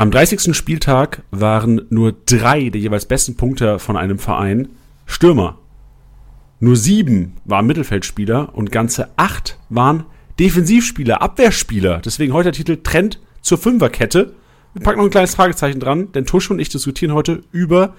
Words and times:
Am 0.00 0.12
30. 0.12 0.54
Spieltag 0.54 1.24
waren 1.32 1.82
nur 1.90 2.14
drei 2.24 2.68
der 2.68 2.80
jeweils 2.80 3.06
besten 3.06 3.34
Punkte 3.34 3.80
von 3.80 3.96
einem 3.96 4.20
Verein 4.20 4.68
Stürmer. 5.06 5.58
Nur 6.60 6.76
sieben 6.76 7.34
waren 7.44 7.66
Mittelfeldspieler 7.66 8.54
und 8.54 8.70
ganze 8.70 9.08
acht 9.16 9.58
waren 9.70 10.04
Defensivspieler, 10.38 11.20
Abwehrspieler. 11.20 12.00
Deswegen 12.04 12.32
heute 12.32 12.52
der 12.52 12.52
Titel 12.52 12.78
Trend 12.80 13.18
zur 13.42 13.58
Fünferkette. 13.58 14.34
Wir 14.72 14.82
packen 14.84 14.98
noch 14.98 15.06
ein 15.06 15.10
kleines 15.10 15.34
Fragezeichen 15.34 15.80
dran, 15.80 16.12
denn 16.12 16.26
Tusch 16.26 16.48
und 16.48 16.60
ich 16.60 16.68
diskutieren 16.68 17.12
heute 17.12 17.42
über 17.50 17.96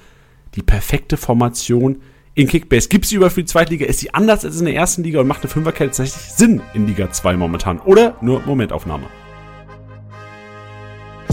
die 0.56 0.64
perfekte 0.64 1.18
Formation 1.18 1.98
in 2.34 2.48
Kickbase. 2.48 2.88
Gibt 2.88 3.04
es 3.04 3.10
die 3.10 3.18
über 3.18 3.30
für 3.30 3.42
die 3.42 3.48
Zweitliga? 3.48 3.86
Ist 3.86 4.00
sie 4.00 4.14
anders 4.14 4.46
als 4.46 4.58
in 4.58 4.66
der 4.68 4.76
ersten 4.76 5.04
Liga 5.04 5.20
und 5.20 5.28
macht 5.28 5.42
eine 5.42 5.50
Fünferkette 5.50 5.90
tatsächlich 5.90 6.32
Sinn 6.32 6.62
in 6.74 6.88
Liga 6.88 7.12
2 7.12 7.36
momentan? 7.36 7.80
Oder 7.80 8.16
nur 8.22 8.42
Momentaufnahme? 8.46 9.19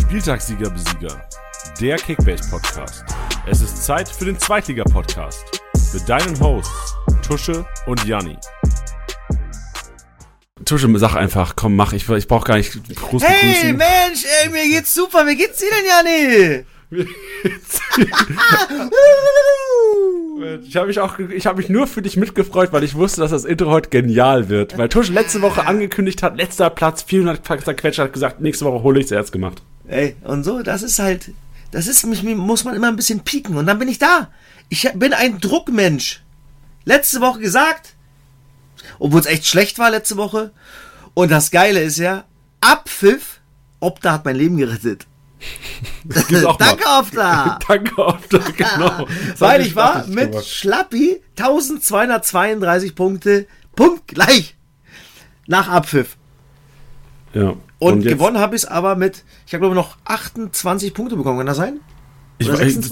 Spieltagssieger 0.09 0.71
Besieger, 0.71 1.29
der 1.81 1.97
Kickbase 1.97 2.49
Podcast. 2.49 3.05
Es 3.45 3.61
ist 3.61 3.85
Zeit 3.85 4.09
für 4.09 4.25
den 4.25 4.39
Zweitliga 4.39 4.85
Podcast 4.85 5.61
mit 5.93 6.09
deinen 6.09 6.39
Hosts 6.39 6.95
Tusche 7.27 7.67
und 7.87 8.05
Janni. 8.05 8.37
Tusche, 10.65 10.89
sag 11.01 11.17
einfach, 11.17 11.57
komm, 11.57 11.75
mach, 11.75 11.93
ich, 11.93 12.09
ich 12.09 12.29
brauch 12.29 12.45
gar 12.45 12.57
nicht 12.57 12.73
groß 12.95 13.25
Hey, 13.25 13.49
begrüßen. 13.49 13.77
Mensch, 13.77 14.25
ey, 14.45 14.51
mir 14.51 14.63
geht's 14.69 14.95
super, 14.95 15.27
wie 15.27 15.35
geht's 15.35 15.59
dir 15.59 15.71
denn, 15.71 15.85
Janni? 15.85 16.65
Ich 20.63 20.77
habe 20.77 20.87
mich 20.87 21.01
auch, 21.01 21.19
ich 21.19 21.47
habe 21.47 21.59
mich 21.59 21.69
nur 21.69 21.87
für 21.87 22.03
dich 22.03 22.17
mitgefreut, 22.17 22.73
weil 22.73 22.85
ich 22.85 22.95
wusste, 22.95 23.23
dass 23.23 23.31
das 23.31 23.45
Intro 23.45 23.71
heute 23.71 23.89
genial 23.89 24.49
wird. 24.49 24.77
Weil 24.79 24.89
Tusch 24.89 25.09
letzte 25.09 25.43
Woche 25.43 25.67
angekündigt 25.67 26.23
hat, 26.23 26.37
letzter 26.37 26.71
Platz, 26.71 27.03
400 27.03 27.43
Quetscher 27.77 28.05
hat 28.05 28.13
gesagt, 28.13 28.41
nächste 28.41 28.67
Woche 28.67 28.83
hole 28.83 29.01
ich 29.01 29.07
es 29.07 29.11
erst 29.13 29.33
gemacht. 29.33 29.63
Ey, 29.89 30.17
und 30.25 30.45
so, 30.45 30.63
das 30.63 30.83
ist 30.83 30.99
halt, 30.99 31.33
das 31.71 31.87
ist, 31.87 32.05
mich 32.07 32.23
muss 32.23 32.65
man 32.65 32.75
immer 32.75 32.89
ein 32.89 32.97
bisschen 32.97 33.21
pieken 33.21 33.57
und 33.57 33.67
dann 33.67 33.79
bin 33.79 33.89
ich 33.89 33.99
da. 33.99 34.31
Ich 34.69 34.91
bin 34.95 35.13
ein 35.13 35.41
Druckmensch. 35.41 36.23
Letzte 36.85 37.21
Woche 37.21 37.41
gesagt, 37.41 37.95
obwohl 38.99 39.21
es 39.21 39.27
echt 39.27 39.47
schlecht 39.47 39.79
war 39.79 39.91
letzte 39.91 40.17
Woche. 40.17 40.53
Und 41.15 41.31
das 41.31 41.51
Geile 41.51 41.83
ist 41.83 41.99
ja, 41.99 42.25
Abpfiff, 42.61 43.41
Opta 43.81 44.13
hat 44.13 44.25
mein 44.25 44.37
Leben 44.37 44.57
gerettet. 44.57 45.07
Danke, 46.05 46.49
Opta. 46.49 47.59
Danke, 47.69 47.99
Opta, 47.99 48.39
genau. 48.39 49.07
Weil 49.39 49.61
ich 49.61 49.77
war 49.77 50.07
mit 50.07 50.33
gemacht. 50.33 50.47
Schlappi 50.47 51.21
1232 51.39 52.95
Punkte, 52.95 53.47
Punkt 53.75 54.09
gleich. 54.09 54.57
Nach 55.47 55.69
Abpfiff. 55.69 56.17
Ja. 57.35 57.57
Und, 57.79 57.93
und 57.93 58.03
gewonnen 58.05 58.39
habe 58.39 58.57
ich 58.57 58.63
es 58.63 58.69
aber 58.69 58.97
mit, 58.97 59.25
ich 59.47 59.53
habe 59.53 59.61
glaube 59.61 59.75
noch 59.75 59.97
28 60.07 60.95
Punkte 60.95 61.17
bekommen, 61.17 61.39
kann 61.39 61.47
das 61.47 61.59
sein? 61.59 61.81
Ich, 62.39 62.49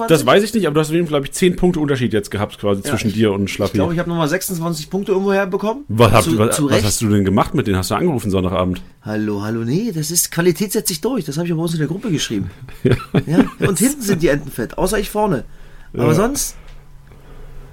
das 0.09 0.25
weiß 0.25 0.43
ich 0.43 0.55
nicht, 0.55 0.67
aber 0.67 0.73
du 0.73 0.81
hast 0.81 0.89
auf 0.89 0.95
jeden 0.95 1.07
Fall, 1.07 1.21
glaube 1.21 1.27
ich, 1.27 1.33
10 1.33 1.57
Punkte 1.57 1.79
Unterschied 1.79 2.15
jetzt 2.15 2.31
gehabt, 2.31 2.59
quasi 2.59 2.81
ja, 2.83 2.91
zwischen 2.91 3.09
ich, 3.09 3.15
dir 3.15 3.33
und 3.33 3.51
Schlappi. 3.51 3.73
Ich 3.73 3.75
glaube, 3.75 3.93
ich 3.93 3.99
habe 3.99 4.09
nochmal 4.09 4.29
26 4.29 4.89
Punkte 4.89 5.13
irgendwo 5.13 5.35
herbekommen. 5.35 5.85
Was, 5.89 6.13
hab, 6.13 6.23
zu, 6.23 6.39
was, 6.39 6.57
zu 6.57 6.71
was 6.71 6.83
hast 6.83 7.03
du 7.03 7.11
denn 7.11 7.27
gemacht 7.27 7.55
mit 7.55 7.67
denen? 7.67 7.77
Hast 7.77 7.91
du 7.91 7.95
angerufen 7.95 8.31
Sonntagabend? 8.31 8.81
Hallo, 9.03 9.43
hallo, 9.43 9.61
nee, 9.61 9.93
das 9.93 10.11
ist, 10.11 10.31
Qualität 10.31 10.73
setzt 10.73 10.89
sich 10.89 11.03
durch. 11.03 11.27
Das 11.27 11.37
habe 11.37 11.47
ich 11.47 11.53
bei 11.53 11.61
uns 11.61 11.75
in 11.75 11.79
der 11.79 11.89
Gruppe 11.89 12.11
geschrieben. 12.11 12.51
ja. 12.85 12.97
ja. 13.27 13.45
Und 13.67 13.79
hinten 13.79 14.01
sind 14.01 14.23
die 14.23 14.29
Enten 14.29 14.51
fett, 14.51 14.79
außer 14.79 14.99
ich 14.99 15.11
vorne. 15.11 15.45
Aber 15.93 16.07
ja. 16.07 16.15
sonst, 16.15 16.57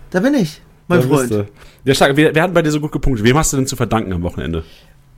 da 0.09 0.19
bin 0.19 0.33
ich, 0.33 0.61
mein 0.89 1.01
da 1.01 1.07
Freund. 1.07 1.47
Ja, 1.85 1.93
stark. 1.93 2.17
Wer, 2.17 2.35
wer 2.35 2.43
hat 2.43 2.53
bei 2.53 2.63
dir 2.63 2.71
so 2.71 2.81
gut 2.81 2.91
gepunktet? 2.91 3.25
Wem 3.25 3.37
hast 3.37 3.53
du 3.53 3.57
denn 3.57 3.67
zu 3.67 3.77
verdanken 3.77 4.11
am 4.11 4.23
Wochenende? 4.23 4.65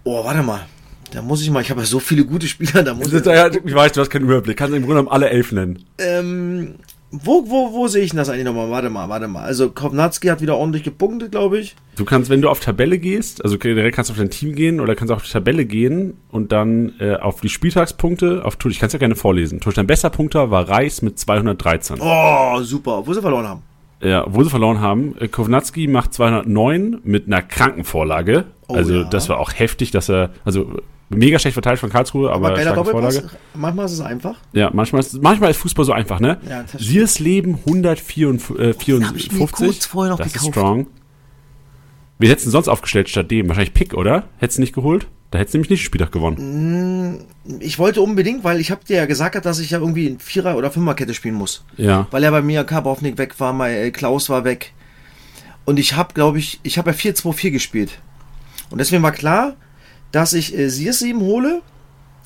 Oh, 0.03 0.23
warte 0.23 0.43
mal. 0.43 0.67
Da 1.13 1.21
muss 1.21 1.43
ich 1.43 1.51
mal, 1.51 1.61
ich 1.61 1.69
habe 1.69 1.81
ja 1.81 1.85
so 1.85 1.99
viele 1.99 2.25
gute 2.25 2.47
Spieler, 2.47 2.81
da 2.81 2.95
muss 2.95 3.13
ich. 3.13 3.25
Ja, 3.25 3.47
ich 3.47 3.75
weiß, 3.75 3.91
du 3.91 4.01
hast 4.01 4.09
keinen 4.09 4.25
Überblick. 4.25 4.57
Kannst 4.57 4.73
du 4.73 4.77
im 4.77 4.83
Grunde 4.83 5.01
genommen 5.01 5.13
alle 5.13 5.29
elf 5.29 5.51
nennen. 5.51 5.85
Ähm, 5.99 6.75
wo, 7.11 7.47
wo, 7.47 7.71
wo 7.73 7.87
sehe 7.87 8.03
ich 8.03 8.09
denn 8.09 8.17
das 8.17 8.29
eigentlich 8.29 8.45
nochmal? 8.45 8.71
Warte 8.71 8.89
mal, 8.89 9.07
warte 9.07 9.27
mal. 9.27 9.43
Also 9.43 9.69
Kovnatski 9.69 10.29
hat 10.29 10.41
wieder 10.41 10.57
ordentlich 10.57 10.81
gepunktet, 10.81 11.31
glaube 11.31 11.59
ich. 11.59 11.75
Du 11.95 12.05
kannst, 12.05 12.31
wenn 12.31 12.41
du 12.41 12.49
auf 12.49 12.59
Tabelle 12.59 12.97
gehst, 12.97 13.43
also 13.43 13.57
direkt 13.57 13.95
kannst 13.95 14.09
du 14.09 14.13
auf 14.13 14.17
dein 14.17 14.31
Team 14.31 14.55
gehen 14.55 14.79
oder 14.79 14.95
kannst 14.95 15.13
auf 15.13 15.21
die 15.21 15.31
Tabelle 15.31 15.65
gehen 15.65 16.17
und 16.31 16.51
dann 16.51 16.93
äh, 16.99 17.15
auf 17.17 17.41
die 17.41 17.49
Spieltagspunkte, 17.49 18.43
auf 18.43 18.57
ich 18.65 18.79
kann 18.79 18.87
es 18.87 18.93
ja 18.93 18.99
gerne 18.99 19.15
vorlesen. 19.15 19.59
Dein 19.75 19.85
bester 19.85 20.09
Punkter 20.09 20.49
war 20.49 20.67
Reis 20.67 21.03
mit 21.03 21.19
213. 21.19 21.97
Oh, 21.99 22.59
super. 22.63 23.05
Wo 23.05 23.13
sie 23.13 23.21
verloren 23.21 23.47
haben. 23.47 23.61
Ja, 24.01 24.25
wo 24.27 24.43
sie 24.43 24.49
verloren 24.49 24.81
haben. 24.81 25.15
Äh, 25.19 25.27
Kovnatski 25.27 25.87
macht 25.87 26.15
209 26.15 27.01
mit 27.03 27.27
einer 27.27 27.43
Krankenvorlage. 27.43 28.45
Oh, 28.67 28.73
also 28.73 29.01
ja. 29.01 29.03
das 29.03 29.29
war 29.29 29.37
auch 29.37 29.53
heftig, 29.53 29.91
dass 29.91 30.09
er, 30.09 30.31
also 30.43 30.81
mega 31.13 31.39
schlecht 31.39 31.53
verteilt 31.53 31.79
von 31.79 31.89
Karlsruhe, 31.89 32.31
aber, 32.31 32.49
aber 32.49 32.61
starke 32.61 32.85
Vorlage. 32.85 33.29
Manchmal 33.53 33.85
ist 33.85 33.93
es 33.93 34.01
einfach. 34.01 34.35
Ja, 34.53 34.69
manchmal 34.73 35.01
ist, 35.01 35.21
manchmal 35.21 35.51
ist 35.51 35.57
Fußball 35.57 35.85
so 35.85 35.93
einfach, 35.93 36.19
ne? 36.19 36.37
Ja, 36.47 36.65
Leben 37.19 37.59
154. 37.65 38.59
Äh, 38.59 38.73
54. 38.73 39.25
Ich 39.25 39.31
mir 39.31 39.47
kurz 39.47 39.85
vorher 39.85 40.11
noch 40.11 40.17
das 40.17 40.33
gekauft. 40.33 40.49
ist 40.49 40.53
strong. 40.53 40.87
Wie 42.19 42.29
hättest 42.29 42.47
du 42.47 42.51
sonst 42.51 42.67
aufgestellt 42.67 43.09
statt 43.09 43.31
dem? 43.31 43.47
Wahrscheinlich 43.47 43.73
Pick, 43.73 43.93
oder? 43.93 44.25
Hättest 44.37 44.57
du 44.57 44.61
nicht 44.61 44.73
geholt? 44.73 45.07
Da 45.31 45.39
hättest 45.39 45.55
du 45.55 45.57
nämlich 45.57 45.71
nicht 45.71 45.83
Spieltag 45.83 46.11
gewonnen. 46.11 47.17
Mm, 47.47 47.59
ich 47.59 47.79
wollte 47.79 48.01
unbedingt, 48.01 48.43
weil 48.43 48.59
ich 48.59 48.69
habe 48.69 48.85
dir 48.85 48.97
ja 48.97 49.05
gesagt, 49.07 49.43
dass 49.45 49.59
ich 49.59 49.71
ja 49.71 49.79
irgendwie 49.79 50.05
in 50.05 50.19
Vierer- 50.19 50.55
oder 50.55 50.69
Fünferkette 50.69 51.15
spielen 51.15 51.33
muss. 51.33 51.65
Ja. 51.75 52.07
Weil 52.11 52.23
er 52.23 52.29
bei 52.29 52.43
mir 52.43 52.63
Karbovnik 52.63 53.17
weg 53.17 53.39
war, 53.39 53.51
mein 53.51 53.73
äh, 53.73 53.91
Klaus 53.91 54.29
war 54.29 54.43
weg. 54.43 54.73
Und 55.65 55.79
ich 55.79 55.95
habe, 55.95 56.13
glaube 56.13 56.37
ich, 56.37 56.59
ich 56.61 56.77
habe 56.77 56.91
ja 56.91 56.95
4-2-4 56.95 57.49
gespielt. 57.49 57.99
Und 58.69 58.77
deswegen 58.77 59.01
war 59.01 59.11
klar, 59.11 59.55
dass 60.13 60.31
ich 60.31 60.57
äh, 60.57 60.69
Sierseben 60.69 61.21
hole. 61.21 61.61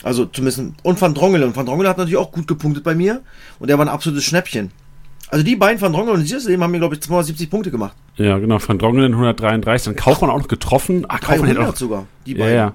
Also 0.03 0.25
zumindest. 0.25 0.61
Und 0.83 1.01
Van 1.01 1.15
Drongelen. 1.15 1.47
Und 1.49 1.55
Van 1.55 1.65
Drongelen 1.65 1.89
hat 1.89 1.97
natürlich 1.97 2.19
auch 2.19 2.31
gut 2.31 2.47
gepunktet 2.47 2.83
bei 2.83 2.93
mir. 2.93 3.21
Und 3.57 3.71
er 3.71 3.79
war 3.79 3.85
ein 3.85 3.89
absolutes 3.89 4.25
Schnäppchen. 4.25 4.71
Also 5.29 5.43
die 5.43 5.55
beiden 5.55 5.81
Van 5.81 5.91
Drongelen 5.91 6.19
und 6.19 6.27
Sierseben 6.27 6.61
haben 6.63 6.71
mir, 6.71 6.79
glaube 6.79 6.95
ich, 6.95 7.01
270 7.01 7.49
Punkte 7.49 7.71
gemacht. 7.71 7.95
Ja, 8.15 8.37
genau. 8.37 8.59
Van 8.65 8.77
Drongelen 8.77 9.13
133. 9.13 9.85
Dann 9.85 9.95
Kaufmann 9.95 10.29
auch 10.29 10.37
noch 10.37 10.47
getroffen. 10.47 11.05
Ach, 11.07 11.19
Kaufmann 11.19 11.47
hätte 11.47 11.67
auch, 11.67 11.75
sogar. 11.75 12.05
Die 12.25 12.35
beiden. 12.35 12.53
Ja, 12.53 12.55
ja. 12.55 12.73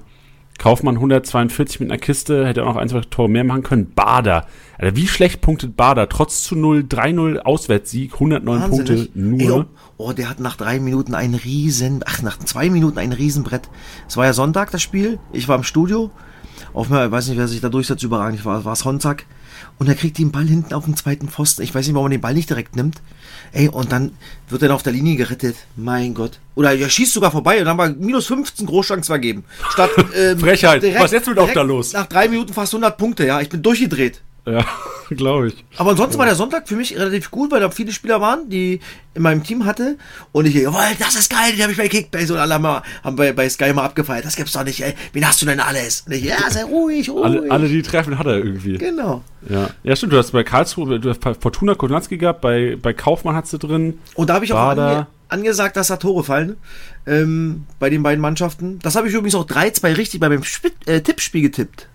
Kaufmann 0.58 0.96
142 0.96 1.80
mit 1.80 1.90
einer 1.90 1.98
Kiste, 1.98 2.46
hätte 2.46 2.62
auch 2.62 2.74
noch 2.74 2.76
ein, 2.76 2.88
zwei 2.88 3.00
Tore 3.00 3.28
mehr 3.28 3.44
machen 3.44 3.62
können. 3.62 3.92
Bader. 3.94 4.46
Alter, 4.78 4.96
wie 4.96 5.08
schlecht 5.08 5.40
punktet 5.40 5.76
Bader? 5.76 6.08
Trotz 6.08 6.44
zu 6.44 6.54
0, 6.56 6.86
3-0 6.88 7.38
Auswärtssieg, 7.38 8.14
109 8.14 8.60
Wahnsinnig. 8.60 9.12
Punkte 9.12 9.18
nur. 9.18 9.40
Ey, 9.40 9.50
oh, 9.50 9.64
oh, 9.96 10.12
der 10.12 10.28
hat 10.30 10.40
nach 10.40 10.56
drei 10.56 10.78
Minuten 10.78 11.14
ein 11.14 11.34
riesen, 11.34 12.04
ach, 12.06 12.22
nach 12.22 12.38
zwei 12.38 12.70
Minuten 12.70 12.98
ein 12.98 13.12
Riesenbrett. 13.12 13.68
Es 14.06 14.16
war 14.16 14.26
ja 14.26 14.32
Sonntag, 14.32 14.70
das 14.70 14.82
Spiel. 14.82 15.18
Ich 15.32 15.48
war 15.48 15.56
im 15.56 15.64
Studio. 15.64 16.10
Auf 16.72 16.88
mir, 16.88 17.06
ich 17.06 17.10
weiß 17.10 17.28
nicht, 17.28 17.38
wer 17.38 17.48
sich 17.48 17.60
da 17.60 17.68
durchsetzt, 17.68 18.04
überragend. 18.04 18.38
Ich 18.38 18.44
war, 18.44 18.64
war 18.64 18.76
Sonntag. 18.76 19.26
Und 19.82 19.88
er 19.88 19.96
kriegt 19.96 20.16
den 20.16 20.30
Ball 20.30 20.46
hinten 20.46 20.74
auf 20.74 20.84
den 20.84 20.94
zweiten 20.94 21.28
Pfosten. 21.28 21.60
Ich 21.62 21.74
weiß 21.74 21.84
nicht, 21.84 21.94
warum 21.96 22.04
man 22.04 22.12
den 22.12 22.20
Ball 22.20 22.34
nicht 22.34 22.48
direkt 22.48 22.76
nimmt. 22.76 23.02
Ey, 23.50 23.66
und 23.66 23.90
dann 23.90 24.12
wird 24.48 24.62
er 24.62 24.72
auf 24.72 24.84
der 24.84 24.92
Linie 24.92 25.16
gerettet. 25.16 25.56
Mein 25.74 26.14
Gott. 26.14 26.38
Oder 26.54 26.72
er 26.72 26.88
schießt 26.88 27.12
sogar 27.12 27.32
vorbei 27.32 27.58
und 27.58 27.64
dann 27.64 27.78
war 27.78 27.88
minus 27.88 28.26
15 28.28 28.64
Großchance 28.64 29.08
vergeben. 29.08 29.42
Statt, 29.70 29.90
ähm, 30.16 30.38
Frechheit. 30.38 30.84
Direkt, 30.84 31.02
Was 31.02 31.10
jetzt 31.10 31.26
wird 31.26 31.40
auch 31.40 31.52
da 31.52 31.62
los? 31.62 31.94
Nach 31.94 32.06
drei 32.06 32.28
Minuten 32.28 32.52
fast 32.52 32.72
100 32.74 32.96
Punkte, 32.96 33.26
ja. 33.26 33.40
Ich 33.40 33.48
bin 33.48 33.60
durchgedreht. 33.60 34.20
Ja, 34.44 34.64
glaube 35.10 35.48
ich. 35.48 35.64
Aber 35.76 35.90
ansonsten 35.90 36.18
war 36.18 36.26
der 36.26 36.34
Sonntag 36.34 36.66
für 36.66 36.74
mich 36.74 36.96
relativ 36.98 37.30
gut, 37.30 37.52
weil 37.52 37.60
da 37.60 37.70
viele 37.70 37.92
Spieler 37.92 38.20
waren, 38.20 38.48
die 38.48 38.80
in 39.14 39.22
meinem 39.22 39.44
Team 39.44 39.64
hatte. 39.64 39.96
Und 40.32 40.46
ich, 40.46 40.54
jawohl, 40.54 40.82
das 40.98 41.14
ist 41.14 41.30
geil, 41.30 41.52
die 41.56 41.62
habe 41.62 41.70
ich 41.70 41.78
bei 41.78 41.88
Kickbase 41.88 42.32
und 42.32 42.40
alle 42.40 42.54
haben, 42.54 42.82
haben 43.04 43.16
bei, 43.16 43.32
bei 43.32 43.48
Sky 43.48 43.72
mal 43.72 43.84
abgefeiert. 43.84 44.24
Das 44.24 44.34
gibt's 44.34 44.52
doch 44.52 44.64
nicht, 44.64 44.82
ey. 44.82 44.94
Wen 45.12 45.26
hast 45.26 45.40
du 45.42 45.46
denn 45.46 45.60
alles? 45.60 46.02
Und 46.06 46.12
ich, 46.12 46.24
ja, 46.24 46.50
sei 46.50 46.64
ruhig, 46.64 47.08
ruhig. 47.08 47.24
Alle, 47.24 47.50
alle 47.50 47.68
die 47.68 47.82
treffen 47.82 48.18
hat 48.18 48.26
er 48.26 48.38
irgendwie. 48.38 48.78
Genau. 48.78 49.22
Ja, 49.48 49.70
ja 49.84 49.94
stimmt. 49.94 50.12
Du 50.12 50.18
hast 50.18 50.32
bei 50.32 50.42
Karlsruhe, 50.42 50.98
du 50.98 51.10
hast 51.10 51.20
bei 51.20 51.34
Fortuna 51.34 51.74
Kownatski 51.74 52.18
gehabt, 52.18 52.40
bei, 52.40 52.76
bei 52.80 52.92
Kaufmann 52.92 53.36
hast 53.36 53.52
du 53.52 53.58
drin. 53.58 53.98
Und 54.14 54.30
da 54.30 54.34
habe 54.34 54.44
ich 54.44 54.52
auch 54.52 54.58
ange, 54.58 55.06
angesagt, 55.28 55.76
dass 55.76 55.86
da 55.86 55.98
Tore 55.98 56.24
fallen. 56.24 56.56
Ähm, 57.06 57.66
bei 57.78 57.90
den 57.90 58.02
beiden 58.02 58.20
Mannschaften. 58.20 58.80
Das 58.80 58.96
habe 58.96 59.06
ich 59.06 59.14
übrigens 59.14 59.34
auch 59.36 59.46
3-2 59.46 59.96
richtig 59.96 60.20
bei 60.20 60.28
meinem 60.28 60.42
Sp 60.42 60.74
äh, 60.86 61.00
Tippspiel 61.00 61.42
getippt. 61.42 61.88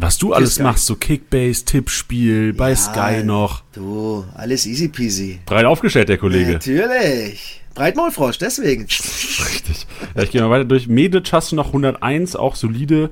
Was 0.00 0.16
du 0.18 0.32
alles 0.32 0.60
machst, 0.60 0.86
so 0.86 0.94
Kickbase, 0.94 1.64
Tippspiel, 1.64 2.52
bei 2.52 2.70
ja, 2.70 2.76
Sky 2.76 3.24
noch. 3.24 3.62
Du, 3.72 4.24
alles 4.34 4.64
easy 4.66 4.88
peasy. 4.88 5.40
Breit 5.44 5.64
aufgestellt, 5.64 6.08
der 6.08 6.18
Kollege. 6.18 6.52
Natürlich. 6.52 7.60
Breitmaulfrosch, 7.74 8.38
deswegen. 8.38 8.82
Richtig. 8.84 9.86
Ja, 10.14 10.22
ich 10.22 10.30
gehe 10.30 10.40
mal 10.40 10.50
weiter 10.50 10.64
durch. 10.64 10.88
Medic 10.88 11.32
hast 11.32 11.52
du 11.52 11.56
noch 11.56 11.68
101, 11.68 12.36
auch 12.36 12.54
solide. 12.54 13.10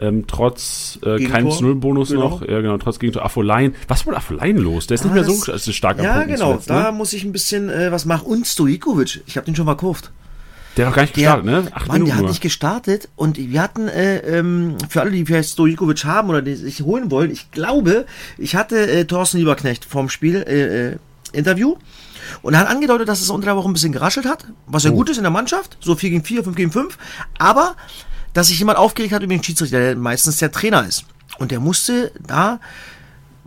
Ähm, 0.00 0.24
trotz 0.26 0.98
äh, 1.04 1.22
keinem 1.24 1.48
Null-Bonus 1.48 2.08
genau. 2.08 2.28
noch. 2.28 2.42
Ja, 2.42 2.60
genau, 2.60 2.78
trotz 2.78 2.98
Gegentor. 2.98 3.24
Affolein. 3.24 3.74
Was 3.86 4.06
wurde 4.06 4.16
Affolein 4.16 4.56
los? 4.56 4.86
Der 4.86 4.94
ist 4.94 5.02
ah, 5.02 5.04
nicht 5.06 5.14
mehr 5.14 5.24
so 5.24 5.52
ist 5.52 5.74
stark 5.74 6.02
Ja, 6.02 6.22
genau. 6.24 6.52
Zuletzt, 6.52 6.70
ne? 6.70 6.74
Da 6.76 6.92
muss 6.92 7.12
ich 7.12 7.24
ein 7.24 7.32
bisschen 7.32 7.68
äh, 7.68 7.92
was 7.92 8.04
machen. 8.06 8.26
Und 8.26 8.46
Stojikovic. 8.46 9.22
Ich 9.26 9.36
habe 9.36 9.44
den 9.44 9.54
schon 9.54 9.66
verkauft. 9.66 10.10
Der 10.76 10.86
hat 10.86 10.92
auch 10.92 10.96
gar 10.96 11.02
nicht 11.02 11.14
gestartet, 11.14 11.46
der, 11.46 11.60
ne? 11.62 11.68
Acht 11.72 11.88
Mann, 11.88 11.94
Minuten 11.94 12.06
der 12.06 12.14
hat 12.14 12.22
nur. 12.22 12.30
nicht 12.30 12.40
gestartet 12.40 13.08
und 13.16 13.36
wir 13.38 13.62
hatten, 13.62 13.88
äh, 13.88 14.18
ähm, 14.18 14.76
für 14.88 15.00
alle, 15.00 15.10
die 15.10 15.24
vielleicht 15.26 15.50
Stojikovic 15.50 16.04
haben 16.04 16.30
oder 16.30 16.42
die 16.42 16.54
sich 16.54 16.82
holen 16.82 17.10
wollen, 17.10 17.30
ich 17.30 17.50
glaube, 17.50 18.06
ich 18.38 18.54
hatte 18.54 18.90
äh, 18.90 19.04
Thorsten 19.04 19.38
Lieberknecht 19.38 19.84
vom 19.84 20.08
Spiel 20.08 20.36
äh, 20.36 20.90
äh, 20.90 20.96
Interview 21.32 21.76
und 22.42 22.54
er 22.54 22.60
hat 22.60 22.68
angedeutet, 22.68 23.08
dass 23.08 23.20
es 23.20 23.30
unter 23.30 23.46
der 23.46 23.56
Woche 23.56 23.68
ein 23.68 23.72
bisschen 23.72 23.92
geraschelt 23.92 24.26
hat, 24.26 24.46
was 24.66 24.84
ja 24.84 24.90
oh. 24.90 24.94
gut 24.94 25.10
ist 25.10 25.16
in 25.16 25.24
der 25.24 25.32
Mannschaft, 25.32 25.76
so 25.80 25.96
4 25.96 26.10
gegen 26.10 26.24
4, 26.24 26.44
5 26.44 26.56
gegen 26.56 26.72
5, 26.72 26.96
aber 27.38 27.74
dass 28.32 28.46
sich 28.46 28.58
jemand 28.58 28.78
aufgeregt 28.78 29.12
hat 29.12 29.22
über 29.22 29.34
den 29.34 29.42
Schiedsrichter, 29.42 29.78
der 29.78 29.96
meistens 29.96 30.38
der 30.38 30.52
Trainer 30.52 30.86
ist. 30.86 31.04
Und 31.38 31.50
der 31.50 31.60
musste 31.60 32.12
da 32.26 32.60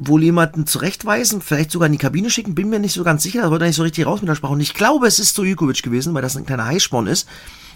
wohl 0.07 0.23
jemanden 0.23 0.65
zurechtweisen, 0.67 1.41
vielleicht 1.41 1.71
sogar 1.71 1.85
in 1.87 1.91
die 1.91 1.97
Kabine 1.97 2.29
schicken, 2.29 2.55
bin 2.55 2.69
mir 2.69 2.79
nicht 2.79 2.93
so 2.93 3.03
ganz 3.03 3.23
sicher, 3.23 3.41
das 3.41 3.51
wollte 3.51 3.65
nicht 3.65 3.75
so 3.75 3.83
richtig 3.83 4.05
raus 4.05 4.21
mit 4.21 4.29
der 4.29 4.35
Sprache. 4.35 4.53
Und 4.53 4.59
ich 4.61 4.73
glaube, 4.73 5.07
es 5.07 5.19
ist 5.19 5.31
Stojkovic 5.31 5.83
gewesen, 5.83 6.13
weil 6.13 6.21
das 6.21 6.35
ein 6.37 6.45
kleiner 6.45 6.65
Heißsporn 6.65 7.07
ist, 7.07 7.27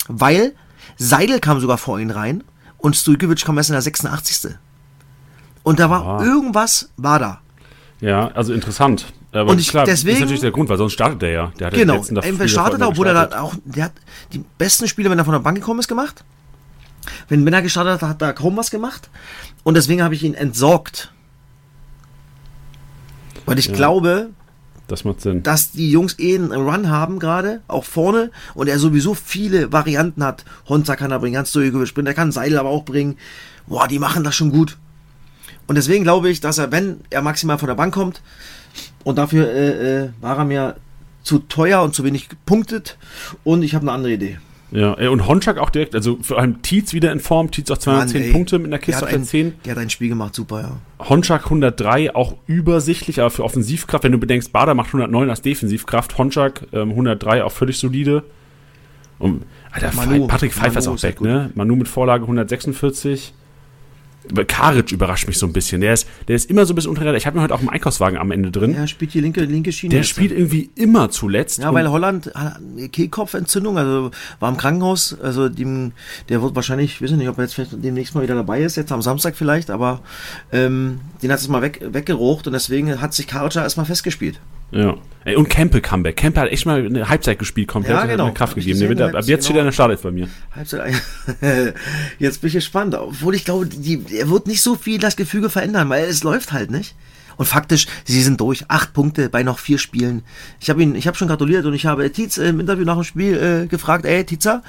weil 0.07 0.53
Seidel 0.97 1.39
kam 1.39 1.59
sogar 1.59 1.77
vor 1.77 1.99
ihn 1.99 2.11
rein 2.11 2.43
und 2.77 2.95
Stojkovic 2.95 3.43
kam 3.45 3.57
erst 3.57 3.69
in 3.69 3.73
der 3.73 3.81
86. 3.81 4.55
Und 5.63 5.79
da 5.79 5.89
war 5.89 6.05
Ah. 6.19 6.23
irgendwas, 6.23 6.89
war 6.97 7.19
da. 7.19 7.41
Ja, 7.99 8.27
also 8.29 8.53
interessant. 8.53 9.05
Aber 9.31 9.51
Und 9.51 9.59
ich- 9.59 9.69
klar, 9.69 9.85
deswegen- 9.85 10.15
ist 10.15 10.21
natürlich 10.21 10.41
der 10.41 10.51
Grund, 10.51 10.69
weil 10.69 10.77
sonst 10.77 10.93
startet 10.93 11.21
er 11.23 11.29
ja. 11.31 11.51
Der 11.59 11.67
hat 11.67 11.73
Genau, 11.73 11.95
letzten 11.95 12.15
da 12.15 12.21
entweder 12.21 12.47
startet 12.47 12.79
er, 12.81 12.87
obwohl 12.87 13.07
er 13.07 13.27
da 13.27 13.41
auch, 13.41 13.55
der 13.65 13.85
hat 13.85 13.91
die 14.33 14.43
besten 14.57 14.87
Spiele, 14.87 15.09
wenn 15.09 15.17
er 15.19 15.25
von 15.25 15.33
der 15.33 15.39
Bank 15.41 15.57
gekommen 15.57 15.79
ist, 15.79 15.87
gemacht. 15.87 16.23
Wenn, 17.27 17.45
wenn 17.45 17.53
er 17.53 17.61
gestartet 17.61 18.01
hat, 18.01 18.09
hat 18.09 18.21
er 18.21 18.33
kaum 18.33 18.55
was 18.57 18.71
gemacht. 18.71 19.09
Und 19.63 19.75
deswegen 19.75 20.01
habe 20.01 20.15
ich 20.15 20.23
ihn 20.23 20.33
entsorgt. 20.33 21.11
Weil 23.47 23.57
ich 23.59 23.73
glaube, 23.73 24.29
Das 24.87 25.03
macht 25.03 25.21
Sinn. 25.21 25.41
dass 25.41 25.71
die 25.71 25.89
Jungs 25.89 26.19
eh 26.19 26.35
einen 26.35 26.51
Run 26.51 26.89
haben 26.89 27.17
gerade, 27.17 27.61
auch 27.67 27.83
vorne, 27.85 28.29
und 28.53 28.67
er 28.67 28.77
sowieso 28.77 29.15
viele 29.15 29.71
Varianten 29.73 30.23
hat. 30.23 30.45
Honza 30.69 30.95
kann 30.95 31.11
er 31.11 31.19
bringen, 31.19 31.33
ganz 31.33 31.49
Stojkovic 31.49 31.93
bringen, 31.95 32.07
er 32.07 32.13
kann 32.13 32.31
Seidel 32.31 32.59
aber 32.59 32.69
auch 32.69 32.85
bringen. 32.85 33.17
Boah, 33.65 33.87
die 33.87 33.99
machen 33.99 34.23
das 34.23 34.35
schon 34.35 34.51
gut. 34.51 34.77
Und 35.65 35.75
deswegen 35.75 36.03
glaube 36.03 36.29
ich, 36.29 36.39
dass 36.39 36.57
er, 36.57 36.71
wenn 36.71 37.01
er 37.09 37.21
maximal 37.21 37.57
von 37.57 37.67
der 37.67 37.75
Bank 37.75 37.93
kommt, 37.93 38.21
und 39.03 39.17
dafür 39.17 39.49
äh, 39.49 40.03
äh, 40.03 40.09
war 40.21 40.37
er 40.37 40.45
mir 40.45 40.75
zu 41.23 41.39
teuer 41.39 41.81
und 41.83 41.95
zu 41.95 42.03
wenig 42.03 42.29
gepunktet, 42.29 42.97
und 43.43 43.63
ich 43.63 43.75
habe 43.75 43.83
eine 43.83 43.91
andere 43.91 44.13
Idee. 44.13 44.39
Ja, 44.71 44.93
ey, 44.95 45.07
und 45.07 45.27
Honchak 45.27 45.57
auch 45.57 45.69
direkt, 45.69 45.95
also 45.95 46.17
vor 46.21 46.39
allem 46.39 46.61
Tietz 46.61 46.93
wieder 46.93 47.11
in 47.13 47.21
Form, 47.21 47.51
Tietz 47.51 47.71
auch 47.71 47.77
210 47.77 48.21
Mann, 48.21 48.31
Punkte 48.33 48.59
mit 48.59 48.67
einer 48.67 48.77
Der 48.77 48.79
Kiste 48.79 49.03
auf 49.03 49.09
der 49.09 49.19
ein, 49.19 49.23
10. 49.23 49.53
der 49.63 49.71
hat 49.71 49.79
ein 49.79 49.89
Spiel 49.89 50.09
gemacht, 50.09 50.35
super, 50.35 50.61
ja. 50.61 51.05
Honchak 51.07 51.45
103, 51.45 52.13
auch 52.13 52.35
übersichtlich, 52.47 53.21
aber 53.21 53.29
für 53.29 53.45
Offensivkraft, 53.45 54.03
wenn 54.03 54.11
du 54.11 54.17
bedenkst, 54.17 54.51
Bader 54.51 54.73
macht 54.73 54.87
109 54.87 55.29
als 55.29 55.41
Defensivkraft, 55.41 56.17
Honchak 56.17 56.67
ähm, 56.73 56.89
103 56.89 57.43
auch 57.43 57.51
völlig 57.51 57.79
solide. 57.79 58.23
Und, 59.19 59.45
Alter, 59.71 59.93
Manu, 59.95 60.27
Patrick 60.27 60.53
Pfeiffer 60.53 60.79
ist 60.79 60.87
auch 60.87 61.01
weg, 61.01 61.21
ne? 61.21 61.49
Manu 61.55 61.75
mit 61.75 61.87
Vorlage 61.87 62.23
146. 62.23 63.33
Karic 64.47 64.91
überrascht 64.91 65.27
mich 65.27 65.37
so 65.37 65.45
ein 65.45 65.53
bisschen. 65.53 65.81
Der 65.81 65.93
ist, 65.93 66.07
der 66.27 66.35
ist 66.35 66.49
immer 66.49 66.65
so 66.65 66.73
ein 66.73 66.75
bisschen 66.75 66.89
untergegangen. 66.89 67.17
Ich 67.17 67.25
habe 67.25 67.37
mir 67.37 67.43
heute 67.43 67.53
auch 67.53 67.59
einen 67.59 67.69
Einkaufswagen 67.69 68.17
am 68.17 68.31
Ende 68.31 68.51
drin. 68.51 68.73
Er 68.75 68.87
spielt 68.87 69.13
die 69.13 69.21
linke, 69.21 69.41
linke 69.41 69.71
Schiene. 69.71 69.91
der 69.91 69.99
jetzt, 69.99 70.09
spielt 70.09 70.31
irgendwie 70.31 70.69
immer 70.75 71.09
zuletzt. 71.09 71.59
Ja, 71.59 71.73
weil 71.73 71.89
Holland 71.89 72.31
Kehlkopfentzündung, 72.91 73.77
also 73.77 74.11
war 74.39 74.49
im 74.49 74.57
Krankenhaus, 74.57 75.17
also 75.21 75.49
dem, 75.49 75.93
der 76.29 76.41
wird 76.41 76.55
wahrscheinlich, 76.55 76.95
ich 76.95 77.01
weiß 77.01 77.11
nicht, 77.11 77.29
ob 77.29 77.37
er 77.37 77.43
jetzt 77.43 77.53
vielleicht 77.53 77.83
demnächst 77.83 78.15
mal 78.15 78.23
wieder 78.23 78.35
dabei 78.35 78.61
ist, 78.61 78.75
jetzt 78.75 78.91
am 78.91 79.01
Samstag 79.01 79.35
vielleicht, 79.35 79.69
aber 79.69 80.01
ähm, 80.51 81.01
den 81.21 81.31
hat 81.31 81.39
es 81.39 81.47
mal 81.47 81.61
weg, 81.61 81.81
weggerucht 81.81 82.47
und 82.47 82.53
deswegen 82.53 83.01
hat 83.01 83.13
sich 83.13 83.27
Karic 83.27 83.55
erstmal 83.55 83.85
festgespielt. 83.85 84.39
Ja. 84.71 84.97
Ey, 85.25 85.35
und 85.35 85.49
Campbell 85.49 85.81
Comeback. 85.81 86.15
Campbell 86.15 86.43
hat 86.43 86.51
echt 86.51 86.65
mal 86.65 86.85
eine 86.85 87.09
Halbzeit 87.09 87.37
gespielt 87.37 87.67
komplett. 87.67 87.97
Ja, 87.97 88.05
genau. 88.05 88.31
Kraft 88.31 88.55
gegeben. 88.55 88.79
Gesehen, 88.79 89.01
ab, 89.01 89.09
ab 89.09 89.15
jetzt, 89.15 89.27
jetzt 89.27 89.45
steht 89.45 89.57
er 89.57 89.59
in 89.59 89.65
genau. 89.65 89.65
der 89.65 89.71
Startelf 89.73 90.01
bei 90.01 90.11
mir. 90.11 90.29
Halbzeit 90.55 90.93
Jetzt 92.19 92.39
bin 92.39 92.47
ich 92.47 92.53
gespannt, 92.53 92.95
obwohl 92.95 93.35
ich 93.35 93.43
glaube, 93.43 93.65
die, 93.65 94.01
er 94.15 94.29
wird 94.29 94.47
nicht 94.47 94.61
so 94.61 94.75
viel 94.75 94.99
das 94.99 95.17
Gefüge 95.17 95.49
verändern, 95.49 95.89
weil 95.89 96.05
es 96.05 96.23
läuft 96.23 96.53
halt 96.53 96.71
nicht. 96.71 96.95
Und 97.35 97.45
faktisch, 97.45 97.87
sie 98.05 98.21
sind 98.21 98.39
durch. 98.39 98.65
Acht 98.69 98.93
Punkte 98.93 99.29
bei 99.29 99.43
noch 99.43 99.59
vier 99.59 99.77
Spielen. 99.77 100.23
Ich 100.61 100.69
habe 100.69 100.81
ihn, 100.81 100.95
ich 100.95 101.07
habe 101.07 101.17
schon 101.17 101.27
gratuliert 101.27 101.65
und 101.65 101.73
ich 101.73 101.85
habe 101.85 102.09
Tietz 102.09 102.37
im 102.37 102.61
Interview 102.61 102.85
nach 102.85 102.95
dem 102.95 103.03
Spiel 103.03 103.37
äh, 103.37 103.67
gefragt, 103.67 104.05
ey 104.05 104.23
Tietzer, 104.23 104.63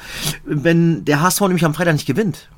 wenn 0.45 1.05
der 1.05 1.21
HSV 1.23 1.41
nämlich 1.43 1.65
am 1.65 1.75
Freitag 1.75 1.95
nicht 1.95 2.07
gewinnt 2.07 2.49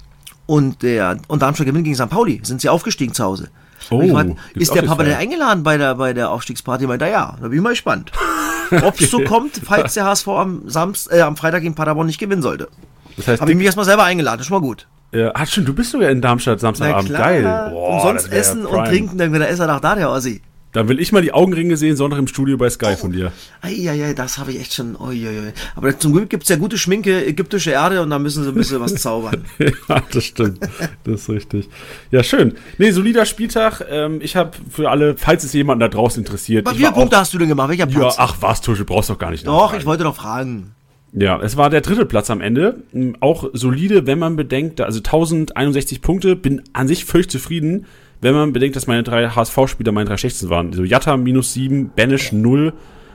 und 0.46 0.82
der 0.82 1.18
und 1.28 1.42
Darmstadt 1.42 1.66
gewinnt 1.66 1.84
gegen 1.84 1.96
St. 1.96 2.08
Pauli, 2.08 2.40
sind 2.42 2.60
sie 2.60 2.70
aufgestiegen 2.70 3.14
zu 3.14 3.24
Hause. 3.24 3.50
Oh, 3.90 3.98
Und 3.98 4.36
gibt's 4.54 4.68
ist 4.68 4.74
der 4.74 4.82
Papa 4.82 5.02
denn 5.04 5.14
eingeladen 5.14 5.62
bei 5.62 5.76
der, 5.76 5.94
bei 5.96 6.12
der 6.12 6.30
Aufstiegsparty? 6.30 6.86
Meint 6.86 7.02
er, 7.02 7.08
ja, 7.08 7.36
da 7.40 7.48
bin 7.48 7.58
ich 7.58 7.62
mal 7.62 7.70
gespannt. 7.70 8.12
Ob 8.82 9.00
es 9.00 9.10
so 9.10 9.20
kommt, 9.24 9.60
falls 9.64 9.94
der 9.94 10.04
HSV 10.04 10.28
am, 10.28 10.62
Samst, 10.68 11.12
äh, 11.12 11.20
am 11.22 11.36
Freitag 11.36 11.64
in 11.64 11.74
Paderborn 11.74 12.06
nicht 12.06 12.18
gewinnen 12.20 12.42
sollte. 12.42 12.68
Das 13.16 13.26
heißt, 13.26 13.40
Habe 13.40 13.50
ich 13.50 13.56
mich 13.56 13.66
erstmal 13.66 13.84
selber 13.84 14.04
eingeladen, 14.04 14.38
das 14.38 14.44
ist 14.44 14.48
schon 14.48 14.60
mal 14.60 14.66
gut. 14.66 14.86
äh, 15.12 15.28
ach 15.34 15.46
stimmt, 15.48 15.68
du 15.68 15.74
bist 15.74 15.90
sogar 15.90 16.10
in 16.10 16.20
Darmstadt 16.20 16.60
Samstagabend. 16.60 17.10
Geil. 17.12 17.42
Boah, 17.72 17.96
Umsonst 17.96 18.32
essen 18.32 18.64
und 18.64 18.72
Prime. 18.72 18.88
trinken, 18.88 19.18
dann 19.18 19.32
da 19.32 19.44
ist 19.46 19.58
er 19.58 19.66
doch 19.66 19.80
da, 19.80 19.94
der 19.96 20.08
Ossi. 20.10 20.40
Dann 20.72 20.88
will 20.88 21.00
ich 21.00 21.10
mal 21.10 21.20
die 21.20 21.32
Augenringe 21.32 21.76
sehen, 21.76 21.96
Sonntag 21.96 22.18
im 22.20 22.28
Studio 22.28 22.56
bei 22.56 22.70
Sky 22.70 22.94
von 22.96 23.10
dir. 23.10 23.32
Eieiei, 23.60 24.14
das 24.14 24.38
habe 24.38 24.52
ich 24.52 24.60
echt 24.60 24.72
schon. 24.74 24.94
Uiuiui. 24.94 25.52
Aber 25.74 25.98
zum 25.98 26.12
Glück 26.12 26.30
gibt's 26.30 26.48
ja 26.48 26.54
gute 26.56 26.78
Schminke, 26.78 27.26
ägyptische 27.26 27.72
Erde 27.72 28.02
und 28.02 28.10
da 28.10 28.20
müssen 28.20 28.44
sie 28.44 28.50
ein 28.50 28.54
bisschen 28.54 28.80
was 28.80 28.94
zaubern. 29.02 29.44
ja, 29.88 30.00
das 30.12 30.24
stimmt. 30.24 30.60
Das 31.04 31.22
ist 31.22 31.28
richtig. 31.28 31.68
Ja, 32.12 32.22
schön. 32.22 32.54
Nee, 32.78 32.92
solider 32.92 33.24
Spieltag. 33.26 33.84
Ähm, 33.90 34.20
ich 34.22 34.36
habe 34.36 34.52
für 34.70 34.90
alle, 34.90 35.16
falls 35.16 35.42
es 35.42 35.52
jemanden 35.52 35.80
da 35.80 35.88
draußen 35.88 36.22
interessiert. 36.22 36.68
Ich 36.68 36.74
wie 36.74 36.78
viele 36.78 36.92
Punkte 36.92 37.16
hast 37.16 37.34
du 37.34 37.38
denn 37.38 37.48
gemacht? 37.48 37.68
Welcher 37.70 37.88
Ja, 37.88 37.98
Platz? 37.98 38.14
ach 38.18 38.36
was, 38.40 38.60
Tusche, 38.60 38.84
brauchst 38.84 39.10
doch 39.10 39.18
gar 39.18 39.32
nicht 39.32 39.46
Doch, 39.48 39.74
ich 39.74 39.86
wollte 39.86 40.04
doch 40.04 40.14
fragen. 40.14 40.72
Ja, 41.12 41.40
es 41.42 41.56
war 41.56 41.70
der 41.70 41.80
dritte 41.80 42.06
Platz 42.06 42.30
am 42.30 42.40
Ende. 42.40 42.84
Ähm, 42.94 43.16
Auch 43.18 43.48
solide, 43.52 44.06
wenn 44.06 44.20
man 44.20 44.36
bedenkt, 44.36 44.80
also 44.80 44.98
1061 45.00 46.00
Punkte, 46.00 46.36
bin 46.36 46.62
an 46.72 46.86
sich 46.86 47.04
völlig 47.04 47.28
zufrieden, 47.28 47.86
wenn 48.20 48.34
man 48.34 48.52
bedenkt, 48.52 48.76
dass 48.76 48.86
meine 48.86 49.02
drei 49.02 49.28
HSV-Spieler 49.28 49.92
meine 49.92 50.08
drei 50.08 50.16
schlechtesten 50.16 50.50
waren. 50.50 50.68
Also 50.68 50.84
Jatta 50.84 51.16
minus 51.16 51.54
7, 51.54 51.92
Banish 51.94 52.32
0 52.32 52.72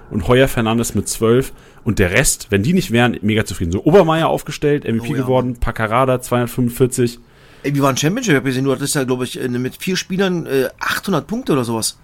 und 0.09 0.27
Heuer 0.27 0.47
Fernandes 0.47 0.95
mit 0.95 1.07
12 1.07 1.53
und 1.83 1.99
der 1.99 2.11
Rest, 2.11 2.47
wenn 2.49 2.63
die 2.63 2.73
nicht 2.73 2.91
wären, 2.91 3.17
mega 3.21 3.45
zufrieden. 3.45 3.71
So 3.71 3.83
Obermeier 3.83 4.27
aufgestellt, 4.27 4.83
MVP 4.83 5.09
Oh 5.09 5.15
ja. 5.15 5.21
geworden, 5.21 5.57
Paccarada 5.59 6.21
245. 6.21 7.19
Ey, 7.63 7.73
wir 7.73 7.81
waren 7.81 7.97
Championship, 7.97 8.37
ich 8.37 8.43
gesehen, 8.43 8.65
du 8.65 8.71
hattest 8.71 8.95
ja, 8.95 9.03
glaube 9.03 9.23
ich, 9.23 9.41
äh, 9.41 9.47
mit 9.47 9.77
vier 9.77 9.95
Spielern 9.95 10.45
äh, 10.45 10.69
800 10.79 11.25
Punkte 11.25 11.53
oder 11.53 11.63
sowas. 11.63 11.97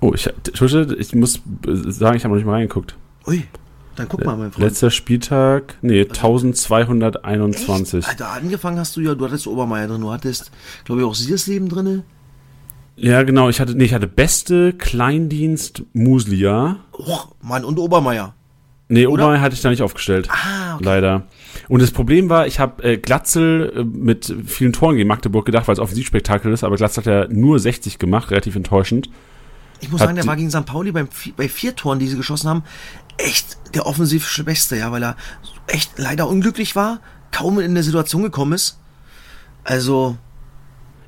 Oh, 0.00 0.12
ich, 0.14 0.28
ich 0.98 1.14
muss 1.14 1.40
sagen, 1.64 2.16
ich 2.16 2.24
habe 2.24 2.28
noch 2.28 2.36
nicht 2.36 2.44
mal 2.46 2.52
reingeguckt. 2.52 2.96
Ui, 3.26 3.44
dann 3.96 4.08
guck 4.08 4.24
mal, 4.24 4.36
mein 4.36 4.52
Freund. 4.52 4.64
Letzter 4.64 4.90
Spieltag, 4.90 5.76
nee, 5.82 6.02
1221. 6.02 8.06
Alter, 8.06 8.30
angefangen 8.30 8.78
hast 8.78 8.96
du 8.96 9.00
ja, 9.00 9.14
du 9.14 9.24
hattest 9.24 9.46
Obermeier 9.46 9.88
drin, 9.88 10.00
du 10.00 10.12
hattest, 10.12 10.50
glaube 10.84 11.00
ich, 11.00 11.06
auch 11.06 11.14
Siersleben 11.14 11.68
drinne. 11.68 12.04
Ja, 12.96 13.22
genau, 13.24 13.48
ich 13.48 13.60
hatte, 13.60 13.74
nee, 13.74 13.84
ich 13.84 13.94
hatte 13.94 14.06
beste 14.06 14.72
Kleindienst 14.72 15.82
Muslia. 15.92 16.76
Och, 16.92 17.34
Mann, 17.42 17.64
und 17.64 17.78
Obermeier. 17.78 18.34
Nee, 18.88 19.06
Oder? 19.06 19.24
Obermeier 19.24 19.42
hatte 19.42 19.54
ich 19.54 19.60
da 19.60 19.68
nicht 19.68 19.82
aufgestellt. 19.82 20.28
Ah, 20.30 20.76
okay. 20.76 20.84
Leider. 20.84 21.26
Und 21.68 21.82
das 21.82 21.90
Problem 21.90 22.28
war, 22.28 22.46
ich 22.46 22.60
habe 22.60 22.82
äh, 22.84 22.96
Glatzel 22.96 23.72
äh, 23.76 23.84
mit 23.84 24.32
vielen 24.46 24.72
Toren 24.72 24.96
gegen 24.96 25.08
Magdeburg 25.08 25.44
gedacht, 25.44 25.68
weil 25.68 25.74
es 25.74 25.80
Offensivspektakel 25.80 26.52
ist, 26.52 26.64
aber 26.64 26.76
Glatzel 26.76 27.04
hat 27.04 27.06
ja 27.06 27.34
nur 27.34 27.58
60 27.58 27.98
gemacht, 27.98 28.30
relativ 28.30 28.54
enttäuschend. 28.54 29.10
Ich 29.80 29.90
muss 29.90 30.00
Hat 30.00 30.06
sagen, 30.06 30.16
der 30.16 30.26
war 30.26 30.36
gegen 30.36 30.50
St. 30.50 30.64
Pauli 30.64 30.92
beim, 30.92 31.08
bei 31.36 31.48
vier 31.48 31.76
Toren, 31.76 31.98
die 31.98 32.06
sie 32.06 32.16
geschossen 32.16 32.48
haben, 32.48 32.62
echt 33.18 33.56
der 33.74 33.86
offensiv 33.86 34.26
Schwächste, 34.28 34.76
ja, 34.76 34.92
weil 34.92 35.02
er 35.02 35.16
echt 35.66 35.92
leider 35.98 36.28
unglücklich 36.28 36.76
war, 36.76 37.00
kaum 37.32 37.58
in 37.58 37.70
eine 37.70 37.82
Situation 37.82 38.22
gekommen 38.22 38.52
ist. 38.52 38.78
Also, 39.64 40.16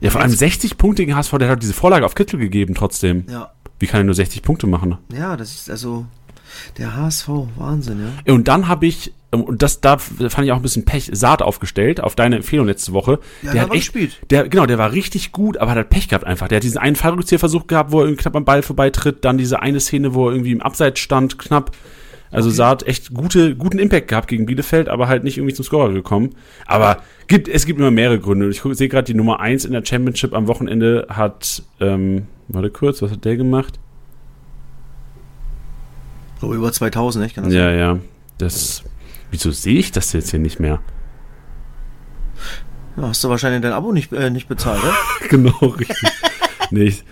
Ja, 0.00 0.11
vor 0.11 0.21
allem 0.21 0.31
60 0.31 0.77
Punkte 0.79 1.05
gegen 1.05 1.17
HSV, 1.17 1.37
der 1.38 1.49
hat 1.49 1.62
diese 1.62 1.75
Vorlage 1.75 2.05
auf 2.07 2.15
Kittel 2.15 2.38
gegeben 2.38 2.75
trotzdem. 2.75 3.25
ja, 3.31 3.53
Wie 3.79 3.87
kann 3.87 4.00
er 4.00 4.05
nur 4.05 4.15
60 4.15 4.43
Punkte 4.43 4.67
machen? 4.67 4.99
ja, 5.12 5.37
das 5.37 5.55
ist 5.55 5.71
also 5.71 6.07
der 6.79 6.97
HSV, 6.97 7.29
Wahnsinn, 7.57 8.00
ja. 8.27 8.33
Und 8.35 8.49
dann 8.49 8.69
habe 8.69 8.87
ich, 8.87 9.12
ähm, 9.33 9.43
und 9.43 9.62
das 9.62 9.81
da 9.81 9.99
fand 9.99 10.38
ich 10.45 10.50
auch 10.53 10.57
ein 10.57 10.62
bisschen 10.62 10.87
Pech, 10.87 11.11
Saat 11.12 11.43
aufgestellt, 11.43 12.00
auf 12.00 12.15
deine 12.17 12.37
Empfehlung 12.37 12.67
letzte 12.67 12.93
Woche. 12.95 13.21
Ja, 13.43 13.53
der 13.53 13.62
hat 13.62 13.69
echt, 13.75 13.93
gespielt. 13.93 14.19
der, 14.31 14.49
genau, 14.49 14.65
der 14.67 14.79
war 14.79 14.93
richtig 14.93 15.31
gut, 15.33 15.59
aber 15.59 15.73
hat 15.73 15.77
halt 15.77 15.91
Pech 15.91 16.09
gehabt 16.09 16.25
einfach. 16.25 16.49
Der 16.49 16.57
hat 16.57 16.62
diesen 16.65 16.79
einen 16.79 16.97
Fallrückzieherversuch 16.97 17.67
gehabt, 17.67 17.93
wo 17.93 18.00
er 18.00 18.07
irgendwie 18.07 18.23
knapp 18.23 18.35
am 18.35 18.45
Ball 18.47 18.62
vorbeitritt, 18.62 19.25
dann 19.25 19.37
diese 19.38 19.61
eine 19.61 19.79
Szene, 19.79 20.15
wo 20.15 20.29
er 20.29 20.33
irgendwie 20.33 20.53
im 20.53 20.62
Abseits 20.62 21.00
stand, 21.00 21.38
knapp. 21.38 21.77
Also 22.30 22.50
Saat 22.50 22.87
echt 22.87 23.14
gute, 23.14 23.56
guten 23.56 23.78
Impact 23.78 24.08
gehabt 24.08 24.28
gegen 24.28 24.47
Bielefeld, 24.47 24.88
aber 24.88 25.08
halt 25.08 25.25
nicht 25.25 25.38
irgendwie 25.38 25.54
zum 25.54 25.64
Scorer 25.64 25.92
gekommen. 25.92 26.35
Aber 26.66 27.02
gibt, 27.26 27.49
es 27.49 27.64
gibt 27.64 27.78
immer 27.80 27.90
mehrere 27.90 28.18
Gründe. 28.18 28.49
Ich 28.50 28.61
sehe 28.61 28.88
gerade 28.88 29.04
die 29.04 29.14
Nummer 29.14 29.40
1 29.40 29.64
in 29.64 29.73
der 29.73 29.85
Championship 29.85 30.35
am 30.35 30.47
Wochenende 30.47 31.06
hat, 31.08 31.62
ähm, 31.80 32.26
warte 32.49 32.70
kurz, 32.70 33.00
was 33.00 33.11
hat 33.11 33.25
der 33.25 33.37
gemacht? 33.37 33.78
So 36.40 36.54
über 36.54 36.73
2000, 36.73 37.25
nicht? 37.25 37.35
Kann 37.35 37.44
das 37.44 37.54
Ja, 37.54 37.70
ja. 37.70 37.99
Das. 38.38 38.85
Wieso 39.30 39.50
sehe 39.50 39.78
ich 39.78 39.92
das 39.92 40.12
jetzt 40.12 40.30
hier 40.30 40.40
nicht 40.40 40.61
mehr? 40.61 40.80
Ja, 42.97 43.08
hast 43.08 43.23
du 43.23 43.28
wahrscheinlich 43.28 43.62
dein 43.62 43.73
Abo 43.73 43.92
nicht, 43.92 44.12
äh, 44.12 44.30
nicht 44.30 44.49
bezahlt, 44.49 44.82
ne? 44.82 44.90
genau, 45.28 45.56
richtig. 45.66 46.11
nee, 46.70 46.85
ich, 46.85 47.04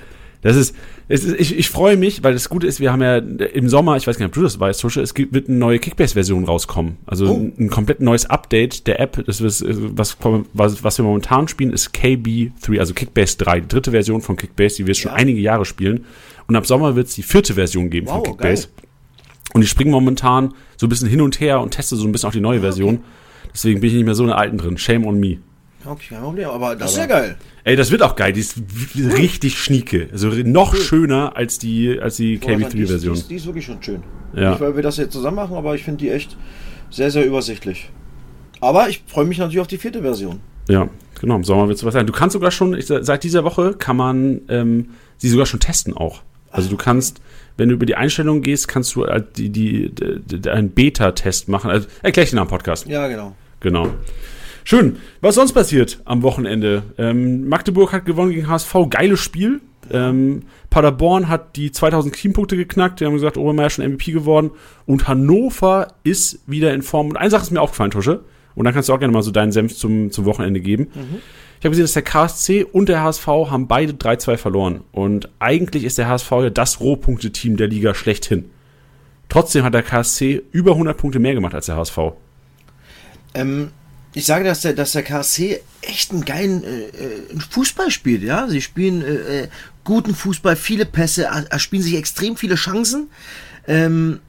das 0.43 0.57
ist, 0.57 0.75
es 1.09 1.25
ist 1.25 1.41
ich, 1.41 1.57
ich 1.59 1.69
freue 1.69 1.97
mich, 1.97 2.23
weil 2.25 2.33
das 2.33 2.49
Gute 2.49 2.67
ist, 2.67 2.79
wir 2.81 2.93
haben 2.93 3.03
ja 3.03 3.17
im 3.17 3.69
Sommer, 3.69 3.97
ich 3.97 4.07
weiß 4.07 4.17
gar 4.19 4.25
nicht, 4.27 4.31
ob 4.31 4.35
du 4.35 4.43
das 4.43 4.59
weißt, 4.61 4.81
Tusche, 4.81 5.01
es 5.01 5.15
gibt, 5.15 5.33
wird 5.35 5.49
eine 5.49 5.59
neue 5.59 5.79
Kickbase-Version 5.79 6.45
rauskommen. 6.45 6.97
Also 7.07 7.27
Oh. 7.29 7.35
ein, 7.37 7.53
ein 7.59 7.71
komplett 7.71 8.01
neues 8.01 8.27
Update 8.27 8.87
der 8.87 9.01
App. 9.01 9.25
Das 9.27 9.41
ist, 9.41 9.65
was, 9.67 10.17
was, 10.53 10.85
was 10.85 10.99
wir 10.99 11.05
momentan 11.05 11.49
spielen, 11.49 11.73
ist 11.73 11.95
KB3, 11.95 12.79
also 12.79 12.95
Kickbase 12.95 13.39
3, 13.39 13.61
die 13.61 13.69
dritte 13.69 13.91
Version 13.91 14.21
von 14.21 14.37
Kickbase, 14.37 14.77
die 14.77 14.87
wir 14.87 14.95
schon 14.95 15.11
Ja. 15.13 15.17
einige 15.17 15.41
Jahre 15.41 15.65
spielen. 15.65 16.05
Und 16.49 16.57
ab 16.57 16.67
Sommer 16.67 16.95
wird 16.97 17.09
es 17.09 17.15
die 17.15 17.23
vierte 17.23 17.55
Version 17.55 17.91
geben 17.91 18.07
von 18.07 18.19
Wow, 18.19 18.25
Kickbase. 18.25 18.69
geil. 18.69 18.73
Und 19.55 19.63
ich 19.63 19.69
springe 19.71 19.91
momentan 19.91 20.53
so 20.77 20.87
ein 20.87 20.89
bisschen 20.91 21.09
hin 21.09 21.21
und 21.23 21.41
her 21.41 21.61
und 21.61 21.71
teste 21.71 21.97
so 21.97 22.07
ein 22.07 22.13
bisschen 22.13 22.29
auch 22.29 22.33
die 22.33 22.41
neue 22.41 22.61
Version. 22.61 23.01
Deswegen 23.55 23.81
bin 23.81 23.89
ich 23.89 23.95
nicht 23.97 24.05
mehr 24.05 24.15
so 24.15 24.23
in 24.25 24.29
der 24.29 24.39
alten 24.39 24.59
drin. 24.59 24.77
Shame 24.77 25.07
on 25.07 25.19
me. 25.19 25.39
Okay, 25.87 26.07
kein 26.11 26.21
Problem, 26.23 26.49
aber 26.49 26.75
das 26.77 26.93
ist 26.93 26.99
ja 26.99 27.07
geil. 27.07 27.37
Ey, 27.65 27.77
das 27.77 27.91
wird 27.91 28.03
auch 28.03 28.17
geil. 28.17 28.33
Die 28.33 28.41
ist 28.41 28.57
richtig 29.17 29.59
schnieke. 29.59 30.09
Also 30.13 30.29
noch 30.29 30.75
schöner 30.75 31.37
als 31.37 31.59
die, 31.59 31.99
als 32.01 32.17
die 32.17 32.39
Die, 32.39 32.47
die, 32.47 32.65
KB3-Version. 32.65 33.15
ist- 33.15 33.31
die 33.31 33.35
ist 33.37 33.47
wirklich 33.47 33.65
schon 33.65 33.83
schön. 33.83 34.03
Ja. 34.35 34.51
Nicht, 34.51 34.61
weil 34.61 34.75
wir 34.77 34.83
das 34.83 34.97
jetzt 34.97 35.13
zusammen 35.13 35.37
machen, 35.37 35.57
aber 35.57 35.75
ich 35.75 35.83
finde 35.85 35.99
die 35.99 36.11
echt 36.11 36.37
sehr, 36.91 37.11
sehr 37.11 37.25
übersichtlich. 37.25 37.91
Aber 38.61 38.89
ich 38.89 39.03
freue 39.07 39.25
mich 39.27 39.39
natürlich 39.39 39.61
auf 39.61 39.67
die 39.67 39.79
vierte 39.79 40.03
Version. 40.03 40.41
Ja, 40.69 40.89
genau. 41.21 41.37
Im 41.37 41.45
Sommer 41.45 41.69
wird 41.69 41.79
es 41.79 41.85
was 41.85 41.93
sein. 41.95 42.07
Du 42.07 42.13
kannst 42.13 42.33
sogar 42.35 42.51
schon, 42.51 42.77
seit 42.81 43.23
dieser 43.23 43.45
Woche 43.45 43.75
kann 43.75 43.97
man 43.97 44.41
ähm, 44.49 44.91
sie 45.19 45.29
sogar 45.29 45.47
schon 45.47 45.61
testen 45.61 45.95
auch. 45.97 46.23
Also 46.51 46.69
du 46.71 46.77
kannst, 46.77 47.21
wenn 47.59 47.69
du 47.69 47.75
über 47.75 47.85
die 47.87 47.97
Einstellungen 47.97 48.43
gehst, 48.43 48.67
kannst 48.67 48.95
du 48.95 49.07
halt 49.07 49.37
die, 49.37 49.51
die, 49.51 49.91
die, 49.95 50.39
die, 50.41 50.49
einen 50.51 50.71
Beta-Test 50.71 51.49
machen. 51.49 51.71
Also, 51.71 51.87
erklär 52.03 52.25
ich 52.25 52.31
dir 52.31 52.37
nach 52.37 52.47
dem 52.47 52.49
Podcast. 52.51 52.87
Ja, 52.87 53.09
genau. 53.09 53.37
Genau. 53.61 53.89
Schön. 54.69 54.97
Was 55.21 55.37
sonst 55.37 55.53
passiert 55.53 56.01
am 56.07 56.25
Wochenende? 56.25 56.83
Ähm, 56.99 57.49
Magdeburg 57.49 57.93
hat 57.93 58.05
gewonnen 58.05 58.33
gegen 58.33 58.49
HSV. 58.49 58.75
Geiles 58.91 59.21
Spiel. 59.21 59.61
Ähm, 59.93 60.43
Paderborn 60.71 61.29
hat 61.29 61.55
die 61.55 61.71
2000 61.71 62.13
Teampunkte 62.13 62.57
geknackt. 62.57 62.99
Die 62.99 63.07
haben 63.07 63.13
gesagt, 63.13 63.37
Obermeier 63.37 63.69
ist 63.69 63.75
schon 63.75 63.89
MVP 63.89 64.11
geworden. 64.11 64.51
Und 64.85 65.07
Hannover 65.07 65.95
ist 66.03 66.41
wieder 66.49 66.75
in 66.75 66.83
Form. 66.83 67.11
Und 67.11 67.17
eine 67.17 67.31
Sache 67.31 67.45
ist 67.45 67.53
mir 67.53 67.61
aufgefallen, 67.61 67.93
Tusche. 67.93 68.25
Und 68.57 68.65
dann 68.65 68.75
kannst 68.75 68.89
du 68.89 68.93
auch 68.93 68.99
gerne 68.99 69.13
mal 69.13 69.23
so 69.23 69.31
deinen 69.31 69.53
Senf 69.53 69.77
zum, 69.77 70.11
zum 70.11 70.25
Wochenende 70.25 70.59
geben. 70.59 70.89
Ich 71.61 71.65
habe 71.65 71.71
gesehen, 71.71 71.85
dass 71.85 71.93
der 71.93 72.03
KSC 72.03 72.65
und 72.65 72.89
der 72.89 73.05
HSV 73.05 73.25
haben 73.25 73.69
beide 73.69 73.93
3-2 73.93 74.37
verloren. 74.37 74.81
Und 74.91 75.29
eigentlich 75.39 75.85
ist 75.85 75.97
der 75.97 76.09
HSV 76.09 76.29
ja 76.33 76.51
das 76.51 76.81
Rohpunkteteam 76.81 77.57
der 77.57 77.69
Liga 77.69 77.95
schlechthin. 77.95 78.51
Trotzdem 79.29 79.63
hat 79.63 79.75
der 79.75 79.85
KSC 79.85 80.43
über 80.51 80.73
100 80.73 80.97
Punkte 80.97 81.21
mehr 81.21 81.35
gemacht 81.35 81.55
als 81.55 81.67
der 81.67 81.77
HSV. 81.77 81.99
Ähm, 83.35 83.71
ich 84.17 84.25
sage, 84.25 84.45
dass 84.45 84.63
der, 84.63 84.73
dass 84.73 84.93
der 84.93 85.03
KSC 85.03 85.61
echt 85.83 86.11
einen 86.11 86.25
geilen 86.25 86.65
äh, 86.65 86.87
äh, 86.87 87.39
Fußball 87.51 87.91
spielt, 87.91 88.23
ja. 88.23 88.49
Sie 88.49 88.63
spielen 88.63 89.03
äh, 89.03 89.43
äh, 89.43 89.49
guten 89.85 90.15
Fußball, 90.15 90.57
viele 90.57 90.87
Pässe, 90.87 91.25
er- 91.25 91.47
erspielen 91.51 91.83
sich 91.83 91.97
extrem 91.97 92.35
viele 92.39 92.55
Chancen. 92.55 93.09
Ähm, 93.69 94.21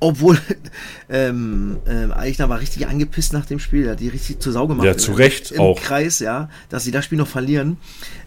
obwohl 0.00 0.38
ähm, 1.10 1.76
ähm, 1.86 2.10
Eichner 2.12 2.48
war 2.48 2.60
richtig 2.60 2.86
angepisst 2.86 3.34
nach 3.34 3.44
dem 3.44 3.58
Spiel, 3.58 3.84
er 3.84 3.92
hat 3.92 4.00
die 4.00 4.08
richtig 4.08 4.40
zur 4.40 4.54
Sau 4.54 4.66
gemacht. 4.66 4.86
Ja, 4.86 4.96
zu 4.96 5.12
Recht 5.12 5.50
Im 5.50 5.60
auch. 5.60 5.78
Kreis, 5.80 6.20
ja, 6.20 6.48
dass 6.70 6.84
sie 6.84 6.90
das 6.90 7.04
Spiel 7.04 7.18
noch 7.18 7.28
verlieren. 7.28 7.76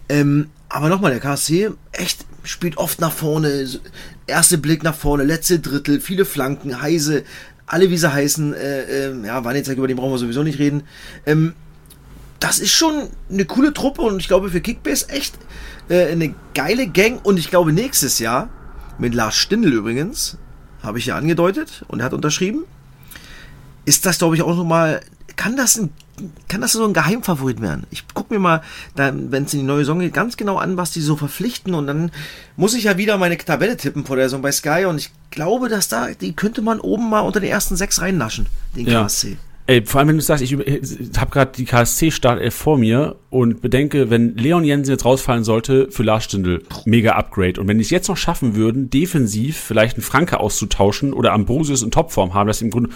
Ähm, 0.08 0.50
aber 0.68 0.88
nochmal, 0.88 1.10
der 1.10 1.20
KSC 1.20 1.70
echt 1.90 2.26
spielt 2.44 2.76
oft 2.78 3.00
nach 3.00 3.12
vorne, 3.12 3.68
erste 4.28 4.56
Blick 4.56 4.84
nach 4.84 4.94
vorne, 4.94 5.24
letzte 5.24 5.58
Drittel, 5.58 6.00
viele 6.00 6.24
Flanken, 6.24 6.80
Heise, 6.80 7.24
alle 7.68 7.90
wie 7.90 7.98
sie 7.98 8.12
heißen, 8.12 8.54
äh, 8.54 9.06
ähm, 9.06 9.24
ja, 9.24 9.44
Wanizek, 9.44 9.76
über 9.76 9.86
den 9.86 9.96
brauchen 9.96 10.12
wir 10.12 10.18
sowieso 10.18 10.42
nicht 10.42 10.58
reden. 10.58 10.82
Ähm, 11.26 11.54
das 12.40 12.58
ist 12.58 12.72
schon 12.72 13.08
eine 13.30 13.44
coole 13.44 13.72
Truppe 13.72 14.02
und 14.02 14.18
ich 14.20 14.28
glaube 14.28 14.50
für 14.50 14.60
Kickbase 14.60 15.08
echt 15.10 15.38
äh, 15.88 16.06
eine 16.06 16.34
geile 16.54 16.88
Gang 16.88 17.24
und 17.24 17.38
ich 17.38 17.50
glaube 17.50 17.72
nächstes 17.72 18.18
Jahr 18.18 18.48
mit 18.98 19.14
Lars 19.14 19.36
Stindl 19.36 19.72
übrigens, 19.72 20.38
habe 20.82 20.98
ich 20.98 21.06
ja 21.06 21.16
angedeutet 21.16 21.84
und 21.88 22.00
er 22.00 22.06
hat 22.06 22.14
unterschrieben, 22.14 22.64
ist 23.84 24.06
das 24.06 24.18
glaube 24.18 24.36
ich 24.36 24.42
auch 24.42 24.56
nochmal, 24.56 25.00
kann 25.36 25.56
das 25.56 25.76
ein 25.76 25.90
kann 26.48 26.60
das 26.60 26.72
so 26.72 26.84
ein 26.84 26.92
Geheimfavorit 26.92 27.60
werden? 27.60 27.86
Ich 27.90 28.04
gucke 28.14 28.32
mir 28.34 28.40
mal, 28.40 28.62
wenn 28.94 29.44
es 29.44 29.52
in 29.54 29.60
die 29.60 29.66
neue 29.66 29.78
Saison 29.80 30.00
geht, 30.00 30.14
ganz 30.14 30.36
genau 30.36 30.56
an, 30.56 30.76
was 30.76 30.90
die 30.90 31.00
so 31.00 31.16
verpflichten 31.16 31.74
und 31.74 31.86
dann 31.86 32.10
muss 32.56 32.74
ich 32.74 32.84
ja 32.84 32.96
wieder 32.96 33.16
meine 33.18 33.38
Tabelle 33.38 33.76
tippen 33.76 34.04
vor 34.04 34.16
der 34.16 34.26
Saison 34.26 34.42
bei 34.42 34.52
Sky 34.52 34.84
und 34.86 34.98
ich 34.98 35.10
glaube, 35.30 35.68
dass 35.68 35.88
da, 35.88 36.08
die 36.20 36.34
könnte 36.34 36.62
man 36.62 36.80
oben 36.80 37.08
mal 37.10 37.20
unter 37.20 37.40
den 37.40 37.50
ersten 37.50 37.76
sechs 37.76 38.00
reinnaschen, 38.00 38.46
den 38.76 38.86
Ja. 38.86 39.02
KSC. 39.02 39.36
Ey, 39.70 39.84
vor 39.84 39.98
allem, 39.98 40.08
wenn 40.08 40.16
du 40.16 40.22
sagst, 40.22 40.42
ich, 40.42 40.50
ich 40.54 41.18
habe 41.18 41.30
gerade 41.30 41.52
die 41.54 41.66
KSC-Startelf 41.66 42.54
vor 42.54 42.78
mir 42.78 43.16
und 43.28 43.60
bedenke, 43.60 44.08
wenn 44.08 44.34
Leon 44.34 44.64
Jensen 44.64 44.92
jetzt 44.92 45.04
rausfallen 45.04 45.44
sollte 45.44 45.88
für 45.90 46.02
Lars 46.02 46.24
Stindl, 46.24 46.62
mega 46.86 47.12
Upgrade. 47.12 47.60
Und 47.60 47.68
wenn 47.68 47.76
die 47.76 47.84
es 47.84 47.90
jetzt 47.90 48.08
noch 48.08 48.16
schaffen 48.16 48.56
würden, 48.56 48.88
defensiv 48.88 49.58
vielleicht 49.58 49.96
einen 49.96 50.02
Franke 50.04 50.40
auszutauschen 50.40 51.12
oder 51.12 51.34
Ambrosius 51.34 51.82
in 51.82 51.90
Topform 51.90 52.32
haben, 52.32 52.46
dass 52.46 52.60
sie 52.60 52.64
im 52.64 52.70
Grunde 52.70 52.88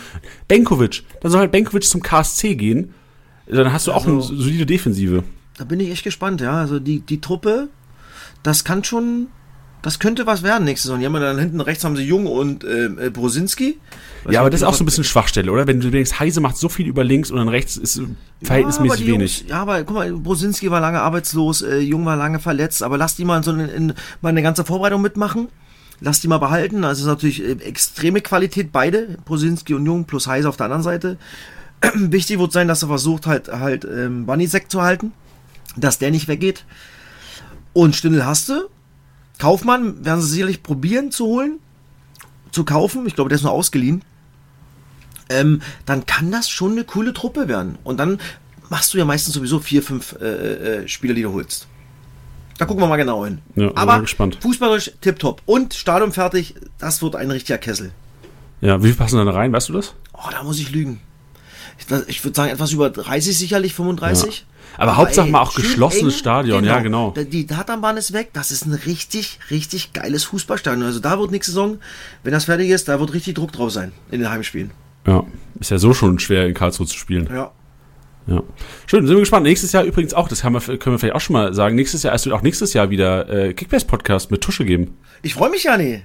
Benkovic, 0.49 1.03
dann 1.21 1.31
soll 1.31 1.41
halt 1.41 1.53
Benkovic 1.53 1.85
zum 1.85 2.03
KSC 2.03 2.55
gehen, 2.55 2.95
dann 3.57 3.73
hast 3.73 3.87
du 3.87 3.93
auch 3.93 4.07
eine 4.07 4.17
Also- 4.17 4.35
solide 4.35 4.67
Defensive. 4.67 5.25
Da 5.59 5.65
bin 5.65 5.81
ich 5.81 5.91
echt 5.91 6.05
gespannt, 6.05 6.41
ja. 6.41 6.53
Also 6.53 6.81
die, 6.81 7.01
die 7.01 7.21
Truppe, 7.21 7.69
das 8.43 8.65
kann 8.65 8.85
schon, 8.85 9.27
das 9.83 9.99
könnte 9.99 10.27
was 10.27 10.43
werden 10.43 10.65
nächste 10.65 10.89
Saison. 10.89 11.01
Die 11.01 11.07
haben 11.07 11.13
dann 11.15 11.39
hinten 11.39 11.61
rechts 11.61 11.85
haben 11.85 11.97
sie 11.97 12.05
Jung 12.05 12.27
und 12.27 12.65
ähm, 12.65 12.99
äh, 12.99 13.11
Brosinski. 13.11 13.79
Ja, 14.31 14.41
aber 14.41 14.51
das 14.51 14.61
ist 14.63 14.67
auch 14.67 14.75
so 14.75 14.83
ein 14.83 14.87
bisschen 14.87 15.05
Schwachstelle, 15.05 15.53
oder? 15.53 15.67
Wenn 15.67 15.81
du 15.81 15.91
denkst, 15.91 16.19
Heise 16.19 16.41
macht 16.41 16.57
so 16.57 16.69
viel 16.69 16.87
über 16.87 17.05
links 17.05 17.31
und 17.31 17.37
dann 17.37 17.49
rechts 17.49 17.77
ist 17.77 18.01
verhältnismäßig 18.43 19.01
ja, 19.01 19.07
wenig. 19.13 19.39
Jungs, 19.41 19.51
ja, 19.51 19.61
aber 19.61 19.85
guck 19.85 19.97
mal, 19.97 20.13
Brosinski 20.13 20.71
war 20.71 20.81
lange 20.81 21.01
arbeitslos, 21.01 21.63
äh, 21.63 21.79
Jung 21.79 22.07
war 22.07 22.17
lange 22.17 22.39
verletzt, 22.39 22.83
aber 22.83 22.97
lass 22.97 23.17
die 23.17 23.25
mal 23.25 23.43
so 23.45 23.53
in, 23.53 23.61
in, 23.69 23.95
mal 24.21 24.31
eine 24.31 24.43
ganze 24.43 24.65
Vorbereitung 24.65 25.03
mitmachen. 25.03 25.49
Lass 26.01 26.21
die 26.21 26.27
mal 26.29 26.39
behalten. 26.39 26.85
Also 26.85 27.01
es 27.01 27.01
ist 27.01 27.07
natürlich 27.07 27.45
äh, 27.45 27.53
extreme 27.65 28.21
Qualität, 28.23 28.73
beide, 28.73 29.19
Brosinski 29.25 29.75
und 29.75 29.87
Jung 29.87 30.05
plus 30.07 30.27
Heise 30.27 30.49
auf 30.49 30.57
der 30.57 30.67
anderen 30.67 30.83
Seite. 30.83 31.19
Wichtig 31.95 32.39
wird 32.39 32.53
sein, 32.53 32.69
dass 32.69 32.83
er 32.83 32.89
versucht 32.89 33.27
halt 33.27 33.49
halt 33.49 33.85
ähm, 33.85 34.27
Bannisek 34.27 34.71
zu 34.71 34.83
halten, 34.83 35.13
dass 35.77 35.99
der 35.99 36.11
nicht 36.11 36.29
weggeht. 36.29 36.65
Und 37.73 37.97
Stindl 37.97 38.25
hast 38.25 38.49
du. 38.49 38.69
Kaufmann 39.39 40.05
werden 40.05 40.21
sie 40.21 40.29
sicherlich 40.31 40.63
probieren 40.63 41.11
zu 41.11 41.27
holen, 41.27 41.59
zu 42.53 42.65
kaufen. 42.65 43.07
Ich 43.07 43.15
glaube, 43.15 43.29
der 43.29 43.37
ist 43.37 43.43
nur 43.43 43.53
ausgeliehen. 43.53 44.03
Ähm, 45.29 45.63
dann 45.87 46.07
kann 46.07 46.31
das 46.31 46.49
schon 46.49 46.73
eine 46.73 46.85
coole 46.85 47.13
Truppe 47.13 47.49
werden. 47.49 47.79
Und 47.83 47.99
dann 47.99 48.21
machst 48.69 48.95
du 48.95 48.99
ja 48.99 49.05
meistens 49.05 49.35
sowieso 49.35 49.59
vier, 49.59 49.83
fünf 49.83 50.15
äh, 50.21 50.83
äh, 50.83 50.89
Spieler, 50.89 51.15
die 51.15 51.23
du 51.23 51.33
holst. 51.33 51.67
Da 52.59 52.67
gucken 52.67 52.83
wir 52.83 52.89
mal 52.89 52.97
genau 52.97 53.25
hin. 53.25 53.39
Ja, 53.57 53.73
Aber 53.75 54.01
gespannt. 54.01 54.39
fußballerisch 54.41 54.93
tipptopp. 55.01 55.43
Und 55.47 55.75
Stadion 55.75 56.13
fertig, 56.13 56.55
das 56.79 57.03
wird 57.03 57.17
ein 57.17 57.31
richtiger 57.31 57.59
Kessel. 57.59 57.93
Ja, 58.61 58.81
wie 58.83 58.89
viel 58.89 58.97
passen 58.97 59.25
da 59.25 59.29
rein, 59.33 59.53
weißt 59.53 59.71
du 59.71 59.73
das? 59.73 59.95
Oh, 60.13 60.29
da 60.31 60.43
muss 60.45 60.61
ich 60.61 60.71
lügen. 60.71 61.01
Ich, 62.07 62.23
würde 62.25 62.35
sagen, 62.37 62.51
etwas 62.53 62.73
über 62.73 62.91
30 62.91 63.37
sicherlich, 63.37 63.75
35. 63.75 64.47
Aber 64.79 64.97
Hauptsache 64.97 65.29
mal 65.29 65.41
auch 65.43 65.55
geschlossenes 65.55 66.15
eng. 66.15 66.19
Stadion, 66.19 66.65
ja, 66.65 66.81
genau. 66.81 67.11
Da- 67.11 67.25
Die 67.25 67.47
Tatanbahn 67.47 67.97
ist 67.99 68.13
weg. 68.13 68.31
Das 68.33 68.51
ist 68.51 68.65
ein 68.67 68.73
richtig, 68.73 69.39
richtig 69.51 69.93
geiles 69.93 70.25
Fußballstadion. 70.25 70.83
Also 70.85 71.01
da 71.01 71.19
wird 71.19 71.31
nächste 71.31 71.53
Saison, 71.53 71.79
wenn 72.23 72.33
das 72.33 72.47
fertig 72.47 72.71
ist, 72.71 72.89
da 72.89 72.99
wird 72.99 73.13
richtig 73.13 73.35
Druck 73.35 73.53
drauf 73.53 73.71
sein 73.71 73.93
in 74.11 74.21
den 74.21 74.31
Heimspielen. 74.31 74.71
Ja, 75.07 75.25
ist 75.61 75.71
ja 75.71 75.79
so 75.79 75.93
schon 75.93 76.19
schwer 76.19 76.47
in 76.47 76.55
Karlsruhe 76.55 76.87
zu 76.87 76.97
spielen. 76.97 77.29
Ja. 77.33 77.51
Ja. 78.29 78.41
Schön, 78.87 79.05
sind 79.07 79.17
wir 79.17 79.21
gespannt. 79.21 79.43
Nächstes 79.45 79.73
Jahr 79.73 79.83
übrigens 79.83 80.15
auch, 80.15 80.29
das 80.29 80.45
wir, 80.45 80.61
können 80.79 80.95
wir 80.95 80.99
vielleicht 81.01 81.17
auch 81.17 81.21
schon 81.21 81.35
mal 81.35 81.53
sagen, 81.55 81.75
nächstes 81.75 82.05
Jahr, 82.05 82.15
es 82.15 82.25
wird 82.25 82.35
auch 82.37 82.43
nächstes 82.43 82.73
Jahr 82.73 82.89
wieder 82.89 83.29
äh, 83.29 83.53
Kickbase-Podcast 83.53 84.31
mit 84.31 84.41
Tusche 84.43 84.65
geben. 84.65 84.97
Ich 85.23 85.35
freue 85.35 85.51
mich, 85.51 85.65
Jani. 85.65 86.03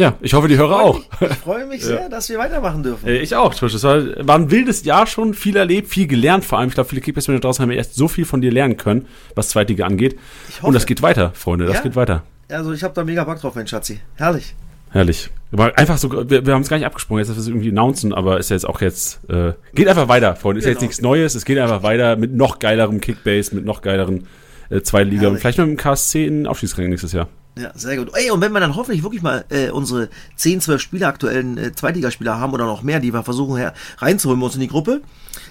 Ja, 0.00 0.14
ich 0.22 0.32
hoffe, 0.32 0.48
die 0.48 0.56
Hörer 0.56 0.80
auch. 0.80 1.00
Ich 1.20 1.36
freue 1.36 1.66
mich 1.66 1.84
sehr, 1.84 2.08
dass 2.08 2.28
wir 2.30 2.38
weitermachen 2.38 2.82
dürfen. 2.82 3.06
Äh, 3.06 3.18
Ich 3.18 3.36
auch, 3.36 3.54
Tusche. 3.54 3.76
Es 3.76 3.82
war, 3.84 4.02
war 4.26 4.36
ein 4.36 4.50
wildes 4.50 4.82
Jahr 4.84 5.06
schon, 5.06 5.34
viel 5.34 5.56
erlebt, 5.56 5.88
viel 5.88 6.06
gelernt 6.06 6.44
vor 6.44 6.58
allem. 6.58 6.68
Ich 6.70 6.74
glaube, 6.74 6.88
viele 6.88 7.02
Kickbase-Manager 7.02 7.42
draußen 7.42 7.62
haben 7.62 7.70
ja 7.70 7.76
erst 7.76 7.94
so 7.96 8.08
viel 8.08 8.24
von 8.24 8.40
dir 8.40 8.50
lernen 8.50 8.78
können, 8.78 9.06
was 9.34 9.50
Zweitliga 9.50 9.84
angeht. 9.84 10.18
Und 10.62 10.72
das 10.72 10.86
geht 10.86 11.02
weiter, 11.02 11.32
Freunde, 11.34 11.66
das 11.66 11.76
Ja. 11.76 11.82
geht 11.82 11.96
weiter. 11.96 12.22
Also 12.48 12.72
ich 12.72 12.82
habe 12.82 12.94
da 12.94 13.04
mega 13.04 13.24
Bock 13.24 13.40
drauf, 13.40 13.54
mein 13.54 13.66
Schatzi. 13.66 14.00
Herrlich. 14.16 14.54
Herrlich. 14.90 15.28
Aber 15.52 15.76
einfach 15.78 15.98
so, 15.98 16.10
wir, 16.30 16.46
wir 16.46 16.54
haben 16.54 16.62
es 16.62 16.68
gar 16.68 16.78
nicht 16.78 16.86
abgesprungen, 16.86 17.20
jetzt, 17.20 17.28
dass 17.28 17.36
wir 17.36 17.42
es 17.42 17.48
irgendwie 17.48 17.68
announcen, 17.68 18.14
aber 18.14 18.38
ist 18.38 18.48
ja 18.50 18.56
jetzt 18.56 18.64
auch 18.66 18.80
jetzt, 18.80 19.20
äh, 19.28 19.52
geht 19.74 19.86
einfach 19.86 20.08
weiter, 20.08 20.34
Freunde. 20.34 20.60
Ist 20.60 20.64
ja 20.64 20.70
jetzt 20.70 20.78
Genau. 20.80 20.88
nichts 20.88 21.02
Neues, 21.02 21.34
es 21.34 21.44
geht 21.44 21.58
einfach 21.58 21.82
weiter 21.82 22.16
mit 22.16 22.32
noch 22.34 22.58
geilerem 22.58 23.00
Kickbase, 23.02 23.54
mit 23.54 23.64
noch 23.66 23.82
geileren 23.82 24.26
äh, 24.70 24.80
Zweitliga 24.80 25.22
und 25.28 25.36
Herrlich. 25.36 25.40
vielleicht 25.42 25.58
mit 25.58 25.66
dem 25.68 25.76
KSC 25.76 26.26
in 26.26 26.46
Aufstiegsrängen 26.46 26.90
nächstes 26.90 27.12
Jahr. 27.12 27.28
Ja, 27.58 27.72
sehr 27.74 27.96
gut. 27.96 28.10
Ey, 28.14 28.30
und 28.30 28.40
wenn 28.40 28.52
wir 28.52 28.60
dann 28.60 28.76
hoffentlich 28.76 29.02
wirklich 29.02 29.22
mal 29.22 29.44
äh, 29.50 29.70
unsere 29.70 30.08
10, 30.36 30.60
12 30.60 30.80
Spieler, 30.80 31.08
aktuellen 31.08 31.58
äh, 31.58 31.72
Zweitligaspieler 31.72 32.38
haben 32.38 32.52
oder 32.52 32.64
noch 32.64 32.82
mehr, 32.82 33.00
die 33.00 33.12
wir 33.12 33.22
versuchen 33.22 33.56
her 33.56 33.74
reinzuholen 33.98 34.40
bei 34.40 34.46
uns 34.46 34.54
in 34.54 34.60
die 34.60 34.68
Gruppe, 34.68 35.02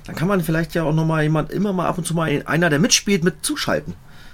dann 0.05 0.15
kann 0.15 0.27
man 0.27 0.41
vielleicht 0.41 0.73
ja 0.73 0.83
auch 0.83 0.93
nochmal 0.93 1.23
jemand, 1.23 1.51
immer 1.51 1.73
mal 1.73 1.87
ab 1.87 1.97
und 1.97 2.05
zu 2.07 2.13
mal 2.13 2.41
einer, 2.45 2.69
der 2.69 2.79
mitspielt, 2.79 3.23
mit 3.23 3.45
zuschalten. 3.45 3.93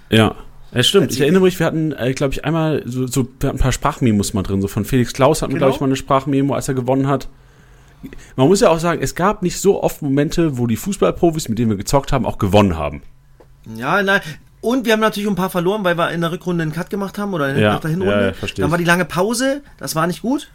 Ja. 0.09 0.35
Ja, 0.73 0.83
stimmt. 0.83 1.11
Ich 1.13 1.21
erinnere 1.21 1.43
mich, 1.43 1.57
wir 1.59 1.65
hatten, 1.65 1.93
äh, 1.93 2.13
glaube 2.13 2.33
ich, 2.33 2.43
einmal 2.43 2.83
so, 2.85 3.07
so 3.07 3.25
ein 3.43 3.57
paar 3.57 3.71
Sprachmemos 3.71 4.33
mal 4.33 4.43
drin. 4.43 4.61
So 4.61 4.67
von 4.67 4.83
Felix 4.83 5.13
Klaus 5.13 5.41
hatten 5.41 5.53
wir, 5.53 5.59
Genau. 5.59 5.67
glaube 5.67 5.75
ich, 5.75 5.81
mal 5.81 5.87
eine 5.87 5.95
Sprachmemo, 5.95 6.53
als 6.53 6.67
er 6.67 6.73
gewonnen 6.73 7.07
hat. 7.07 7.29
Man 8.35 8.47
muss 8.47 8.59
ja 8.59 8.69
auch 8.69 8.79
sagen, 8.79 9.01
es 9.01 9.15
gab 9.15 9.41
nicht 9.41 9.59
so 9.59 9.81
oft 9.81 10.01
Momente, 10.01 10.57
wo 10.57 10.67
die 10.67 10.75
Fußballprofis, 10.75 11.49
mit 11.49 11.59
denen 11.59 11.71
wir 11.71 11.77
gezockt 11.77 12.11
haben, 12.11 12.25
auch 12.25 12.37
gewonnen 12.37 12.77
haben. 12.77 13.01
Ja, 13.75 14.03
nein. 14.03 14.21
Und 14.65 14.83
wir 14.83 14.93
haben 14.93 14.99
natürlich 14.99 15.29
ein 15.29 15.35
paar 15.35 15.51
verloren, 15.51 15.83
weil 15.83 15.95
wir 15.95 16.09
in 16.09 16.21
der 16.21 16.31
Rückrunde 16.31 16.63
einen 16.63 16.71
Cut 16.73 16.89
gemacht 16.89 17.19
haben 17.19 17.35
oder 17.35 17.55
Ja, 17.55 17.73
nach 17.73 17.81
der 17.81 17.91
Hinrunde. 17.91 18.15
ja, 18.15 18.25
ja, 18.25 18.33
verstehe 18.33 18.63
Dann 18.63 18.71
war 18.71 18.79
die 18.79 18.83
lange 18.83 19.05
Pause, 19.05 19.61
das 19.77 19.93
war 19.93 20.07
nicht 20.07 20.23
gut. 20.23 20.49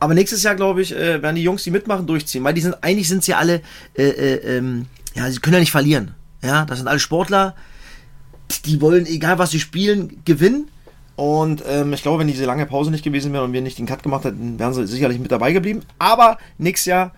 Aber 0.00 0.12
nächstes 0.12 0.42
Jahr, 0.42 0.56
glaube 0.56 0.82
ich, 0.82 0.92
äh, 0.92 1.22
werden 1.22 1.36
die 1.36 1.44
Jungs, 1.44 1.62
die 1.62 1.70
mitmachen, 1.70 2.04
durchziehen. 2.04 2.42
Weil 2.42 2.54
die 2.54 2.62
sind, 2.62 2.82
eigentlich 2.82 3.06
sind 3.06 3.22
sie 3.22 3.34
alle, 3.34 3.62
äh, 3.96 4.02
äh, 4.08 4.56
ähm, 4.56 4.86
ja, 5.14 5.30
sie 5.30 5.38
können 5.38 5.54
ja 5.54 5.60
nicht 5.60 5.70
verlieren. 5.70 6.16
Ja, 6.42 6.64
das 6.64 6.78
sind 6.78 6.88
alle 6.88 6.98
Sportler. 6.98 7.54
Die 8.64 8.80
wollen, 8.80 9.06
egal 9.06 9.38
was 9.38 9.52
sie 9.52 9.60
spielen, 9.60 10.20
gewinnen. 10.24 10.68
Und 11.14 11.62
ähm, 11.68 11.92
ich 11.92 12.02
glaube, 12.02 12.18
wenn 12.18 12.26
diese 12.26 12.44
lange 12.44 12.66
Pause 12.66 12.90
nicht 12.90 13.04
gewesen 13.04 13.32
wäre 13.32 13.44
und 13.44 13.52
wir 13.52 13.60
nicht 13.62 13.78
den 13.78 13.86
Cut 13.86 14.02
gemacht 14.02 14.24
hätten, 14.24 14.58
wären 14.58 14.74
sie 14.74 14.84
sicherlich 14.88 15.20
mit 15.20 15.30
dabei 15.30 15.52
geblieben. 15.52 15.82
Aber 16.00 16.38
nächstes 16.58 16.86
Jahr 16.86 17.12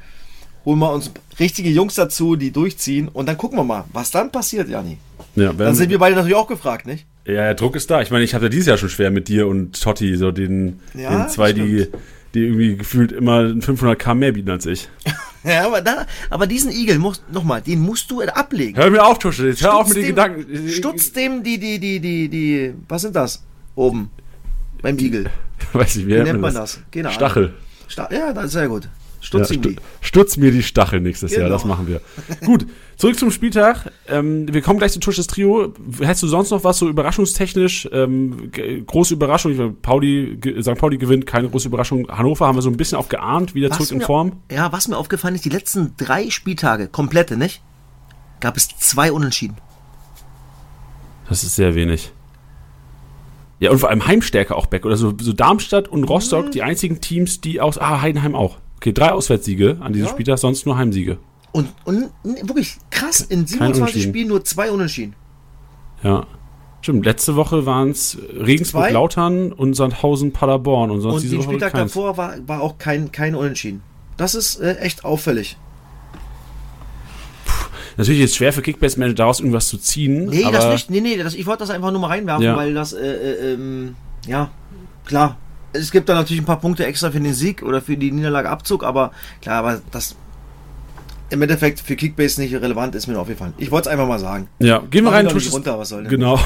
holen 0.66 0.80
wir 0.80 0.92
uns 0.92 1.10
richtige 1.38 1.70
Jungs 1.70 1.94
dazu, 1.94 2.36
die 2.36 2.50
durchziehen 2.50 3.08
und 3.08 3.26
dann 3.26 3.38
gucken 3.38 3.58
wir 3.58 3.64
mal, 3.64 3.84
was 3.94 4.10
dann 4.10 4.30
passiert, 4.30 4.68
Jani. 4.68 4.98
Ja, 5.36 5.52
Dann 5.52 5.74
sind 5.74 5.90
wir 5.90 5.98
beide 5.98 6.16
natürlich 6.16 6.36
auch 6.36 6.48
gefragt, 6.48 6.86
nicht? 6.86 7.06
Ja, 7.24 7.34
der 7.34 7.54
Druck 7.54 7.76
ist 7.76 7.90
da. 7.90 8.02
Ich 8.02 8.10
meine, 8.10 8.24
ich 8.24 8.34
habe 8.34 8.46
ja 8.46 8.48
dieses 8.48 8.66
Jahr 8.66 8.76
schon 8.78 8.88
schwer 8.88 9.10
mit 9.10 9.28
dir 9.28 9.46
und 9.46 9.80
Totti, 9.80 10.16
so 10.16 10.32
den, 10.32 10.80
Ja, 10.94 11.10
den 11.24 11.28
zwei, 11.28 11.52
die, 11.52 11.86
die 12.34 12.40
irgendwie 12.40 12.76
gefühlt 12.76 13.12
immer 13.12 13.40
500k 13.42 14.14
mehr 14.14 14.32
bieten 14.32 14.50
als 14.50 14.66
ich. 14.66 14.88
Ja, 15.42 15.64
aber, 15.66 15.80
da, 15.80 16.06
aber 16.28 16.46
diesen 16.46 16.70
Igel, 16.70 16.98
musst, 16.98 17.22
nochmal, 17.32 17.62
den 17.62 17.80
musst 17.80 18.10
du 18.10 18.20
ablegen. 18.20 18.76
Hör 18.76 18.90
mir 18.90 19.02
auf, 19.02 19.18
Tusche, 19.18 19.46
jetzt 19.46 19.62
hör 19.62 19.74
auf 19.74 19.88
mit 19.88 19.96
den 19.96 20.02
dem, 20.02 20.08
Gedanken. 20.10 20.68
Stutz 20.68 21.12
dem 21.14 21.42
die, 21.42 21.58
die, 21.58 21.78
die, 21.78 21.98
die, 21.98 22.28
die, 22.28 22.74
was 22.88 23.00
sind 23.00 23.16
das? 23.16 23.42
Oben. 23.74 24.10
Beim 24.82 24.98
Igel. 24.98 25.30
Weiß 25.72 25.96
nicht, 25.96 26.08
wie, 26.08 26.16
Wie 26.16 26.22
nennt 26.24 26.42
man 26.42 26.52
das? 26.52 26.80
Keine 26.92 27.08
Ahnung. 27.08 27.14
Stachel. 27.14 27.54
Sta 27.88 28.10
ja, 28.12 28.34
das 28.34 28.44
ist 28.44 28.52
sehr 28.52 28.68
gut. 28.68 28.84
Ja, 28.84 28.90
Stutz 29.22 29.50
ihm 29.50 29.62
stu- 29.62 29.68
die. 29.70 29.76
stutz 30.02 30.36
mir 30.36 30.50
die 30.52 30.62
Stachel 30.62 31.00
nächstes 31.00 31.30
Jahr, 31.32 31.44
Genau. 31.44 31.54
das 31.54 31.64
machen 31.64 31.86
wir. 31.88 32.02
Gut, 32.46 32.66
zurück 33.00 33.18
zum 33.18 33.30
Spieltag. 33.30 33.90
Ähm, 34.08 34.52
wir 34.52 34.62
kommen 34.62 34.78
gleich 34.78 34.92
zu 34.92 35.00
Tusches 35.00 35.26
Trio. 35.26 35.72
Hättest 35.98 36.22
du 36.22 36.28
sonst 36.28 36.50
noch 36.50 36.62
was 36.64 36.78
so 36.78 36.88
überraschungstechnisch? 36.88 37.88
Ähm, 37.92 38.50
große 38.86 39.14
Überraschung, 39.14 39.52
ich 39.52 39.58
meine, 39.58 39.70
Pauli, 39.72 40.38
St. 40.62 40.76
Pauli 40.76 40.98
gewinnt, 40.98 41.26
keine 41.26 41.48
große 41.48 41.68
Überraschung. 41.68 42.08
Hannover 42.08 42.46
haben 42.46 42.56
wir 42.56 42.62
so 42.62 42.70
ein 42.70 42.76
bisschen 42.76 42.98
auch 42.98 43.08
geahnt, 43.08 43.54
wieder 43.54 43.70
zurück 43.70 43.90
in 43.90 43.98
mir, 43.98 44.04
Form. 44.04 44.32
Ja, 44.50 44.70
was 44.72 44.86
mir 44.88 44.96
aufgefallen 44.96 45.34
ist, 45.34 45.44
die 45.44 45.50
letzten 45.50 45.94
drei 45.96 46.30
Spieltage, 46.30 46.88
komplette, 46.88 47.36
nicht? 47.36 47.62
Gab 48.40 48.56
es 48.56 48.68
zwei 48.68 49.10
Unentschieden. 49.12 49.56
Das 51.28 51.42
ist 51.44 51.56
sehr 51.56 51.74
wenig. 51.74 52.12
Ja, 53.60 53.70
und 53.70 53.78
vor 53.78 53.90
allem 53.90 54.06
Heimstärke 54.06 54.56
auch 54.56 54.66
back. 54.66 54.84
Oder 54.86 54.96
so, 54.96 55.12
so 55.20 55.32
Darmstadt 55.32 55.88
und 55.88 56.04
Rostock, 56.04 56.46
Mhm. 56.46 56.50
die 56.52 56.62
einzigen 56.62 57.00
Teams, 57.00 57.40
die 57.40 57.60
aus. 57.60 57.76
Ah, 57.78 58.00
Heidenheim 58.00 58.34
auch. 58.34 58.56
Okay, 58.76 58.92
drei 58.92 59.12
Auswärtssiege 59.12 59.76
an 59.80 59.92
diesem 59.92 60.06
Ja. 60.06 60.12
Spieltag, 60.12 60.38
sonst 60.38 60.64
nur 60.64 60.78
Heimsiege. 60.78 61.18
Und, 61.52 61.68
und 61.84 62.10
wirklich 62.24 62.78
krass, 62.90 63.20
in 63.20 63.46
27 63.46 63.80
Unentschieden. 63.80 64.10
Spielen 64.10 64.28
nur 64.28 64.44
zwei 64.44 64.70
Unentschieden. 64.70 65.14
Ja. 66.02 66.26
Stimmt, 66.82 67.04
letzte 67.04 67.36
Woche 67.36 67.66
waren 67.66 67.90
es 67.90 68.16
Regensburg, 68.32 68.84
Zwei. 68.84 68.92
Lautern 68.92 69.52
und 69.52 69.74
Sandhausen, 69.74 70.32
Paderborn. 70.32 70.90
Und 70.90 71.02
sonst 71.02 71.24
Und 71.24 71.32
den 71.32 71.42
Spieltag 71.42 71.74
davor 71.74 72.16
war, 72.16 72.36
war 72.46 72.62
auch 72.62 72.78
kein, 72.78 73.12
kein 73.12 73.34
Unentschieden. 73.34 73.82
Das 74.16 74.34
ist 74.34 74.60
äh, 74.60 74.76
echt 74.76 75.04
auffällig. 75.04 75.56
Natürlich 77.96 78.22
ist 78.22 78.30
es 78.30 78.36
schwer 78.36 78.52
für 78.52 78.62
Kickbase-Manager 78.62 79.14
daraus 79.14 79.40
irgendwas 79.40 79.68
zu 79.68 79.76
ziehen. 79.76 80.26
Nee, 80.26 80.46
das 80.50 80.66
nicht. 80.72 80.90
Nee, 80.90 81.00
nee, 81.02 81.16
das, 81.18 81.34
ich 81.34 81.46
wollte 81.46 81.60
das 81.60 81.70
einfach 81.70 81.90
nur 81.90 82.00
mal 82.00 82.06
reinwerfen, 82.06 82.44
Ja. 82.44 82.56
weil 82.56 82.72
das, 82.72 82.94
äh, 82.94 82.98
äh, 82.98 83.52
ähm, 83.54 83.94
ja, 84.26 84.50
klar. 85.04 85.36
Es 85.72 85.90
gibt 85.90 86.08
da 86.08 86.14
natürlich 86.14 86.42
ein 86.42 86.46
paar 86.46 86.60
Punkte 86.60 86.86
extra 86.86 87.10
für 87.10 87.20
den 87.20 87.34
Sieg 87.34 87.62
oder 87.62 87.82
für 87.82 87.96
die 87.96 88.10
Niederlage 88.10 88.48
Abzug, 88.48 88.84
aber 88.84 89.12
klar, 89.42 89.58
aber 89.58 89.82
das 89.90 90.16
im 91.30 91.42
Endeffekt 91.42 91.80
für 91.80 91.96
Kickbase 91.96 92.40
nicht 92.40 92.54
relevant 92.54 92.94
ist 92.94 93.06
mir 93.06 93.18
aufgefallen. 93.18 93.54
Ich 93.58 93.70
wollte 93.70 93.88
es 93.88 93.92
einfach 93.92 94.06
mal 94.08 94.18
sagen. 94.18 94.48
Ja, 94.58 94.78
gehen 94.90 95.04
wir 95.04 95.12
rein. 95.12 95.28
Tusch- 95.28 95.52
runter, 95.52 95.78
was 95.78 95.90
soll 95.90 96.02
denn? 96.02 96.10
Genau. 96.10 96.38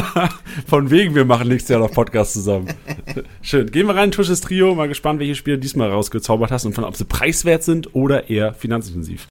Von 0.66 0.90
wegen, 0.90 1.14
wir 1.14 1.24
machen 1.24 1.48
nächstes 1.48 1.70
Jahr 1.70 1.80
noch 1.80 1.90
Podcast 1.92 2.32
zusammen. 2.34 2.68
Schön. 3.42 3.70
Gehen 3.70 3.86
wir 3.86 3.96
rein, 3.96 4.10
Tusches 4.10 4.40
Trio. 4.40 4.74
Mal 4.74 4.88
gespannt, 4.88 5.20
welche 5.20 5.34
Spiele 5.34 5.58
diesmal 5.58 5.90
rausgezaubert 5.90 6.50
hast 6.50 6.64
und 6.64 6.74
von 6.74 6.84
ob 6.84 6.96
sie 6.96 7.04
preiswert 7.04 7.62
sind 7.64 7.94
oder 7.94 8.30
eher 8.30 8.54
finanzintensiv. 8.54 9.26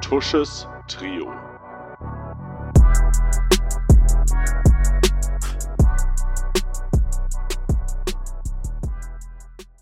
Tusches 0.00 0.68
Trio. 0.88 1.28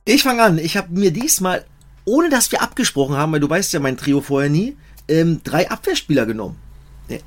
Ich 0.06 0.22
fange 0.22 0.42
an. 0.42 0.58
Ich 0.58 0.76
habe 0.76 0.92
mir 0.92 1.12
diesmal, 1.12 1.64
ohne 2.04 2.28
dass 2.28 2.52
wir 2.52 2.62
abgesprochen 2.62 3.16
haben, 3.16 3.32
weil 3.32 3.40
du 3.40 3.48
weißt 3.48 3.72
ja 3.72 3.80
mein 3.80 3.96
Trio 3.96 4.20
vorher 4.20 4.50
nie, 4.50 4.76
ähm, 5.08 5.40
drei 5.44 5.70
Abwehrspieler 5.70 6.26
genommen. 6.26 6.56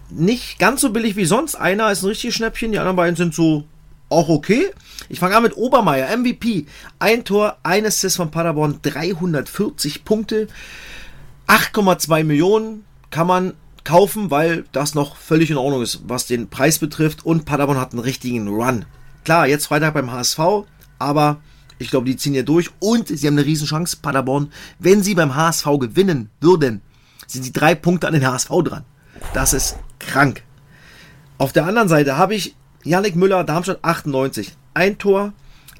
Nicht 0.09 0.59
ganz 0.59 0.81
so 0.81 0.91
billig 0.91 1.15
wie 1.15 1.25
sonst. 1.25 1.55
Einer 1.55 1.91
ist 1.91 2.03
ein 2.03 2.09
richtiges 2.09 2.35
Schnäppchen, 2.35 2.71
die 2.71 2.79
anderen 2.79 2.95
beiden 2.95 3.15
sind 3.15 3.33
so 3.33 3.65
auch 4.09 4.29
okay. 4.29 4.71
Ich 5.09 5.19
fange 5.19 5.35
an 5.35 5.43
mit 5.43 5.57
Obermeier, 5.57 6.15
MVP. 6.15 6.65
Ein 6.99 7.23
Tor, 7.23 7.57
ein 7.63 7.85
Assist 7.85 8.17
von 8.17 8.31
Paderborn, 8.31 8.79
340 8.81 10.05
Punkte. 10.05 10.47
8,2 11.47 12.23
Millionen 12.23 12.85
kann 13.09 13.27
man 13.27 13.53
kaufen, 13.83 14.31
weil 14.31 14.65
das 14.71 14.95
noch 14.95 15.15
völlig 15.15 15.49
in 15.49 15.57
Ordnung 15.57 15.81
ist, 15.81 16.01
was 16.07 16.27
den 16.27 16.49
Preis 16.49 16.79
betrifft. 16.79 17.25
Und 17.25 17.45
Paderborn 17.45 17.79
hat 17.79 17.93
einen 17.93 18.01
richtigen 18.01 18.47
Run. 18.47 18.85
Klar, 19.23 19.47
jetzt 19.47 19.67
Freitag 19.67 19.93
beim 19.93 20.11
HSV, 20.11 20.39
aber 20.99 21.41
ich 21.79 21.89
glaube, 21.89 22.05
die 22.05 22.17
ziehen 22.17 22.33
hier 22.33 22.43
durch 22.43 22.69
und 22.79 23.07
sie 23.07 23.27
haben 23.27 23.37
eine 23.37 23.45
Riesenchance, 23.45 23.97
Paderborn. 24.01 24.51
Wenn 24.79 25.03
sie 25.03 25.15
beim 25.15 25.35
HSV 25.35 25.65
gewinnen 25.79 26.29
würden, 26.41 26.81
sind 27.27 27.43
sie 27.43 27.51
drei 27.51 27.75
Punkte 27.75 28.07
an 28.07 28.13
den 28.13 28.25
HSV 28.25 28.49
dran. 28.63 28.83
Das 29.33 29.53
ist 29.53 29.77
krank. 29.99 30.43
Auf 31.37 31.53
der 31.53 31.65
anderen 31.65 31.89
Seite 31.89 32.17
habe 32.17 32.35
ich 32.35 32.55
Yannick 32.83 33.15
Müller, 33.15 33.43
Darmstadt 33.43 33.79
98. 33.83 34.53
Ein 34.73 34.97
Tor, 34.97 35.33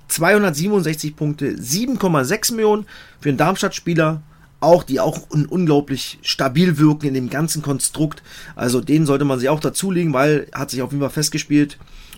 267 0.08 1.16
Punkte, 1.16 1.52
7,6 1.52 2.54
Millionen 2.54 2.86
für 3.20 3.30
einen 3.30 3.38
Darmstadt-Spieler. 3.38 4.22
Auch, 4.60 4.84
die 4.84 5.00
auch 5.00 5.30
un 5.30 5.46
unglaublich 5.46 6.18
stabil 6.24 6.80
wirken 6.80 7.10
in 7.10 7.14
dem 7.14 7.30
ganzen 7.30 7.62
Konstrukt. 7.62 8.24
Also 8.56 8.82
den 8.82 9.06
sollte 9.06 9.24
man 9.24 9.38
sich 9.38 9.50
auch 9.50 9.60
dazulegen, 9.60 10.14
weil 10.14 10.48
hat 10.52 10.72
sich 10.72 10.82
auf 10.82 10.92
jeden 10.92 11.02
Fall 11.02 11.12
festgespielt. 11.12 11.78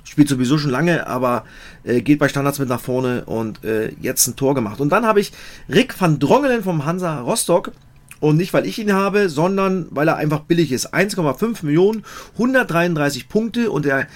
Spielt 0.10 0.28
sowieso 0.28 0.58
schon 0.58 0.72
lange, 0.72 1.06
aber 1.06 1.46
äh, 1.84 2.02
geht 2.02 2.18
bei 2.18 2.28
Standards 2.28 2.58
mit 2.58 2.68
nach 2.68 2.82
vorne 2.82 3.26
und 3.26 3.64
äh, 3.64 3.92
jetzt 4.02 4.26
ein 4.26 4.36
Tor 4.36 4.56
gemacht. 4.56 4.80
Und 4.80 4.90
dann 4.90 5.06
habe 5.06 5.20
ich 5.20 5.32
Rick 5.70 6.02
van 6.02 6.18
Drongelen 6.18 6.64
vom 6.64 6.84
Hansa 6.84 7.20
Rostock. 7.22 7.72
Und 8.20 8.36
nicht, 8.36 8.52
weil 8.52 8.66
ich 8.66 8.80
ihn 8.80 8.92
habe, 8.92 9.30
sondern 9.30 9.86
weil 9.92 10.08
er 10.08 10.18
einfach 10.18 10.42
billig 10.42 10.72
ist. 10.72 10.94
1,5 10.94 11.64
Millionen, 11.64 12.04
133 12.34 13.30
Punkte 13.30 13.70
und 13.70 13.86
der 13.86 14.08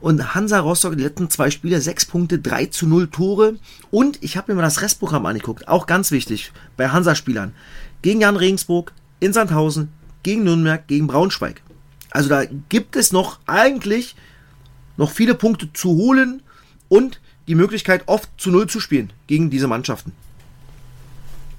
und 0.00 0.34
Hansa 0.34 0.58
Rostock 0.58 0.96
die 0.96 1.04
letzten 1.04 1.28
zwei 1.28 1.50
Spiele 1.50 1.80
6 1.80 2.06
Punkte, 2.06 2.38
3 2.38 2.66
zu 2.66 2.88
0 2.88 3.08
Tore. 3.08 3.56
Und 3.90 4.18
ich 4.22 4.38
habe 4.38 4.50
mir 4.50 4.56
mal 4.56 4.62
das 4.62 4.80
Restprogramm 4.80 5.26
angeguckt. 5.26 5.68
Auch 5.68 5.86
ganz 5.86 6.10
wichtig 6.10 6.50
bei 6.78 6.88
Hansa-Spielern. 6.88 7.54
Gegen 8.00 8.22
Jan 8.22 8.36
Regensburg, 8.36 8.92
in 9.20 9.34
Sandhausen, 9.34 9.90
gegen 10.22 10.44
Nürnberg, 10.44 10.88
gegen 10.88 11.06
Braunschweig. 11.06 11.60
Also 12.10 12.28
da 12.28 12.44
gibt 12.68 12.96
es 12.96 13.12
noch 13.12 13.38
eigentlich 13.46 14.16
noch 14.96 15.10
viele 15.10 15.34
Punkte 15.34 15.72
zu 15.72 15.90
holen 15.90 16.42
und 16.88 17.20
die 17.48 17.54
Möglichkeit 17.54 18.02
oft 18.06 18.28
zu 18.38 18.50
Null 18.50 18.68
zu 18.68 18.80
spielen 18.80 19.12
gegen 19.26 19.50
diese 19.50 19.66
Mannschaften. 19.66 20.12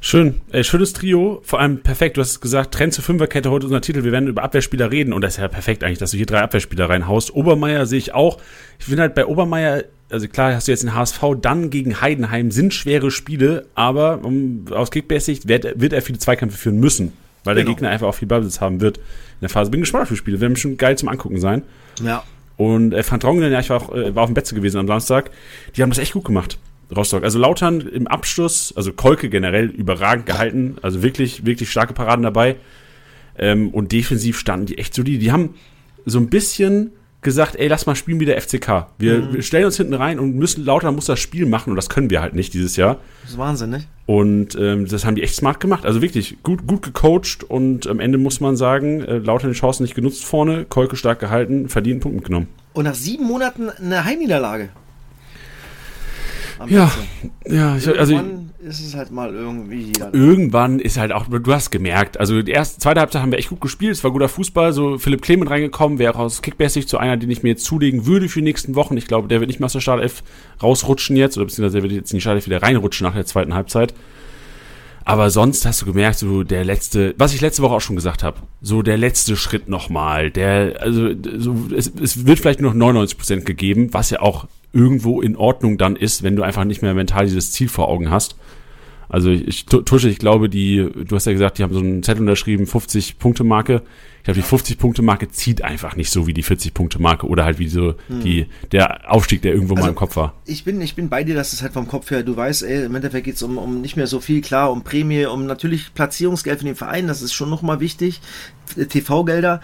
Schön, 0.05 0.41
äh, 0.51 0.65
schönes 0.65 0.91
Trio, 0.91 1.41
vor 1.45 1.61
allem 1.61 1.79
perfekt. 1.79 2.17
Du 2.17 2.21
hast 2.21 2.41
gesagt, 2.41 2.73
Trend 2.73 2.93
zur 2.93 3.05
Fünferkette 3.05 3.49
heute 3.49 3.67
unser 3.67 3.79
Titel. 3.79 4.03
Wir 4.03 4.11
werden 4.11 4.27
über 4.27 4.43
Abwehrspieler 4.43 4.91
reden 4.91 5.13
und 5.13 5.21
das 5.21 5.35
ist 5.35 5.39
ja 5.41 5.47
perfekt 5.47 5.81
eigentlich, 5.81 5.97
dass 5.97 6.11
du 6.11 6.17
hier 6.17 6.25
drei 6.25 6.41
Abwehrspieler 6.41 6.89
reinhaust. 6.89 7.33
Obermeier 7.33 7.85
sehe 7.85 7.99
ich 7.99 8.13
auch. 8.13 8.37
Ich 8.79 8.85
finde 8.85 9.03
halt 9.03 9.15
bei 9.15 9.25
Obermeier, 9.25 9.85
also 10.09 10.27
klar 10.27 10.53
hast 10.53 10.67
du 10.67 10.73
jetzt 10.73 10.83
den 10.83 10.93
HSV, 10.93 11.21
dann 11.41 11.69
gegen 11.69 12.01
Heidenheim, 12.01 12.51
sind 12.51 12.73
schwere 12.73 13.11
Spiele, 13.11 13.65
aber 13.75 14.25
um, 14.25 14.65
aus 14.71 14.91
Kickbase-Sicht 14.91 15.47
wird, 15.47 15.79
wird 15.79 15.93
er 15.93 16.01
viele 16.01 16.19
Zweikämpfe 16.19 16.57
führen 16.57 16.81
müssen, 16.81 17.13
weil 17.45 17.55
der 17.55 17.63
Genau. 17.63 17.75
Gegner 17.75 17.89
einfach 17.89 18.07
auch 18.07 18.15
viel 18.15 18.27
Ballbesitz 18.27 18.59
haben 18.59 18.81
wird 18.81 18.97
in 18.97 19.03
der 19.39 19.49
Phase. 19.49 19.71
Bin 19.71 19.79
gespannt 19.79 20.03
auf 20.03 20.09
die 20.09 20.17
Spiele, 20.17 20.41
werden 20.41 20.57
schon 20.57 20.75
geil 20.75 20.97
zum 20.97 21.07
Angucken 21.07 21.39
sein. 21.39 21.63
Ja. 22.03 22.25
Und 22.63 22.93
äh, 22.93 23.03
Van 23.05 23.19
Drongelen, 23.19 23.51
ja, 23.51 23.59
ich 23.59 23.69
war, 23.69 23.81
auch, 23.81 23.93
äh, 23.93 24.15
war 24.15 24.23
auf 24.23 24.29
dem 24.29 24.35
Betze 24.35 24.55
gewesen 24.55 24.77
am 24.77 24.87
Samstag. 24.87 25.31
Die 25.75 25.81
haben 25.81 25.89
das 25.89 25.99
echt 25.99 26.13
gut 26.13 26.23
gemacht, 26.23 26.57
Rostock. 26.95 27.23
Also 27.23 27.37
Lautern 27.37 27.81
im 27.81 28.07
Abschluss, 28.07 28.73
also 28.77 28.93
Kolke 28.93 29.29
generell 29.29 29.65
überragend 29.65 30.25
gehalten. 30.25 30.77
Also 30.81 31.03
wirklich, 31.03 31.45
wirklich 31.45 31.69
starke 31.69 31.93
Paraden 31.93 32.23
dabei. 32.23 32.55
Ähm, 33.37 33.69
und 33.69 33.91
defensiv 33.91 34.39
standen 34.39 34.67
die 34.67 34.77
echt 34.77 34.93
solide. 34.93 35.19
Die 35.19 35.31
haben 35.31 35.55
so 36.05 36.19
ein 36.19 36.29
bisschen 36.29 36.91
gesagt, 37.23 37.55
ey, 37.55 37.67
lass 37.67 37.85
mal 37.85 37.95
spielen 37.95 38.19
wie 38.19 38.25
der 38.25 38.39
FCK. 38.39 38.87
Wir, 38.97 39.33
wir 39.33 39.41
stellen 39.41 39.65
uns 39.65 39.77
hinten 39.77 39.93
rein 39.93 40.19
und 40.19 40.35
müssen, 40.35 40.63
Lautern 40.65 40.95
muss 40.95 41.05
das 41.05 41.19
Spiel 41.19 41.45
machen 41.45 41.69
und 41.71 41.75
das 41.75 41.89
können 41.89 42.09
wir 42.09 42.21
halt 42.21 42.35
nicht 42.35 42.53
dieses 42.53 42.75
Jahr. 42.75 42.99
Das 43.21 43.31
ist 43.31 43.37
Wahnsinn, 43.37 43.69
ne? 43.71 43.83
Und 44.05 44.55
ähm, 44.59 44.87
das 44.87 45.05
haben 45.05 45.15
die 45.15 45.23
echt 45.23 45.35
smart 45.35 45.59
gemacht. 45.59 45.85
Also 45.85 46.01
wirklich 46.01 46.37
gut, 46.43 46.67
gut 46.67 46.81
gecoacht 46.81 47.43
und 47.47 47.87
am 47.87 47.99
Ende 47.99 48.17
muss 48.17 48.41
man 48.41 48.57
sagen, 48.57 49.01
äh, 49.01 49.17
Lautern 49.17 49.51
die 49.51 49.57
Chancen 49.57 49.83
nicht 49.83 49.95
genutzt 49.95 50.25
vorne, 50.25 50.65
Kolke 50.65 50.95
stark 50.95 51.19
gehalten, 51.19 51.69
verdienten 51.69 52.01
Punkt 52.01 52.15
mitgenommen. 52.17 52.47
Und 52.73 52.85
nach 52.85 52.95
sieben 52.95 53.25
Monaten 53.25 53.69
eine 53.69 54.03
Heimniederlage. 54.03 54.69
Ja, 56.67 56.91
ja, 57.45 57.77
ich, 57.77 57.87
also 57.87 58.13
Irgendwann 58.13 58.49
ist 58.65 58.79
es 58.79 58.95
halt 58.95 59.11
mal 59.11 59.33
irgendwie 59.33 59.91
irgendwann 60.13 60.79
ist 60.79 60.97
halt 60.97 61.11
auch, 61.11 61.27
du 61.27 61.53
hast 61.53 61.71
gemerkt, 61.71 62.19
also 62.19 62.41
die 62.41 62.51
erste, 62.51 62.79
zweite 62.79 63.01
Halbzeit 63.01 63.21
haben 63.21 63.31
wir 63.31 63.39
echt 63.39 63.49
gut 63.49 63.61
gespielt, 63.61 63.91
es 63.91 64.03
war 64.03 64.11
guter 64.11 64.29
Fußball, 64.29 64.71
so 64.71 64.97
Philipp 64.97 65.21
Clement 65.21 65.49
reingekommen, 65.49 65.99
wäre 65.99 66.15
auch 66.15 66.19
aus 66.19 66.41
Kickbase 66.41 66.85
zu 66.85 66.97
einer, 66.97 67.17
den 67.17 67.29
ich 67.29 67.43
mir 67.43 67.49
jetzt 67.49 67.65
zulegen 67.65 68.05
würde 68.05 68.29
für 68.29 68.39
die 68.39 68.45
nächsten 68.45 68.75
Wochen. 68.75 68.95
Ich 68.95 69.07
glaube, 69.07 69.27
der 69.27 69.39
wird 69.39 69.49
nicht 69.49 69.59
mehr 69.59 69.65
aus 69.65 69.73
der 69.73 69.81
Startelf 69.81 70.23
rausrutschen 70.61 71.17
jetzt, 71.17 71.37
oder 71.37 71.45
beziehungsweise 71.45 71.81
der 71.81 71.83
wird 71.83 71.93
jetzt 71.93 72.11
in 72.11 72.17
die 72.17 72.21
Startelf 72.21 72.45
wieder 72.45 72.61
reinrutschen 72.61 73.05
nach 73.05 73.13
der 73.13 73.25
zweiten 73.25 73.53
Halbzeit. 73.53 73.93
Aber 75.05 75.29
sonst 75.29 75.65
hast 75.65 75.81
du 75.81 75.85
gemerkt, 75.85 76.19
so 76.19 76.43
der 76.43 76.63
letzte, 76.63 77.13
was 77.17 77.33
ich 77.33 77.41
letzte 77.41 77.61
Woche 77.61 77.75
auch 77.75 77.81
schon 77.81 77.95
gesagt 77.95 78.23
habe, 78.23 78.37
so 78.61 78.81
der 78.81 78.97
letzte 78.97 79.35
Schritt 79.35 79.67
nochmal, 79.67 80.31
der, 80.31 80.81
also 80.81 81.09
so, 81.37 81.55
es, 81.75 81.91
es 82.01 82.25
wird 82.25 82.39
vielleicht 82.39 82.61
nur 82.61 82.73
noch 82.73 82.93
99% 82.93 83.41
gegeben, 83.41 83.93
was 83.93 84.09
ja 84.11 84.21
auch 84.21 84.47
irgendwo 84.71 85.21
in 85.21 85.35
Ordnung 85.35 85.77
dann 85.77 85.95
ist, 85.95 86.23
wenn 86.23 86.35
du 86.35 86.43
einfach 86.43 86.63
nicht 86.63 86.81
mehr 86.81 86.93
mental 86.93 87.25
dieses 87.25 87.51
Ziel 87.51 87.69
vor 87.69 87.89
Augen 87.89 88.09
hast. 88.09 88.35
Also 89.09 89.29
ich, 89.29 89.65
Tusche, 89.65 90.09
ich 90.09 90.19
glaube, 90.19 90.49
die, 90.49 90.89
du 91.05 91.15
hast 91.15 91.25
ja 91.25 91.33
gesagt, 91.33 91.57
die 91.57 91.63
haben 91.63 91.73
so 91.73 91.79
einen 91.79 92.03
Zettel 92.03 92.21
unterschrieben, 92.21 92.65
50-Punkte-Marke. 92.65 93.81
Ich 94.17 94.23
glaube, 94.23 94.39
die 94.39 94.45
50-Punkte-Marke 94.45 95.29
zieht 95.29 95.61
einfach 95.61 95.95
nicht 95.95 96.09
so 96.09 96.27
wie 96.27 96.33
die 96.33 96.43
40-Punkte-Marke 96.43 97.27
oder 97.27 97.43
halt 97.43 97.59
wie 97.59 97.67
so 97.67 97.95
hm. 98.07 98.21
die, 98.21 98.47
der 98.71 99.11
Aufstieg, 99.11 99.41
der 99.41 99.53
irgendwo 99.53 99.73
also, 99.73 99.83
mal 99.83 99.89
im 99.89 99.95
Kopf 99.95 100.15
war. 100.15 100.33
Ich 100.45 100.63
bin, 100.63 100.79
ich 100.81 100.95
bin 100.95 101.09
bei 101.09 101.23
dir, 101.23 101.35
dass 101.35 101.51
es 101.51 101.61
halt 101.61 101.73
vom 101.73 101.87
Kopf 101.87 102.09
her, 102.09 102.23
du 102.23 102.35
weißt, 102.35 102.63
ey, 102.63 102.85
im 102.85 102.95
Endeffekt 102.95 103.25
geht 103.25 103.35
es 103.35 103.43
um, 103.43 103.57
um 103.57 103.81
nicht 103.81 103.97
mehr 103.97 104.07
so 104.07 104.19
viel, 104.21 104.41
klar, 104.41 104.71
um 104.71 104.83
Prämie, 104.83 105.25
um 105.25 105.45
natürlich 105.45 105.93
Platzierungsgeld 105.93 106.59
für 106.59 106.65
den 106.65 106.75
Verein, 106.75 107.07
das 107.07 107.21
ist 107.21 107.33
schon 107.33 107.49
nochmal 107.49 107.81
wichtig, 107.81 108.21
TV-Gelder, 108.89 109.61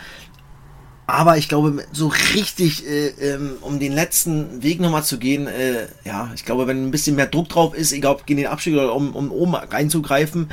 aber 1.09 1.37
ich 1.37 1.49
glaube, 1.49 1.83
so 1.91 2.07
richtig, 2.35 2.85
äh, 2.85 3.07
ähm, 3.19 3.53
um 3.61 3.79
den 3.79 3.93
letzten 3.93 4.61
Weg 4.63 4.79
nochmal 4.79 5.03
zu 5.03 5.17
gehen, 5.17 5.47
äh, 5.47 5.87
ja, 6.05 6.31
ich 6.35 6.45
glaube, 6.45 6.67
wenn 6.67 6.85
ein 6.85 6.91
bisschen 6.91 7.15
mehr 7.15 7.27
Druck 7.27 7.49
drauf 7.49 7.73
ist, 7.73 7.91
egal 7.91 8.13
ob 8.13 8.25
gegen 8.25 8.41
den 8.41 8.47
Abstieg 8.47 8.73
oder 8.73 8.93
um, 8.93 9.15
um 9.15 9.31
oben 9.31 9.55
reinzugreifen, 9.55 10.49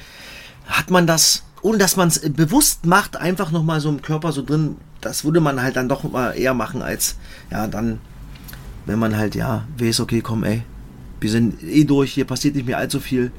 hat 0.67 0.91
man 0.91 1.07
das, 1.07 1.43
ohne 1.63 1.79
dass 1.79 1.97
man 1.97 2.09
es 2.09 2.21
bewusst 2.33 2.87
macht, 2.87 3.17
einfach 3.17 3.51
nochmal 3.51 3.81
so 3.81 3.89
im 3.89 4.03
Körper 4.03 4.33
so 4.33 4.43
drin, 4.43 4.77
das 5.01 5.25
würde 5.25 5.41
man 5.41 5.63
halt 5.63 5.77
dann 5.77 5.89
doch 5.89 6.05
mal 6.05 6.33
eher 6.33 6.55
machen, 6.55 6.83
als, 6.83 7.17
ja, 7.51 7.67
dann, 7.67 8.01
wenn 8.87 8.99
man 8.99 9.17
halt, 9.17 9.35
ja, 9.35 9.67
weiß, 9.79 10.01
okay, 10.01 10.21
komm, 10.21 10.45
ey, 10.45 10.63
wir 11.21 11.31
sind 11.31 11.63
eh 11.63 11.85
durch, 11.85 12.13
hier 12.13 12.25
passiert 12.25 12.55
nicht 12.55 12.67
mehr 12.67 12.79
allzu 12.79 13.01
viel. 13.01 13.31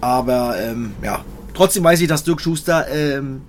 Aber, 0.00 0.56
ähm, 0.60 0.92
ja, 1.02 1.24
trotzdem 1.54 1.84
weiß 1.84 2.00
ich, 2.00 2.08
dass 2.08 2.24
Dirk 2.24 2.40
Schuster, 2.40 2.88
ähm, 2.88 3.42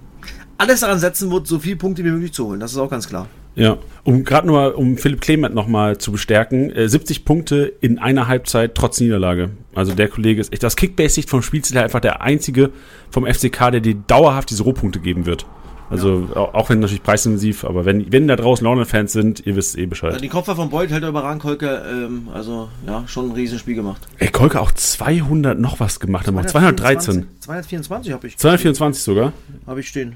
alles 0.59 0.81
daran 0.81 0.99
setzen 0.99 1.31
wird, 1.31 1.47
so 1.47 1.57
viele 1.59 1.77
Punkte 1.77 2.03
wie 2.03 2.11
möglich 2.11 2.33
zu 2.33 2.45
holen. 2.45 2.59
Das 2.59 2.71
ist 2.71 2.77
auch 2.77 2.89
ganz 2.89 3.07
klar. 3.07 3.27
Ja, 3.55 3.77
um 4.03 4.23
gerade 4.23 4.47
nur 4.47 4.77
um 4.77 4.97
Philipp 4.97 5.21
Clement 5.21 5.55
nochmal 5.55 5.97
zu 5.97 6.11
bestärken, 6.11 6.69
äh, 6.71 6.87
70 6.87 7.25
Punkte 7.25 7.73
in 7.81 7.97
einer 7.97 8.27
Halbzeit 8.27 8.75
trotz 8.75 8.99
Niederlage. 8.99 9.51
Also 9.73 9.93
der 9.93 10.07
Kollege 10.07 10.39
ist 10.39 10.53
echt 10.53 10.63
aus 10.63 10.75
Kickbase-Sicht 10.75 11.29
vom 11.29 11.41
Spielziel 11.41 11.77
einfach 11.77 11.99
der 11.99 12.21
einzige 12.21 12.71
vom 13.09 13.25
FCK, 13.25 13.71
der 13.71 13.79
dir 13.79 13.95
dauerhaft 13.95 14.49
diese 14.49 14.63
Rohpunkte 14.63 14.99
geben 14.99 15.25
wird. 15.25 15.45
Also 15.89 16.29
ja. 16.35 16.41
auch 16.41 16.69
wenn 16.69 16.79
natürlich 16.79 17.01
preisintensiv, 17.01 17.63
aber 17.63 17.83
wenn, 17.83 18.11
wenn 18.11 18.27
da 18.27 18.35
draußen 18.35 18.63
London-Fans 18.63 19.11
sind, 19.11 19.45
ihr 19.47 19.55
wisst 19.55 19.77
eh 19.77 19.87
Bescheid. 19.87 20.11
Also 20.11 20.21
die 20.21 20.29
Kopfer 20.29 20.55
von 20.55 20.69
Beuth 20.69 20.91
hält 20.91 21.01
er 21.01 21.09
überragend, 21.09 21.41
Kolke, 21.41 21.83
ähm, 21.89 22.27
also 22.31 22.69
ja, 22.85 23.03
schon 23.07 23.29
ein 23.29 23.31
Riesenspiel 23.31 23.75
gemacht. 23.75 24.07
Ey, 24.19 24.27
Kolke 24.27 24.61
auch 24.61 24.71
200 24.71 25.57
noch 25.57 25.79
was 25.79 25.99
gemacht, 25.99 26.27
213. 26.27 27.27
224 27.39 28.13
habe 28.13 28.27
ich. 28.27 28.37
224 28.37 29.03
sogar? 29.03 29.33
Habe 29.65 29.79
ich 29.79 29.87
stehen. 29.87 30.15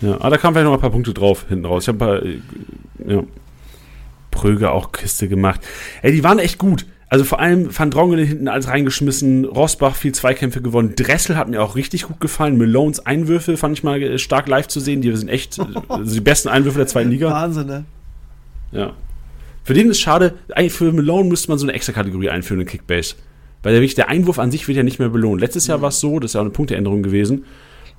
Ja, 0.00 0.14
aber 0.14 0.30
da 0.30 0.36
kamen 0.38 0.54
vielleicht 0.54 0.66
noch 0.66 0.74
ein 0.74 0.80
paar 0.80 0.90
Punkte 0.90 1.12
drauf 1.12 1.46
hinten 1.48 1.66
raus. 1.66 1.84
Ich 1.84 1.88
habe 1.88 2.04
ein 2.04 2.42
paar, 2.98 3.06
äh, 3.06 3.14
ja. 3.14 3.22
Pröge 4.30 4.70
auch 4.70 4.92
Kiste 4.92 5.28
gemacht. 5.28 5.60
Ey, 6.02 6.12
die 6.12 6.24
waren 6.24 6.38
echt 6.38 6.58
gut. 6.58 6.86
Also 7.08 7.24
vor 7.24 7.40
allem 7.40 7.76
Van 7.76 7.90
Drongelen 7.90 8.24
hinten 8.24 8.46
alles 8.46 8.68
reingeschmissen, 8.68 9.44
Rosbach 9.44 9.96
viel 9.96 10.12
Zweikämpfe 10.12 10.62
gewonnen, 10.62 10.94
Dressel 10.94 11.36
hat 11.36 11.48
mir 11.48 11.60
auch 11.60 11.74
richtig 11.74 12.04
gut 12.04 12.20
gefallen, 12.20 12.56
Malones 12.56 13.04
Einwürfe 13.04 13.56
fand 13.56 13.76
ich 13.76 13.82
mal 13.82 14.16
stark 14.16 14.46
live 14.46 14.68
zu 14.68 14.78
sehen, 14.78 15.02
die 15.02 15.14
sind 15.16 15.28
echt 15.28 15.58
also 15.88 16.14
die 16.14 16.20
besten 16.20 16.48
Einwürfe 16.48 16.78
der 16.78 16.86
zweiten 16.86 17.10
Liga. 17.10 17.28
Wahnsinn, 17.28 17.66
ne? 17.66 17.84
Ja. 18.70 18.92
Für 19.64 19.74
den 19.74 19.90
ist 19.90 20.00
schade, 20.00 20.34
eigentlich 20.54 20.72
für 20.72 20.92
Malone 20.92 21.28
müsste 21.28 21.48
man 21.48 21.58
so 21.58 21.66
eine 21.66 21.72
extra 21.72 21.92
Kategorie 21.92 22.30
einführen 22.30 22.60
in 22.60 22.66
Kickbase. 22.68 23.16
Weil 23.64 23.78
der, 23.78 23.86
der 23.88 24.08
Einwurf 24.08 24.38
an 24.38 24.52
sich 24.52 24.68
wird 24.68 24.76
ja 24.76 24.84
nicht 24.84 25.00
mehr 25.00 25.08
belohnt. 25.08 25.40
Letztes 25.40 25.66
Jahr 25.66 25.78
mhm. 25.78 25.82
war 25.82 25.88
es 25.88 25.98
so, 25.98 26.20
das 26.20 26.30
ist 26.30 26.34
ja 26.34 26.40
auch 26.40 26.44
eine 26.44 26.52
Punkteänderung 26.52 27.02
gewesen 27.02 27.44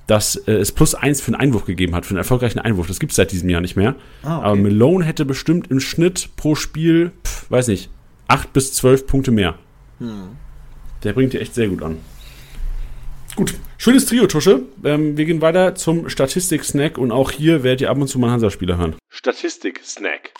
dass 0.06 0.36
äh, 0.36 0.52
es 0.52 0.72
plus 0.72 0.94
eins 0.94 1.20
für 1.20 1.28
einen 1.28 1.40
Einwurf 1.40 1.64
gegeben 1.64 1.94
hat, 1.94 2.06
für 2.06 2.10
einen 2.10 2.18
erfolgreichen 2.18 2.58
Einwurf. 2.58 2.88
Das 2.88 2.98
gibt 3.00 3.12
es 3.12 3.16
seit 3.16 3.32
diesem 3.32 3.48
Jahr 3.48 3.60
nicht 3.60 3.76
mehr. 3.76 3.94
Ah, 4.22 4.38
okay. 4.38 4.46
Aber 4.46 4.56
Malone 4.56 5.04
hätte 5.04 5.24
bestimmt 5.24 5.70
im 5.70 5.80
Schnitt 5.80 6.30
pro 6.36 6.54
Spiel, 6.54 7.12
pf, 7.24 7.50
weiß 7.50 7.68
nicht, 7.68 7.90
acht 8.28 8.52
bis 8.52 8.72
zwölf 8.72 9.06
Punkte 9.06 9.30
mehr. 9.30 9.58
Hm. 9.98 10.36
Der 11.04 11.12
bringt 11.12 11.32
dir 11.32 11.40
echt 11.40 11.54
sehr 11.54 11.68
gut 11.68 11.82
an. 11.82 11.98
Gut, 13.34 13.54
schönes 13.78 14.04
Trio, 14.04 14.26
Tusche. 14.26 14.62
Ähm, 14.84 15.16
wir 15.16 15.24
gehen 15.24 15.40
weiter 15.40 15.74
zum 15.74 16.08
Statistik-Snack 16.08 16.98
und 16.98 17.12
auch 17.12 17.30
hier 17.30 17.62
werdet 17.62 17.80
ihr 17.80 17.90
ab 17.90 17.98
und 17.98 18.08
zu 18.08 18.18
mal 18.18 18.30
Hansa-Spieler 18.30 18.76
hören. 18.76 18.96
Statistik-Snack. 19.08 20.32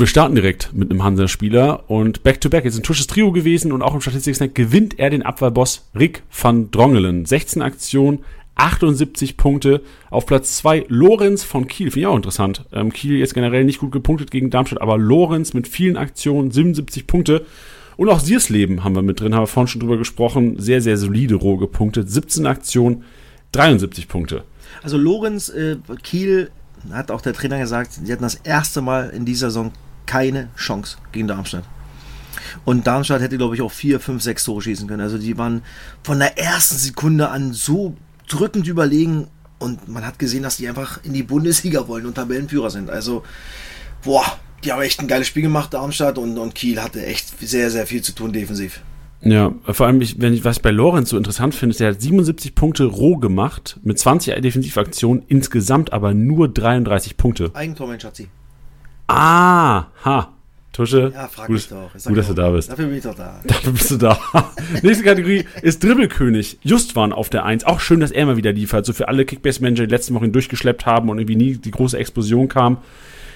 Wir 0.00 0.06
starten 0.06 0.34
direkt 0.34 0.74
mit 0.74 0.90
einem 0.90 1.02
Hansa-Spieler 1.02 1.88
und 1.88 2.22
Back-to-Back 2.22 2.64
ist 2.64 2.76
ein 2.76 2.82
Tusches 2.82 3.06
Trio 3.06 3.32
gewesen 3.32 3.72
und 3.72 3.82
auch 3.82 3.94
im 3.94 4.00
Statistik 4.00 4.54
gewinnt 4.54 4.98
er 4.98 5.10
den 5.10 5.22
Abwehrboss 5.22 5.88
Rick 5.98 6.22
van 6.30 6.70
Drongelen. 6.70 7.24
16 7.24 7.62
Aktionen, 7.62 8.20
78 8.54 9.36
Punkte. 9.36 9.82
Auf 10.10 10.26
Platz 10.26 10.58
2 10.58 10.86
Lorenz 10.88 11.42
von 11.42 11.66
Kiel. 11.68 11.90
Finde 11.90 12.00
ich 12.00 12.06
auch 12.06 12.16
interessant. 12.16 12.64
Ähm, 12.72 12.92
Kiel 12.92 13.16
jetzt 13.16 13.34
generell 13.34 13.64
nicht 13.64 13.78
gut 13.78 13.92
gepunktet 13.92 14.30
gegen 14.30 14.50
Darmstadt, 14.50 14.82
aber 14.82 14.98
Lorenz 14.98 15.54
mit 15.54 15.66
vielen 15.66 15.96
Aktionen, 15.96 16.50
77 16.50 17.06
Punkte. 17.06 17.46
Und 17.96 18.08
auch 18.08 18.20
Siersleben 18.20 18.84
haben 18.84 18.94
wir 18.94 19.02
mit 19.02 19.20
drin, 19.20 19.34
haben 19.34 19.42
wir 19.42 19.46
vorhin 19.46 19.68
schon 19.68 19.80
drüber 19.80 19.96
gesprochen. 19.96 20.60
Sehr, 20.60 20.82
sehr 20.82 20.96
solide 20.96 21.36
roh 21.36 21.56
gepunktet. 21.56 22.10
17 22.10 22.46
Aktionen, 22.46 23.04
73 23.52 24.06
Punkte. 24.06 24.44
Also 24.82 24.98
Lorenz, 24.98 25.48
äh, 25.48 25.76
Kiel, 26.02 26.50
hat 26.92 27.10
auch 27.10 27.20
der 27.20 27.32
Trainer 27.32 27.58
gesagt, 27.58 27.92
sie 27.92 28.12
hatten 28.12 28.22
das 28.22 28.36
erste 28.36 28.80
Mal 28.82 29.10
in 29.10 29.24
dieser 29.24 29.48
Saison 29.48 29.72
keine 30.08 30.48
Chance 30.56 30.96
gegen 31.12 31.28
Darmstadt. 31.28 31.64
Und 32.64 32.86
Darmstadt 32.86 33.20
hätte, 33.20 33.36
glaube 33.36 33.54
ich, 33.54 33.62
auch 33.62 33.70
vier, 33.70 34.00
fünf, 34.00 34.22
sechs 34.22 34.44
Tore 34.44 34.62
schießen 34.62 34.88
können. 34.88 35.02
Also 35.02 35.18
die 35.18 35.38
waren 35.38 35.62
von 36.02 36.18
der 36.18 36.38
ersten 36.38 36.76
Sekunde 36.76 37.28
an 37.28 37.52
so 37.52 37.96
drückend 38.26 38.66
überlegen 38.66 39.28
und 39.58 39.88
man 39.88 40.06
hat 40.06 40.18
gesehen, 40.18 40.42
dass 40.42 40.56
die 40.56 40.68
einfach 40.68 41.00
in 41.04 41.12
die 41.12 41.22
Bundesliga 41.22 41.86
wollen 41.88 42.06
und 42.06 42.14
Tabellenführer 42.14 42.70
sind. 42.70 42.90
Also, 42.90 43.22
boah, 44.02 44.24
die 44.64 44.72
haben 44.72 44.82
echt 44.82 45.00
ein 45.00 45.08
geiles 45.08 45.26
Spiel 45.26 45.42
gemacht, 45.42 45.74
Darmstadt, 45.74 46.18
und, 46.18 46.38
und 46.38 46.54
Kiel 46.54 46.80
hatte 46.80 47.04
echt 47.04 47.38
sehr, 47.40 47.70
sehr 47.70 47.86
viel 47.86 48.02
zu 48.02 48.12
tun 48.12 48.32
defensiv. 48.32 48.80
Ja, 49.20 49.52
vor 49.64 49.86
allem, 49.86 50.00
wenn 50.18 50.32
ich 50.32 50.44
was 50.44 50.60
bei 50.60 50.70
Lorenz 50.70 51.10
so 51.10 51.16
interessant 51.16 51.54
finde, 51.54 51.74
ist, 51.74 51.80
er 51.80 51.90
hat 51.90 52.00
77 52.00 52.54
Punkte 52.54 52.84
roh 52.84 53.16
gemacht, 53.16 53.78
mit 53.82 53.98
20 53.98 54.40
Defensivaktionen, 54.40 55.24
insgesamt 55.26 55.92
aber 55.92 56.14
nur 56.14 56.48
33 56.48 57.16
Punkte. 57.16 57.50
Eigentor, 57.54 57.88
mein 57.88 57.98
Schatzi. 57.98 58.28
Ah, 59.08 59.86
ha. 60.04 60.32
Tusche. 60.72 61.10
Ja, 61.12 61.26
frag 61.26 61.48
gut, 61.48 61.54
mich 61.54 61.68
doch. 61.68 61.90
Gut, 61.92 62.16
dass 62.16 62.28
du 62.28 62.34
da 62.34 62.50
bist. 62.50 62.70
Dafür 62.70 62.86
bin 62.86 62.98
ich 62.98 63.02
doch 63.02 63.16
da. 63.16 63.40
Dafür 63.46 63.72
bist 63.72 63.90
du 63.90 63.96
da. 63.96 64.16
Nächste 64.82 65.02
Kategorie 65.02 65.44
ist 65.62 65.82
Dribbelkönig. 65.82 66.58
Justwan 66.62 67.12
auf 67.12 67.30
der 67.30 67.44
1. 67.44 67.64
Auch 67.64 67.80
schön, 67.80 67.98
dass 67.98 68.12
er 68.12 68.26
mal 68.26 68.36
wieder 68.36 68.52
liefert. 68.52 68.86
So 68.86 68.92
für 68.92 69.08
alle 69.08 69.24
Kickbase-Manager, 69.24 69.86
die 69.86 69.90
letzten 69.90 70.14
Wochen 70.14 70.30
durchgeschleppt 70.30 70.86
haben 70.86 71.08
und 71.08 71.18
irgendwie 71.18 71.34
nie 71.34 71.56
die 71.56 71.72
große 71.72 71.98
Explosion 71.98 72.46
kam. 72.46 72.78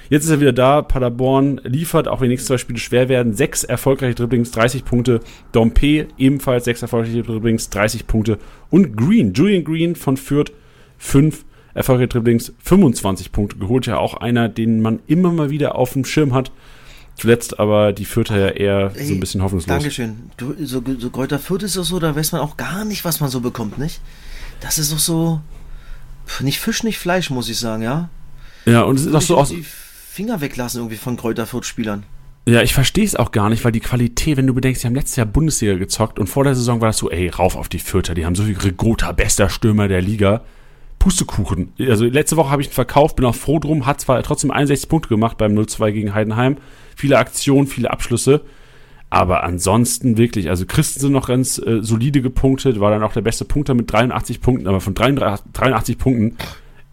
Jetzt 0.08 0.24
ist 0.24 0.30
er 0.30 0.40
wieder 0.40 0.52
da. 0.52 0.82
Paderborn 0.82 1.61
liefert, 1.64 2.06
auch 2.06 2.20
wenn 2.20 2.28
die 2.28 2.35
nächsten 2.35 2.48
zwei 2.48 2.58
Spiele 2.58 2.78
schwer 2.78 3.08
werden. 3.08 3.32
Sechs 3.32 3.64
erfolgreiche 3.64 4.14
Dribblings, 4.14 4.52
30 4.52 4.85
Punkte. 4.85 5.18
Dompe 5.50 6.06
ebenfalls 6.18 6.66
sechs 6.66 6.82
erfolgreiche 6.82 7.22
Dribblings, 7.22 7.70
30 7.70 8.06
Punkte. 8.06 8.38
Und 8.70 8.96
Green, 8.96 9.32
Julian 9.32 9.64
Green 9.64 9.96
von 9.96 10.16
Fürth, 10.16 10.52
fünf 10.96 11.44
erfolgreiche 11.74 12.08
Dribblings, 12.08 12.52
25 12.62 13.32
Punkte 13.32 13.56
geholt. 13.58 13.87
Ja, 13.87 13.98
auch 13.98 14.14
einer, 14.14 14.48
den 14.48 14.80
man 14.80 15.00
immer 15.06 15.32
mal 15.32 15.50
wieder 15.50 15.74
auf 15.76 15.92
dem 15.92 16.04
Schirm 16.04 16.35
hat. 16.35 16.50
Zuletzt 17.16 17.61
aber 17.61 17.92
die 17.92 18.04
Fürther 18.04 18.38
ja 18.38 18.48
eher 18.48 18.92
Ey, 18.94 19.06
so 19.06 19.14
ein 19.14 19.20
bisschen 19.20 19.42
hoffnungslos. 19.42 19.76
Dankeschön. 19.76 20.30
Du, 20.37 20.54
so, 20.64 20.82
so 20.98 21.11
Kräuter 21.11 21.38
Fürth 21.38 21.62
ist 21.62 21.76
doch 21.76 21.85
so, 21.85 21.98
da 21.98 22.16
weiß 22.16 22.32
man 22.32 22.40
auch 22.40 22.56
gar 22.56 22.85
nicht, 22.85 23.04
was 23.04 23.20
man 23.20 23.28
so 23.28 23.40
bekommt, 23.40 23.78
nicht? 23.78 24.00
Das 24.61 24.78
ist 24.78 24.92
doch 24.92 24.98
so. 24.98 25.40
Nicht 26.40 26.61
Fisch, 26.61 26.82
nicht 26.82 26.98
Fleisch, 26.98 27.30
muss 27.30 27.48
ich 27.48 27.58
sagen, 27.58 27.82
ja? 27.82 28.08
Ja, 28.64 28.82
und 28.82 28.98
es 28.98 29.06
ist 29.06 29.14
auch 29.14 29.22
so 29.22 29.37
aus. 29.37 29.48
Die 29.50 29.64
Finger 29.64 30.40
weglassen 30.40 30.80
irgendwie 30.80 30.96
von 30.96 31.16
Kräuter 31.16 31.46
Fürth-Spielern. 31.46 32.04
Ja, 32.46 32.62
ich 32.62 32.74
verstehe 32.74 33.04
es 33.04 33.14
auch 33.14 33.30
gar 33.30 33.50
nicht, 33.50 33.64
weil 33.64 33.72
die 33.72 33.80
Qualität, 33.80 34.37
wenn 34.37 34.46
du 34.46 34.54
bedenkst, 34.54 34.82
die 34.82 34.87
haben 34.87 34.94
letztes 34.94 35.16
Jahr 35.16 35.26
Bundesliga 35.26 35.74
gezockt 35.74 36.18
und 36.18 36.26
vor 36.26 36.44
der 36.44 36.54
Saison 36.54 36.80
war 36.80 36.88
das 36.88 36.98
so, 36.98 37.11
ey, 37.11 37.28
rauf 37.28 37.56
auf 37.56 37.68
die 37.68 37.78
Fürther, 37.78 38.14
die 38.14 38.26
haben 38.26 38.35
so 38.35 38.44
viel 38.44 38.58
Regota, 38.58 39.12
bester 39.12 39.48
Stürmer 39.48 39.87
der 39.87 40.02
Liga. 40.02 40.42
Pustekuchen. 41.03 41.73
Also 41.81 42.05
letzte 42.05 42.37
Woche 42.37 42.51
habe 42.51 42.62
ich 42.62 42.69
ihn 42.69 42.75
verkauft, 42.75 43.17
bin 43.17 43.25
auch 43.25 43.35
froh 43.35 43.59
drum, 43.59 43.87
hat 43.87 44.01
zwar 44.01 44.23
trotzdem 44.23 44.53
61 44.53 44.88
Punkte 44.88 45.09
gemacht 45.09 45.37
beim 45.37 45.53
0-2 45.59 45.91
gegen 45.91 46.15
Heidenheim. 46.15 46.59
Viele 46.95 47.19
Aktionen, 47.19 47.67
viele 47.67 47.91
Abschlüsse. 47.91 48.43
Aber 49.11 49.43
ansonsten 49.43 50.17
wirklich, 50.17 50.49
also 50.49 50.65
Christensen 50.65 51.11
noch 51.11 51.27
ganz 51.27 51.59
äh, 51.59 51.83
solide 51.83 52.23
gepunktet, 52.23 52.79
war 52.79 52.93
dann 52.93 53.03
auch 53.03 53.12
der 53.12 53.21
beste 53.21 53.45
Punkter 53.45 53.75
mit 53.75 53.93
83 53.93 54.41
Punkten, 54.41 54.69
aber 54.69 54.81
von 54.81 54.95
83, 54.95 55.45
83 55.53 55.99
Punkten, 55.99 56.37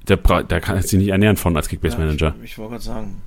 der, 0.07 0.17
der 0.17 0.59
kann 0.59 0.81
sich 0.81 0.97
nicht 0.99 1.09
ernähren 1.09 1.37
von 1.37 1.55
als 1.55 1.69
Kickbase-Manager. 1.69 2.29
Ja, 2.29 2.35
ich, 2.43 2.53
ich 2.53 2.57
wollte 2.57 2.71
gerade 2.71 2.83
sagen. 2.83 3.21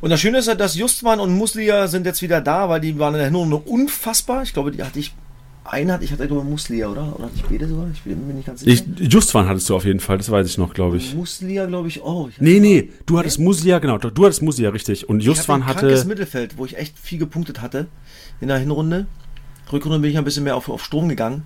Und 0.00 0.10
das 0.10 0.20
Schöne 0.20 0.38
ist 0.38 0.46
ja, 0.46 0.54
dass 0.54 0.76
Justwan 0.76 1.18
und 1.18 1.36
Muslia 1.36 1.88
sind 1.88 2.06
jetzt 2.06 2.22
wieder 2.22 2.40
da, 2.40 2.68
weil 2.68 2.80
die 2.80 2.96
waren 3.00 3.14
in 3.14 3.18
der 3.18 3.26
Hinrunde 3.26 3.56
unfassbar. 3.56 4.44
Ich 4.44 4.52
glaube, 4.52 4.70
die 4.70 4.84
hatte 4.84 5.00
ich 5.00 5.12
einen 5.68 5.92
hatte 5.92 6.04
ich 6.04 6.12
hatte 6.12 6.26
nur 6.26 6.44
Muslia, 6.44 6.88
oder? 6.88 7.14
Oder 7.14 7.24
hatte 7.26 7.36
ich 7.36 7.44
beide 7.44 7.68
sogar? 7.68 7.86
Ich 7.92 8.02
bin 8.02 8.26
mir 8.26 8.34
nicht 8.34 8.46
ganz 8.46 8.60
sicher. 8.60 8.84
Ich, 8.98 9.12
Justwan 9.12 9.48
hattest 9.48 9.68
du 9.68 9.76
auf 9.76 9.84
jeden 9.84 10.00
Fall, 10.00 10.18
das 10.18 10.30
weiß 10.30 10.46
ich 10.46 10.58
noch, 10.58 10.74
glaube 10.74 10.96
ich. 10.96 11.14
Muslia, 11.14 11.66
glaube 11.66 11.88
ich, 11.88 12.02
oh. 12.02 12.28
Ich 12.30 12.40
nee, 12.40 12.60
nee, 12.60 12.90
du 13.06 13.18
hattest? 13.18 13.38
Muslia, 13.38 13.78
genau, 13.78 13.98
du 13.98 14.24
hattest 14.24 14.42
Muslia, 14.42 14.70
richtig. 14.70 15.08
Und 15.08 15.20
Justwan 15.20 15.66
hatte. 15.66 15.80
Ein 15.80 15.86
krankes 15.86 16.04
Mittelfeld, 16.04 16.58
wo 16.58 16.64
ich 16.64 16.76
echt 16.76 16.98
viel 16.98 17.18
gepunktet 17.18 17.60
hatte 17.60 17.86
in 18.40 18.48
der 18.48 18.58
Hinrunde. 18.58 19.06
Rückrunde 19.72 19.98
bin 19.98 20.10
ich 20.10 20.18
ein 20.18 20.24
bisschen 20.24 20.44
mehr 20.44 20.56
auf, 20.56 20.68
auf 20.68 20.84
Strom 20.84 21.08
gegangen. 21.08 21.42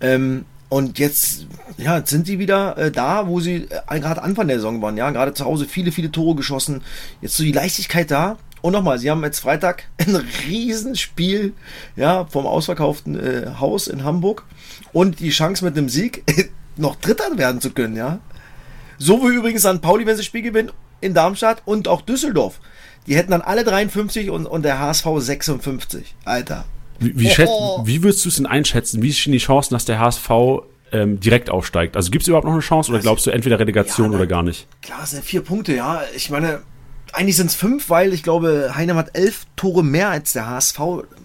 Ähm, 0.00 0.44
und 0.68 0.98
jetzt, 0.98 1.46
ja, 1.76 1.98
jetzt 1.98 2.10
sind 2.10 2.26
sie 2.26 2.38
wieder 2.38 2.78
äh, 2.78 2.90
da, 2.90 3.28
wo 3.28 3.40
sie 3.40 3.68
äh, 3.88 4.00
gerade 4.00 4.22
Anfang 4.22 4.48
der 4.48 4.56
Saison 4.56 4.80
waren. 4.80 4.96
Ja, 4.96 5.10
gerade 5.10 5.34
zu 5.34 5.44
Hause 5.44 5.66
viele, 5.66 5.92
viele 5.92 6.10
Tore 6.10 6.34
geschossen. 6.34 6.80
Jetzt 7.20 7.36
so 7.36 7.44
die 7.44 7.52
Leichtigkeit 7.52 8.10
da. 8.10 8.38
Und 8.62 8.72
nochmal, 8.72 8.98
sie 8.98 9.10
haben 9.10 9.22
jetzt 9.24 9.40
Freitag 9.40 9.88
ein 9.98 10.16
Riesenspiel 10.46 11.52
ja, 11.96 12.24
vom 12.24 12.46
ausverkauften 12.46 13.18
äh, 13.18 13.50
Haus 13.60 13.88
in 13.88 14.04
Hamburg 14.04 14.44
und 14.92 15.20
die 15.20 15.30
Chance 15.30 15.64
mit 15.64 15.76
einem 15.76 15.88
Sieg 15.88 16.24
noch 16.76 16.96
Dritter 16.96 17.36
werden 17.36 17.60
zu 17.60 17.70
können, 17.72 17.96
ja. 17.96 18.20
So 18.98 19.20
wie 19.22 19.34
übrigens 19.34 19.62
St. 19.62 19.82
Pauli, 19.82 20.06
wenn 20.06 20.14
sie 20.14 20.20
das 20.20 20.26
Spiel 20.26 20.42
gewinnen, 20.42 20.70
in 21.00 21.12
Darmstadt 21.12 21.62
und 21.64 21.88
auch 21.88 22.02
Düsseldorf. 22.02 22.60
Die 23.08 23.16
hätten 23.16 23.32
dann 23.32 23.42
alle 23.42 23.64
53 23.64 24.30
und, 24.30 24.46
und 24.46 24.62
der 24.62 24.78
HSV 24.78 25.06
56. 25.18 26.14
Alter. 26.24 26.64
Wie, 27.00 27.18
wie, 27.18 27.28
schätzt, 27.28 27.52
wie 27.84 28.02
würdest 28.04 28.24
du 28.24 28.28
es 28.28 28.36
denn 28.36 28.46
einschätzen? 28.46 29.02
Wie 29.02 29.12
stehen 29.12 29.32
die 29.32 29.38
Chancen, 29.38 29.74
dass 29.74 29.84
der 29.84 29.98
HSV 29.98 30.30
ähm, 30.92 31.18
direkt 31.18 31.50
aufsteigt? 31.50 31.96
Also 31.96 32.12
gibt 32.12 32.22
es 32.22 32.28
überhaupt 32.28 32.46
noch 32.46 32.52
eine 32.52 32.62
Chance 32.62 32.90
oder 32.90 32.98
Also, 32.98 33.08
glaubst 33.08 33.26
du 33.26 33.30
entweder 33.30 33.58
Relegation 33.58 34.12
ja, 34.12 34.18
oder 34.18 34.28
gar 34.28 34.44
nicht? 34.44 34.68
Klar, 34.82 35.00
es 35.02 35.10
sind 35.10 35.24
vier 35.24 35.42
Punkte, 35.42 35.74
ja. 35.74 36.02
Ich 36.14 36.30
meine, 36.30 36.62
eigentlich 37.12 37.36
sind 37.36 37.46
es 37.46 37.54
fünf, 37.54 37.90
weil 37.90 38.12
ich 38.12 38.22
glaube, 38.22 38.72
Heinem 38.74 38.96
hat 38.96 39.10
elf 39.16 39.46
Tore 39.56 39.82
mehr 39.84 40.08
als 40.10 40.32
der 40.32 40.46
HSV. 40.48 40.78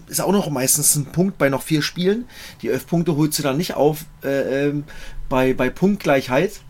Ist 0.06 0.20
auch 0.20 0.32
noch 0.32 0.48
meistens 0.50 0.94
ein 0.96 1.06
Punkt 1.06 1.38
bei 1.38 1.48
noch 1.48 1.62
vier 1.62 1.82
Spielen. 1.82 2.26
Die 2.62 2.68
elf 2.68 2.86
Punkte 2.86 3.16
holst 3.16 3.38
du 3.38 3.42
dann 3.42 3.56
nicht 3.56 3.74
auf 3.74 4.04
äh, 4.24 4.66
ähm, 4.68 4.84
bei, 5.28 5.54
bei 5.54 5.70
Punktgleichheit. 5.70 6.60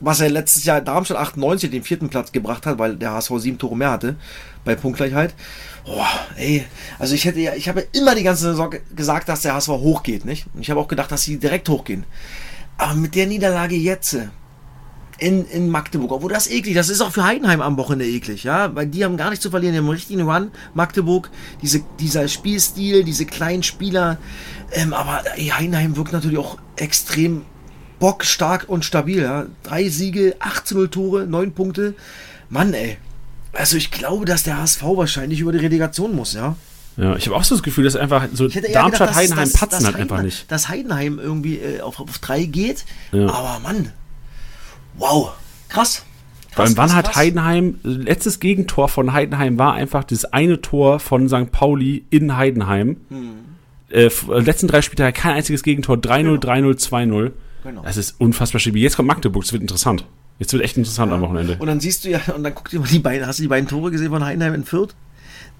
Was 0.00 0.20
er 0.20 0.30
letztes 0.30 0.64
Jahr 0.64 0.80
Darmstadt 0.80 1.16
98 1.18 1.70
den 1.70 1.82
vierten 1.82 2.08
Platz 2.08 2.30
gebracht 2.30 2.66
hat, 2.66 2.78
weil 2.78 2.94
der 2.96 3.12
HSV 3.12 3.32
sieben 3.38 3.58
Tore 3.58 3.76
mehr 3.76 3.90
hatte 3.90 4.14
bei 4.64 4.76
Punktgleichheit. 4.76 5.34
Boah, 5.84 6.06
ey, 6.36 6.64
also 7.00 7.14
ich 7.14 7.24
hätte 7.24 7.40
ja, 7.40 7.54
ich 7.54 7.68
habe 7.68 7.80
immer 7.92 8.14
die 8.14 8.22
ganze 8.22 8.42
Saison 8.44 8.70
ge- 8.70 8.80
gesagt, 8.94 9.28
dass 9.28 9.40
der 9.42 9.54
HSV 9.54 9.68
hochgeht, 9.70 10.24
nicht? 10.24 10.46
Und 10.54 10.60
ich 10.60 10.70
habe 10.70 10.78
auch 10.78 10.86
gedacht, 10.86 11.10
dass 11.10 11.22
sie 11.22 11.38
direkt 11.38 11.68
hochgehen. 11.68 12.04
Aber 12.76 12.94
mit 12.94 13.16
der 13.16 13.26
Niederlage 13.26 13.74
jetzt, 13.74 14.14
äh, 14.14 14.28
in, 15.18 15.44
in 15.46 15.68
Magdeburg. 15.68 16.12
Obwohl 16.12 16.32
das 16.32 16.48
eklig, 16.48 16.74
das 16.74 16.88
ist 16.88 17.00
auch 17.00 17.10
für 17.12 17.24
Heidenheim 17.24 17.60
am 17.60 17.76
Wochenende 17.76 18.06
eklig, 18.06 18.44
ja, 18.44 18.74
weil 18.74 18.86
die 18.86 19.04
haben 19.04 19.16
gar 19.16 19.30
nichts 19.30 19.42
zu 19.42 19.50
verlieren, 19.50 19.72
die 19.74 19.78
haben 19.78 19.86
einen 19.86 19.94
richtigen 19.94 20.22
Run, 20.28 20.50
Magdeburg, 20.74 21.30
diese, 21.62 21.82
dieser 21.98 22.28
Spielstil, 22.28 23.04
diese 23.04 23.26
kleinen 23.26 23.62
Spieler, 23.62 24.18
ähm, 24.72 24.92
aber 24.94 25.22
ey, 25.36 25.48
Heidenheim 25.48 25.96
wirkt 25.96 26.12
natürlich 26.12 26.38
auch 26.38 26.58
extrem 26.76 27.42
bockstark 27.98 28.66
und 28.68 28.84
stabil, 28.84 29.22
ja. 29.22 29.46
Drei 29.64 29.88
Siege, 29.88 30.36
18 30.38 30.90
Tore, 30.90 31.26
9 31.26 31.52
Punkte. 31.52 31.94
Mann, 32.48 32.72
ey. 32.74 32.96
Also 33.52 33.76
ich 33.76 33.90
glaube, 33.90 34.24
dass 34.24 34.44
der 34.44 34.58
HSV 34.58 34.82
wahrscheinlich 34.82 35.40
über 35.40 35.50
die 35.52 35.58
Relegation 35.58 36.14
muss, 36.14 36.34
ja. 36.34 36.54
Ja, 36.96 37.16
ich 37.16 37.26
habe 37.26 37.36
auch 37.36 37.44
so 37.44 37.54
das 37.54 37.62
Gefühl, 37.62 37.84
dass 37.84 37.96
einfach 37.96 38.26
so 38.32 38.46
Ich 38.46 38.54
hätte 38.54 38.66
eher 38.68 38.74
Darmstadt, 38.74 39.08
gedacht, 39.08 39.10
dass- 39.10 39.16
Heidenheim 39.16 39.44
dass- 39.50 39.60
patzen 39.60 39.70
dass 39.78 39.84
halt 39.84 39.96
einfach 39.96 40.16
Heidenheim- 40.18 40.24
nicht. 40.26 40.50
Dass 40.52 40.68
Heidenheim 40.68 41.18
irgendwie 41.18 41.56
äh, 41.58 41.80
auf, 41.80 41.98
auf 42.00 42.18
drei 42.18 42.44
geht. 42.44 42.84
Ja. 43.12 43.26
Aber 43.28 43.60
Mann. 43.60 43.92
Wow. 44.98 45.32
Krass. 45.68 46.04
Vor 46.52 46.64
allem, 46.64 46.76
wann 46.76 46.94
hat. 46.94 47.14
Heidenheim, 47.14 47.78
letztes 47.82 48.40
Gegentor 48.40 48.88
von 48.88 49.12
Heidenheim 49.12 49.58
war 49.58 49.74
einfach 49.74 50.04
das 50.04 50.24
eine 50.24 50.60
Tor 50.60 50.98
von 50.98 51.28
St. 51.28 51.52
Pauli 51.52 52.04
in 52.10 52.36
Heidenheim. 52.36 52.96
Hm. 53.08 53.30
Äh, 53.90 54.06
äh, 54.06 54.40
letzten 54.40 54.66
drei 54.66 54.82
Spieltage 54.82 55.12
kein 55.12 55.34
einziges 55.34 55.62
Gegentor, 55.62 55.96
3-0, 55.96 56.38
3-0, 56.38 56.74
2-0. 56.78 57.32
Genau. 57.64 57.82
Das 57.82 57.96
ist 57.96 58.20
unfassbar 58.20 58.60
stabil. 58.60 58.82
Jetzt 58.82 58.96
kommt 58.96 59.08
Magdeburg, 59.08 59.44
es 59.44 59.52
wird 59.52 59.62
interessant. 59.62 60.04
Jetzt 60.38 60.52
wird 60.52 60.62
echt 60.62 60.76
interessant 60.76 61.12
am 61.12 61.20
Wochenende. 61.20 61.56
Und 61.58 61.66
dann 61.66 61.80
siehst 61.80 62.04
du 62.04 62.10
ja, 62.10 62.20
und 62.34 62.44
dann 62.44 62.54
guck 62.54 62.68
dir 62.70 62.80
mal 62.80 62.88
die 62.88 62.98
beiden, 62.98 63.26
hast 63.26 63.38
du 63.38 63.42
die 63.42 63.48
beiden 63.48 63.68
Tore 63.68 63.90
gesehen 63.90 64.10
von 64.10 64.24
Heidenheim 64.24 64.54
in 64.54 64.64
Fürth? 64.64 64.94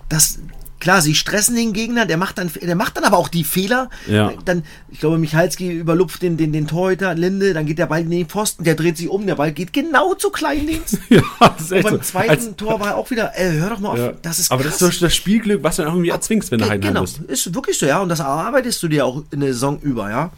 Das, 0.08 0.38
klar, 0.80 1.02
sie 1.02 1.14
stressen 1.14 1.56
den 1.56 1.72
Gegner, 1.72 2.06
der 2.06 2.16
macht 2.16 2.38
dann, 2.38 2.50
der 2.60 2.74
macht 2.76 2.96
dann 2.96 3.04
aber 3.04 3.16
auch 3.18 3.28
die 3.28 3.44
Fehler. 3.44 3.90
Ja. 4.06 4.32
Dann, 4.44 4.62
ich 4.90 5.00
glaube, 5.00 5.18
Michalski 5.18 5.70
überlupft 5.70 6.22
den, 6.22 6.36
den, 6.36 6.52
den 6.52 6.66
Torhüter, 6.66 7.14
Linde, 7.14 7.52
dann 7.54 7.66
geht 7.66 7.78
der 7.78 7.86
Ball 7.86 8.02
in 8.02 8.10
den 8.10 8.26
Pfosten, 8.26 8.64
der 8.64 8.74
dreht 8.74 8.96
sich 8.96 9.08
um, 9.08 9.26
der 9.26 9.34
Ball 9.34 9.52
geht 9.52 9.72
genau 9.72 10.14
zu 10.14 10.30
Kleindienst. 10.30 10.98
ja, 11.08 11.22
das 11.40 11.62
ist 11.62 11.70
Und 11.72 11.76
echt 11.78 11.84
beim 11.84 11.94
so. 11.94 12.00
zweiten 12.02 12.30
Als- 12.30 12.56
Tor 12.56 12.80
war 12.80 12.96
auch 12.96 13.10
wieder, 13.10 13.32
ey, 13.36 13.58
hör 13.58 13.70
doch 13.70 13.80
mal 13.80 13.90
auf, 13.90 13.98
ja. 13.98 14.12
das 14.22 14.38
ist 14.38 14.50
Aber 14.52 14.62
krass. 14.62 14.78
das 14.78 14.90
ist 14.90 15.02
das 15.02 15.14
Spielglück, 15.14 15.62
was 15.62 15.76
du 15.76 15.82
dann 15.82 15.92
irgendwie 15.92 16.10
erzwingst, 16.10 16.50
wenn 16.50 16.58
du 16.60 16.68
Heidenheim 16.68 16.94
genau, 16.94 17.02
bist. 17.02 17.18
ist 17.18 17.54
wirklich 17.54 17.78
so, 17.78 17.86
ja. 17.86 18.00
Und 18.00 18.08
das 18.08 18.20
erarbeitest 18.20 18.82
du 18.82 18.88
dir 18.88 19.04
auch 19.06 19.22
in 19.30 19.40
der 19.40 19.52
Saison 19.52 19.80
über, 19.80 20.10
ja. 20.10 20.30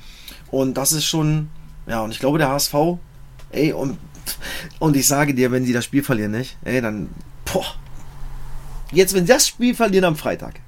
Und 0.51 0.75
das 0.75 0.93
ist 0.93 1.05
schon, 1.05 1.49
ja, 1.87 2.01
und 2.01 2.11
ich 2.11 2.19
glaube, 2.19 2.39
der 2.39 2.49
HSV, 2.49 2.75
ey, 3.51 3.73
und, 3.73 3.99
und 4.79 4.97
ich 4.97 5.07
sage 5.07 5.35
dir, 5.35 5.53
wenn 5.53 5.65
sie 5.65 5.73
das 5.73 5.85
Spiel 5.85 6.03
verlieren, 6.03 6.33
nicht, 6.33 6.57
ey, 6.65 6.81
dann, 6.81 7.09
boah. 7.53 7.65
Jetzt, 8.93 9.15
wenn 9.15 9.27
sie 9.27 9.33
das 9.33 9.47
Spiel 9.47 9.75
verlieren 9.75 10.05
am 10.05 10.17
Freitag, 10.17 10.61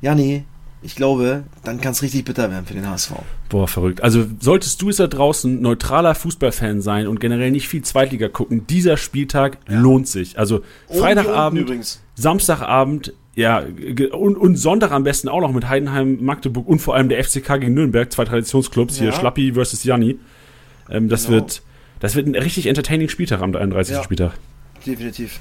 ja, 0.00 0.14
nee, 0.14 0.44
ich 0.82 0.96
glaube, 0.96 1.44
dann 1.64 1.80
kann 1.80 1.92
es 1.92 2.02
richtig 2.02 2.24
bitter 2.26 2.50
werden 2.50 2.66
für 2.66 2.74
den 2.74 2.86
HSV. 2.88 3.12
Boah, 3.48 3.66
verrückt. 3.66 4.02
Also 4.02 4.26
solltest 4.38 4.82
du 4.82 4.90
es 4.90 4.96
da 4.98 5.06
draußen 5.06 5.62
neutraler 5.62 6.14
Fußballfan 6.14 6.82
sein 6.82 7.06
und 7.06 7.20
generell 7.20 7.50
nicht 7.50 7.68
viel 7.68 7.82
Zweitliga 7.82 8.28
gucken, 8.28 8.66
dieser 8.66 8.96
Spieltag 8.98 9.58
lohnt 9.66 10.08
sich. 10.08 10.38
Also 10.38 10.60
Und 10.88 10.98
Freitagabend, 10.98 11.70
hier. 11.70 11.80
Samstagabend, 12.16 13.14
ja, 13.34 13.62
und, 14.12 14.36
und 14.36 14.56
Sonntag 14.56 14.90
am 14.92 15.04
besten 15.04 15.28
auch 15.28 15.40
noch 15.40 15.52
mit 15.52 15.68
Heidenheim, 15.68 16.18
Magdeburg 16.22 16.68
und 16.68 16.80
vor 16.80 16.94
allem 16.94 17.08
der 17.08 17.22
FCK 17.24 17.60
gegen 17.60 17.74
Nürnberg, 17.74 18.12
zwei 18.12 18.24
Traditionsclubs, 18.26 18.98
hier 18.98 19.08
Ja. 19.08 19.12
Schlappi 19.12 19.52
versus 19.54 19.84
Janni. 19.84 20.18
Ähm, 20.90 21.08
das 21.08 21.24
Genau. 21.26 21.36
wird 21.38 21.62
das 22.00 22.14
wird 22.14 22.26
ein 22.26 22.34
richtig 22.34 22.66
entertaining 22.66 23.08
Spieltag 23.08 23.40
am 23.40 23.54
31. 23.56 23.96
Ja. 23.96 24.02
Spieltag. 24.02 24.32
Definitiv. 24.84 25.40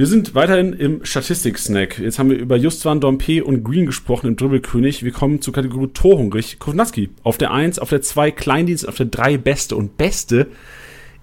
Wir 0.00 0.06
sind 0.06 0.34
weiterhin 0.34 0.72
im 0.72 1.04
Statistik-Snack. 1.04 1.98
Jetzt 1.98 2.18
haben 2.18 2.30
wir 2.30 2.38
über 2.38 2.56
Justwan, 2.56 3.02
Dompe 3.02 3.44
und 3.44 3.62
Green 3.62 3.84
gesprochen 3.84 4.28
im 4.28 4.36
Dribbelkönig. 4.36 5.04
Wir 5.04 5.12
kommen 5.12 5.42
zur 5.42 5.52
Kategorie 5.52 5.88
Torhungrig. 5.92 6.58
Kovnatski 6.58 7.10
auf 7.22 7.36
der 7.36 7.50
1, 7.50 7.78
auf 7.78 7.90
der 7.90 8.00
2 8.00 8.30
Kleindienst, 8.30 8.88
auf 8.88 8.96
der 8.96 9.04
3 9.04 9.36
Beste. 9.36 9.76
Und 9.76 9.98
Beste 9.98 10.46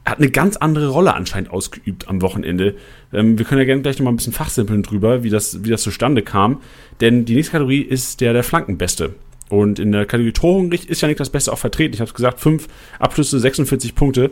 hat 0.05 0.19
eine 0.19 0.29
ganz 0.29 0.57
andere 0.57 0.89
Rolle 0.89 1.15
anscheinend 1.15 1.49
ausgeübt 1.49 2.07
am 2.07 2.21
Wochenende. 2.21 2.75
Ähm, 3.11 3.39
wir 3.39 3.45
können 3.45 3.61
ja 3.61 3.65
gerne 3.65 3.81
gleich 3.81 3.97
noch 3.97 4.03
mal 4.03 4.11
ein 4.11 4.17
bisschen 4.17 4.31
fachsimpeln 4.31 4.83
drüber, 4.83 5.23
wie 5.23 5.31
das, 5.31 5.63
wie 5.63 5.71
das 5.71 5.81
zustande 5.81 6.21
kam. 6.21 6.61
Denn 7.01 7.25
die 7.25 7.33
nächste 7.33 7.53
Kategorie 7.53 7.81
ist 7.81 8.21
der 8.21 8.33
der 8.33 8.43
Flankenbeste. 8.43 9.15
Und 9.49 9.79
in 9.79 9.91
der 9.91 10.05
Kategorie 10.05 10.33
Torhungrig 10.33 10.87
ist 10.87 11.01
ja 11.01 11.07
nicht 11.07 11.19
das 11.19 11.31
Beste 11.31 11.51
auch 11.51 11.57
vertreten. 11.57 11.95
Ich 11.95 11.99
habe 11.99 12.09
es 12.09 12.13
gesagt, 12.13 12.39
5 12.39 12.67
Abschlüsse, 12.99 13.39
46 13.39 13.95
Punkte. 13.95 14.29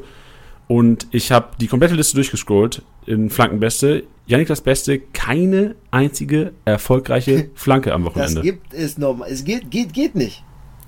Und 0.67 1.08
ich 1.10 1.31
habe 1.31 1.47
die 1.60 1.65
komplette 1.65 1.95
Liste 1.95 2.13
durchgescrollt 2.13 2.84
in 3.08 3.31
Flankenbeste. 3.31 4.03
Janik 4.27 4.47
das 4.47 4.61
Beste, 4.61 4.99
keine 4.99 5.75
einzige 5.91 6.53
erfolgreiche 6.65 7.49
Flanke 7.55 7.93
am 7.93 8.03
Das 8.03 8.15
Wochenende. 8.15 8.41
gibt 8.41 8.73
es 8.73 8.97
normal. 8.97 9.29
Es 9.31 9.43
geht, 9.43 9.69
geht, 9.69 9.93
geht 9.93 10.15
nicht. 10.15 10.43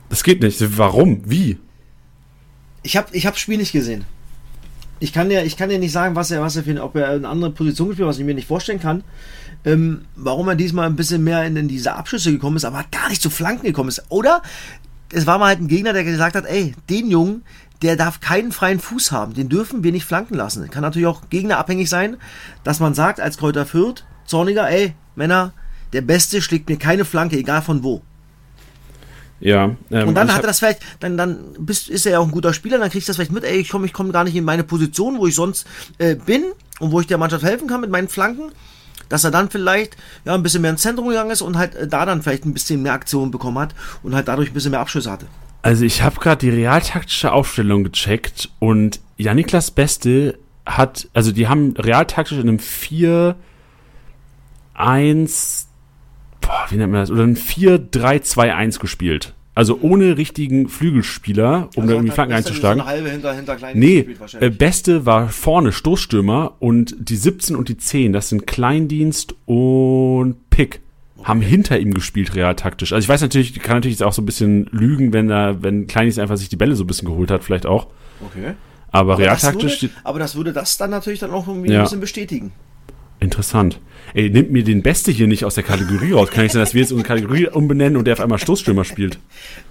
Das 0.10 0.24
geht 0.24 0.42
nicht. 0.42 0.78
Warum? 0.78 1.22
Wie? 1.26 1.58
Ich 2.84 2.98
habe 2.98 3.08
ich 3.12 3.26
hab 3.26 3.34
das 3.34 3.42
Spiel 3.42 3.58
nicht 3.58 3.72
gesehen. 3.74 4.06
Ich 5.00 5.14
kann 5.14 5.30
ja, 5.30 5.44
ich 5.44 5.58
kann 5.58 5.70
ja 5.70 5.78
nicht 5.78 5.92
sagen, 5.92 6.16
was 6.16 6.32
er, 6.32 6.42
was 6.42 6.56
er 6.56 6.64
für, 6.64 6.82
ob 6.82 6.96
er 6.96 7.10
eine 7.10 7.28
andere 7.28 7.52
Position 7.52 7.90
gespielt 7.90 8.08
hat, 8.08 8.10
was 8.14 8.20
ich 8.20 8.26
mir 8.26 8.34
nicht 8.34 8.48
vorstellen 8.48 8.80
kann. 8.80 9.04
Ähm, 9.66 10.06
warum 10.16 10.48
er 10.48 10.56
diesmal 10.56 10.88
ein 10.88 10.96
bisschen 10.96 11.24
mehr 11.24 11.46
in, 11.46 11.56
in 11.56 11.68
diese 11.68 11.94
Abschüsse 11.94 12.32
gekommen 12.32 12.58
ist, 12.58 12.66
aber 12.66 12.86
gar 12.92 13.10
nicht 13.10 13.22
zu 13.22 13.30
Flanken 13.30 13.66
gekommen 13.66 13.90
ist. 13.90 14.04
Oder 14.10 14.42
es 15.14 15.28
war 15.28 15.38
mal 15.38 15.48
halt 15.48 15.60
ein 15.60 15.68
Gegner, 15.68 15.94
der 15.94 16.04
gesagt 16.04 16.36
hat, 16.36 16.46
ey, 16.46 16.74
den 16.90 17.12
Jungen, 17.12 17.44
der 17.82 17.96
darf 17.96 18.20
keinen 18.20 18.52
freien 18.52 18.80
Fuß 18.80 19.12
haben, 19.12 19.34
den 19.34 19.50
dürfen 19.50 19.84
wir 19.84 19.92
nicht 19.92 20.06
flanken 20.06 20.36
lassen. 20.36 20.70
Kann 20.70 20.82
natürlich 20.82 21.08
auch 21.08 21.30
gegnerabhängig 21.30 21.90
sein, 21.90 22.18
dass 22.64 22.80
man 22.80 22.94
sagt, 22.94 23.20
als 23.20 23.38
Kräuter 23.38 23.66
Fürth, 23.66 24.04
Zorniger, 24.26 24.70
ey, 24.70 24.94
Männer, 25.16 25.54
der 25.94 26.02
Beste 26.02 26.42
schlägt 26.42 26.70
mir 26.70 26.78
keine 26.78 27.06
Flanke, 27.06 27.38
egal 27.38 27.62
von 27.62 27.84
wo. 27.84 28.02
Ja. 29.40 29.76
Ähm, 29.92 30.08
Und 30.08 30.16
dann 30.16 30.34
hat 30.34 30.42
er 30.42 30.48
das 30.48 30.60
vielleicht, 30.60 30.82
dann, 31.00 31.18
dann 31.18 31.54
bist, 31.60 31.90
ist 31.90 32.06
er 32.06 32.14
ja 32.14 32.20
auch 32.20 32.26
ein 32.26 32.32
guter 32.32 32.54
Spieler, 32.54 32.80
dann 32.80 32.90
kriegst 32.90 33.08
du 33.08 33.12
das 33.12 33.18
vielleicht 33.18 33.32
mit, 33.32 33.44
ey, 33.44 33.58
ich 33.58 33.70
komme 33.70 33.86
ich 33.86 33.94
komm 33.94 34.12
gar 34.12 34.24
nicht 34.24 34.36
in 34.36 34.44
meine 34.44 34.64
Position, 34.64 35.20
wo 35.20 35.28
ich 35.28 35.36
sonst 35.36 35.68
äh, 36.00 36.16
bin 36.16 36.44
und 36.80 36.92
wo 36.92 37.00
ich 37.00 37.08
der 37.08 37.18
Mannschaft 37.18 37.44
helfen 37.44 37.68
kann 37.68 37.82
mit 37.82 37.92
meinen 37.92 38.08
Flanken, 38.08 38.52
dass 39.10 39.24
er 39.24 39.32
dann 39.32 39.50
vielleicht 39.50 39.96
ja 40.26 40.34
ein 40.34 40.44
bisschen 40.44 40.62
mehr 40.62 40.72
ins 40.72 40.82
Zentrum 40.82 41.08
gegangen 41.08 41.32
ist 41.32 41.42
und 41.42 41.58
halt 41.58 41.76
äh, 41.76 41.88
da 41.88 42.06
dann 42.06 42.24
vielleicht 42.24 42.46
ein 42.46 42.54
bisschen 42.54 42.82
mehr 42.82 42.94
Aktionen 42.94 43.32
bekommen 43.32 43.60
hat 43.60 43.76
und 44.02 44.16
halt 44.16 44.28
dadurch 44.28 44.50
ein 44.50 44.54
bisschen 44.54 44.72
mehr 44.72 44.80
Abschlüsse 44.80 45.12
hatte. 45.12 45.28
Also 45.62 45.86
ich 45.86 46.02
habe 46.02 46.20
gerade 46.20 46.40
die 46.40 46.50
realtaktische 46.50 47.32
Aufstellung 47.32 47.84
gecheckt 47.84 48.50
und 48.60 49.00
Janiklas 49.18 49.72
Beste 49.72 50.38
hat, 50.66 51.10
also 51.14 51.32
die 51.32 51.48
haben 51.48 51.74
realtaktisch 51.78 52.38
in 52.38 52.48
einem 52.48 52.60
4 52.60 53.36
1 54.76 55.68
boah, 56.48 56.66
wie 56.70 56.78
nennt 56.78 56.92
man 56.92 57.02
das? 57.02 57.12
Oder 57.12 57.24
ein 57.24 57.36
4-3-2-1 57.36 58.80
gespielt. 58.80 59.34
Also 59.54 59.80
ohne 59.82 60.18
richtigen 60.18 60.70
Flügelspieler, 60.70 61.70
um 61.76 61.88
da 61.88 61.94
irgendwie 61.94 62.12
Flanken 62.12 62.36
einzuschlagen. 62.36 62.80
Also 62.80 62.92
halbe 62.92 63.10
hinter, 63.10 63.34
hinter 63.34 63.58
Nee, 63.74 64.08
äh, 64.40 64.52
Beste 64.52 65.08
war 65.08 65.30
vorne 65.30 65.72
Stoßstürmer 65.72 66.58
und 66.60 66.96
die 67.00 67.16
17 67.16 67.56
und 67.56 67.68
die 67.68 67.78
10, 67.78 68.14
das 68.14 68.30
sind 68.30 68.46
Kleindienst 68.46 69.36
und 69.46 70.50
Pick, 70.52 70.82
haben 71.24 71.42
hinter 71.42 71.80
ihm 71.80 71.94
gespielt, 71.94 72.36
realtaktisch. 72.36 72.94
Also 72.94 73.04
ich 73.06 73.10
weiß 73.10 73.22
natürlich, 73.22 73.54
kann 73.60 73.78
natürlich 73.78 73.98
jetzt 73.98 74.04
auch 74.06 74.14
so 74.14 74.22
ein 74.22 74.26
bisschen 74.26 74.68
lügen, 74.72 75.14
wenn 75.14 75.28
da, 75.28 75.62
wenn 75.62 75.88
Kleindienst 75.88 76.20
einfach 76.20 76.38
sich 76.38 76.50
die 76.50 76.56
Bälle 76.58 76.76
so 76.76 76.84
ein 76.84 76.88
bisschen 76.88 77.08
geholt 77.08 77.32
hat, 77.32 77.44
vielleicht 77.44 77.66
auch. 77.66 77.88
Okay. 78.26 78.54
Aber, 78.92 79.14
Aber 79.14 79.24
das, 79.26 79.44
realtaktisch 79.44 79.82
würde, 79.84 79.94
aber 80.04 80.20
das 80.20 80.36
würde 80.36 80.54
das 80.54 80.78
dann 80.78 80.90
natürlich 80.92 81.20
dann 81.20 81.32
auch 81.32 81.48
irgendwie 81.48 81.72
Ja. 81.72 81.80
ein 81.80 81.84
bisschen 81.84 82.00
bestätigen. 82.00 82.52
interessant. 83.20 83.80
Ey, 84.14 84.30
nimmt 84.30 84.52
mir 84.52 84.64
den 84.64 84.84
Beste 84.84 85.12
hier 85.12 85.28
nicht 85.28 85.44
aus 85.44 85.56
der 85.56 85.64
Kategorie 85.64 86.14
raus. 86.14 86.30
Kann 86.30 86.44
nicht 86.44 86.54
sein, 86.54 86.62
dass 86.62 86.74
wir 86.74 86.82
jetzt 86.82 86.92
unsere 86.92 87.08
Kategorie 87.08 87.48
umbenennen 87.48 87.98
und 87.98 88.06
der 88.06 88.14
auf 88.14 88.22
einmal 88.22 88.38
Stoßstürmer 88.40 88.86
spielt. 88.86 89.20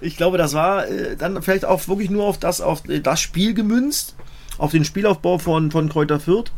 Ich 0.01 0.17
glaube, 0.17 0.37
das 0.37 0.53
war 0.53 0.85
äh, 0.87 1.15
dann 1.17 1.41
vielleicht 1.41 1.65
auch 1.65 1.87
wirklich 1.87 2.09
nur 2.09 2.25
auf 2.25 2.37
das, 2.37 2.59
auf 2.61 2.87
äh, 2.89 2.99
das 2.99 3.19
Spiel 3.21 3.53
gemünzt, 3.53 4.15
auf 4.57 4.71
den 4.71 4.83
Spielaufbau 4.85 5.37
von, 5.39 5.71
von 5.71 5.87
Kräuter 5.89 6.19
Fürth. 6.19 6.51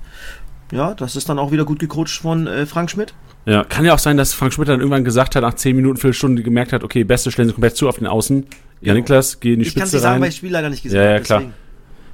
Ja, 0.71 0.93
das 0.95 1.15
ist 1.15 1.29
dann 1.29 1.39
auch 1.39 1.51
wieder 1.51 1.63
gut 1.63 1.79
gecoacht 1.79 2.09
von 2.09 2.47
äh, 2.47 2.65
Frank 2.65 2.89
Schmidt. 2.91 3.13
Ja, 3.49 3.63
kann 3.63 3.83
ja 3.85 3.93
auch 3.93 3.99
sein, 3.99 4.15
dass 4.17 4.33
Frank 4.33 4.53
Schmidt 4.53 4.67
dann 4.67 4.79
irgendwann 4.79 5.03
gesagt 5.03 5.35
hat, 5.35 5.41
nach 5.41 5.53
10 5.55 5.75
Minuten, 5.75 5.97
Viertelstunde 5.97 6.43
gemerkt 6.43 6.71
hat, 6.73 6.83
okay, 6.83 7.03
Beste 7.03 7.31
stellen 7.31 7.47
sie 7.47 7.53
komplett 7.53 7.75
zu 7.75 7.87
auf 7.89 7.97
den 7.97 8.07
Außen. 8.07 8.45
Ja, 8.81 8.93
Niklas, 8.93 9.39
geh 9.39 9.53
in 9.53 9.59
die 9.59 9.65
Ich 9.67 9.73
kann 9.73 9.81
Spitze 9.83 9.97
es 9.97 10.03
sagen, 10.03 10.13
rein. 10.13 10.21
weil 10.21 10.27
ich 10.29 10.35
das 10.35 10.37
Spiel 10.37 10.51
leider 10.51 10.69
nicht 10.69 10.83
gesehen 10.83 10.97
Ja, 10.99 11.03
ja, 11.05 11.13
habe, 11.15 11.23
klar. 11.23 11.39
deswegen. 11.39 11.55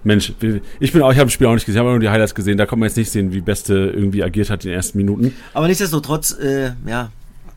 Mensch, 0.03 0.33
ich 0.79 0.91
bin 0.93 1.01
auch, 1.01 1.11
ich 1.11 1.17
habe 1.17 1.25
das 1.25 1.33
Spiel 1.33 1.47
auch 1.47 1.53
nicht 1.55 1.65
gesehen, 1.65 1.77
ich 1.77 1.79
habe 1.79 1.89
nur 1.89 1.99
die 1.99 2.09
Highlights 2.09 2.35
gesehen. 2.35 2.57
Da 2.57 2.65
kann 2.67 2.77
man 2.79 2.87
jetzt 2.87 2.95
nicht 2.95 3.09
sehen, 3.09 3.33
wie 3.33 3.41
Beste 3.41 3.73
irgendwie 3.95 4.23
agiert 4.23 4.49
hat 4.51 4.63
in 4.63 4.69
den 4.69 4.75
ersten 4.77 4.97
Minuten. 4.99 5.33
Aber 5.53 5.67
nichtsdestotrotz, 5.67 6.31
äh, 6.39 6.71
ja, 6.87 7.09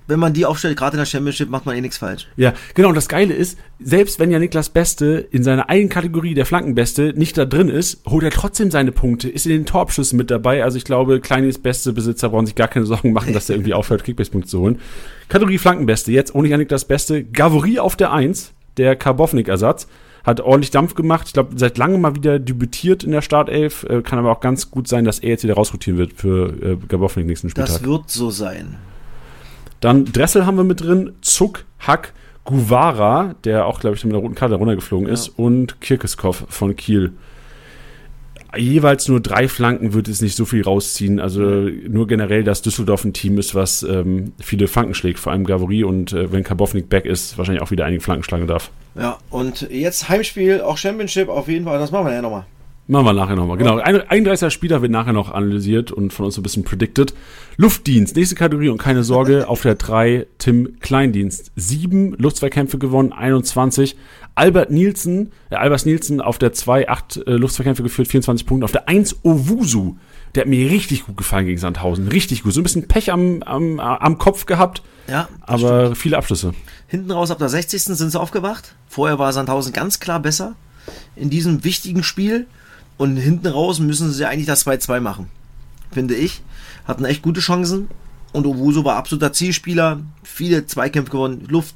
wenn 0.08 0.18
man 0.18 0.32
die 0.32 0.46
aufstellt, 0.46 0.76
gerade 0.76 0.96
in 0.96 0.98
der 0.98 1.06
Championship, 1.06 1.50
macht 1.50 1.66
man 1.66 1.76
eh 1.76 1.80
nichts 1.82 1.98
falsch. 1.98 2.26
Ja, 2.36 2.54
genau. 2.74 2.88
Und 2.88 2.94
das 2.94 3.08
Geile 3.08 3.34
ist, 3.34 3.58
selbst 3.78 4.18
wenn 4.18 4.30
ja 4.30 4.38
Niklas 4.38 4.70
Beste 4.70 5.28
in 5.30 5.42
seiner 5.42 5.68
eigenen 5.68 5.90
Kategorie 5.90 6.34
der 6.34 6.46
Flankenbeste 6.46 7.12
nicht 7.14 7.36
da 7.36 7.44
drin 7.44 7.68
ist, 7.68 8.04
holt 8.06 8.24
er 8.24 8.30
trotzdem 8.30 8.70
seine 8.70 8.90
Punkte, 8.90 9.28
ist 9.28 9.44
in 9.46 9.52
den 9.52 9.66
Torabschüssen 9.66 10.16
mit 10.16 10.30
dabei. 10.30 10.64
Also 10.64 10.78
ich 10.78 10.84
glaube, 10.84 11.20
Kleinis 11.20 11.58
beste 11.58 11.92
Besitzer 11.92 12.30
brauchen 12.30 12.46
sich 12.46 12.54
gar 12.54 12.68
keine 12.68 12.86
Sorgen 12.86 13.12
machen, 13.12 13.34
dass 13.34 13.50
er 13.50 13.56
irgendwie 13.56 13.74
aufhört, 13.74 14.02
Kickbase-Punkte 14.02 14.48
zu 14.48 14.60
holen. 14.60 14.80
Kategorie 15.28 15.58
Flankenbeste, 15.58 16.10
jetzt 16.10 16.34
ohne 16.34 16.56
Niklas 16.56 16.86
Beste. 16.86 17.22
Gavory 17.22 17.78
auf 17.78 17.94
der 17.94 18.12
1, 18.12 18.52
der 18.78 18.96
Karbovnik-Ersatz. 18.96 19.88
Hat 20.24 20.40
ordentlich 20.40 20.70
Dampf 20.70 20.94
gemacht. 20.94 21.26
Ich 21.28 21.32
glaube, 21.34 21.52
seit 21.56 21.78
langem 21.78 22.00
mal 22.00 22.14
wieder 22.14 22.38
debütiert 22.38 23.04
in 23.04 23.12
der 23.12 23.22
Startelf. 23.22 23.84
Äh, 23.84 24.02
kann 24.02 24.18
aber 24.18 24.32
auch 24.32 24.40
ganz 24.40 24.70
gut 24.70 24.88
sein, 24.88 25.04
dass 25.04 25.20
er 25.20 25.30
jetzt 25.30 25.44
wieder 25.44 25.54
rausrotieren 25.54 25.98
wird 25.98 26.14
für 26.14 26.48
äh, 26.62 26.76
Garbovnik 26.88 27.26
nächsten 27.26 27.50
Spieltag. 27.50 27.74
Das 27.74 27.84
wird 27.84 28.10
so 28.10 28.30
sein. 28.30 28.76
Dann 29.80 30.04
Dressel 30.06 30.44
haben 30.46 30.56
wir 30.56 30.64
mit 30.64 30.80
drin, 30.80 31.12
Zuck, 31.20 31.64
Hack, 31.78 32.12
Guvara, 32.44 33.34
der 33.44 33.66
auch, 33.66 33.80
glaube 33.80 33.96
ich, 33.96 34.04
mit 34.04 34.12
einer 34.14 34.22
roten 34.22 34.34
Karte 34.34 34.54
runtergeflogen 34.56 35.06
Ja. 35.08 35.14
ist, 35.14 35.28
und 35.28 35.80
Kirkeskov 35.80 36.44
von 36.48 36.74
Kiel. 36.76 37.12
Jeweils 38.56 39.08
nur 39.08 39.20
drei 39.20 39.46
Flanken 39.46 39.92
wird 39.92 40.08
es 40.08 40.22
nicht 40.22 40.34
so 40.34 40.46
viel 40.46 40.62
rausziehen. 40.62 41.20
Also 41.20 41.42
nur 41.42 42.06
generell, 42.06 42.44
dass 42.44 42.62
Düsseldorf 42.62 43.04
ein 43.04 43.12
Team 43.12 43.36
ist, 43.36 43.54
was 43.54 43.82
ähm, 43.82 44.32
viele 44.40 44.68
Flanken 44.68 44.94
schlägt, 44.94 45.18
vor 45.18 45.32
allem 45.32 45.44
Gavory 45.44 45.84
und 45.84 46.14
äh, 46.14 46.32
wenn 46.32 46.44
Karbovnik 46.44 46.88
back 46.88 47.04
ist, 47.04 47.36
wahrscheinlich 47.36 47.62
auch 47.62 47.70
wieder 47.70 47.84
einige 47.84 48.02
Flanken 48.02 48.24
schlagen 48.24 48.46
darf. 48.46 48.70
Ja, 48.94 49.18
und 49.28 49.68
jetzt 49.70 50.08
Heimspiel, 50.08 50.62
auch 50.62 50.78
Championship 50.78 51.28
auf 51.28 51.46
jeden 51.48 51.66
Fall. 51.66 51.78
Das 51.78 51.90
machen 51.92 52.06
wir 52.06 52.14
ja 52.14 52.22
nochmal. 52.22 52.46
Machen 52.90 53.04
wir 53.04 53.12
nachher 53.12 53.36
nochmal. 53.36 53.58
Genau, 53.58 53.76
ein 53.76 53.96
31er 53.96 54.48
Spieler 54.48 54.80
wird 54.80 54.90
nachher 54.90 55.12
noch 55.12 55.30
analysiert 55.30 55.92
und 55.92 56.10
von 56.10 56.24
uns 56.24 56.36
so 56.36 56.40
ein 56.40 56.42
bisschen 56.42 56.64
predicted. 56.64 57.12
Luftdienst, 57.58 58.16
nächste 58.16 58.34
Kategorie 58.34 58.70
und 58.70 58.78
keine 58.78 59.04
Sorge, 59.04 59.46
auf 59.48 59.60
der 59.60 59.74
3 59.74 60.26
Tim 60.38 60.80
Kleindienst. 60.80 61.52
Sieben 61.54 62.14
Luftzweikämpfe 62.14 62.78
gewonnen, 62.78 63.12
21. 63.12 63.94
Albert 64.34 64.70
Nielsen, 64.70 65.32
äh, 65.50 65.56
Albers 65.56 65.84
Nielsen 65.84 66.22
auf 66.22 66.38
der 66.38 66.54
2, 66.54 66.88
8 66.88 67.26
äh, 67.26 67.32
Luftzweikämpfe 67.32 67.82
geführt, 67.82 68.08
24 68.08 68.46
Punkte. 68.46 68.64
Auf 68.64 68.72
der 68.72 68.88
1 68.88 69.22
Owusu, 69.22 69.96
der 70.34 70.44
hat 70.44 70.48
mir 70.48 70.70
richtig 70.70 71.04
gut 71.04 71.18
gefallen 71.18 71.44
gegen 71.44 71.58
Sandhausen. 71.58 72.08
Richtig 72.08 72.42
gut. 72.42 72.54
So 72.54 72.60
ein 72.60 72.62
bisschen 72.62 72.88
Pech 72.88 73.12
am, 73.12 73.42
am, 73.42 73.80
am 73.80 74.16
Kopf 74.16 74.46
gehabt, 74.46 74.82
Ja, 75.08 75.28
aber 75.42 75.94
viele 75.94 76.16
Abschlüsse. 76.16 76.54
Hinten 76.86 77.10
raus 77.10 77.30
ab 77.30 77.38
der 77.38 77.50
60. 77.50 77.82
sind 77.82 78.10
sie 78.10 78.18
aufgewacht. 78.18 78.76
Vorher 78.86 79.18
war 79.18 79.34
Sandhausen 79.34 79.74
ganz 79.74 80.00
klar 80.00 80.20
besser 80.20 80.54
in 81.16 81.28
diesem 81.28 81.64
wichtigen 81.64 82.02
Spiel. 82.02 82.46
Und 82.98 83.16
hinten 83.16 83.46
raus 83.46 83.78
müssen 83.80 84.12
sie 84.12 84.26
eigentlich 84.26 84.46
das 84.46 84.66
2-2 84.66 85.00
machen. 85.00 85.28
Finde 85.90 86.14
ich. 86.14 86.42
Hatten 86.86 87.04
echt 87.04 87.22
gute 87.22 87.40
Chancen. 87.40 87.88
Und 88.32 88.46
Owusu 88.46 88.84
war 88.84 88.96
absoluter 88.96 89.32
Zielspieler. 89.32 90.00
Viele 90.22 90.66
Zweikämpfe 90.66 91.12
gewonnen. 91.12 91.46
Luft. 91.48 91.74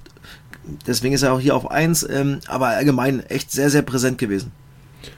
Deswegen 0.87 1.15
ist 1.15 1.23
er 1.23 1.33
auch 1.33 1.41
hier 1.41 1.57
auf 1.57 1.71
1. 1.71 2.09
Ähm, 2.11 2.41
aber 2.49 2.69
allgemein 2.69 3.21
echt 3.21 3.51
sehr, 3.51 3.71
sehr 3.71 3.83
präsent 3.83 4.19
gewesen. 4.19 4.53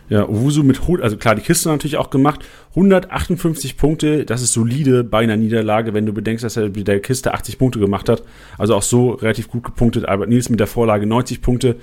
Ja, 0.08 0.28
Owusu 0.28 0.62
mit, 0.62 0.80
also 1.02 1.16
klar, 1.16 1.34
die 1.34 1.42
Kiste 1.42 1.68
natürlich 1.68 1.96
auch 1.96 2.10
gemacht. 2.10 2.44
158 2.70 3.76
Punkte, 3.76 4.24
das 4.24 4.42
ist 4.42 4.52
solide 4.52 5.04
bei 5.04 5.20
einer 5.20 5.36
Niederlage, 5.36 5.94
wenn 5.94 6.06
du 6.06 6.12
bedenkst, 6.12 6.44
dass 6.44 6.56
er 6.56 6.68
mit 6.68 6.88
der 6.88 7.00
Kiste 7.00 7.34
80 7.34 7.58
Punkte 7.58 7.78
gemacht 7.78 8.08
hat. 8.08 8.22
Also 8.58 8.74
auch 8.74 8.82
so 8.82 9.10
relativ 9.10 9.48
gut 9.48 9.64
gepunktet. 9.64 10.06
Albert 10.06 10.28
Nils 10.28 10.50
mit 10.50 10.60
der 10.60 10.66
Vorlage 10.66 11.06
90 11.06 11.40
Punkte. 11.42 11.76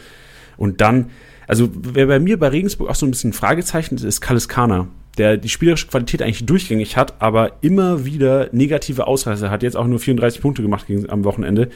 Und 0.58 0.82
dann, 0.82 1.10
also 1.52 1.70
wer 1.74 2.08
bei 2.08 2.18
mir 2.18 2.40
bei 2.40 2.48
Regensburg 2.48 2.90
auch 2.90 2.96
so 2.96 3.06
ein 3.06 3.12
bisschen 3.12 3.34
Fragezeichen 3.34 3.96
ist, 3.96 4.04
ist 4.04 4.22
Kaliskana. 4.22 4.88
Der 5.18 5.36
die 5.36 5.50
spielerische 5.50 5.88
Qualität 5.88 6.22
eigentlich 6.22 6.46
durchgängig 6.46 6.96
hat, 6.96 7.22
aber 7.22 7.58
immer 7.60 8.06
wieder 8.06 8.48
negative 8.54 9.06
Ausreißer 9.06 9.52
hat. 9.52 9.62
Jetzt 9.62 9.76
auch 9.76 9.86
nur 9.86 10.00
34 10.00 10.40
Punkte 10.40 10.62
gemacht 10.62 10.88
gegen, 10.88 11.10
am 11.10 11.26
Wochenende. 11.26 11.70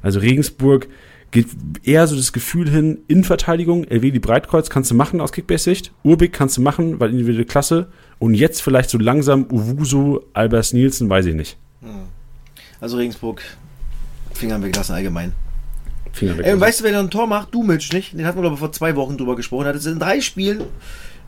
Also 0.00 0.20
Regensburg 0.20 0.88
geht 1.32 1.48
eher 1.84 2.06
so 2.06 2.16
das 2.16 2.32
Gefühl 2.32 2.70
hin, 2.70 3.00
Innenverteidigung, 3.08 3.84
LW 3.84 4.10
die 4.10 4.20
Breitkreuz 4.20 4.70
kannst 4.70 4.90
du 4.90 4.94
machen 4.94 5.20
aus 5.20 5.32
Kickbase-Sicht, 5.32 5.92
Urbik 6.02 6.32
kannst 6.32 6.56
du 6.56 6.62
machen, 6.62 6.98
weil 6.98 7.10
individuelle 7.10 7.44
Klasse 7.44 7.88
und 8.18 8.32
jetzt 8.32 8.62
vielleicht 8.62 8.88
so 8.88 8.96
langsam 8.96 9.44
Uwusu, 9.50 10.20
Albers 10.32 10.72
Nielsen, 10.72 11.10
weiß 11.10 11.26
ich 11.26 11.34
nicht. 11.34 11.58
Also 12.80 12.96
Regensburg, 12.96 13.42
Fingern 14.32 14.62
weglassen 14.62 14.94
allgemein. 14.94 15.34
Finger 16.12 16.38
weg. 16.38 16.46
Ey, 16.46 16.60
weißt 16.60 16.80
du, 16.80 16.84
wer 16.84 16.92
da 16.92 17.00
ein 17.00 17.10
Tor 17.10 17.26
macht? 17.26 17.54
Dumic, 17.54 17.92
nicht? 17.92 18.12
Den 18.12 18.26
hatten 18.26 18.38
wir, 18.38 18.42
glaube 18.42 18.54
ich, 18.54 18.60
vor 18.60 18.72
zwei 18.72 18.96
Wochen 18.96 19.16
drüber 19.16 19.36
gesprochen. 19.36 19.64
Er 19.64 19.68
hat 19.68 19.74
jetzt 19.76 19.86
in 19.86 19.98
drei 19.98 20.20
Spielen 20.20 20.62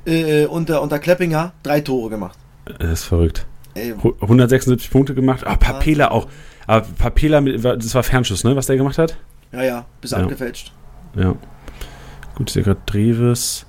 äh, 0.06 0.46
unter, 0.46 0.82
unter 0.82 0.98
Kleppinger 0.98 1.52
drei 1.62 1.80
Tore 1.80 2.10
gemacht. 2.10 2.38
das 2.78 2.90
ist 3.00 3.04
verrückt. 3.04 3.46
Ey, 3.74 3.94
Hu- 4.02 4.14
176 4.20 4.90
Punkte 4.90 5.14
gemacht. 5.14 5.46
Ah, 5.46 5.56
Papela 5.56 6.10
auch. 6.10 6.26
Aber 6.66 6.86
Papela, 6.98 7.40
mit, 7.40 7.64
das 7.64 7.94
war 7.94 8.02
Fernschuss, 8.02 8.44
ne, 8.44 8.54
was 8.56 8.66
der 8.66 8.76
gemacht 8.76 8.98
hat? 8.98 9.16
ja, 9.52 9.62
ja, 9.62 9.86
bis 10.00 10.10
Ja. 10.12 10.18
abgefälscht. 10.18 10.72
Ja. 11.16 11.34
Gut, 12.34 12.48
ist 12.50 12.56
ja 12.56 12.62
gerade 12.62 12.80
Dreves. 12.86 13.66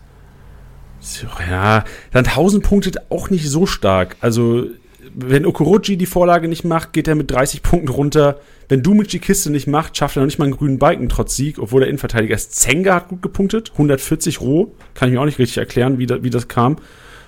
Ja, 1.50 1.84
Sandhausen 2.14 2.62
punktet 2.62 3.12
auch 3.12 3.30
nicht 3.30 3.50
so 3.50 3.66
stark. 3.66 4.16
Also, 4.22 4.66
wenn 5.16 5.46
Okoroji 5.46 5.98
die 5.98 6.06
Vorlage 6.06 6.48
nicht 6.48 6.64
macht, 6.64 6.94
geht 6.94 7.08
er 7.08 7.16
mit 7.16 7.30
30 7.32 7.62
Punkten 7.64 7.90
runter. 7.90 8.40
Wenn 8.70 8.82
Dumic 8.84 9.10
die 9.10 9.20
Kiste 9.20 9.50
nicht 9.52 9.68
macht, 9.68 9.98
schafft 9.98 10.16
er 10.16 10.22
noch 10.22 10.26
nicht 10.28 10.40
mal 10.40 10.46
einen 10.46 10.56
grünen 10.58 10.80
Balken 10.80 11.10
trotz 11.10 11.36
Sieg, 11.36 11.60
obwohl 11.60 11.82
der 11.82 11.90
Innenverteidiger 11.90 12.36
ist. 12.36 12.56
Zenga 12.56 12.96
hat 12.96 13.10
gut 13.10 13.22
gepunktet, 13.22 13.72
140 13.74 14.42
roh. 14.42 14.74
Kann 14.94 15.10
ich 15.10 15.14
mir 15.14 15.22
auch 15.22 15.26
nicht 15.26 15.40
richtig 15.40 15.58
erklären, 15.58 15.98
wie, 16.00 16.06
da, 16.06 16.24
wie 16.24 16.30
das 16.30 16.48
kam. 16.48 16.78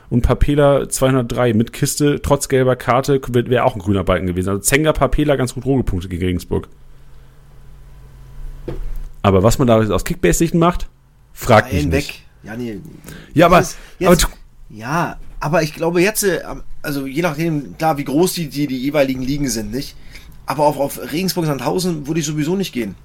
Und 0.09 0.21
Papela 0.21 0.87
203 0.87 1.53
mit 1.53 1.73
Kiste, 1.73 2.21
trotz 2.21 2.47
gelber 2.47 2.75
Karte, 2.75 3.19
wäre 3.29 3.63
auch 3.65 3.75
ein 3.75 3.79
grüner 3.81 4.03
Balken 4.03 4.27
gewesen. 4.27 4.49
Also 4.49 4.61
Zenga, 4.61 4.93
Papela 4.93 5.35
ganz 5.35 5.53
gut 5.53 5.65
roh 5.65 5.77
gepunktet 5.77 6.11
gegen 6.11 6.23
Regensburg. 6.25 6.67
Aber 9.21 9.43
was 9.43 9.57
man 9.57 9.67
da 9.67 9.77
aus 9.79 10.03
Kickbase-Sicht 10.05 10.53
macht, 10.53 10.87
fragt 11.33 11.73
mich 11.73 11.85
nicht. 11.85 11.91
weg. 11.93 12.13
Ja, 12.43 12.55
nee. 12.55 12.79
Ja, 13.33 13.47
aber, 13.47 13.57
Jetzt- 13.59 13.77
aber 14.01 14.11
jetzt- 14.11 14.23
du- 14.23 14.27
Ja, 14.75 15.17
aber 15.39 15.63
ich 15.63 15.73
glaube 15.73 16.01
jetzt, 16.01 16.23
äh, 16.23 16.41
also 16.81 17.05
je 17.05 17.21
nachdem, 17.21 17.77
klar, 17.77 17.97
wie 17.97 18.03
groß 18.05 18.33
die, 18.33 18.47
die, 18.49 18.67
die 18.67 18.77
jeweiligen 18.77 19.21
Ligen 19.21 19.47
sind, 19.49 19.71
nicht? 19.71 19.95
Aber 20.45 20.65
auf, 20.65 20.77
auf 20.79 20.99
Regensburg 21.11 21.45
Sandhausen 21.45 22.07
würde 22.07 22.19
ich 22.19 22.25
sowieso 22.25 22.55
nicht 22.55 22.71
gehen. 22.73 22.95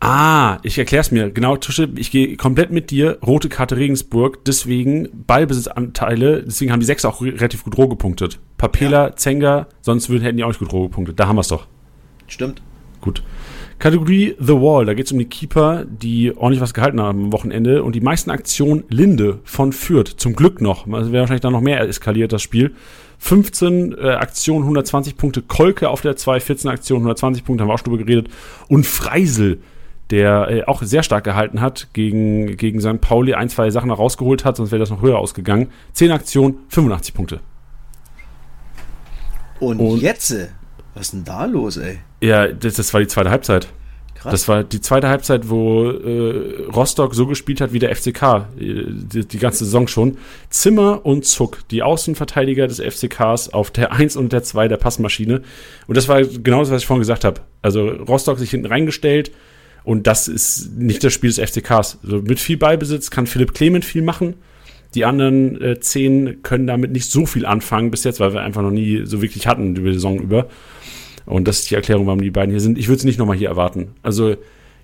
ah, 0.00 0.58
ich 0.62 0.78
erklär's 0.78 1.10
mir. 1.10 1.30
Genau, 1.30 1.56
Tusche, 1.56 1.88
ich 1.96 2.10
gehe 2.12 2.36
komplett 2.36 2.70
mit 2.70 2.90
dir. 2.92 3.18
Rote 3.26 3.48
Karte 3.48 3.76
Regensburg, 3.76 4.44
deswegen 4.44 5.08
Ballbesitzanteile, 5.26 6.44
deswegen 6.44 6.70
haben 6.70 6.78
die 6.80 6.86
sechs 6.86 7.04
auch 7.04 7.20
re- 7.20 7.32
relativ 7.34 7.64
gut 7.64 7.76
roh 7.76 7.88
gepunktet. 7.88 8.38
Papela, 8.58 9.16
Zenga, 9.16 9.66
sonst 9.82 10.08
würden, 10.08 10.22
hätten 10.22 10.36
die 10.36 10.44
auch 10.44 10.48
nicht 10.48 10.60
gut 10.60 10.72
roh 10.72 10.84
gepunktet. 10.84 11.18
Da 11.18 11.26
haben 11.26 11.36
wir's 11.36 11.48
doch. 11.48 11.66
Stimmt. 12.28 12.62
Gut. 13.00 13.22
Kategorie 13.78 14.34
The 14.40 14.54
Wall, 14.54 14.86
da 14.86 14.94
geht 14.94 15.06
es 15.06 15.12
um 15.12 15.18
die 15.18 15.26
Keeper, 15.26 15.84
die 15.84 16.36
ordentlich 16.36 16.60
was 16.60 16.74
gehalten 16.74 17.00
haben 17.00 17.26
am 17.26 17.32
Wochenende. 17.32 17.84
Und 17.84 17.94
die 17.94 18.00
meisten 18.00 18.30
Aktionen 18.30 18.82
Linde 18.88 19.38
von 19.44 19.72
Fürth, 19.72 20.14
zum 20.16 20.34
Glück 20.34 20.60
noch. 20.60 20.86
Also 20.92 21.12
wäre 21.12 21.22
wahrscheinlich 21.22 21.42
dann 21.42 21.52
noch 21.52 21.60
mehr 21.60 21.80
eskaliert, 21.80 22.32
das 22.32 22.42
Spiel. 22.42 22.74
15 23.18 23.96
äh, 23.96 24.10
Aktionen, 24.10 24.62
120 24.62 25.16
Punkte. 25.16 25.42
Kolke 25.42 25.90
auf 25.90 26.00
der 26.00 26.16
2, 26.16 26.40
14 26.40 26.70
Aktionen, 26.70 27.02
120 27.02 27.44
Punkte, 27.44 27.62
haben 27.62 27.68
wir 27.68 27.74
auch 27.74 27.78
schon 27.78 27.92
drüber 27.92 28.04
geredet. 28.04 28.28
Und 28.68 28.84
Freisel, 28.84 29.60
der 30.10 30.48
äh, 30.50 30.64
auch 30.64 30.82
sehr 30.82 31.02
stark 31.04 31.24
gehalten 31.24 31.60
hat 31.60 31.88
gegen, 31.92 32.56
gegen 32.56 32.80
St. 32.80 33.00
Pauli, 33.00 33.34
ein, 33.34 33.48
zwei 33.48 33.70
Sachen 33.70 33.88
noch 33.88 33.98
rausgeholt 33.98 34.44
hat, 34.44 34.56
sonst 34.56 34.72
wäre 34.72 34.80
das 34.80 34.90
noch 34.90 35.02
höher 35.02 35.18
ausgegangen. 35.18 35.68
10 35.92 36.10
Aktionen, 36.10 36.58
85 36.68 37.14
Punkte. 37.14 37.40
Und, 39.60 39.78
Und- 39.78 40.00
jetzt, 40.00 40.30
äh, 40.30 40.48
was 40.98 41.06
ist 41.06 41.12
denn 41.12 41.24
da 41.24 41.44
los, 41.44 41.76
ey? 41.76 41.98
Ja, 42.20 42.48
das, 42.48 42.74
das 42.74 42.92
war 42.92 43.00
die 43.00 43.06
zweite 43.06 43.30
Halbzeit. 43.30 43.68
Krass. 44.16 44.32
Das 44.32 44.48
war 44.48 44.64
die 44.64 44.80
zweite 44.80 45.08
Halbzeit, 45.08 45.48
wo 45.48 45.90
äh, 45.90 46.64
Rostock 46.74 47.14
so 47.14 47.26
gespielt 47.26 47.60
hat 47.60 47.72
wie 47.72 47.78
der 47.78 47.94
FCK, 47.94 48.22
äh, 48.22 48.84
die, 48.88 49.28
die 49.28 49.38
ganze 49.38 49.64
Saison 49.64 49.86
schon. 49.86 50.18
Zimmer 50.50 51.06
und 51.06 51.24
Zuck, 51.24 51.60
die 51.70 51.84
Außenverteidiger 51.84 52.66
des 52.66 52.80
FCKs 52.80 53.50
auf 53.50 53.70
der 53.70 53.92
1 53.92 54.16
und 54.16 54.32
der 54.32 54.42
2 54.42 54.66
der 54.66 54.76
Passmaschine. 54.76 55.42
Und 55.86 55.96
das 55.96 56.08
war 56.08 56.22
genau 56.24 56.60
das, 56.60 56.72
was 56.72 56.82
ich 56.82 56.86
vorhin 56.86 57.02
gesagt 57.02 57.24
habe. 57.24 57.42
Also 57.62 57.86
Rostock 57.88 58.40
sich 58.40 58.50
hinten 58.50 58.66
reingestellt 58.66 59.30
und 59.84 60.08
das 60.08 60.26
ist 60.26 60.76
nicht 60.76 61.04
das 61.04 61.12
Spiel 61.12 61.30
des 61.30 61.38
FCKs. 61.38 61.98
Also 62.02 62.20
mit 62.20 62.40
viel 62.40 62.56
Ballbesitz 62.56 63.10
kann 63.10 63.28
Philipp 63.28 63.54
Clement 63.54 63.84
viel 63.84 64.02
machen. 64.02 64.34
Die 64.94 65.04
anderen 65.04 65.60
äh, 65.60 65.78
zehn 65.78 66.42
können 66.42 66.66
damit 66.66 66.90
nicht 66.90 67.10
so 67.10 67.24
viel 67.24 67.46
anfangen 67.46 67.90
bis 67.90 68.04
jetzt, 68.04 68.20
weil 68.20 68.32
wir 68.32 68.40
einfach 68.40 68.62
noch 68.62 68.70
nie 68.70 69.02
so 69.04 69.22
wirklich 69.22 69.46
hatten 69.46 69.76
über 69.76 69.88
die 69.88 69.94
Saison 69.94 70.18
über. 70.18 70.48
Und 71.28 71.46
das 71.46 71.60
ist 71.60 71.70
die 71.70 71.74
Erklärung, 71.74 72.06
warum 72.06 72.20
die 72.20 72.30
beiden 72.30 72.50
hier 72.50 72.60
sind. 72.60 72.78
Ich 72.78 72.88
würde 72.88 72.98
es 72.98 73.04
nicht 73.04 73.18
nochmal 73.18 73.36
hier 73.36 73.48
erwarten. 73.48 73.92
Also, 74.02 74.36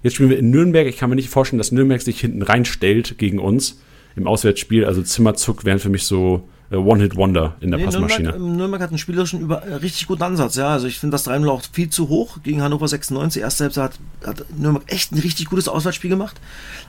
jetzt 0.03 0.14
spielen 0.14 0.30
wir 0.30 0.38
in 0.38 0.51
Nürnberg. 0.51 0.86
Ich 0.86 0.99
kann 0.99 1.11
mir 1.11 1.16
nicht 1.16 1.30
vorstellen, 1.30 1.59
dass 1.59 1.72
Nürnberg 1.72 2.03
sich 2.03 2.20
hinten 2.20 2.42
reinstellt 2.42 3.18
gegen 3.18 3.38
uns 3.38 3.80
im 4.16 4.26
Auswärtsspiel. 4.26 4.84
Also, 4.84 5.03
Zimmerzuck 5.03 5.64
wären 5.64 5.78
für 5.78 5.88
mich 5.88 6.05
so 6.05 6.47
äh, 6.70 6.76
One-Hit-Wonder 6.76 7.57
in 7.61 7.70
der 7.70 7.78
Nee, 7.78 7.84
Passmaschine. 7.84 8.30
Nürnberg, 8.30 8.57
Nürnberg 8.57 8.82
hat 8.82 8.88
einen 8.90 8.99
spielerischen 8.99 9.40
über, 9.40 9.62
äh, 9.62 9.74
richtig 9.74 10.07
guten 10.07 10.22
Ansatz, 10.22 10.57
ja. 10.57 10.68
Also 10.68 10.86
ich 10.86 10.99
finde 10.99 11.14
das 11.14 11.26
3-0 11.26 11.49
auch 11.49 11.62
viel 11.72 11.90
zu 11.90 12.09
hoch 12.09 12.38
gegen 12.42 12.62
Hannover 12.62 12.88
96. 12.88 13.42
Erste 13.42 13.64
Halbzeit 13.64 13.92
hat, 14.22 14.38
hat 14.40 14.47
Nürnberg 14.59 14.84
echt 14.90 15.12
ein 15.12 15.18
richtig 15.18 15.47
gutes 15.47 15.68
Auswärtsspiel 15.68 16.11
gemacht. 16.11 16.40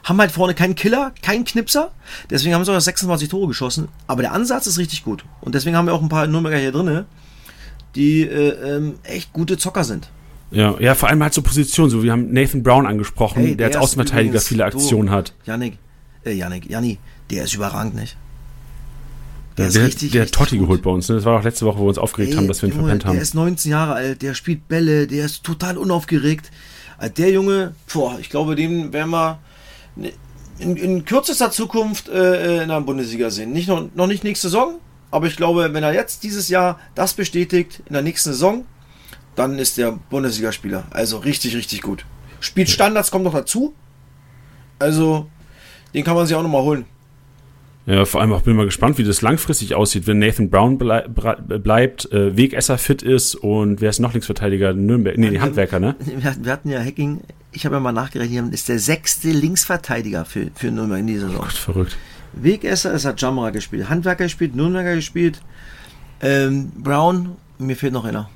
Haben 0.03 0.19
halt 0.19 0.31
vorne 0.31 0.53
keinen 0.53 0.75
Killer, 0.75 1.13
keinen 1.21 1.45
Knipser. 1.45 1.91
Deswegen 2.29 2.55
haben 2.55 2.63
sie 2.65 2.71
auch 2.75 2.79
26 2.79 3.29
Tore 3.29 3.47
geschossen. 3.47 3.89
Aber 4.07 4.21
der 4.21 4.33
Ansatz 4.33 4.67
ist 4.67 4.77
richtig 4.77 5.03
gut. 5.03 5.25
Und 5.41 5.55
deswegen 5.55 5.75
haben 5.75 5.87
wir 5.87 5.93
auch 5.93 6.01
ein 6.01 6.09
paar 6.09 6.27
Nürnberger 6.27 6.57
hier 6.57 6.71
drinne, 6.71 7.05
die 7.95 8.21
äh, 8.21 8.75
ähm, 8.75 8.95
echt 9.03 9.33
gute 9.33 9.57
Zocker 9.57 9.83
sind. 9.83 10.09
Ja, 10.51 10.75
ja, 10.79 10.95
vor 10.95 11.09
allem 11.09 11.21
halt 11.23 11.33
so 11.33 11.41
Positionen, 11.41 11.89
so 11.89 12.03
wir 12.03 12.11
haben 12.11 12.31
Nathan 12.31 12.63
Brown 12.63 12.85
angesprochen, 12.85 13.43
Hey, 13.43 13.55
der 13.55 13.67
als 13.67 13.73
der 13.73 13.81
ist 13.81 13.83
Außenverteidiger 13.83 14.39
viele 14.39 14.65
Aktionen 14.65 15.09
hat. 15.09 15.33
Janik, 15.45 15.77
äh, 16.25 16.31
Janik, 16.33 16.69
Janni, 16.69 16.99
der 17.31 17.45
ist 17.45 17.53
überragend, 17.55 17.95
nicht? 17.95 18.15
Der, 19.57 19.67
ist 19.67 19.75
der, 19.75 19.87
richtig, 19.87 20.11
der 20.11 20.21
hat 20.21 20.27
richtig 20.27 20.37
Totti 20.37 20.57
gut. 20.57 20.67
geholt 20.67 20.81
bei 20.83 20.91
uns. 20.91 21.07
Ne? 21.09 21.15
Das 21.15 21.25
war 21.25 21.39
auch 21.39 21.43
letzte 21.43 21.65
Woche, 21.65 21.77
wo 21.79 21.83
wir 21.83 21.89
uns 21.89 21.97
aufgeregt 21.97 22.31
Ey, 22.33 22.37
haben, 22.37 22.47
dass 22.47 22.61
wir 22.61 22.69
ihn 22.69 22.73
Junge, 22.73 22.83
verpennt 22.83 23.05
haben. 23.05 23.13
Der 23.13 23.21
ist 23.21 23.33
19 23.33 23.71
Jahre 23.71 23.93
alt, 23.93 24.21
der 24.21 24.33
spielt 24.33 24.67
Bälle, 24.67 25.07
der 25.07 25.25
ist 25.25 25.43
total 25.43 25.77
unaufgeregt. 25.77 26.51
Also 26.97 27.13
Der 27.15 27.31
Junge, 27.31 27.73
boah, 27.91 28.17
ich 28.19 28.29
glaube, 28.29 28.55
den 28.55 28.93
werden 28.93 29.11
wir 29.11 29.39
in, 30.59 30.75
in 30.75 31.05
kürzester 31.05 31.51
Zukunft 31.51 32.09
äh, 32.09 32.63
in 32.63 32.69
der 32.69 32.81
Bundesliga 32.81 33.29
sehen. 33.29 33.51
Nicht 33.51 33.67
noch, 33.67 33.87
noch 33.95 34.07
nicht 34.07 34.23
nächste 34.23 34.47
Saison, 34.47 34.75
aber 35.15 35.27
ich 35.27 35.35
glaube, 35.37 35.73
wenn 35.73 35.83
er 35.83 35.93
jetzt 35.93 36.23
dieses 36.23 36.49
Jahr 36.49 36.79
das 36.93 37.13
bestätigt 37.13 37.81
in 37.87 37.93
der 37.93 38.01
nächsten 38.01 38.31
Saison, 38.31 38.65
dann 39.35 39.57
ist 39.59 39.77
der 39.77 39.91
Bundesligaspieler. 40.09 40.83
Also 40.91 41.17
richtig, 41.17 41.55
richtig 41.55 41.81
gut. 41.81 42.05
Spielt 42.39 42.69
Standards, 42.69 43.11
kommt 43.11 43.23
noch 43.25 43.33
dazu. 43.33 43.73
Also, 44.79 45.27
den 45.93 46.03
kann 46.03 46.15
man 46.15 46.25
sich 46.27 46.35
auch 46.35 46.43
nochmal 46.43 46.61
holen. 46.63 46.85
Ja, 47.85 48.03
vor 48.05 48.19
allem 48.21 48.33
auch 48.33 48.41
bin 48.41 48.55
mal 48.55 48.65
gespannt, 48.65 48.97
wie 48.97 49.03
das 49.03 49.21
langfristig 49.21 49.75
aussieht, 49.75 50.07
wenn 50.07 50.17
Nathan 50.17 50.49
Brown 50.49 50.77
blei 50.79 51.01
bra- 51.07 51.35
bleibt, 51.35 52.11
äh, 52.11 52.35
Wegesser 52.35 52.79
fit 52.79 53.03
ist 53.03 53.35
und 53.35 53.79
wer 53.79 53.91
ist 53.91 53.99
noch 53.99 54.13
Linksverteidiger? 54.13 54.73
Nürnberg, 54.73 55.17
nee, 55.19 55.29
die 55.29 55.39
Handwerker, 55.39 55.79
ne? 55.79 55.95
Wir, 56.39 56.51
hatten- 56.51 56.69
ja 56.69 56.79
Hacking, 56.79 57.21
ich 57.51 57.63
habe 57.65 57.75
ja 57.75 57.79
mal 57.79 57.91
nachgerechnet, 57.91 58.53
ist 58.55 58.69
der 58.69 58.79
sechste 58.79 59.29
Linksverteidiger 59.29 60.25
für, 60.25 60.47
für 60.55 60.71
Nürnberg 60.71 60.99
in 61.01 61.07
dieser 61.07 61.27
Saison. 61.27 61.41
Gott, 61.43 61.53
verrückt. 61.53 61.95
Wegesser, 62.33 62.93
es 62.93 63.05
hat 63.05 63.19
Jamra 63.21 63.49
gespielt, 63.51 63.89
Handwerker 63.89 64.25
gespielt, 64.25 64.55
Nürnberger 64.55 64.95
gespielt, 64.95 65.41
ähm, 66.21 66.71
Brown, 66.77 67.35
mir 67.57 67.75
fehlt 67.75 67.93
noch 67.93 68.05
einer. 68.05 68.29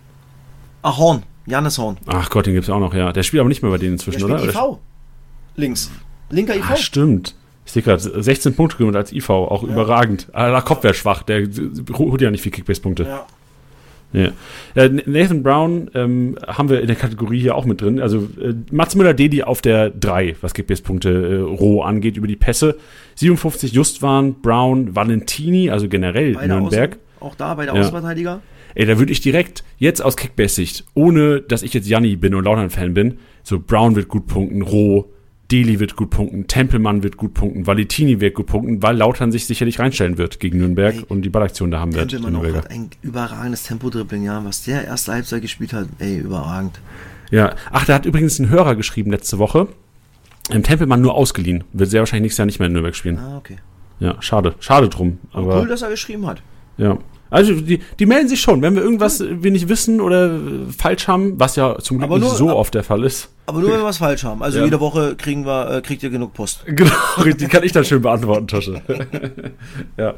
Ah, 0.82 0.98
Horn, 0.98 1.24
Janis 1.46 1.78
Horn. 1.78 1.98
Ach 2.06 2.30
Gott, 2.30 2.46
den 2.46 2.54
gibt's 2.54 2.70
auch 2.70 2.80
noch, 2.80 2.94
ja. 2.94 3.12
Der 3.12 3.24
spielt 3.24 3.42
aber 3.42 3.50
nicht 3.50 3.62
mehr 3.62 3.72
bei 3.72 3.78
denen 3.78 3.98
Der 3.98 4.08
inzwischen, 4.08 4.22
spielt 4.30 4.42
oder? 4.56 4.70
IV. 4.72 4.78
Links. 5.56 5.92
Linker 6.30 6.56
IV. 6.56 6.66
Ah, 6.70 6.76
stimmt. 6.78 7.36
Ich 7.66 7.72
sehe 7.74 7.84
gerade, 7.84 8.24
16 8.24 8.56
Punkte 8.56 8.78
gemacht 8.78 8.96
als 8.96 9.12
IV, 9.12 9.30
auch 9.30 9.64
überragend. 9.64 10.28
Aber 10.34 10.52
der 10.52 10.62
Kopf 10.62 10.84
wäre 10.84 10.94
schwach, 10.94 11.24
der 11.24 11.48
holt 11.94 12.22
ja 12.22 12.32
nicht 12.32 12.42
viel 12.42 12.52
Kickbase-Punkte. 12.52 13.04
ja. 13.04 13.26
Ja. 14.12 14.30
ja, 14.76 14.90
Nathan 15.06 15.44
Brown 15.44 15.92
ähm, 15.94 16.36
haben 16.48 16.70
wir 16.70 16.82
in 16.82 16.88
der 16.88 16.96
Kategorie 16.96 17.40
hier 17.40 17.56
auch 17.56 17.66
mit 17.66 17.82
drin. 17.82 18.00
Also 18.00 18.28
äh, 18.42 18.54
Mats 18.72 18.96
Müller-Dedi 18.96 19.44
auf 19.44 19.62
der 19.62 19.92
3, 19.92 20.38
was 20.42 20.54
GPS-Punkte 20.54 21.10
äh, 21.10 21.36
roh 21.42 21.84
angeht, 21.84 22.18
über 22.18 22.28
die 22.28 22.36
Pässe. 22.36 22.78
57 23.16 23.74
Justwan, 23.74 24.42
Brown, 24.42 24.96
Valentini, 24.96 25.70
also 25.70 25.88
generell 25.88 26.34
Beide 26.34 26.48
Nürnberg. 26.48 26.92
Außen, 26.94 27.28
auch 27.28 27.36
da 27.36 27.54
bei 27.54 27.66
der 27.66 27.76
Ja. 27.76 27.82
Außenverteidiger. 27.82 28.42
Ey, 28.76 28.86
da 28.86 28.98
würde 28.98 29.12
ich 29.12 29.22
direkt 29.22 29.64
jetzt 29.78 30.02
aus 30.02 30.16
Kickbase-Sicht, 30.16 30.86
ohne 30.94 31.42
dass 31.42 31.64
ich 31.64 31.74
jetzt 31.74 31.88
Janni 31.88 32.16
bin 32.16 32.34
und 32.36 32.46
Lautern-Fan 32.46 32.94
bin, 32.94 33.18
so 33.44 33.60
Brown 33.60 33.96
wird 33.96 34.08
gut 34.08 34.28
punkten, 34.28 34.62
Roh, 34.62 35.12
Deli 35.52 35.80
wird 35.80 35.96
gut 35.96 36.12
punkten, 36.12 36.48
Tempelmann 36.48 37.02
wird 37.02 37.18
gut 37.18 37.34
punkten, 37.34 37.66
Valentini 37.66 38.20
wird 38.20 38.36
gut 38.36 38.46
punkten, 38.46 38.84
weil 38.84 38.96
Lautern 38.96 39.32
sich 39.32 39.46
sicherlich 39.46 39.80
reinstellen 39.80 40.18
wird 40.18 40.40
gegen 40.40 40.60
Nürnberg 40.60 40.96
Ey, 40.96 41.06
und 41.08 41.24
die 41.24 41.30
Ballaktion 41.30 41.72
da 41.72 41.80
haben 41.80 41.94
wird. 41.96 42.12
Tempelmann 42.12 42.36
auch 42.36 42.56
hat 42.56 42.70
ein 42.70 42.90
überragendes 43.02 43.64
Tempo-Dribbling, 43.64 44.24
ja. 44.24 44.44
Was 44.46 44.64
der 44.64 44.86
erste 44.86 45.14
Halbzeit 45.14 45.42
gespielt 45.42 45.74
hat, 45.74 45.88
ey, 45.98 46.18
überragend. 46.20 46.80
Ja, 47.32 47.56
ach, 47.72 47.86
da 47.86 47.96
hat 47.96 48.06
übrigens 48.06 48.40
ein 48.40 48.50
Hörer 48.50 48.76
geschrieben 48.76 49.12
letzte 49.12 49.40
Woche. 49.40 49.68
Im 50.52 50.64
Tempelmann 50.64 51.02
nur 51.02 51.16
ausgeliehen. 51.16 51.64
Wird 51.74 51.90
sehr 51.90 52.02
wahrscheinlich 52.02 52.24
nächstes 52.24 52.38
Jahr 52.40 52.46
nicht 52.48 52.60
mehr 52.60 52.68
in 52.68 52.74
Nürnberg 52.74 52.96
spielen. 52.96 53.18
Ah, 53.18 53.38
okay. 53.38 53.58
Ja, 54.00 54.22
schade. 54.22 54.56
Schade 54.60 54.90
drum. 54.90 55.20
Aber 55.32 55.62
cool, 55.62 55.68
dass 55.68 55.82
er 55.82 55.90
geschrieben 55.90 56.26
hat. 56.26 56.42
ja. 56.78 56.98
Also 57.32 57.54
die, 57.54 57.80
die 58.00 58.06
melden 58.06 58.28
sich 58.28 58.42
schon, 58.42 58.62
wenn 58.62 58.76
wir 58.76 58.82
irgendwas 58.82 59.24
wir 59.24 59.52
nicht 59.52 59.70
wissen 59.70 60.02
oder 60.02 60.28
äh, 60.36 60.40
falsch 60.76 61.08
haben, 61.08 61.40
was 61.40 61.56
ja 61.56 61.78
zum 61.80 61.98
Glück 62.00 62.10
Aber 62.10 62.20
nicht 62.20 62.28
nur- 62.30 62.36
so 62.38 62.56
oft 62.56 62.74
der 62.74 62.84
Fall 62.84 63.04
ist. 63.04 63.30
Aber 63.46 63.60
nur, 63.62 63.72
wenn 63.72 63.80
wir 63.80 63.86
was 63.86 63.98
falsch 64.00 64.24
haben. 64.24 64.42
Also 64.44 64.60
Ja. 64.60 64.66
jede 64.66 64.80
Woche 64.80 65.16
kriegen 65.16 65.46
wir, 65.46 65.70
äh, 65.78 65.82
kriegt 65.82 66.02
ihr 66.04 66.10
genug 66.10 66.34
Post. 66.34 66.62
Genau, 66.66 66.92
die 67.40 67.48
kann 67.48 67.64
ich 67.64 67.72
dann 67.72 67.86
schön 67.86 68.02
beantworten, 68.02 68.48
Tosche. 68.48 68.82
ja. 69.98 70.14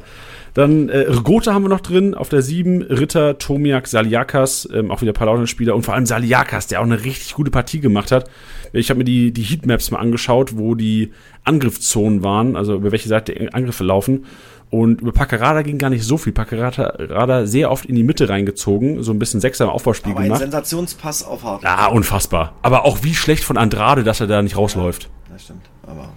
Dann 0.54 0.90
äh, 0.90 1.06
Gotha 1.24 1.54
haben 1.54 1.62
wir 1.64 1.70
noch 1.70 1.80
drin, 1.80 2.14
auf 2.14 2.28
der 2.28 2.42
7, 2.42 2.82
Ritter, 2.82 3.38
Tomiak, 3.38 3.86
Saliakas, 3.88 4.68
ähm, 4.70 4.90
auch 4.90 5.00
wieder 5.00 5.14
Paladin-Spieler 5.14 5.74
und 5.74 5.82
vor 5.82 5.94
allem 5.94 6.04
Saliakas, 6.04 6.66
der 6.66 6.80
auch 6.80 6.84
eine 6.84 7.04
richtig 7.04 7.34
gute 7.34 7.50
Partie 7.50 7.80
gemacht 7.80 8.12
hat. 8.12 8.28
Ich 8.74 8.90
habe 8.90 8.98
mir 8.98 9.04
die, 9.04 9.32
die 9.32 9.42
Heatmaps 9.42 9.90
mal 9.90 9.98
angeschaut, 9.98 10.58
wo 10.58 10.74
die 10.74 11.12
Angriffszonen 11.44 12.22
waren, 12.22 12.54
also 12.56 12.74
über 12.74 12.92
welche 12.92 13.08
Seite 13.08 13.32
die 13.32 13.52
Angriffe 13.54 13.82
laufen. 13.84 14.26
Und 14.72 15.02
über 15.02 15.12
Packerada 15.12 15.60
ging 15.60 15.76
gar 15.76 15.90
nicht 15.90 16.02
so 16.02 16.16
viel. 16.16 16.32
Packerada 16.32 17.46
sehr 17.46 17.70
oft 17.70 17.84
in 17.84 17.94
die 17.94 18.02
Mitte 18.02 18.30
reingezogen, 18.30 19.02
so 19.02 19.12
ein 19.12 19.18
bisschen 19.18 19.38
Sechser 19.38 19.64
im 19.64 19.70
Aufbauspiel 19.70 20.12
Aber 20.12 20.20
ein 20.22 20.24
gemacht. 20.24 20.40
Sensationspass 20.40 21.24
auf 21.24 21.44
Hart. 21.44 21.62
Ah, 21.66 21.88
unfassbar. 21.88 22.54
Aber 22.62 22.86
auch 22.86 23.02
wie 23.02 23.14
schlecht 23.14 23.44
von 23.44 23.58
Andrade, 23.58 24.02
dass 24.02 24.20
er 24.20 24.26
da 24.28 24.40
nicht 24.40 24.56
rausläuft. 24.56 25.10
Das 25.30 25.42
stimmt. 25.44 25.66
Aber 25.86 26.08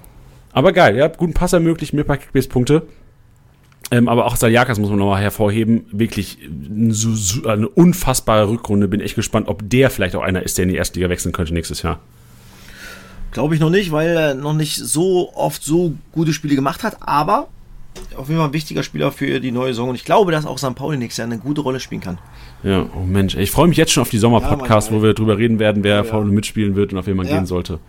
Aber 0.54 0.72
geil, 0.72 0.96
ihr 0.96 1.04
habt 1.04 1.18
guten 1.18 1.34
Pass 1.34 1.52
ermöglicht, 1.52 1.92
mir 1.94 2.02
ein 2.04 2.08
paar 2.08 2.16
Kickbase-Punkte. 2.16 2.84
Ähm, 3.92 4.08
aber 4.08 4.26
auch 4.26 4.38
Saliakas 4.38 4.80
muss 4.80 4.90
man 4.90 5.00
nochmal 5.00 5.22
hervorheben. 5.22 5.86
Wirklich 5.92 6.38
so- 6.90 7.48
eine 7.50 7.68
unfassbare 7.68 8.48
Rückrunde. 8.48 8.88
Bin 8.88 9.02
echt 9.02 9.16
gespannt, 9.16 9.50
ob 9.50 9.70
der 9.70 9.90
vielleicht 9.90 10.16
auch 10.16 10.24
einer 10.24 10.44
ist, 10.44 10.58
der 10.58 10.64
in 10.64 10.70
die 10.70 10.78
erste 10.78 10.98
Liga 10.98 11.10
wechseln 11.10 11.34
könnte 11.34 11.54
nächstes 11.54 11.82
Jahr. 11.82 12.00
glaube 13.32 13.54
ich 13.54 13.60
noch 13.60 13.70
nicht, 13.70 13.92
weil 13.92 14.08
er 14.16 14.34
noch 14.34 14.54
nicht 14.54 14.78
so 14.78 15.34
oft 15.36 15.62
so 15.62 15.94
gute 16.14 16.32
Spiele 16.32 16.56
gemacht 16.56 16.84
hat. 16.84 16.98
Aber 17.02 17.50
auf 18.18 18.28
jeden 18.28 18.40
Fall 18.40 18.50
ein 18.50 18.54
wichtiger 18.54 18.84
Spieler 18.84 19.12
für 19.12 19.40
die 19.40 19.52
neue 19.52 19.70
Saison. 19.74 19.90
Und 19.90 19.96
ich 19.96 20.06
glaube, 20.06 20.32
dass 20.32 20.46
auch 20.46 20.58
St. 20.58 20.76
Pauli 20.76 20.98
nächstes 20.98 21.18
Jahr 21.18 21.28
eine 21.28 21.38
gute 21.40 21.62
Rolle 21.62 21.80
spielen 21.80 22.02
kann. 22.02 22.18
Ja, 22.64 22.86
oh 22.96 23.06
Mensch, 23.06 23.36
ich 23.36 23.52
freue 23.52 23.68
mich 23.68 23.78
jetzt 23.78 23.92
schon 23.92 24.02
auf 24.02 24.10
die 24.10 24.18
Sommer-Podcast, 24.18 24.90
Ja, 24.92 24.98
wo 24.98 25.04
wir 25.04 25.14
drüber 25.14 25.38
reden 25.38 25.60
werden, 25.60 25.84
wer 25.84 25.96
Ja, 25.98 26.04
ja. 26.04 26.04
vorne 26.04 26.32
mitspielen 26.32 26.76
wird 26.76 26.94
und 26.94 27.00
auf 27.00 27.08
wen 27.08 27.16
man 27.18 27.28
Ja. 27.28 27.36
gehen 27.36 27.46
sollte. 27.46 27.80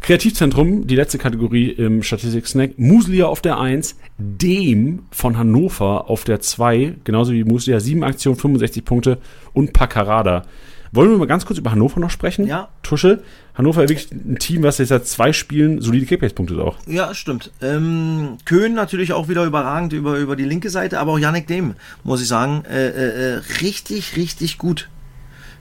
Kreativzentrum, 0.00 0.86
die 0.86 0.96
letzte 0.96 1.18
Kategorie 1.18 1.68
im 1.68 2.02
Statistik-Snack. 2.02 2.78
Muslia 2.78 3.26
auf 3.26 3.42
der 3.42 3.60
1, 3.60 3.96
Dem 4.16 5.00
von 5.10 5.36
Hannover 5.36 6.08
auf 6.08 6.24
der 6.24 6.40
2, 6.40 6.94
genauso 7.04 7.32
wie 7.32 7.44
Muslia, 7.44 7.80
7 7.80 8.02
Aktionen, 8.02 8.36
65 8.38 8.84
Punkte 8.84 9.18
und 9.52 9.74
Paccarada. 9.74 10.46
Wollen 10.92 11.10
wir 11.10 11.18
mal 11.18 11.26
ganz 11.26 11.46
kurz 11.46 11.58
über 11.58 11.70
Hannover 11.70 12.00
noch 12.00 12.10
sprechen? 12.10 12.46
Ja. 12.46 12.68
Tusche, 12.82 13.22
Hannover 13.54 13.82
wirklich 13.82 14.10
ein 14.10 14.38
Team, 14.38 14.62
was 14.64 14.78
jetzt 14.78 14.88
seit 14.88 15.06
zwei 15.06 15.32
Spielen 15.32 15.80
solide 15.80 16.06
Kickbase-Punkte 16.06 16.60
auch. 16.60 16.78
Ja, 16.86 17.14
stimmt. 17.14 17.52
Ähm, 17.62 18.38
Köhn 18.44 18.74
natürlich 18.74 19.12
auch 19.12 19.28
wieder 19.28 19.44
überragend 19.44 19.92
über, 19.92 20.18
über 20.18 20.34
die 20.34 20.44
linke 20.44 20.68
Seite, 20.68 20.98
aber 20.98 21.12
auch 21.12 21.18
Yannick 21.18 21.46
Dehm, 21.46 21.74
muss 22.02 22.20
ich 22.20 22.28
sagen, 22.28 22.64
äh, 22.64 22.88
äh, 22.88 23.34
äh, 23.34 23.40
richtig, 23.60 24.16
richtig 24.16 24.58
gut. 24.58 24.88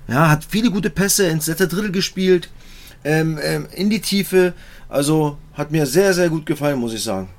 Ja, 0.08 0.30
hat 0.30 0.46
viele 0.50 0.72
gute 0.72 0.90
Pässe 0.90 1.28
ins 1.28 1.46
letzte 1.46 1.68
Drittel 1.68 1.92
gespielt, 1.92 2.50
ähm, 3.04 3.38
ähm, 3.44 3.68
in 3.76 3.92
die 3.92 4.02
Tiefe. 4.02 4.54
Also 4.88 5.38
hat 5.54 5.72
mir 5.72 5.86
sehr, 5.86 6.16
sehr 6.16 6.30
gut 6.30 6.48
gefallen, 6.48 6.80
muss 6.80 6.96
ich 6.96 7.04
sagen. 7.04 7.30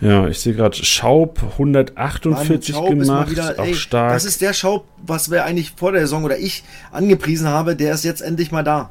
Ja, 0.00 0.28
ich 0.28 0.38
sehe 0.38 0.54
gerade 0.54 0.76
Schaub 0.76 1.42
148 1.58 2.74
Mann, 2.74 2.82
Schaub 2.84 2.88
gemacht, 2.90 3.30
wieder- 3.30 3.54
auch 3.58 3.64
ey, 3.64 3.74
stark. 3.74 4.12
Das 4.12 4.24
ist 4.24 4.40
der 4.40 4.52
Schaub, 4.52 4.86
was 5.04 5.30
wir 5.30 5.44
eigentlich 5.44 5.72
vor 5.76 5.90
der 5.92 6.02
Saison 6.02 6.22
oder 6.24 6.38
ich 6.38 6.62
angepriesen 6.92 7.48
habe, 7.48 7.74
der 7.74 7.92
ist 7.94 8.04
jetzt 8.04 8.20
endlich 8.20 8.52
mal 8.52 8.62
da. 8.62 8.90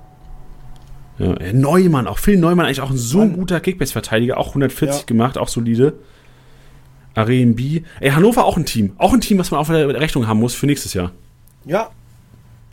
Ja, 1.17 1.33
Neumann, 1.53 2.07
auch 2.07 2.19
Phil 2.19 2.37
Neumann, 2.37 2.65
eigentlich 2.65 2.81
auch 2.81 2.91
ein 2.91 2.97
so 2.97 3.19
Mann. 3.19 3.33
guter 3.37 3.59
Kickbase-Verteidiger, 3.59 4.37
auch 4.37 4.49
140 4.49 4.99
Ja. 5.01 5.05
gemacht, 5.05 5.37
auch 5.37 5.47
solide. 5.47 5.93
RMB. 7.15 7.83
Ey, 7.99 8.11
Hannover 8.11 8.45
auch 8.45 8.57
ein 8.57 8.65
Team. 8.65 8.93
Auch 8.99 9.13
ein 9.13 9.21
Team, 9.21 9.39
was 9.39 9.49
man 9.49 9.59
auf 9.59 9.67
der 9.69 9.87
Rechnung 9.99 10.27
haben 10.27 10.39
muss 10.39 10.53
für 10.53 10.67
nächstes 10.67 10.93
Jahr. 10.93 11.11
Ja. 11.65 11.89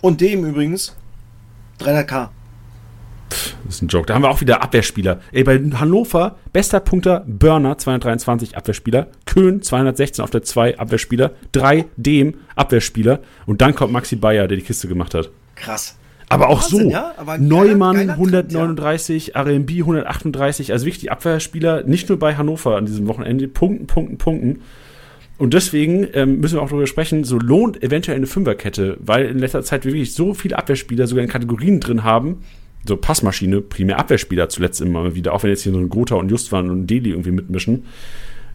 Und 0.03 0.21
dem 0.21 0.45
übrigens 0.45 0.95
300k. 1.81 2.29
Das 3.29 3.77
ist 3.77 3.83
ein 3.83 3.89
Joke. 3.89 4.07
Da 4.07 4.15
haben 4.15 4.23
wir 4.23 4.31
auch 4.31 4.41
wieder 4.41 4.63
Abwehrspieler. 4.63 5.21
Ey, 5.33 5.43
bei 5.45 5.59
Hannover, 5.59 6.37
bester 6.53 6.81
Punkter, 6.81 7.25
Burner, 7.27 7.79
223 7.79 8.57
Abwehrspieler. 8.57 9.09
Köhn, 9.27 9.63
216 9.63 10.23
auf 10.23 10.31
der 10.31 10.43
2 10.43 10.79
Abwehrspieler. 10.79 11.33
3 11.53 11.87
Dem, 11.97 12.35
Abwehrspieler. 12.57 13.21
Und 13.47 13.61
dann 13.61 13.75
kommt 13.75 13.93
Maxi 13.93 14.17
Bayer, 14.17 14.47
der 14.49 14.57
die 14.59 14.63
Kiste 14.63 14.87
gemacht 14.89 15.15
hat. 15.15 15.31
Krass. 15.57 15.97
Aber 16.29 16.49
auch 16.49 16.63
Wahnsinn, 16.63 16.83
so. 16.85 16.91
ja, 16.91 17.13
aber 17.17 17.39
Neumann 17.39 17.97
geiler- 17.97 18.15
geiler 18.17 18.43
Tritt, 18.43 18.55
139, 18.57 19.37
RMB 19.37 19.71
138. 19.71 20.73
Also 20.73 20.87
wirklich 20.87 21.01
die 21.01 21.11
Abwehrspieler, 21.11 21.83
nicht 21.85 22.09
nur 22.09 22.19
bei 22.19 22.37
Hannover 22.37 22.77
an 22.77 22.87
diesem 22.87 23.07
Wochenende, 23.09 23.47
punkten, 23.49 23.87
punkten, 23.87 24.19
punkten. 24.19 24.61
Und 25.37 25.53
deswegen 25.53 26.07
ähm, 26.15 26.41
müssen 26.41 26.57
wir 26.57 26.63
auch 26.63 26.69
darüber 26.69 26.87
sprechen, 26.87 27.25
so 27.25 27.39
lohnt 27.39 27.83
eventuell 27.83 28.17
eine 28.17 28.27
Fünferkette, 28.27 28.97
weil 29.01 29.27
in 29.27 29.39
letzter 29.39 29.63
Zeit 29.63 29.85
wir 29.85 29.93
wirklich 29.93 30.15
so 30.15 30.33
viele 30.33 30.57
Abwehrspieler 30.57 31.07
sogar 31.09 31.25
in 31.25 31.31
Kategorien 31.31 31.81
drin 31.81 32.05
haben. 32.05 32.43
So 32.87 32.97
Passmaschine, 32.97 33.61
primär 33.61 33.99
Abwehrspieler 33.99 34.49
zuletzt 34.49 34.81
immer 34.81 35.15
wieder, 35.15 35.33
auch 35.33 35.43
wenn 35.43 35.51
jetzt 35.51 35.63
hier 35.63 35.73
so 35.73 35.87
Gotha 35.87 36.17
und 36.17 36.31
Justwan 36.31 36.71
und 36.71 36.87
Deli 36.87 37.11
irgendwie 37.11 37.31
mitmischen. 37.31 37.85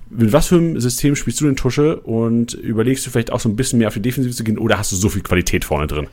mit 0.10 0.32
was 0.34 0.48
für 0.48 0.56
einem 0.56 0.80
System 0.80 1.16
spielst 1.16 1.42
du 1.42 1.46
den 1.46 1.56
Tusche 1.56 2.00
und 2.00 2.54
überlegst 2.54 3.06
du 3.06 3.10
vielleicht 3.10 3.32
auch 3.32 3.40
so 3.40 3.50
ein 3.50 3.56
bisschen 3.56 3.80
mehr 3.80 3.88
auf 3.88 3.94
die 3.96 4.02
Defensive 4.02 4.36
zu 4.36 4.44
gehen 4.44 4.58
oder 4.58 4.78
hast 4.78 4.92
du 4.92 4.96
so 4.96 5.10
viel 5.10 5.24
Qualität 5.24 5.66
vorne 5.66 5.88
drin? 5.88 6.08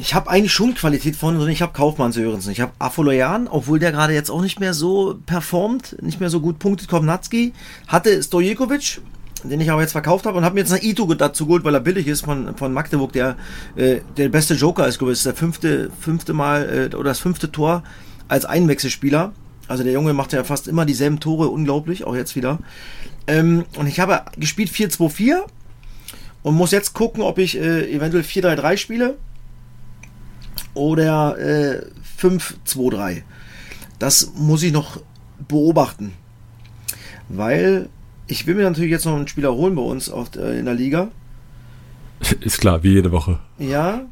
Ich 0.00 0.14
habe 0.14 0.28
eigentlich 0.28 0.52
schon 0.52 0.74
Qualität 0.74 1.16
vorne 1.16 1.38
drin. 1.38 1.50
Ich 1.50 1.62
habe 1.62 1.72
Kaufmann 1.72 2.12
Sörensen. 2.12 2.52
Ich 2.52 2.60
habe 2.60 2.72
Afoloyan, 2.78 3.48
obwohl 3.48 3.78
der 3.78 3.92
gerade 3.92 4.12
jetzt 4.12 4.30
auch 4.30 4.42
nicht 4.42 4.60
mehr 4.60 4.74
so 4.74 5.18
performt, 5.26 5.96
nicht 6.02 6.20
mehr 6.20 6.30
so 6.30 6.40
gut 6.40 6.58
punktet. 6.58 6.88
Kovnatski 6.88 7.52
hatte 7.86 8.22
Stojekovic, 8.22 9.00
den 9.44 9.60
ich 9.60 9.70
aber 9.70 9.82
jetzt 9.82 9.92
verkauft 9.92 10.26
habe 10.26 10.38
und 10.38 10.44
habe 10.44 10.54
mir 10.54 10.60
jetzt 10.60 10.72
einen 10.72 10.82
Ito 10.82 11.12
dazu 11.14 11.46
geholt, 11.46 11.64
weil 11.64 11.74
er 11.74 11.80
billig 11.80 12.06
ist 12.06 12.24
von, 12.24 12.56
von 12.56 12.72
Magdeburg, 12.72 13.12
der 13.12 13.36
äh, 13.76 14.00
der 14.16 14.28
beste 14.28 14.54
Joker 14.54 14.88
ist, 14.88 15.00
ist 15.00 15.26
der 15.26 15.34
fünfte, 15.34 15.90
fünfte 16.00 16.32
Mal 16.32 16.90
äh, 16.92 16.96
oder 16.96 17.10
das 17.10 17.18
fünfte 17.18 17.52
Tor 17.52 17.82
als 18.28 18.44
Einwechselspieler. 18.44 19.32
Also 19.68 19.84
der 19.84 19.92
Junge 19.92 20.12
macht 20.12 20.32
ja 20.32 20.44
fast 20.44 20.68
immer 20.68 20.84
dieselben 20.84 21.20
Tore, 21.20 21.48
unglaublich, 21.48 22.04
auch 22.04 22.14
jetzt 22.14 22.36
wieder. 22.36 22.58
Ähm, 23.26 23.64
und 23.78 23.86
ich 23.86 24.00
habe 24.00 24.22
gespielt 24.36 24.70
4-2-4 24.70 25.36
und 26.42 26.54
muss 26.54 26.70
jetzt 26.70 26.92
gucken, 26.92 27.22
ob 27.22 27.38
ich 27.38 27.58
äh, 27.58 27.90
eventuell 27.90 28.24
4-3-3 28.24 28.76
spiele 28.76 29.16
oder 30.74 31.38
äh, 31.38 31.86
5-2-3. 32.20 33.22
Das 33.98 34.32
muss 34.34 34.62
ich 34.62 34.72
noch 34.72 35.00
beobachten. 35.48 36.12
Weil 37.28 37.88
ich 38.26 38.46
will 38.46 38.54
mir 38.54 38.62
natürlich 38.64 38.90
jetzt 38.90 39.04
noch 39.04 39.14
einen 39.16 39.28
Spieler 39.28 39.52
holen 39.54 39.74
bei 39.74 39.82
uns 39.82 40.08
auf, 40.10 40.34
äh, 40.36 40.58
in 40.58 40.64
der 40.64 40.74
Liga. 40.74 41.08
Ist 42.40 42.58
klar, 42.60 42.82
wie 42.82 42.92
jede 42.92 43.12
Woche. 43.12 43.38
Ja. 43.58 44.02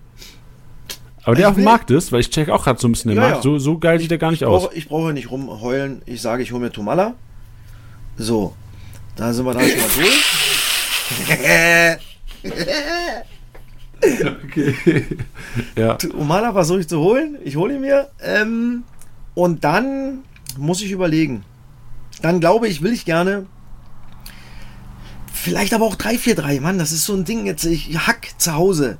Aber 1.25 1.37
der 1.37 1.49
auf 1.49 1.55
dem 1.55 1.65
Markt 1.65 1.91
ist, 1.91 2.11
weil 2.13 2.21
ich 2.21 2.31
check 2.31 2.49
auch 2.49 2.65
gerade 2.65 2.81
so 2.81 2.89
ein 2.89 2.93
bisschen 2.93 3.11
den 3.11 3.17
Ja, 3.17 3.23
Markt. 3.23 3.37
ja. 3.37 3.43
So, 3.43 3.59
so 3.59 3.79
geil 3.79 4.01
sieht 4.01 4.11
der 4.11 4.19
gar 4.19 4.31
nicht 4.33 4.43
Ich 4.43 4.47
aus. 4.49 4.65
brauche, 4.65 4.75
ich 4.75 4.89
brauche 4.89 5.13
nicht 5.13 5.31
rumheulen. 5.31 6.03
Ich 6.05 6.21
sage, 6.21 6.43
ich 6.43 6.51
hole 6.53 6.61
mir 6.63 6.73
Tomala. 6.73 7.15
So, 8.17 8.55
da 9.17 9.33
sind 9.33 9.47
wir 9.47 9.55
dann 9.55 9.63
schon 9.69 9.79
mal 9.81 9.89
durch. 9.95 10.23
Okay. 14.03 15.05
ja. 15.77 15.95
Tomala 15.95 16.53
versuche 16.53 16.81
ich 16.81 16.89
zu 16.89 16.99
holen. 16.99 17.39
Ich 17.45 17.57
hole 17.57 17.75
ihn 17.75 17.81
mir. 17.81 18.09
Ähm, 18.21 18.83
und 19.35 19.63
dann 19.65 20.21
muss 20.59 20.83
ich 20.83 20.91
überlegen. 20.91 21.45
Dann 22.21 22.41
glaube 22.41 22.69
ich, 22.69 22.83
will 22.83 22.93
ich 22.93 23.05
gerne. 23.05 23.47
Vielleicht 25.33 25.74
aber 25.74 25.87
auch 25.87 25.97
3-4-3. 25.97 26.61
Mann, 26.61 26.78
das 26.78 26.93
ist 26.93 27.05
so 27.05 27.14
ein 27.14 27.24
Ding 27.24 27.47
jetzt. 27.47 27.64
Ich 27.64 27.97
hack 28.07 28.28
zu 28.39 28.55
Hause. 28.55 28.99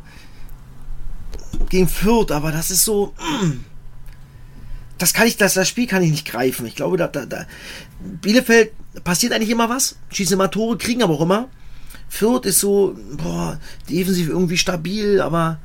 Gegen 1.69 1.89
Fürth, 1.89 2.31
aber 2.33 2.53
das 2.53 2.71
ist 2.71 2.85
so. 2.85 3.15
mm. 3.19 3.65
Das 4.99 5.13
kann 5.13 5.27
ich, 5.27 5.37
das, 5.37 5.55
das 5.55 5.69
Spiel 5.69 5.87
kann 5.87 6.03
ich 6.03 6.11
nicht 6.13 6.27
greifen. 6.27 6.65
Ich 6.65 6.77
glaube, 6.77 6.97
da, 6.97 7.09
da, 7.09 7.27
da. 7.27 7.47
Bielefeld 8.01 8.73
passiert 9.05 9.33
eigentlich 9.33 9.51
immer 9.51 9.69
was. 9.69 9.97
Schießen 10.11 10.35
immer 10.35 10.51
Tore, 10.51 10.79
kriegen 10.79 11.03
aber 11.03 11.15
auch 11.15 11.21
immer. 11.23 11.49
Fürth 12.09 12.47
ist 12.47 12.61
so, 12.61 12.97
boah, 13.17 13.59
defensiv 13.89 14.29
irgendwie 14.29 14.59
stabil, 14.59 15.21
aber 15.21 15.59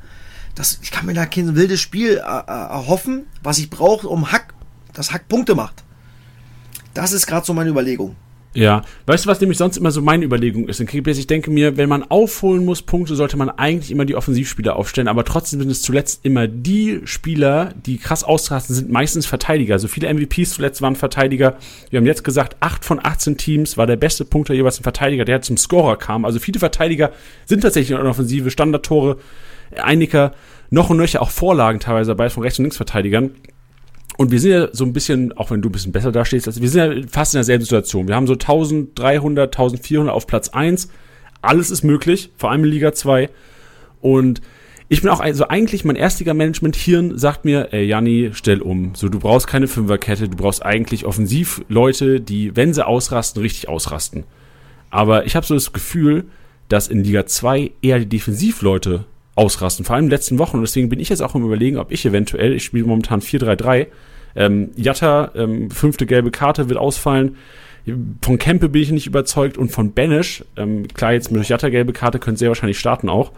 das, 0.54 0.80
ich 0.82 0.90
kann 0.90 1.06
mir 1.06 1.14
da 1.14 1.26
kein 1.26 1.54
wildes 1.54 1.80
Spiel 1.80 2.14
äh, 2.14 2.20
äh, 2.20 2.50
erhoffen, 2.50 3.26
was 3.42 3.58
ich 3.58 3.70
brauche, 3.70 4.08
um 4.08 4.32
Hack, 4.32 4.54
das 4.92 5.12
Hack 5.12 5.28
Punkte 5.28 5.54
macht. 5.54 5.84
Das 6.94 7.12
ist 7.12 7.26
gerade 7.26 7.46
so 7.46 7.54
meine 7.54 7.70
Überlegung. 7.70 8.16
Ja, 8.58 8.82
weißt 9.06 9.24
du, 9.24 9.28
was 9.28 9.40
nämlich 9.40 9.56
sonst 9.56 9.76
immer 9.76 9.92
so 9.92 10.02
meine 10.02 10.24
Überlegung 10.24 10.66
ist 10.66 10.80
in 10.80 10.88
Kickbase? 10.88 11.20
Ich 11.20 11.28
denke 11.28 11.48
mir, 11.48 11.76
wenn 11.76 11.88
man 11.88 12.02
aufholen 12.02 12.64
muss 12.64 12.82
Punkte, 12.82 13.14
sollte 13.14 13.36
man 13.36 13.50
eigentlich 13.50 13.92
immer 13.92 14.04
die 14.04 14.16
Offensivspieler 14.16 14.74
aufstellen, 14.74 15.06
aber 15.06 15.24
trotzdem 15.24 15.60
sind 15.60 15.70
es 15.70 15.80
zuletzt 15.80 16.24
immer 16.24 16.48
die 16.48 17.00
Spieler, 17.04 17.72
die 17.86 17.98
krass 17.98 18.24
ausrasten, 18.24 18.74
sind 18.74 18.90
meistens 18.90 19.26
Verteidiger. 19.26 19.74
Also 19.74 19.86
viele 19.86 20.12
MVPs 20.12 20.54
zuletzt 20.54 20.82
waren 20.82 20.96
Verteidiger. 20.96 21.56
Wir 21.90 21.98
haben 21.98 22.06
jetzt 22.06 22.24
gesagt, 22.24 22.56
8 22.58 22.84
von 22.84 22.98
18 23.00 23.36
Teams 23.36 23.76
war 23.76 23.86
der 23.86 23.94
beste 23.94 24.24
Punkter 24.24 24.54
jeweils 24.54 24.80
ein 24.80 24.82
Verteidiger, 24.82 25.24
der 25.24 25.40
zum 25.40 25.56
Scorer 25.56 25.96
kam. 25.96 26.24
Also 26.24 26.40
viele 26.40 26.58
Verteidiger 26.58 27.12
sind 27.46 27.60
tatsächlich 27.60 27.96
in 27.96 28.02
der 28.02 28.10
Offensive, 28.10 28.50
Standardtore, 28.50 29.18
einiger 29.80 30.32
noch 30.70 30.90
und 30.90 30.96
nöcher 30.96 31.22
auch 31.22 31.30
Vorlagen 31.30 31.78
teilweise 31.78 32.10
dabei 32.10 32.28
von 32.28 32.42
Rechts- 32.42 32.58
und 32.58 32.64
Linksverteidigern. 32.64 33.30
Und 34.18 34.32
wir 34.32 34.40
sind 34.40 34.50
ja 34.50 34.68
so 34.72 34.84
ein 34.84 34.92
bisschen, 34.92 35.32
auch 35.38 35.52
wenn 35.52 35.62
du 35.62 35.68
ein 35.68 35.72
bisschen 35.72 35.92
besser 35.92 36.10
dastehst, 36.10 36.48
also 36.48 36.60
wir 36.60 36.68
sind 36.68 36.80
ja 36.80 37.08
fast 37.08 37.34
in 37.34 37.38
derselben 37.38 37.62
Situation. 37.62 38.08
Wir 38.08 38.16
haben 38.16 38.26
so 38.26 38.32
1300, 38.32 39.56
1400 39.56 40.12
auf 40.12 40.26
Platz 40.26 40.48
1. 40.48 40.88
Alles 41.40 41.70
ist 41.70 41.84
möglich, 41.84 42.32
vor 42.36 42.50
allem 42.50 42.64
in 42.64 42.70
Liga 42.70 42.92
2. 42.92 43.30
Und 44.00 44.40
ich 44.88 45.02
bin 45.02 45.10
auch, 45.10 45.20
also 45.20 45.46
eigentlich 45.46 45.84
mein 45.84 45.94
Erstliga-Management-Hirn 45.94 47.16
sagt 47.16 47.44
mir, 47.44 47.72
ey, 47.72 47.84
Janni, 47.84 48.30
stell 48.32 48.60
um. 48.60 48.90
So, 48.96 49.08
du 49.08 49.20
brauchst 49.20 49.46
keine 49.46 49.68
Fünferkette, 49.68 50.28
du 50.28 50.36
brauchst 50.36 50.66
eigentlich 50.66 51.06
offensiv 51.06 51.62
Leute, 51.68 52.20
die, 52.20 52.56
wenn 52.56 52.74
sie 52.74 52.84
ausrasten, 52.84 53.40
richtig 53.40 53.68
ausrasten. 53.68 54.24
Aber 54.90 55.26
ich 55.26 55.36
habe 55.36 55.46
so 55.46 55.54
das 55.54 55.72
Gefühl, 55.72 56.24
dass 56.68 56.88
in 56.88 57.04
Liga 57.04 57.24
2 57.24 57.70
eher 57.82 58.00
die 58.00 58.08
Defensivleute 58.08 59.04
ausrasten, 59.38 59.84
vor 59.84 59.94
allem 59.94 60.04
in 60.04 60.10
den 60.10 60.16
letzten 60.16 60.38
Wochen. 60.38 60.56
Und 60.56 60.62
deswegen 60.62 60.88
bin 60.88 61.00
ich 61.00 61.08
jetzt 61.08 61.22
auch 61.22 61.34
im 61.34 61.44
Überlegen, 61.44 61.78
ob 61.78 61.92
ich 61.92 62.04
eventuell, 62.04 62.52
ich 62.52 62.64
spiele 62.64 62.84
momentan 62.84 63.20
4-3-3, 63.20 63.86
ähm, 64.36 64.70
Jatta, 64.76 65.30
ähm, 65.34 65.70
fünfte 65.70 66.06
gelbe 66.06 66.30
Karte 66.30 66.68
wird 66.68 66.78
ausfallen. 66.78 67.36
Von 68.20 68.38
Kempe 68.38 68.68
bin 68.68 68.82
ich 68.82 68.90
nicht 68.90 69.06
überzeugt 69.06 69.56
und 69.56 69.70
von 69.70 69.92
Banish, 69.92 70.44
ähm, 70.56 70.86
klar, 70.88 71.12
jetzt 71.12 71.30
mit 71.30 71.48
Jatta 71.48 71.70
gelbe 71.70 71.92
Karte 71.92 72.18
könnte 72.18 72.40
sehr 72.40 72.48
wahrscheinlich 72.48 72.78
starten 72.78 73.08
auch. 73.08 73.32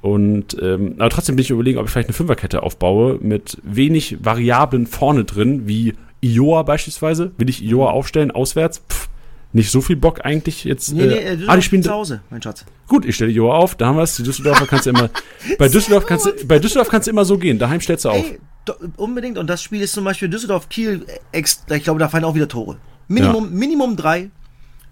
Und 0.00 0.56
ähm, 0.62 0.94
aber 0.98 1.10
trotzdem 1.10 1.34
bin 1.34 1.42
ich 1.42 1.50
überlegen, 1.50 1.78
ob 1.78 1.86
ich 1.86 1.90
vielleicht 1.90 2.08
eine 2.08 2.14
Fünferkette 2.14 2.62
aufbaue 2.62 3.18
mit 3.20 3.58
wenig 3.64 4.18
Variablen 4.20 4.86
vorne 4.86 5.24
drin, 5.24 5.66
wie 5.66 5.94
Ioa 6.20 6.62
beispielsweise. 6.62 7.32
Will 7.36 7.48
ich 7.48 7.64
Ioa 7.64 7.90
aufstellen, 7.90 8.30
auswärts? 8.30 8.82
Pff, 8.88 9.08
nicht 9.52 9.70
so 9.70 9.80
viel 9.80 9.96
Bock 9.96 10.24
eigentlich 10.24 10.64
jetzt. 10.64 10.92
Nee, 10.92 11.06
nee, 11.06 11.14
äh, 11.14 11.34
äh, 11.34 11.44
ah, 11.46 11.56
die 11.56 11.62
spielen 11.62 11.82
zu 11.82 11.90
Hause, 11.90 12.20
mein 12.30 12.42
Schatz. 12.42 12.64
Gut, 12.86 13.04
ich 13.06 13.14
stelle 13.14 13.32
Ioa 13.32 13.54
auf, 13.56 13.74
da 13.76 13.86
haben 13.86 13.96
wir 13.96 14.02
es. 14.02 14.16
Die 14.16 14.22
Düsseldorfer 14.22 14.66
kannst 14.66 14.86
du 14.86 14.90
immer. 14.90 15.08
Bei 15.58 15.68
Düsseldorf 15.68 16.04
kannst 16.06 16.26
du, 16.26 16.32
bei 16.46 16.58
Düsseldorf 16.58 16.88
kannst 16.88 17.06
du 17.06 17.10
immer 17.10 17.24
so 17.24 17.38
gehen. 17.38 17.58
Daheim 17.58 17.80
stellst 17.80 18.04
du 18.04 18.10
auf. 18.10 18.16
Ey, 18.16 18.38
do, 18.66 18.74
unbedingt. 18.96 19.38
Und 19.38 19.46
das 19.48 19.62
Spiel 19.62 19.80
ist 19.80 19.92
zum 19.92 20.04
Beispiel 20.04 20.28
Düsseldorf-Kiel. 20.28 21.06
ex- 21.32 21.64
Ich 21.70 21.84
glaube, 21.84 21.98
da 22.00 22.08
fallen 22.08 22.24
auch 22.24 22.34
wieder 22.34 22.48
Tore. 22.48 22.76
Minimum, 23.08 23.50
Minimum 23.52 23.96
drei, 23.96 24.30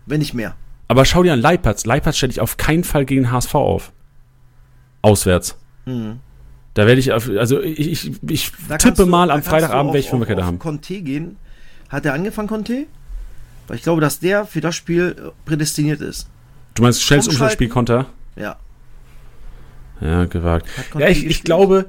wenn 0.06 0.20
nicht 0.20 0.32
mehr. 0.34 0.54
Aber 0.88 1.04
schau 1.04 1.22
dir 1.22 1.32
an 1.34 1.40
Leipertz. 1.40 1.84
Leipertz 1.84 2.16
stelle 2.16 2.30
ich 2.32 2.40
auf 2.40 2.56
keinen 2.56 2.84
Fall 2.84 3.04
gegen 3.04 3.30
HSV 3.30 3.54
auf. 3.56 3.92
Auswärts. 5.02 5.56
Da 5.84 6.86
werde 6.86 6.98
ich, 7.00 7.12
auf, 7.12 7.28
also 7.28 7.60
ich, 7.62 7.78
ich, 7.78 8.12
ich 8.28 8.52
Mhm. 8.52 8.56
Da 8.68 8.78
tippe 8.78 9.04
du- 9.04 9.06
mal 9.06 9.28
da 9.28 9.34
am 9.34 9.42
Freitagabend, 9.42 9.94
welche 9.94 10.10
Fünferkette 10.10 10.40
auf 10.40 10.46
haben. 10.46 10.58
Conte 10.58 11.00
gehen. 11.02 11.36
Hat 11.88 12.04
er 12.04 12.14
angefangen, 12.14 12.48
Conte? 12.48 12.86
Weil 13.66 13.76
ich 13.76 13.82
glaube, 13.82 14.00
dass 14.00 14.18
der 14.20 14.46
für 14.46 14.60
das 14.60 14.74
Spiel 14.76 15.16
äh, 15.18 15.30
prädestiniert 15.44 16.00
ist. 16.00 16.28
Du 16.74 16.82
meinst 16.82 17.00
Umschalten. 17.00 17.28
Umschaltspielkonter? 17.30 18.06
Ja. 18.36 18.56
Ja, 20.00 20.24
gewagt. 20.26 20.66
Ja, 20.98 21.08
ich, 21.08 21.24
ich 21.24 21.42
glaube, 21.42 21.86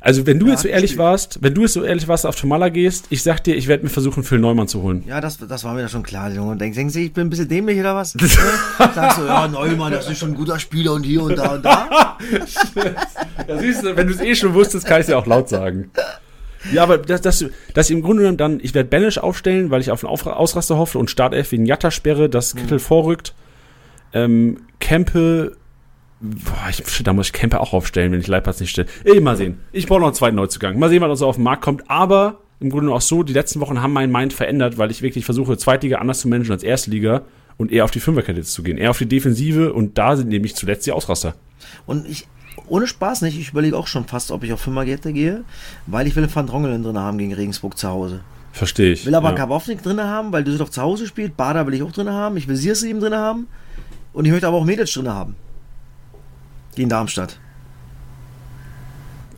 also 0.00 0.26
wenn 0.26 0.38
du 0.38 0.46
Ja, 0.46 0.52
jetzt 0.52 0.62
so 0.62 0.68
ehrlich 0.68 0.92
gespielt. 0.92 0.98
warst, 0.98 1.38
wenn 1.42 1.54
du 1.54 1.62
jetzt 1.62 1.74
so 1.74 1.82
ehrlich 1.82 2.08
warst, 2.08 2.26
auf 2.26 2.36
Tomala 2.36 2.68
gehst, 2.70 3.06
ich 3.10 3.22
sag 3.22 3.44
dir, 3.44 3.54
ich 3.54 3.68
werde 3.68 3.84
mir 3.84 3.90
versuchen, 3.90 4.22
Phil 4.24 4.38
Neumann 4.38 4.66
zu 4.68 4.80
holen. 4.82 5.04
Ja, 5.06 5.20
das, 5.20 5.36
das 5.38 5.62
war 5.64 5.74
mir 5.74 5.82
ja 5.82 5.88
schon 5.88 6.02
klar, 6.02 6.30
Junge. 6.30 6.56
Denken, 6.56 6.74
denken 6.76 6.90
Sie, 6.90 7.06
ich 7.06 7.12
bin 7.12 7.26
ein 7.26 7.30
bisschen 7.30 7.48
dämlich 7.48 7.78
oder 7.78 7.94
was? 7.94 8.14
Ja? 8.14 8.26
Sagst 8.94 9.18
du, 9.18 9.24
ja, 9.26 9.46
Neumann, 9.48 9.92
das 9.92 10.08
ist 10.08 10.18
schon 10.18 10.30
ein 10.32 10.34
guter 10.36 10.58
Spieler 10.58 10.92
und 10.94 11.04
hier 11.04 11.22
und 11.22 11.36
da 11.36 11.54
und 11.54 11.64
da. 11.64 12.18
Ja, 13.48 13.58
siehst 13.58 13.82
du, 13.84 13.94
wenn 13.96 14.06
du 14.06 14.14
es 14.14 14.20
eh 14.20 14.34
schon 14.34 14.54
wusstest, 14.54 14.86
kann 14.86 15.00
ich 15.00 15.02
es 15.06 15.08
ja 15.10 15.18
auch 15.18 15.26
laut 15.26 15.48
sagen. 15.48 15.90
Ja, 16.72 16.82
aber 16.82 16.98
dass, 16.98 17.20
dass, 17.20 17.44
dass 17.74 17.90
ich 17.90 17.96
im 17.96 18.02
Grunde 18.02 18.22
genommen 18.22 18.38
dann, 18.38 18.60
ich 18.62 18.74
werde 18.74 18.88
Banish 18.88 19.18
aufstellen, 19.18 19.70
weil 19.70 19.80
ich 19.80 19.90
auf 19.90 20.04
einen 20.04 20.12
Ausraster 20.12 20.76
hoffe 20.76 20.98
und 20.98 21.10
Startelf 21.10 21.52
wegen 21.52 21.66
Jatta 21.66 21.90
sperre, 21.90 22.28
dass 22.28 22.56
Kittel 22.56 22.78
vorrückt. 22.78 23.34
Ähm, 24.12 24.58
Kempe, 24.80 25.56
boah, 26.20 26.70
ich, 26.70 27.02
da 27.02 27.12
muss 27.12 27.26
ich 27.26 27.32
Kempe 27.32 27.60
auch 27.60 27.72
aufstellen, 27.72 28.12
wenn 28.12 28.20
ich 28.20 28.28
Leipertz 28.28 28.60
nicht 28.60 28.70
stelle. 28.70 28.88
Ey, 29.04 29.20
mal 29.20 29.36
sehen. 29.36 29.58
Ich 29.72 29.86
brauche 29.86 30.00
noch 30.00 30.06
einen 30.06 30.14
zweiten 30.14 30.36
Neuzugang. 30.36 30.78
Mal 30.78 30.88
sehen, 30.88 31.02
was 31.02 31.18
so 31.18 31.26
auf 31.26 31.36
den 31.36 31.44
Markt 31.44 31.62
kommt. 31.62 31.90
Aber 31.90 32.40
im 32.60 32.70
Grunde 32.70 32.92
auch 32.92 33.00
so, 33.00 33.22
die 33.22 33.32
letzten 33.32 33.60
Wochen 33.60 33.82
haben 33.82 33.92
mein 33.92 34.10
Mind 34.10 34.32
verändert, 34.32 34.78
weil 34.78 34.90
ich 34.90 35.02
wirklich 35.02 35.24
versuche, 35.24 35.56
Zweitliga 35.58 35.98
anders 35.98 36.20
zu 36.20 36.28
managen 36.28 36.52
als 36.52 36.62
Erstliga 36.62 37.22
und 37.56 37.72
eher 37.72 37.84
auf 37.84 37.90
die 37.90 38.00
Fünferkette 38.00 38.42
zu 38.42 38.62
gehen. 38.62 38.78
Eher 38.78 38.90
auf 38.90 38.98
die 38.98 39.06
Defensive 39.06 39.72
und 39.72 39.98
da 39.98 40.16
sind 40.16 40.28
nämlich 40.28 40.54
zuletzt 40.54 40.86
die 40.86 40.92
Ausraster. 40.92 41.34
Und 41.86 42.08
ich, 42.08 42.26
ohne 42.66 42.86
Spaß 42.86 43.22
nicht, 43.22 43.38
ich 43.38 43.50
überlege 43.50 43.76
auch 43.76 43.86
schon 43.86 44.06
fast, 44.06 44.30
ob 44.30 44.42
ich 44.44 44.52
auf 44.52 44.60
Fünferkette 44.60 45.12
gehe, 45.12 45.44
weil 45.86 46.06
ich 46.06 46.16
will 46.16 46.28
Van 46.32 46.46
Drongelen 46.46 46.82
drin 46.82 46.98
haben 46.98 47.18
gegen 47.18 47.34
Regensburg 47.34 47.76
zu 47.78 47.88
Hause. 47.88 48.20
Verstehe 48.52 48.92
ich. 48.92 49.04
Will 49.04 49.14
aber 49.14 49.30
ja. 49.30 49.34
Karbovnik 49.34 49.82
drin 49.82 50.00
haben, 50.00 50.32
weil 50.32 50.44
Düsseldorf 50.44 50.70
zu 50.70 50.80
Hause 50.80 51.06
spielt. 51.08 51.36
Bader 51.36 51.66
will 51.66 51.74
ich 51.74 51.82
auch 51.82 51.90
drin 51.90 52.08
haben. 52.08 52.36
Ich 52.36 52.46
will 52.46 52.54
Sierse 52.54 52.88
eben 52.88 53.00
drin 53.00 53.14
haben. 53.14 53.48
Und 54.12 54.26
ich 54.26 54.30
möchte 54.30 54.46
aber 54.46 54.58
auch 54.58 54.64
Medic 54.64 54.86
drin 54.92 55.08
haben. 55.08 55.34
Gegen 56.76 56.88
Darmstadt. 56.88 57.38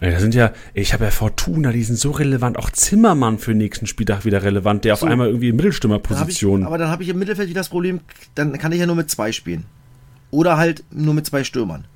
Ey, 0.01 0.13
da 0.13 0.21
sind 0.21 0.35
ja, 0.35 0.53
ich 0.75 0.93
habe 0.93 1.05
ja 1.05 1.11
Fortuna, 1.11 1.73
die 1.73 1.83
sind 1.83 1.99
so 1.99 2.11
relevant. 2.11 2.59
Auch 2.59 2.71
Zimmermann 2.71 3.39
für 3.39 3.53
den 3.53 3.59
nächsten 3.59 3.87
Spieltag 3.87 4.27
wieder 4.27 4.43
relevant, 4.43 4.85
der 4.85 4.93
auf 4.93 5.01
So. 5.01 5.07
einmal 5.07 5.29
irgendwie 5.29 5.49
in 5.49 5.57
Mittelstürmerposition. 5.57 6.65
Aber 6.65 6.77
dann 6.77 6.91
habe 6.91 7.03
ich 7.03 7.09
im 7.09 7.19
Mittelfeld 7.19 7.49
wieder 7.49 7.61
das 7.61 7.71
Problem, 7.71 8.01
dann 8.35 8.53
kann 8.59 8.73
ich 8.73 8.81
ja 8.81 8.87
nur 8.87 8.97
mit 8.97 9.11
zwei 9.11 9.33
spielen. 9.33 9.65
Oder 10.31 10.59
halt 10.59 10.85
nur 10.91 11.15
mit 11.15 11.25
zwei 11.25 11.45
Stürmern. 11.45 11.87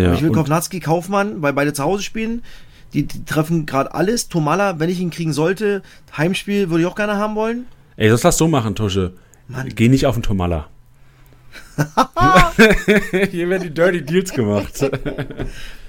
Ja, 0.00 0.14
ich 0.14 0.22
will 0.22 0.32
Kovnatski, 0.32 0.80
Kaufmann, 0.80 1.42
weil 1.42 1.52
beide 1.52 1.72
zu 1.72 1.82
Hause 1.82 2.02
spielen. 2.02 2.42
Die, 2.92 3.06
die 3.06 3.24
treffen 3.24 3.66
gerade 3.66 3.94
alles. 3.94 4.28
Tomala, 4.28 4.80
wenn 4.80 4.90
ich 4.90 5.00
ihn 5.00 5.10
kriegen 5.10 5.32
sollte, 5.32 5.82
Heimspiel 6.16 6.70
würde 6.70 6.82
ich 6.82 6.86
auch 6.86 6.96
gerne 6.96 7.16
haben 7.16 7.36
wollen. 7.36 7.66
Ey, 7.96 8.08
das 8.08 8.22
lass 8.22 8.36
so 8.36 8.48
machen, 8.48 8.74
Tusche. 8.74 9.12
Mann. 9.46 9.68
Geh 9.74 9.88
nicht 9.88 10.06
auf 10.06 10.16
den 10.16 10.22
Tomalla. 10.22 10.68
Hier 13.30 13.48
werden 13.48 13.62
die 13.62 13.74
Dirty 13.74 14.02
Deals 14.04 14.32
gemacht. 14.32 14.90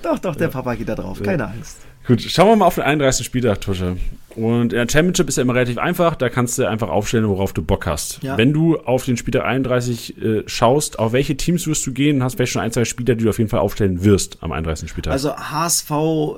Doch, 0.02 0.20
doch, 0.20 0.36
der 0.36 0.48
Papa 0.48 0.76
geht 0.76 0.90
da 0.90 0.96
drauf. 0.96 1.22
Keine 1.22 1.48
Angst. 1.48 1.78
Gut, 2.08 2.22
schauen 2.22 2.48
wir 2.50 2.56
mal 2.56 2.66
auf 2.66 2.76
den 2.76 2.84
31. 2.84 3.26
Spieltag, 3.26 3.62
Tusche. 3.62 3.98
Und 4.36 4.74
in 4.74 4.80
der 4.80 4.88
Championship 4.90 5.28
ist 5.28 5.38
ja 5.38 5.44
immer 5.44 5.56
relativ 5.56 5.78
einfach. 5.78 6.16
Da 6.16 6.30
kannst 6.30 6.58
du 6.58 6.68
einfach 6.68 6.90
aufstellen, 6.90 7.28
worauf 7.28 7.54
du 7.54 7.62
Bock 7.62 7.86
hast. 7.86 8.24
Ja. 8.24 8.38
Wenn 8.38 8.54
du 8.54 8.78
auf 8.78 9.06
den 9.06 9.18
Spieltag 9.18 9.44
31 9.44 10.18
äh, 10.22 10.44
schaust, 10.46 11.00
auf 11.00 11.12
welche 11.12 11.36
Teams 11.36 11.68
wirst 11.68 11.86
du 11.86 11.92
gehen? 11.92 12.24
Hast 12.24 12.36
vielleicht 12.36 12.54
schon 12.54 12.62
ein, 12.62 12.72
zwei 12.72 12.86
Spieler, 12.86 13.16
die 13.16 13.26
du 13.26 13.30
auf 13.30 13.38
jeden 13.38 13.50
Fall 13.50 13.60
aufstellen 13.60 14.04
wirst 14.04 14.38
am 14.42 14.52
31. 14.52 14.90
Spieltag. 14.90 15.14
Also 15.14 15.36
HSV, 15.36 15.92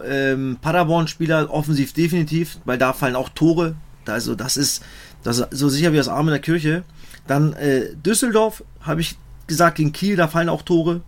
ähm, 0.07 0.57
Paderborn-Spieler 0.61 1.51
offensiv 1.51 1.93
definitiv, 1.93 2.57
weil 2.66 2.78
da 2.78 2.93
fallen 2.93 3.16
auch 3.16 3.30
Tore. 3.30 3.76
Also 4.05 4.36
das 4.36 4.57
ist, 4.57 4.84
das 5.24 5.39
ist 5.39 5.47
so 5.51 5.70
sicher 5.70 5.93
wie 5.93 5.97
das 5.97 6.07
Arm 6.07 6.28
in 6.28 6.32
der 6.32 6.41
Kirche. 6.41 6.84
Dann 7.28 7.53
äh, 7.53 7.95
Düsseldorf, 7.95 8.64
habe 8.82 9.01
ich 9.01 9.16
gesagt, 9.47 9.78
gegen 9.78 9.93
Kiel, 9.93 10.16
da 10.16 10.28
fallen 10.28 10.49
auch 10.49 10.64
Tore. 10.64 11.01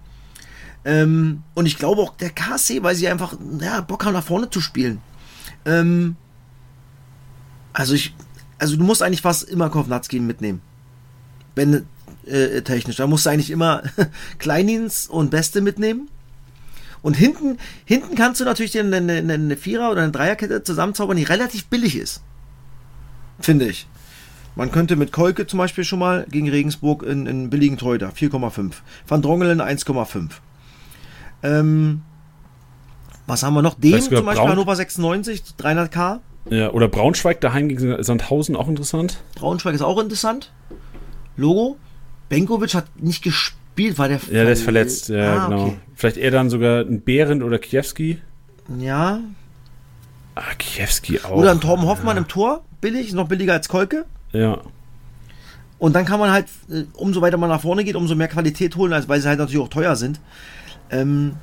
Ähm, 0.85 1.43
und 1.55 1.65
ich 1.65 1.77
glaube 1.77 2.01
auch 2.01 2.15
der 2.15 2.29
KSC, 2.29 2.83
weil 2.83 2.95
sie 2.95 3.07
einfach 3.07 3.35
ja, 3.59 3.81
Bock 3.81 4.05
haben, 4.05 4.13
nach 4.13 4.23
vorne 4.23 4.49
zu 4.49 4.61
spielen. 4.61 5.01
Ähm, 5.65 6.15
also 7.73 7.93
ich, 7.95 8.15
also 8.59 8.77
du 8.77 8.83
musst 8.83 9.01
eigentlich 9.01 9.21
fast 9.21 9.43
immer 9.43 9.69
Kovnatski 9.69 10.19
mitnehmen. 10.19 10.61
Wenn 11.55 11.87
äh, 12.27 12.61
technisch. 12.61 12.97
Da 12.97 13.07
musst 13.07 13.25
du 13.25 13.29
eigentlich 13.29 13.51
immer 13.51 13.83
Kleindienst 14.39 15.09
und 15.09 15.31
Beste 15.31 15.61
mitnehmen. 15.61 16.09
Und 17.01 17.15
hinten, 17.15 17.57
hinten 17.85 18.15
kannst 18.15 18.41
du 18.41 18.45
natürlich 18.45 18.77
eine, 18.79 18.97
eine, 18.97 19.33
eine 19.33 19.57
Vierer- 19.57 19.91
oder 19.91 20.01
eine 20.01 20.11
Dreierkette 20.11 20.63
zusammenzaubern, 20.63 21.17
die 21.17 21.23
relativ 21.23 21.65
billig 21.65 21.95
ist. 21.95 22.21
Finde 23.39 23.67
ich. 23.67 23.87
Man 24.55 24.71
könnte 24.71 24.95
mit 24.95 25.11
Kolke 25.11 25.45
zum 25.45 25.59
Beispiel 25.59 25.83
schon 25.83 25.99
mal 25.99 26.25
gegen 26.31 26.49
Regensburg 26.49 27.03
in, 27.03 27.27
in 27.27 27.49
billigen 27.49 27.77
Torhüter, 27.77 28.09
4,5. 28.09 28.71
Van 29.07 29.21
Drongelen 29.21 29.61
1,5. 29.61 30.29
Ähm, 31.43 32.01
was 33.27 33.43
haben 33.43 33.53
wir 33.55 33.61
noch? 33.61 33.75
Dem 33.75 33.99
zum 33.99 34.11
Beispiel 34.25 34.35
Braun- 34.35 34.49
Hannover 34.49 34.75
96, 34.75 35.43
300k. 35.59 36.19
ja, 36.49 36.69
oder 36.71 36.87
Braunschweig 36.87 37.41
daheim 37.41 37.69
gegen 37.69 38.01
Sandhausen, 38.03 38.55
auch 38.55 38.67
interessant. 38.67 39.17
Braunschweig 39.35 39.73
ist 39.75 39.81
auch 39.81 39.99
interessant. 39.99 40.51
Logo. 41.37 41.77
Benkovic 42.29 42.73
hat 42.73 42.85
nicht 42.99 43.23
gespielt, 43.23 43.97
war 43.99 44.07
der 44.07 44.17
Ja, 44.31 44.43
der 44.43 44.51
ist 44.51 44.63
verletzt, 44.63 45.09
ja, 45.09 45.43
Ah, 45.43 45.45
genau. 45.47 45.63
okay. 45.65 45.77
Vielleicht 45.95 46.17
eher 46.17 46.31
dann 46.31 46.49
sogar 46.49 46.81
ein 46.81 47.03
Behrendt 47.03 47.43
oder 47.43 47.59
Kiewski. 47.59 48.19
Ja. 48.79 49.19
Ah, 50.33 50.41
Kiewski 50.57 51.19
auch. 51.21 51.31
Oder 51.31 51.51
ein 51.51 51.61
Torben 51.61 51.85
Hoffmann 51.85 52.17
im 52.17 52.27
Tor. 52.27 52.63
Billig, 52.81 53.07
ist 53.07 53.13
noch 53.13 53.27
billiger 53.27 53.53
als 53.53 53.69
Kolke. 53.69 54.05
Ja. 54.33 54.59
Und 55.77 55.93
dann 55.93 56.05
kann 56.05 56.19
man 56.19 56.31
halt, 56.31 56.47
äh, 56.69 56.83
umso 56.93 57.21
weiter 57.21 57.37
man 57.37 57.49
nach 57.49 57.61
vorne 57.61 57.83
geht, 57.83 57.95
umso 57.95 58.15
mehr 58.15 58.27
Qualität 58.27 58.75
holen, 58.75 58.91
als 58.93 59.07
weil 59.07 59.21
sie 59.21 59.27
halt 59.27 59.39
natürlich 59.39 59.61
auch 59.61 59.69
teuer 59.69 59.95
sind. 59.95 60.19
Ähm, 60.89 61.35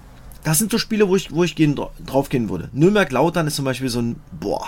das 0.45 0.59
sind 0.59 0.71
so 0.71 0.79
Spiele, 0.79 1.09
wo 1.09 1.17
ich, 1.17 1.33
wo 1.33 1.45
ich 1.45 1.55
gehen, 1.55 1.79
drauf 2.07 2.29
gehen 2.29 2.49
würde. 2.49 2.69
Nürnberg-Lautern 2.73 3.47
ist 3.47 3.57
zum 3.57 3.65
Beispiel 3.65 3.89
so 3.89 4.01
ein, 4.01 4.17
boah, 4.33 4.67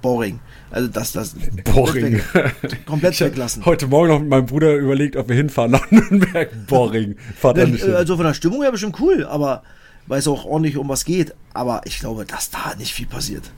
boring. 0.00 0.40
Also 0.70 0.88
das, 0.88 1.12
das 1.12 1.34
Boring. 1.64 2.20
komplett, 2.20 2.62
weg, 2.62 2.86
komplett 2.86 3.20
weglassen. 3.20 3.64
Heute 3.64 3.86
Morgen 3.86 4.08
noch 4.08 4.20
mit 4.20 4.28
meinem 4.28 4.46
Bruder 4.46 4.76
überlegt, 4.76 5.16
ob 5.16 5.28
wir 5.28 5.36
hinfahren 5.36 5.70
nach 5.72 5.90
Nürnberg. 5.90 6.50
Boring. 6.66 7.16
Fahrt 7.36 7.56
nicht. 7.56 7.82
Also 7.84 8.16
von 8.16 8.26
der 8.26 8.34
Stimmung 8.34 8.62
her 8.62 8.70
bestimmt 8.70 9.00
cool, 9.00 9.24
aber 9.24 9.62
weil 10.06 10.20
es 10.20 10.28
auch 10.28 10.44
ordentlich 10.44 10.76
um 10.76 10.88
was 10.88 11.04
geht. 11.04 11.34
Aber 11.52 11.82
ich 11.84 11.98
glaube, 11.98 12.24
dass 12.24 12.50
da 12.50 12.74
nicht 12.78 12.92
viel 12.92 13.06
passiert. 13.06 13.50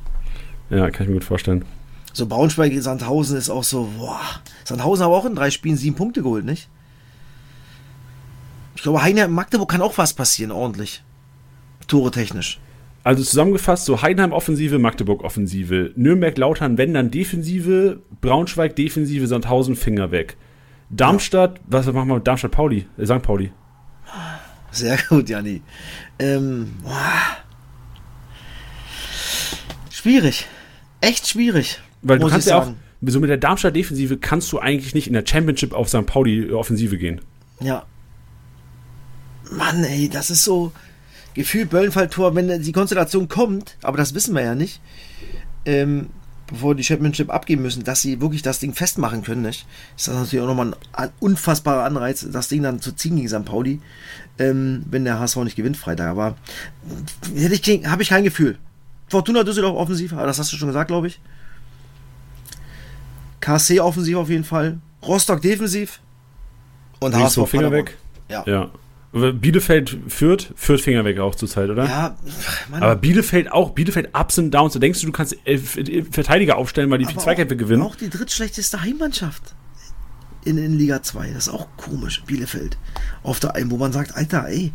Ja, 0.70 0.90
kann 0.90 1.04
ich 1.04 1.08
mir 1.08 1.14
gut 1.14 1.24
vorstellen. 1.24 1.64
So 2.12 2.26
Braunschweig, 2.26 2.72
Sandhausen 2.82 3.36
ist 3.36 3.50
auch 3.50 3.64
so, 3.64 3.88
boah. 3.98 4.20
Sandhausen 4.64 5.04
haben 5.04 5.12
auch 5.12 5.26
in 5.26 5.34
drei 5.34 5.50
Spielen 5.50 5.76
sieben 5.76 5.96
Punkte 5.96 6.22
geholt, 6.22 6.44
nicht? 6.44 6.68
Ich 8.76 8.82
glaube, 8.82 9.02
Heine 9.02 9.28
Magdeburg 9.28 9.70
kann 9.70 9.82
auch 9.82 9.98
was 9.98 10.14
passieren, 10.14 10.52
ordentlich. 10.52 11.02
Tore 11.86 12.10
technisch. 12.10 12.60
Also 13.02 13.22
zusammengefasst, 13.22 13.86
so 13.86 14.02
Heidenheim 14.02 14.32
Offensive, 14.32 14.78
Magdeburg 14.78 15.24
Offensive, 15.24 15.92
Nürnberg 15.96 16.36
Lautern, 16.36 16.76
wenn 16.76 16.92
dann 16.92 17.10
Defensive, 17.10 18.00
Braunschweig 18.20 18.76
Defensive, 18.76 19.26
Sandhausen 19.26 19.74
Finger 19.74 20.10
weg. 20.10 20.36
Darmstadt, 20.90 21.60
was 21.66 21.86
machen 21.86 22.08
wir 22.08 22.16
mit 22.16 22.26
Darmstadt 22.26 22.50
Pauli, 22.50 22.86
äh, 22.98 23.06
St. 23.06 23.22
Pauli. 23.22 23.52
Sehr 24.70 24.98
gut, 25.08 25.28
Janni. 25.28 25.62
Ähm. 26.18 26.74
Schwierig. 29.90 30.46
Echt 31.00 31.26
schwierig. 31.26 31.80
Weil 32.02 32.18
du 32.18 32.28
kannst 32.28 32.48
ja 32.48 32.58
auch, 32.60 32.72
so 33.02 33.20
mit 33.20 33.30
der 33.30 33.36
Darmstadt 33.36 33.74
Defensive 33.74 34.18
kannst 34.18 34.52
du 34.52 34.58
eigentlich 34.58 34.94
nicht 34.94 35.06
in 35.06 35.14
der 35.14 35.24
Championship 35.26 35.72
auf 35.72 35.88
St. 35.88 36.06
Pauli 36.06 36.52
Offensive 36.52 36.98
gehen. 36.98 37.20
Ja. 37.60 37.84
Mann, 39.50 39.84
ey, 39.84 40.08
das 40.08 40.30
ist 40.30 40.44
so 40.44 40.72
Gefühl 41.34 41.66
Böllenfalltor, 41.66 42.34
wenn 42.34 42.62
die 42.62 42.72
Konstellation 42.72 43.28
kommt, 43.28 43.76
aber 43.82 43.96
das 43.96 44.14
wissen 44.14 44.34
wir 44.34 44.42
ja 44.42 44.54
nicht, 44.54 44.80
ähm, 45.64 46.10
bevor 46.48 46.74
die 46.74 46.82
Championship 46.84 47.30
abgeben 47.30 47.62
müssen, 47.62 47.84
dass 47.84 48.02
sie 48.02 48.20
wirklich 48.20 48.42
das 48.42 48.58
Ding 48.58 48.74
festmachen 48.74 49.22
können, 49.22 49.42
nicht? 49.42 49.66
Ist 49.96 50.08
das 50.08 50.16
natürlich 50.16 50.42
auch 50.42 50.48
nochmal 50.48 50.74
ein 50.92 51.10
unfassbarer 51.20 51.84
Anreiz, 51.84 52.26
das 52.30 52.48
Ding 52.48 52.62
dann 52.62 52.80
zu 52.80 52.92
ziehen 52.92 53.16
gegen 53.16 53.28
St. 53.28 53.44
Pauli, 53.44 53.80
ähm, 54.38 54.84
wenn 54.90 55.04
der 55.04 55.20
HSV 55.20 55.36
nicht 55.44 55.56
gewinnt 55.56 55.76
Freitag. 55.76 56.08
Aber 56.08 56.36
hätte 57.34 57.54
ich, 57.54 57.86
habe 57.86 58.02
ich 58.02 58.08
kein 58.08 58.24
Gefühl. 58.24 58.58
Fortuna 59.08 59.44
Düsseldorf 59.44 59.76
offensiv, 59.76 60.12
aber 60.12 60.26
das 60.26 60.38
hast 60.38 60.52
du 60.52 60.56
schon 60.56 60.68
gesagt, 60.68 60.88
glaube 60.88 61.06
ich. 61.06 61.20
KC 63.40 63.80
offensiv 63.80 64.16
auf 64.16 64.28
jeden 64.28 64.44
Fall. 64.44 64.78
Rostock 65.02 65.40
defensiv. 65.40 66.00
Und 66.98 67.14
Regensburg 67.14 67.48
Finger 67.48 67.70
weg. 67.70 67.96
Ja. 68.28 68.44
Ja. 68.46 68.70
Bielefeld 69.12 69.98
führt, 70.06 70.52
führt 70.54 70.80
Finger 70.80 71.04
weg 71.04 71.18
auch 71.18 71.34
zur 71.34 71.48
Zeit, 71.48 71.68
oder? 71.68 71.84
Ja, 71.84 72.16
Mann, 72.70 72.82
Aber 72.82 72.94
Bielefeld 72.96 73.50
auch, 73.50 73.70
Bielefeld 73.70 74.10
Ups 74.16 74.38
und 74.38 74.52
Downs. 74.52 74.74
Da 74.74 74.78
denkst 74.78 75.00
du, 75.00 75.06
du 75.06 75.12
kannst 75.12 75.36
Verteidiger 76.12 76.56
aufstellen, 76.56 76.90
weil 76.90 76.98
die 76.98 77.06
aber 77.06 77.18
Zweikämpfe 77.18 77.56
gewinnen. 77.56 77.82
Auch 77.82 77.96
die 77.96 78.08
drittschlechteste 78.08 78.82
Heimmannschaft 78.82 79.54
in, 80.44 80.58
in 80.58 80.78
Liga 80.78 81.02
2. 81.02 81.32
Das 81.32 81.48
ist 81.48 81.52
auch 81.52 81.66
komisch, 81.76 82.22
Bielefeld. 82.24 82.78
Auf 83.24 83.40
der 83.40 83.56
einen, 83.56 83.70
wo 83.72 83.76
man 83.78 83.92
sagt, 83.92 84.14
Alter, 84.14 84.46
ey, 84.46 84.72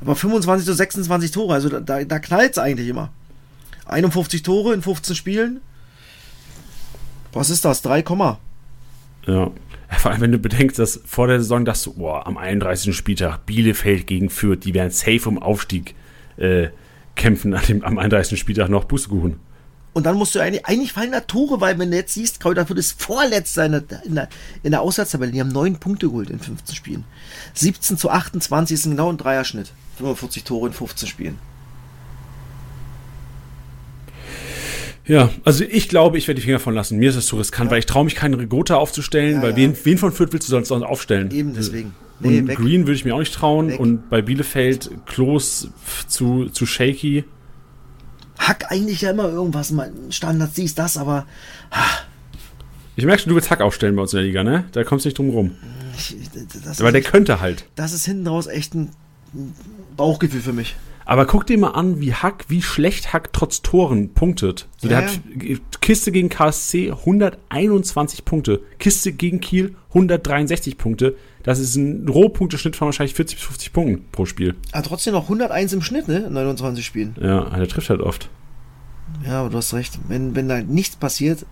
aber 0.00 0.14
25 0.14 0.64
zu 0.64 0.74
26 0.74 1.32
Tore, 1.32 1.54
also 1.54 1.68
da, 1.68 1.80
da, 1.80 2.04
da 2.04 2.18
knallt 2.20 2.52
es 2.52 2.58
eigentlich 2.58 2.88
immer. 2.88 3.10
51 3.86 4.42
Tore 4.42 4.74
in 4.74 4.82
15 4.82 5.16
Spielen. 5.16 5.60
Was 7.32 7.50
ist 7.50 7.64
das? 7.64 7.82
3, 7.82 8.02
Komma. 8.02 8.38
Ja. 9.26 9.50
Vor 9.98 10.10
allem, 10.10 10.20
wenn 10.20 10.32
du 10.32 10.38
bedenkst, 10.38 10.78
dass 10.78 11.00
vor 11.04 11.26
der 11.26 11.40
Saison 11.40 11.64
dachtest 11.64 11.86
du, 11.86 11.94
boah, 11.94 12.26
am 12.26 12.36
31. 12.36 12.96
Spieltag 12.96 13.46
Bielefeld 13.46 14.06
gegen 14.06 14.30
Fürth, 14.30 14.64
die 14.64 14.74
werden 14.74 14.90
safe 14.90 15.28
um 15.28 15.40
Aufstieg 15.40 15.94
äh, 16.36 16.68
kämpfen 17.14 17.54
an 17.54 17.64
dem, 17.66 17.84
am 17.84 17.98
31. 17.98 18.38
Spieltag 18.38 18.68
noch 18.68 18.84
Bußkuchen. 18.84 19.38
Und 19.92 20.06
dann 20.06 20.16
musst 20.16 20.34
du 20.34 20.40
eigentlich, 20.40 20.64
eigentlich 20.64 20.92
fallen 20.92 21.12
da 21.12 21.20
Tore, 21.20 21.60
weil 21.60 21.78
wenn 21.78 21.90
du 21.90 21.96
jetzt 21.98 22.14
siehst, 22.14 22.40
Kräuter 22.40 22.66
Fürth 22.66 22.78
ist 22.78 22.96
der, 23.08 23.66
in 24.04 24.14
der, 24.14 24.28
in 24.62 24.70
der 24.70 24.80
Auswärtstabelle. 24.80 25.32
Die 25.32 25.40
haben 25.40 25.52
neun 25.52 25.76
Punkte 25.76 26.08
geholt 26.08 26.30
in 26.30 26.40
15 26.40 26.74
Spielen. 26.74 27.04
17 27.54 27.98
zu 27.98 28.08
28 28.08 28.74
ist 28.74 28.84
genau 28.84 29.10
ein 29.10 29.18
Dreierschnitt. 29.18 29.72
45 29.98 30.44
Tore 30.44 30.68
in 30.68 30.72
15 30.72 31.08
Spielen. 31.08 31.38
Ja, 35.06 35.30
also 35.44 35.64
ich 35.64 35.88
glaube, 35.88 36.16
ich 36.18 36.28
werde 36.28 36.40
die 36.40 36.44
Finger 36.46 36.60
von 36.60 36.74
lassen. 36.74 36.98
Mir 36.98 37.08
ist 37.08 37.16
das 37.16 37.26
zu 37.26 37.36
riskant, 37.36 37.70
weil 37.70 37.80
ich 37.80 37.86
traue 37.86 38.04
mich 38.04 38.14
keinen 38.14 38.34
Regota 38.34 38.76
aufzustellen, 38.76 39.36
Ja, 39.36 39.42
weil 39.42 39.50
ja. 39.50 39.56
wen, 39.56 39.76
wen 39.84 39.98
von 39.98 40.12
Fürth 40.12 40.32
willst 40.32 40.48
du 40.48 40.50
sonst 40.50 40.70
aufstellen? 40.70 41.30
Eben 41.30 41.54
deswegen. 41.54 41.94
Und 42.20 42.30
Nee, 42.30 42.46
weg. 42.46 42.58
Green 42.58 42.82
würde 42.82 42.94
ich 42.94 43.04
mir 43.04 43.14
auch 43.14 43.18
nicht 43.18 43.34
trauen. 43.34 43.68
Weg. 43.68 43.80
Und 43.80 44.08
bei 44.08 44.22
Bielefeld 44.22 44.90
Klos 45.06 45.68
zu, 46.06 46.46
zu 46.50 46.66
shaky. 46.66 47.24
Hack 48.38 48.70
eigentlich 48.70 49.00
ja 49.00 49.10
immer 49.10 49.28
irgendwas, 49.28 49.74
Standards, 50.10 50.54
dies, 50.54 50.74
das, 50.74 50.96
aber 50.96 51.26
Ich 52.96 53.04
merke 53.04 53.22
schon, 53.22 53.30
du 53.30 53.34
willst 53.36 53.50
Hack 53.50 53.60
aufstellen 53.60 53.96
bei 53.96 54.02
uns 54.02 54.12
in 54.12 54.18
der 54.18 54.26
Liga, 54.26 54.44
ne? 54.44 54.64
Da 54.72 54.84
kommst 54.84 55.04
du 55.04 55.08
nicht 55.08 55.18
drum 55.18 55.30
rum. 55.30 55.52
ich, 55.96 56.16
Aber 56.78 56.92
der 56.92 57.00
ist, 57.00 57.08
könnte 57.10 57.40
halt. 57.40 57.66
das 57.74 57.92
ist 57.92 58.04
hinten 58.04 58.26
raus 58.28 58.46
echt 58.46 58.74
ein 58.74 58.90
Bauchgefühl 59.96 60.40
für 60.40 60.52
mich. 60.52 60.76
Aber 61.04 61.26
guck 61.26 61.46
dir 61.46 61.58
mal 61.58 61.70
an, 61.70 62.00
wie 62.00 62.14
Hack, 62.14 62.44
wie 62.48 62.62
schlecht 62.62 63.12
Hack 63.12 63.32
trotz 63.32 63.62
Toren 63.62 64.14
punktet. 64.14 64.68
So, 64.76 64.88
der 64.88 65.00
Ja, 65.00 65.06
hat 65.06 65.80
Kiste 65.80 66.12
gegen 66.12 66.28
KSC 66.28 66.92
121 66.92 68.24
Punkte, 68.24 68.60
Kiste 68.78 69.12
gegen 69.12 69.40
Kiel 69.40 69.74
163 69.88 70.78
Punkte. 70.78 71.16
Das 71.42 71.58
ist 71.58 71.76
ein 71.76 72.08
Rohpunkteschnitt 72.08 72.76
von 72.76 72.86
wahrscheinlich 72.86 73.14
40 73.14 73.38
bis 73.38 73.46
50 73.46 73.72
Punkten 73.72 74.04
pro 74.12 74.26
Spiel. 74.26 74.54
Aber 74.72 74.82
trotzdem 74.84 75.12
noch 75.14 75.24
101 75.24 75.72
im 75.72 75.82
Schnitt, 75.82 76.08
ne? 76.08 76.18
In 76.26 76.32
29 76.32 76.84
Spielen. 76.84 77.16
Ja, 77.20 77.50
der 77.50 77.68
trifft 77.68 77.90
halt 77.90 78.00
oft. 78.00 78.30
Ja, 79.26 79.40
aber 79.40 79.50
du 79.50 79.56
hast 79.58 79.74
recht. 79.74 79.98
Wenn, 80.08 80.34
wenn 80.36 80.48
da 80.48 80.60
nichts 80.60 80.96
passiert, 80.96 81.44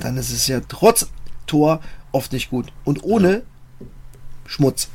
dann 0.00 0.16
ist 0.16 0.30
es 0.30 0.46
ja 0.48 0.60
trotz 0.66 1.10
Tor 1.46 1.80
oft 2.10 2.32
nicht 2.32 2.50
gut. 2.50 2.72
Und 2.84 3.04
ohne 3.04 3.42
Schmutz. 4.46 4.88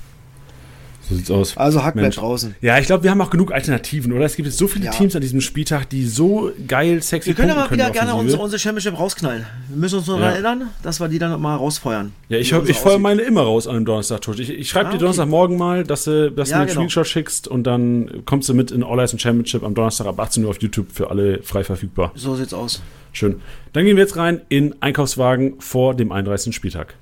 So 1.10 1.16
sieht's 1.16 1.32
aus. 1.32 1.56
Also 1.56 1.84
Hackbett 1.84 2.04
Mensch. 2.04 2.16
draußen. 2.18 2.56
Ja, 2.62 2.78
ich 2.80 2.86
glaube, 2.88 3.04
wir 3.04 3.12
haben 3.12 3.22
auch 3.22 3.30
genug 3.30 3.52
Alternativen, 3.54 4.12
oder? 4.12 4.26
Es 4.26 4.36
gibt 4.36 4.48
jetzt 4.48 4.58
so 4.58 4.68
viele 4.68 4.86
Ja. 4.86 4.92
Teams 4.92 5.16
an 5.16 5.22
diesem 5.22 5.40
Spieltag, 5.42 5.90
die 5.90 6.06
so 6.06 6.52
geil, 6.68 7.02
sexy 7.02 7.30
Wir 7.30 7.36
können 7.36 7.54
punkten 7.56 7.76
wieder 7.76 7.90
gerne 7.92 8.14
unsere, 8.16 8.42
unsere 8.42 8.60
Championship 8.60 9.00
rausknallen. 9.00 9.46
Wir 9.70 9.78
müssen 9.78 10.00
uns 10.00 10.08
nur 10.08 10.18
Ja. 10.20 10.32
daran 10.32 10.44
erinnern, 10.44 10.70
dass 10.84 11.00
wir 11.00 11.08
die 11.08 11.18
dann 11.20 11.40
mal 11.42 11.56
rausfeuern. 11.56 12.12
Ja, 12.30 12.38
ich, 12.38 12.52
ich 12.52 12.78
feuer 12.78 12.92
aussieht. 12.94 13.02
meine 13.02 13.22
immer 13.22 13.42
raus 13.44 13.68
an 13.68 13.76
einem 13.78 13.86
Donnerstag, 13.86 14.22
Tusch. 14.22 14.40
Ich, 14.40 14.50
ich 14.50 14.70
schreibe 14.70 14.88
Ah, 14.88 14.90
dir 14.90 14.96
okay. 14.96 15.00
Donnerstagmorgen 15.00 15.58
mal, 15.58 15.84
dass 15.86 16.04
du, 16.04 16.30
dass 16.32 16.50
Ja, 16.50 16.56
du 16.56 16.58
mir 16.58 16.62
einen 16.64 16.68
genau. 16.70 16.82
Screenshot 16.82 17.08
schickst 17.08 17.48
und 17.48 17.64
dann 17.64 18.24
kommst 18.26 18.50
du 18.50 18.54
mit 18.54 18.72
in 18.72 18.84
All 18.84 19.00
Eyes 19.00 19.16
Championship 19.20 19.64
am 19.64 19.74
Donnerstag 19.76 20.08
ab 20.08 20.20
18 20.20 20.44
Uhr 20.44 20.50
auf 20.50 20.62
YouTube 20.62 20.88
für 20.92 21.10
alle 21.10 21.42
frei 21.42 21.64
verfügbar. 21.64 22.12
So 22.16 22.36
sieht's 22.36 22.54
aus. 22.54 22.82
Schön. 23.14 23.42
Dann 23.74 23.86
gehen 23.86 23.96
wir 23.96 24.04
jetzt 24.04 24.18
rein 24.18 24.42
in 24.50 24.76
Einkaufswagen 24.82 25.56
vor 25.60 25.96
dem 25.96 26.12
31. 26.12 26.54
Spieltag. 26.54 26.96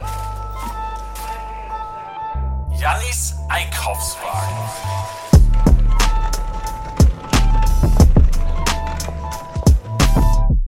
Einkaufswagen. 3.86 4.96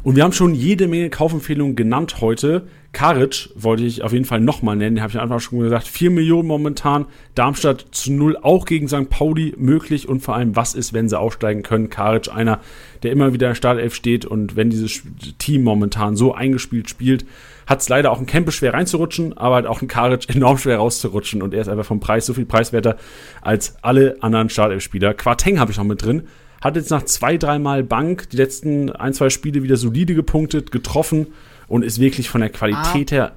Und 0.03 0.16
wir 0.16 0.24
haben 0.24 0.32
schon 0.32 0.55
jede 0.55 0.88
Menge 0.88 1.10
Kaufempfehlungen 1.10 1.76
genannt 1.76 2.22
heute. 2.22 2.68
Karic 2.93 3.49
wollte 3.55 3.84
ich 3.84 4.01
auf 4.03 4.14
jeden 4.14 4.26
Fall 4.26 4.39
nochmal 4.39 4.76
nennen, 4.76 4.95
den 4.95 5.01
habe 5.03 5.12
ich 5.12 5.20
Anfang 5.20 5.39
schon 5.39 5.60
gesagt. 5.60 5.88
4 5.88 6.10
Millionen 6.10 6.47
momentan, 6.47 7.05
Darmstadt 7.36 7.86
zu 7.91 8.12
null, 8.14 8.38
auch 8.41 8.66
gegen 8.66 8.88
St. 8.88 9.10
Pauli 9.10 9.53
möglich 9.57 10.07
und 10.07 10.22
vor 10.22 10.36
allem, 10.36 10.55
was 10.55 10.74
ist, 10.74 10.93
wenn 10.93 11.10
sie 11.10 11.20
aufsteigen 11.20 11.64
können? 11.64 11.89
Karic, 11.89 12.34
einer, 12.34 12.60
der 13.03 13.12
immer 13.12 13.34
wieder 13.34 13.49
in 13.49 13.55
Startelf 13.55 13.93
steht 13.93 14.26
und 14.26 14.55
wenn 14.55 14.70
dieses 14.70 15.03
Team 15.38 15.64
momentan 15.64 16.16
so 16.16 16.34
eingespielt 16.34 16.89
spielt, 16.89 17.26
hat 17.70 17.82
es 17.82 17.88
leider 17.88 18.11
auch 18.11 18.20
ein 18.20 18.26
Kempe 18.26 18.51
schwer 18.51 18.74
reinzurutschen, 18.74 19.38
aber 19.38 19.55
halt 19.55 19.67
auch 19.67 19.84
ein 19.84 19.88
Karic 19.88 20.28
enorm 20.36 20.57
schwer 20.57 20.78
rauszurutschen 20.78 21.43
und 21.43 21.53
er 21.53 21.61
ist 21.61 21.67
einfach 21.70 21.86
vom 21.86 21.99
Preis 21.99 22.26
so 22.26 22.34
viel 22.34 22.47
preiswerter 22.47 22.97
als 23.41 23.76
alle 23.84 24.17
anderen 24.22 24.49
Startelf-Spieler. 24.49 25.13
Quarteng 25.13 25.59
habe 25.59 25.72
ich 25.72 25.78
noch 25.78 25.84
mit 25.84 26.03
drin, 26.03 26.28
hat 26.61 26.76
jetzt 26.76 26.89
nach 26.89 27.03
zwei, 27.03 27.38
dreimal 27.38 27.84
Bank 27.84 28.32
die 28.32 28.38
letzten 28.38 28.91
ein, 28.91 29.13
zwei 29.13 29.30
Spiele 29.30 29.61
wieder 29.61 29.78
solide 29.78 30.15
gepunktet, 30.15 30.72
getroffen 30.72 31.28
und 31.67 31.84
ist 31.84 31.99
wirklich 31.99 32.28
von 32.28 32.41
der 32.41 32.49
Qualität 32.49 33.11
her. 33.11 33.34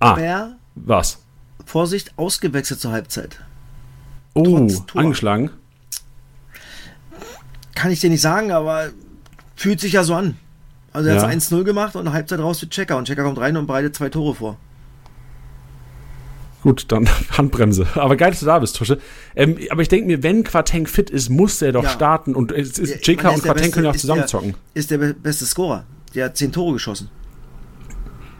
Ah, 0.00 0.16
Wer, 0.16 0.56
was? 0.74 1.22
Vorsicht, 1.64 2.12
ausgewechselt 2.16 2.80
zur 2.80 2.90
Halbzeit. 2.90 3.40
Oh, 4.34 4.68
angeschlagen. 4.94 5.50
Kann 7.76 7.92
ich 7.92 8.00
dir 8.00 8.10
nicht 8.10 8.20
sagen, 8.20 8.50
aber 8.50 8.90
fühlt 9.54 9.80
sich 9.80 9.92
ja 9.92 10.02
so 10.02 10.14
an. 10.14 10.36
Also 10.96 11.10
er 11.10 11.16
Ja. 11.16 11.22
hat 11.22 11.30
1-0 11.30 11.62
gemacht 11.62 11.94
und 11.94 12.10
Halbzeit 12.12 12.40
raus 12.40 12.58
für 12.58 12.68
Checker 12.70 12.96
und 12.96 13.04
Checker 13.06 13.22
kommt 13.22 13.38
rein 13.38 13.56
und 13.58 13.66
bereitet 13.66 13.94
zwei 13.94 14.08
Tore 14.08 14.34
vor. 14.34 14.56
Gut, 16.62 16.86
dann 16.88 17.06
Handbremse. 17.36 17.86
Aber 17.94 18.16
geil, 18.16 18.30
dass 18.30 18.40
du 18.40 18.46
da 18.46 18.58
bist, 18.58 18.76
Tusche. 18.76 18.98
Ähm, 19.34 19.58
aber 19.70 19.82
ich 19.82 19.88
denke 19.88 20.06
mir, 20.06 20.22
wenn 20.22 20.42
Quarteng 20.42 20.86
fit 20.86 21.10
ist, 21.10 21.28
muss 21.28 21.60
er 21.60 21.72
doch 21.72 21.84
Ja. 21.84 21.90
starten. 21.90 22.34
Und 22.34 22.50
es 22.50 22.78
ist, 22.78 22.88
man 23.06 23.34
und 23.34 23.44
der 23.44 23.52
Quarteng 23.52 23.70
können 23.70 23.84
ja 23.84 23.90
auch 23.90 23.92
Beste- 23.92 24.00
zusammen 24.06 24.22
ist 24.22 24.30
zocken. 24.30 24.54
Der, 24.74 24.80
ist 24.80 24.90
der 24.90 24.98
be- 24.98 25.14
beste 25.14 25.44
Scorer. 25.44 25.84
Der 26.14 26.24
hat 26.24 26.36
10 26.38 26.50
Tore 26.52 26.72
geschossen. 26.72 27.10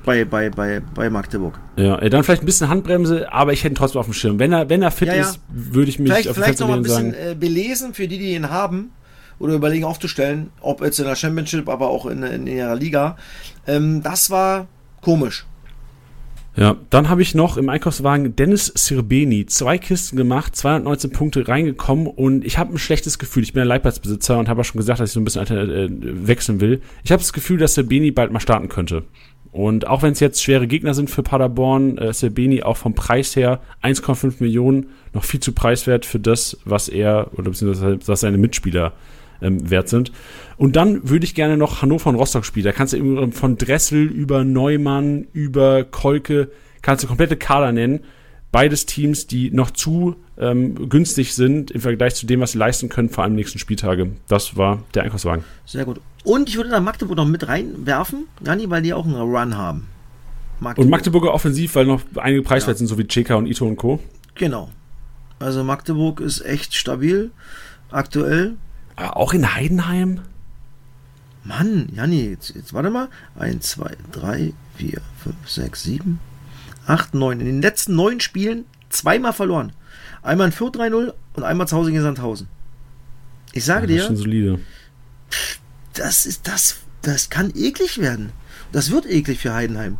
Bei, 0.06 0.24
bei, 0.24 0.48
bei, 0.50 0.80
bei 0.94 1.10
Magdeburg. 1.10 1.58
Ja, 1.76 1.96
dann 2.08 2.22
vielleicht 2.24 2.42
ein 2.42 2.46
bisschen 2.46 2.68
Handbremse, 2.70 3.30
aber 3.32 3.52
ich 3.52 3.64
hätte 3.64 3.74
ihn 3.74 3.76
trotzdem 3.76 3.98
auf 4.00 4.06
dem 4.06 4.14
Schirm. 4.14 4.38
Wenn 4.38 4.52
er, 4.52 4.68
wenn 4.70 4.80
er 4.80 4.92
fit 4.92 5.08
Ja, 5.08 5.14
ja. 5.14 5.20
ist, 5.22 5.40
würde 5.50 5.90
ich 5.90 5.98
mich 5.98 6.10
Vielleicht, 6.10 6.28
auf 6.28 6.36
vielleicht 6.36 6.60
noch 6.60 6.68
mal 6.68 6.76
ein 6.76 6.82
bisschen 6.82 7.12
sagen, 7.12 7.32
äh, 7.32 7.34
belesen 7.34 7.92
für 7.92 8.08
die, 8.08 8.16
die 8.18 8.34
ihn 8.34 8.48
haben 8.48 8.92
oder 9.38 9.54
überlegen 9.54 9.84
aufzustellen, 9.84 10.50
ob 10.60 10.82
jetzt 10.82 10.98
in 10.98 11.06
der 11.06 11.16
Championship, 11.16 11.68
aber 11.68 11.88
auch 11.88 12.06
in, 12.06 12.22
in 12.22 12.46
ihrer 12.46 12.74
Liga. 12.74 13.16
Ähm, 13.66 14.02
das 14.02 14.30
war 14.30 14.66
komisch. 15.00 15.46
Ja, 16.56 16.74
dann 16.88 17.10
habe 17.10 17.20
ich 17.20 17.34
noch 17.34 17.58
im 17.58 17.68
Einkaufswagen 17.68 18.34
Dennis 18.34 18.72
Sirbeni. 18.74 19.44
Zwei 19.44 19.76
Kisten 19.76 20.16
gemacht, 20.16 20.56
219 20.56 21.12
Punkte 21.12 21.46
reingekommen 21.46 22.06
und 22.06 22.46
ich 22.46 22.56
habe 22.56 22.74
ein 22.74 22.78
schlechtes 22.78 23.18
Gefühl. 23.18 23.42
Ich 23.42 23.52
bin 23.52 23.60
ein 23.60 23.68
Leitplatzbesitzer 23.68 24.38
und 24.38 24.48
habe 24.48 24.62
auch 24.62 24.64
schon 24.64 24.78
gesagt, 24.78 25.00
dass 25.00 25.10
ich 25.10 25.12
so 25.12 25.20
ein 25.20 25.24
bisschen 25.24 25.46
äh, 25.46 25.88
wechseln 26.26 26.62
will. 26.62 26.80
Ich 27.04 27.12
habe 27.12 27.20
das 27.20 27.34
Gefühl, 27.34 27.58
dass 27.58 27.74
Sirbeni 27.74 28.10
bald 28.10 28.32
mal 28.32 28.40
starten 28.40 28.70
könnte. 28.70 29.04
Und 29.52 29.86
auch 29.86 30.02
wenn 30.02 30.12
es 30.12 30.20
jetzt 30.20 30.42
schwere 30.42 30.66
Gegner 30.66 30.94
sind 30.94 31.10
für 31.10 31.22
Paderborn, 31.22 31.98
äh, 31.98 32.14
Sirbeni 32.14 32.62
auch 32.62 32.78
vom 32.78 32.94
Preis 32.94 33.36
her 33.36 33.60
1,5 33.82 34.36
Millionen 34.40 34.90
noch 35.12 35.24
viel 35.24 35.40
zu 35.40 35.52
preiswert 35.52 36.06
für 36.06 36.20
das, 36.20 36.58
was 36.64 36.88
er 36.88 37.30
oder 37.34 37.50
beziehungsweise 37.50 37.98
was 38.06 38.20
seine 38.20 38.38
Mitspieler 38.38 38.92
ähm, 39.42 39.70
wert 39.70 39.88
sind. 39.88 40.12
Und 40.56 40.76
dann 40.76 41.08
würde 41.08 41.24
ich 41.24 41.34
gerne 41.34 41.56
noch 41.56 41.82
Hannover 41.82 42.10
und 42.10 42.16
Rostock 42.16 42.44
spielen. 42.44 42.64
Da 42.64 42.72
kannst 42.72 42.92
du 42.92 42.96
eben 42.96 43.32
von 43.32 43.56
Dressel 43.58 44.02
über 44.04 44.44
Neumann, 44.44 45.26
über 45.32 45.84
Kolke, 45.84 46.50
kannst 46.82 47.04
du 47.04 47.08
komplette 47.08 47.36
Kader 47.36 47.72
nennen. 47.72 48.00
Beides 48.52 48.86
Teams, 48.86 49.26
die 49.26 49.50
noch 49.50 49.70
zu 49.70 50.16
ähm, 50.38 50.88
günstig 50.88 51.34
sind 51.34 51.70
im 51.72 51.80
Vergleich 51.80 52.14
zu 52.14 52.26
dem, 52.26 52.40
was 52.40 52.52
sie 52.52 52.58
leisten 52.58 52.88
können, 52.88 53.10
vor 53.10 53.24
allem 53.24 53.34
nächsten 53.34 53.58
Spieltage. 53.58 54.12
Das 54.28 54.56
war 54.56 54.82
der 54.94 55.02
Einkaufswagen. 55.02 55.44
Sehr 55.66 55.84
gut. 55.84 56.00
Und 56.24 56.48
ich 56.48 56.56
würde 56.56 56.70
da 56.70 56.80
Magdeburg 56.80 57.16
noch 57.16 57.26
mit 57.26 57.48
reinwerfen, 57.48 58.26
Jani, 58.44 58.70
weil 58.70 58.82
die 58.82 58.94
auch 58.94 59.04
einen 59.04 59.14
Run 59.16 59.56
haben. 59.56 59.88
Und 60.76 60.88
Magdeburger 60.88 61.34
offensiv, 61.34 61.74
weil 61.74 61.84
noch 61.84 62.00
einige 62.14 62.42
preiswert 62.42 62.76
Ja. 62.76 62.78
sind, 62.78 62.86
so 62.86 62.96
wie 62.96 63.04
Cheka 63.06 63.34
und 63.34 63.46
Ito 63.46 63.66
und 63.66 63.76
Co. 63.76 64.00
Genau. 64.36 64.70
Also 65.38 65.62
Magdeburg 65.62 66.20
ist 66.20 66.40
echt 66.40 66.74
stabil. 66.74 67.30
Aktuell. 67.90 68.54
Aber 68.96 69.16
auch 69.16 69.34
in 69.34 69.54
Heidenheim? 69.54 70.20
Mann, 71.44 71.88
Janni, 71.94 72.30
jetzt, 72.30 72.54
jetzt 72.54 72.74
warte 72.74 72.90
mal. 72.90 73.08
1, 73.38 73.70
2, 73.70 73.96
3, 74.12 74.52
4, 74.76 75.00
5, 75.22 75.36
6, 75.46 75.82
7, 75.82 76.18
8, 76.86 77.14
9. 77.14 77.40
In 77.40 77.46
den 77.46 77.62
letzten 77.62 77.94
neun 77.94 78.20
Spielen 78.20 78.64
zweimal 78.88 79.32
verloren. 79.32 79.72
Einmal 80.22 80.48
in 80.48 80.52
Fürth 80.52 80.74
3-0 80.74 81.12
und 81.34 81.42
einmal 81.44 81.68
zu 81.68 81.76
Hause 81.76 81.90
gegen 81.90 82.02
Sandhausen. 82.02 82.48
Ich 83.52 83.64
sage 83.64 83.86
das 83.86 83.96
ist 83.96 84.02
dir, 84.02 84.06
schon 84.06 84.16
solide. 84.16 84.58
das 85.94 86.26
ist 86.26 86.48
das, 86.48 86.78
das 87.02 87.30
kann 87.30 87.52
eklig 87.54 87.98
werden. 87.98 88.32
Das 88.72 88.90
wird 88.90 89.06
eklig 89.06 89.38
für 89.38 89.54
Heidenheim. 89.54 89.98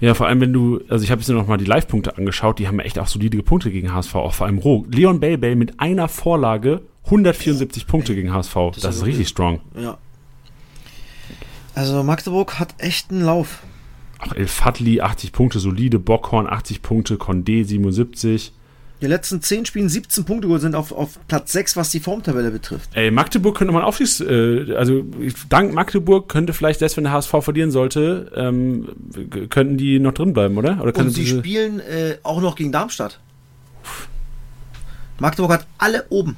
Ja, 0.00 0.12
vor 0.14 0.26
allem 0.26 0.40
wenn 0.40 0.52
du, 0.52 0.82
also 0.88 1.04
ich 1.04 1.10
habe 1.10 1.20
jetzt 1.20 1.28
noch 1.28 1.46
mal 1.46 1.56
die 1.56 1.64
Live-Punkte 1.64 2.18
angeschaut, 2.18 2.58
die 2.58 2.68
haben 2.68 2.80
echt 2.80 2.98
auch 2.98 3.06
solide 3.06 3.42
Punkte 3.42 3.70
gegen 3.70 3.94
HSV, 3.94 4.14
auch 4.16 4.34
vor 4.34 4.46
allem 4.46 4.58
Roh. 4.58 4.84
Leon 4.90 5.20
Baybay 5.20 5.54
mit 5.54 5.80
einer 5.80 6.08
Vorlage 6.08 6.82
174 7.06 7.86
Punkte 7.86 8.14
gegen 8.14 8.32
HSV. 8.32 8.54
Das, 8.74 8.78
ist 8.78 8.84
ist 8.84 8.98
ja 9.00 9.04
richtig 9.04 9.28
strong. 9.28 9.60
Ja. 9.78 9.98
Also 11.74 12.02
Magdeburg 12.02 12.58
hat 12.58 12.74
echt 12.78 13.10
einen 13.10 13.22
Lauf. 13.22 13.62
Auch 14.18 14.32
El 14.32 14.46
Fadli 14.46 15.00
80 15.00 15.32
Punkte, 15.32 15.58
solide, 15.58 15.98
Bockhorn 15.98 16.46
80 16.46 16.82
Punkte, 16.82 17.16
Condé 17.16 17.64
77. 17.64 18.52
Die 19.02 19.06
letzten 19.06 19.42
10 19.42 19.66
Spielen 19.66 19.90
17 19.90 20.24
Punkte 20.24 20.46
geholt 20.46 20.62
sind 20.62 20.74
auf, 20.74 20.90
auf 20.90 21.18
Platz 21.28 21.52
6, 21.52 21.76
was 21.76 21.90
die 21.90 22.00
Formtabelle 22.00 22.50
betrifft. 22.50 22.88
Ey, 22.94 23.10
Magdeburg 23.10 23.54
könnte 23.58 23.74
man 23.74 23.82
Aufstiegs, 23.82 24.20
äh, 24.20 24.74
also 24.74 25.04
dank 25.50 25.74
Magdeburg 25.74 26.30
könnte 26.30 26.54
vielleicht 26.54 26.78
selbst 26.78 26.96
wenn 26.96 27.04
der 27.04 27.12
HSV 27.12 27.30
verlieren 27.42 27.70
sollte, 27.70 28.32
ähm, 28.34 28.88
könnten 29.50 29.76
die 29.76 29.98
noch 29.98 30.14
drin 30.14 30.32
bleiben, 30.32 30.56
oder? 30.56 30.82
Oder 30.82 30.96
Und 30.96 31.10
sie 31.10 31.26
spielen 31.26 31.80
äh, 31.80 32.16
auch 32.22 32.40
noch 32.40 32.56
gegen 32.56 32.72
Darmstadt. 32.72 33.20
Magdeburg 35.18 35.52
hat 35.52 35.66
alle 35.76 36.06
oben. 36.08 36.36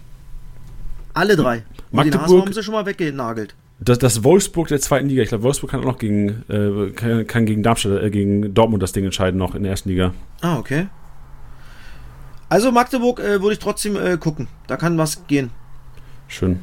Alle 1.14 1.36
drei. 1.36 1.56
Und 1.90 2.04
den 2.04 2.10
Magdeburg- 2.12 2.20
HSV 2.22 2.40
haben 2.46 2.52
sie 2.52 2.62
schon 2.62 2.74
mal 2.74 2.86
weggenagelt. 2.86 3.54
das, 3.80 3.98
das 3.98 4.24
Wolfsburg 4.24 4.68
der 4.68 4.80
zweiten 4.80 5.08
Liga, 5.08 5.22
ich 5.22 5.28
glaube 5.28 5.44
Wolfsburg 5.44 5.70
kann 5.70 5.80
auch 5.80 5.84
noch 5.84 5.98
gegen 5.98 6.44
äh, 6.48 6.90
kann, 6.90 7.26
kann 7.26 7.46
gegen 7.46 7.62
Darmstadt, 7.62 8.02
äh, 8.02 8.10
gegen 8.10 8.52
Dortmund 8.54 8.82
das 8.82 8.92
Ding 8.92 9.04
entscheiden 9.04 9.38
noch 9.38 9.54
in 9.54 9.62
der 9.62 9.70
ersten 9.72 9.88
Liga. 9.88 10.12
Ah, 10.40 10.58
okay. 10.58 10.88
Also 12.48 12.72
Magdeburg 12.72 13.20
äh, 13.20 13.40
würde 13.42 13.52
ich 13.52 13.58
trotzdem 13.58 13.96
äh, 13.96 14.16
gucken. 14.16 14.48
Da 14.66 14.76
kann 14.76 14.96
was 14.98 15.26
gehen. 15.26 15.50
Schön. 16.28 16.60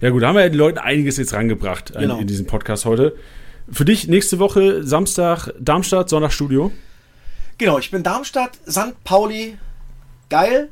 Ja 0.00 0.10
gut, 0.10 0.22
da 0.22 0.28
haben 0.28 0.34
wir 0.36 0.42
ja 0.42 0.48
den 0.48 0.58
Leuten 0.58 0.78
einiges 0.78 1.16
jetzt 1.16 1.32
rangebracht 1.32 1.90
äh, 1.94 2.00
Genau. 2.00 2.18
in 2.18 2.26
diesem 2.26 2.46
Podcast 2.46 2.84
heute. 2.84 3.14
Für 3.70 3.84
dich 3.86 4.08
nächste 4.08 4.38
Woche 4.38 4.82
Samstag 4.84 5.48
Darmstadt, 5.58 6.10
Sonntag 6.10 6.32
Studio. 6.32 6.70
Genau, 7.56 7.78
ich 7.78 7.90
bin 7.90 8.02
Darmstadt, 8.02 8.58
St. 8.68 9.02
Pauli, 9.04 9.56
geil. 10.28 10.68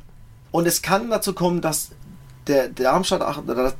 Und 0.51 0.67
es 0.67 0.83
kann 0.83 1.09
dazu 1.09 1.33
kommen, 1.33 1.63
dass 1.63 1.93
der, 2.47 2.69
Darmstadt, 2.69 3.23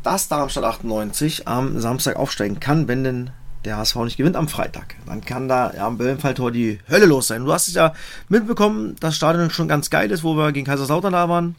das 0.03 0.29
Darmstadt 0.29 0.65
98 0.65 1.49
am 1.49 1.81
Samstag 1.81 2.17
aufsteigen 2.17 2.61
kann, 2.61 2.89
wenn 2.89 3.05
denn 3.05 3.31
der 3.65 3.77
HSV 3.77 3.97
nicht 3.97 4.17
gewinnt 4.17 4.37
am 4.37 4.49
Freitag. 4.49 4.97
Dann 5.07 5.21
kann 5.25 5.49
da 5.49 5.73
am 5.79 5.99
Böllenfalltor 5.99 6.51
die 6.51 6.79
Hölle 6.91 7.07
los 7.07 7.29
sein. 7.29 7.45
Du 7.45 7.53
hast 7.53 7.69
es 7.69 7.75
ja 7.75 7.95
mitbekommen, 8.29 8.97
dass 9.01 9.11
das 9.11 9.17
Stadion 9.17 9.51
schon 9.51 9.69
ganz 9.69 9.91
geil 9.91 10.11
ist, 10.11 10.25
wo 10.25 10.35
wir 10.35 10.53
gegen 10.53 10.67
Kaiserslautern 10.67 11.13
da 11.13 11.29
waren. 11.29 11.55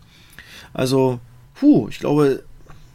Also, 0.74 1.20
puh, 1.56 1.88
ich 1.89 1.99
glaube, 1.99 2.43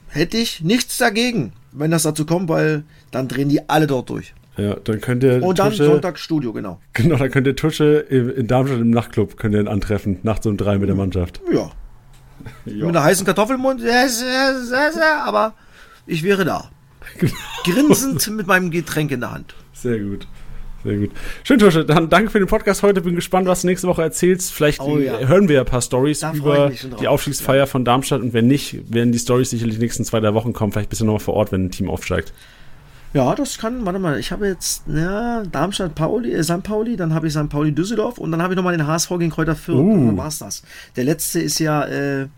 hätte 0.09 0.37
ich 0.37 0.63
nichts 0.63 0.99
dagegen, 0.99 1.53
wenn 1.73 1.91
das 1.91 2.03
dazu 2.03 2.27
kommt, 2.27 2.49
weil 2.49 2.85
dann 3.11 3.29
drehen 3.29 3.49
die 3.49 3.69
alle 3.69 3.87
dort 3.87 4.11
durch. 4.11 4.35
Ja, 4.57 4.75
dann 4.75 5.01
könnt 5.01 5.23
ihr 5.23 5.43
Und 5.43 5.61
dann 5.61 5.71
Tusche, 5.71 5.87
Sonntag 5.87 6.19
Studio, 6.19 6.53
genau. 6.53 6.81
genau, 6.93 7.17
dann 7.17 7.31
könnt 7.31 7.47
ihr 7.47 7.55
Tusche 7.55 8.05
in 8.09 8.29
in 8.31 8.47
Darmstadt 8.49 8.81
im 8.81 8.91
Nachtclub 8.91 9.37
könnt 9.37 9.55
ihr 9.55 9.61
ihn 9.61 9.69
antreffen, 9.69 10.19
nachts 10.25 10.47
um 10.47 10.57
drei 10.57 10.79
mit 10.79 10.89
der 10.89 10.97
Mannschaft. 10.97 11.41
Ja. 11.53 11.71
Mit 12.65 12.83
einer 12.83 13.03
heißen 13.03 13.25
Kartoffel 13.27 13.57
im 13.57 13.63
Mund, 13.63 13.83
aber 15.25 15.55
ich 16.07 16.23
wäre 16.23 16.45
da. 16.45 16.71
Grinsend 17.65 18.29
mit 18.37 18.47
meinem 18.47 18.71
Getränk 18.71 19.11
in 19.11 19.21
der 19.21 19.33
Hand. 19.33 19.55
Sehr 19.73 19.99
gut. 19.99 20.27
Sehr 20.85 20.97
gut. 20.97 21.11
Schön, 21.43 21.59
Tusche. 21.59 21.85
Dann 21.85 22.09
danke 22.09 22.31
für 22.31 22.39
den 22.39 22.47
Podcast 22.47 22.83
heute. 22.83 23.01
Bin 23.01 23.17
gespannt, 23.17 23.49
was 23.49 23.63
du 23.63 23.67
nächste 23.67 23.89
Woche 23.89 24.03
erzählst. 24.03 24.53
Vielleicht 24.53 24.81
Oh 24.81 24.99
ja. 24.99 25.19
hören 25.19 25.49
wir 25.49 25.57
ja 25.57 25.61
ein 25.63 25.67
paar 25.67 25.83
Stories 25.83 26.25
über 26.35 26.71
die 27.01 27.09
Aufstiegsfeier 27.09 27.67
von 27.67 27.85
Darmstadt. 27.85 28.21
Und 28.21 28.33
wenn 28.33 28.47
nicht, 28.47 28.93
werden 28.93 29.11
die 29.11 29.19
Stories 29.19 29.51
sicherlich 29.51 29.77
die 29.77 29.83
nächsten 29.83 30.05
zwei, 30.05 30.21
drei 30.21 30.35
Wochen 30.35 30.53
kommen. 30.53 30.73
Vielleicht 30.73 30.91
bist 30.91 31.01
du 31.01 31.05
nochmal 31.05 31.21
vor 31.21 31.35
Ort, 31.35 31.51
wenn 31.51 31.65
ein 31.67 31.71
Team 31.71 31.91
aufsteigt. 31.91 32.33
Ja, 33.15 33.35
das 33.35 33.57
kann, 33.57 33.87
warte 33.87 33.99
mal, 33.99 34.19
ich 34.19 34.33
habe 34.33 34.47
jetzt 34.47 34.83
ja, 34.87 35.43
Darmstadt 35.45 35.95
Pauli, 35.95 36.33
äh, 36.33 36.45
St. 36.45 36.63
Pauli, 36.63 36.97
dann 36.97 37.15
habe 37.15 37.27
ich 37.27 37.33
St. 37.33 37.49
Pauli 37.49 37.73
Düsseldorf 37.73 38.19
und 38.19 38.31
dann 38.33 38.43
habe 38.43 38.53
ich 38.53 38.57
nochmal 38.57 38.77
den 38.77 38.87
HSV 38.87 39.09
gegen 39.11 39.31
Kräuter 39.31 39.57
Fürth. 39.57 39.79
Uh. 39.79 39.93
Und 39.93 40.07
Dann 40.09 40.17
war's 40.19 40.39
das. 40.39 40.63
Der 40.97 41.05
letzte 41.05 41.41
ist 41.41 41.59
ja 41.59 41.87
äh, 41.87 42.29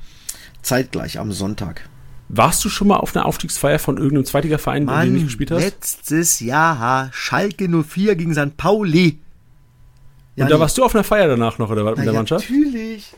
zeitgleich 0.62 1.18
am 1.18 1.32
Sonntag. 1.32 1.88
Warst 2.28 2.64
du 2.64 2.68
schon 2.68 2.86
mal 2.86 2.98
auf 2.98 3.16
einer 3.16 3.26
Aufstiegsfeier 3.26 3.80
von 3.80 3.96
irgendeinem 3.96 4.24
Zweitligaverein, 4.24 4.86
bei 4.86 5.04
dem 5.04 5.08
du 5.08 5.14
nicht 5.14 5.26
gespielt 5.26 5.50
hast? 5.50 5.62
letztes 5.62 6.38
Jahr 6.38 7.08
Schalke 7.12 7.68
04 7.68 8.14
gegen 8.14 8.34
St. 8.34 8.56
Pauli. 8.56 9.18
Ja, 10.36 10.44
Und 10.44 10.50
da 10.50 10.56
nee. 10.56 10.60
warst 10.60 10.78
du 10.78 10.84
auf 10.84 10.94
einer 10.94 11.02
Feier 11.02 11.26
danach 11.26 11.58
noch, 11.58 11.70
oder 11.70 11.84
was, 11.84 11.96
mit 11.96 12.06
der 12.06 12.12
Mannschaft? 12.12 12.48
Natürlich. 12.48 13.12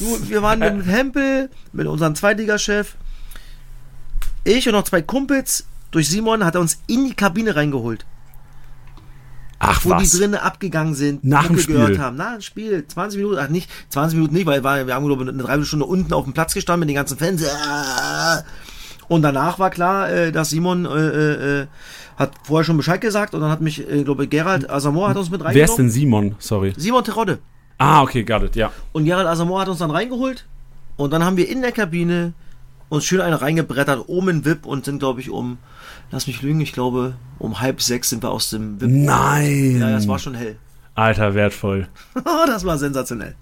Du, 0.00 0.28
wir 0.28 0.42
waren 0.42 0.58
mit 0.58 0.86
Hempel, 0.86 1.50
mit 1.72 1.86
unserem 1.86 2.16
Zweitligachef. 2.16 2.96
Ich 4.44 4.66
und 4.66 4.72
noch 4.72 4.84
zwei 4.84 5.02
Kumpels. 5.02 5.66
Durch 5.90 6.08
Simon 6.08 6.44
hat 6.44 6.54
er 6.54 6.60
uns 6.60 6.80
in 6.86 7.04
die 7.06 7.14
Kabine 7.14 7.56
reingeholt, 7.56 8.06
Ach 9.58 9.84
wo 9.84 9.90
was. 9.90 10.02
die 10.10 10.18
drinnen 10.18 10.36
abgegangen 10.36 10.94
sind, 10.94 11.24
Nach 11.24 11.46
dem 11.46 11.58
Spiel. 11.58 11.74
gehört 11.76 11.98
haben. 11.98 12.16
Nach 12.16 12.32
dem 12.34 12.40
Spiel, 12.40 12.86
20 12.86 13.18
Minuten, 13.18 13.38
ach 13.38 13.48
nicht, 13.48 13.68
20 13.90 14.16
Minuten 14.16 14.34
nicht, 14.34 14.46
weil 14.46 14.62
wir, 14.64 14.94
haben 14.94 15.06
glaube 15.06 15.24
ich 15.24 15.28
eine 15.28 15.38
Dreiviertelstunde 15.38 15.84
unten 15.84 16.12
auf 16.12 16.24
dem 16.24 16.32
Platz 16.32 16.54
gestanden 16.54 16.80
mit 16.80 16.88
den 16.88 16.96
ganzen 16.96 17.18
Fans. 17.18 17.44
Ah. 17.46 18.42
Und 19.08 19.22
danach 19.22 19.58
war 19.58 19.70
klar, 19.70 20.08
äh, 20.08 20.32
dass 20.32 20.50
Simon 20.50 20.86
äh, 20.86 21.62
äh, 21.62 21.66
hat 22.16 22.32
vorher 22.44 22.64
schon 22.64 22.76
Bescheid 22.76 23.00
gesagt 23.00 23.34
und 23.34 23.40
dann 23.40 23.50
hat 23.50 23.60
mich, 23.60 23.86
äh, 23.90 24.04
glaube 24.04 24.24
ich, 24.24 24.30
Gerald 24.30 24.70
Asamoah 24.70 25.10
hat 25.10 25.16
uns 25.16 25.30
mit 25.30 25.42
Wer 25.42 25.64
ist 25.64 25.76
denn 25.76 25.90
Simon? 25.90 26.36
Sorry. 26.38 26.72
Simon 26.76 27.02
Terodde. 27.04 27.38
Ah, 27.76 28.02
okay, 28.02 28.22
got 28.22 28.42
it, 28.42 28.56
ja. 28.56 28.70
Und 28.92 29.04
Gerald 29.06 29.26
Asamoah 29.26 29.62
hat 29.62 29.68
uns 29.68 29.78
dann 29.80 29.90
reingeholt. 29.90 30.46
Und 30.96 31.12
dann 31.12 31.24
haben 31.24 31.36
wir 31.36 31.48
in 31.48 31.60
der 31.62 31.72
Kabine 31.72 32.34
uns 32.90 33.04
schön 33.06 33.22
eine 33.22 33.40
reingebrettert, 33.40 34.08
oben 34.08 34.28
in 34.28 34.44
VIP 34.44 34.66
und 34.66 34.84
sind, 34.84 34.98
glaube 34.98 35.20
ich, 35.20 35.30
um, 35.30 35.56
lass 36.10 36.26
mich 36.26 36.42
lügen, 36.42 36.60
ich 36.60 36.72
glaube, 36.74 37.14
um 37.38 37.60
halb 37.60 37.80
sechs 37.80 38.10
sind 38.10 38.22
wir 38.22 38.30
aus 38.30 38.50
dem 38.50 38.78
VIP. 38.80 38.90
Nein. 38.90 39.78
Ja, 39.80 39.90
das 39.90 40.06
war 40.06 40.18
schon 40.18 40.34
hell. 40.34 40.56
Alter, 40.94 41.34
wertvoll. 41.34 41.88
das 42.46 42.66
war 42.66 42.76
sensationell. 42.76 43.34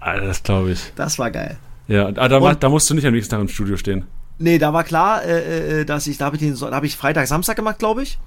Alter, 0.00 0.26
das 0.26 0.42
glaube 0.42 0.72
ich. 0.72 0.92
Das 0.96 1.18
war 1.18 1.30
geil. 1.30 1.56
Ja, 1.88 2.08
ah, 2.16 2.28
da, 2.28 2.38
Und- 2.38 2.62
da 2.62 2.68
musst 2.68 2.90
du 2.90 2.94
nicht 2.94 3.06
am 3.06 3.14
nächsten 3.14 3.30
Tag 3.30 3.40
im 3.40 3.48
Studio 3.48 3.76
stehen. 3.76 4.04
Nee, 4.38 4.58
da 4.58 4.72
war 4.72 4.82
klar, 4.82 5.22
äh, 5.24 5.80
äh, 5.80 5.84
dass 5.84 6.06
ich, 6.06 6.18
da 6.18 6.26
habe 6.26 6.36
ich, 6.36 6.42
den, 6.42 6.58
da 6.58 6.72
hab 6.72 6.84
ich 6.84 6.96
Freitag, 6.96 7.28
Samstag 7.28 7.56
gemacht, 7.56 7.78
glaube 7.78 8.02
ich. 8.02 8.18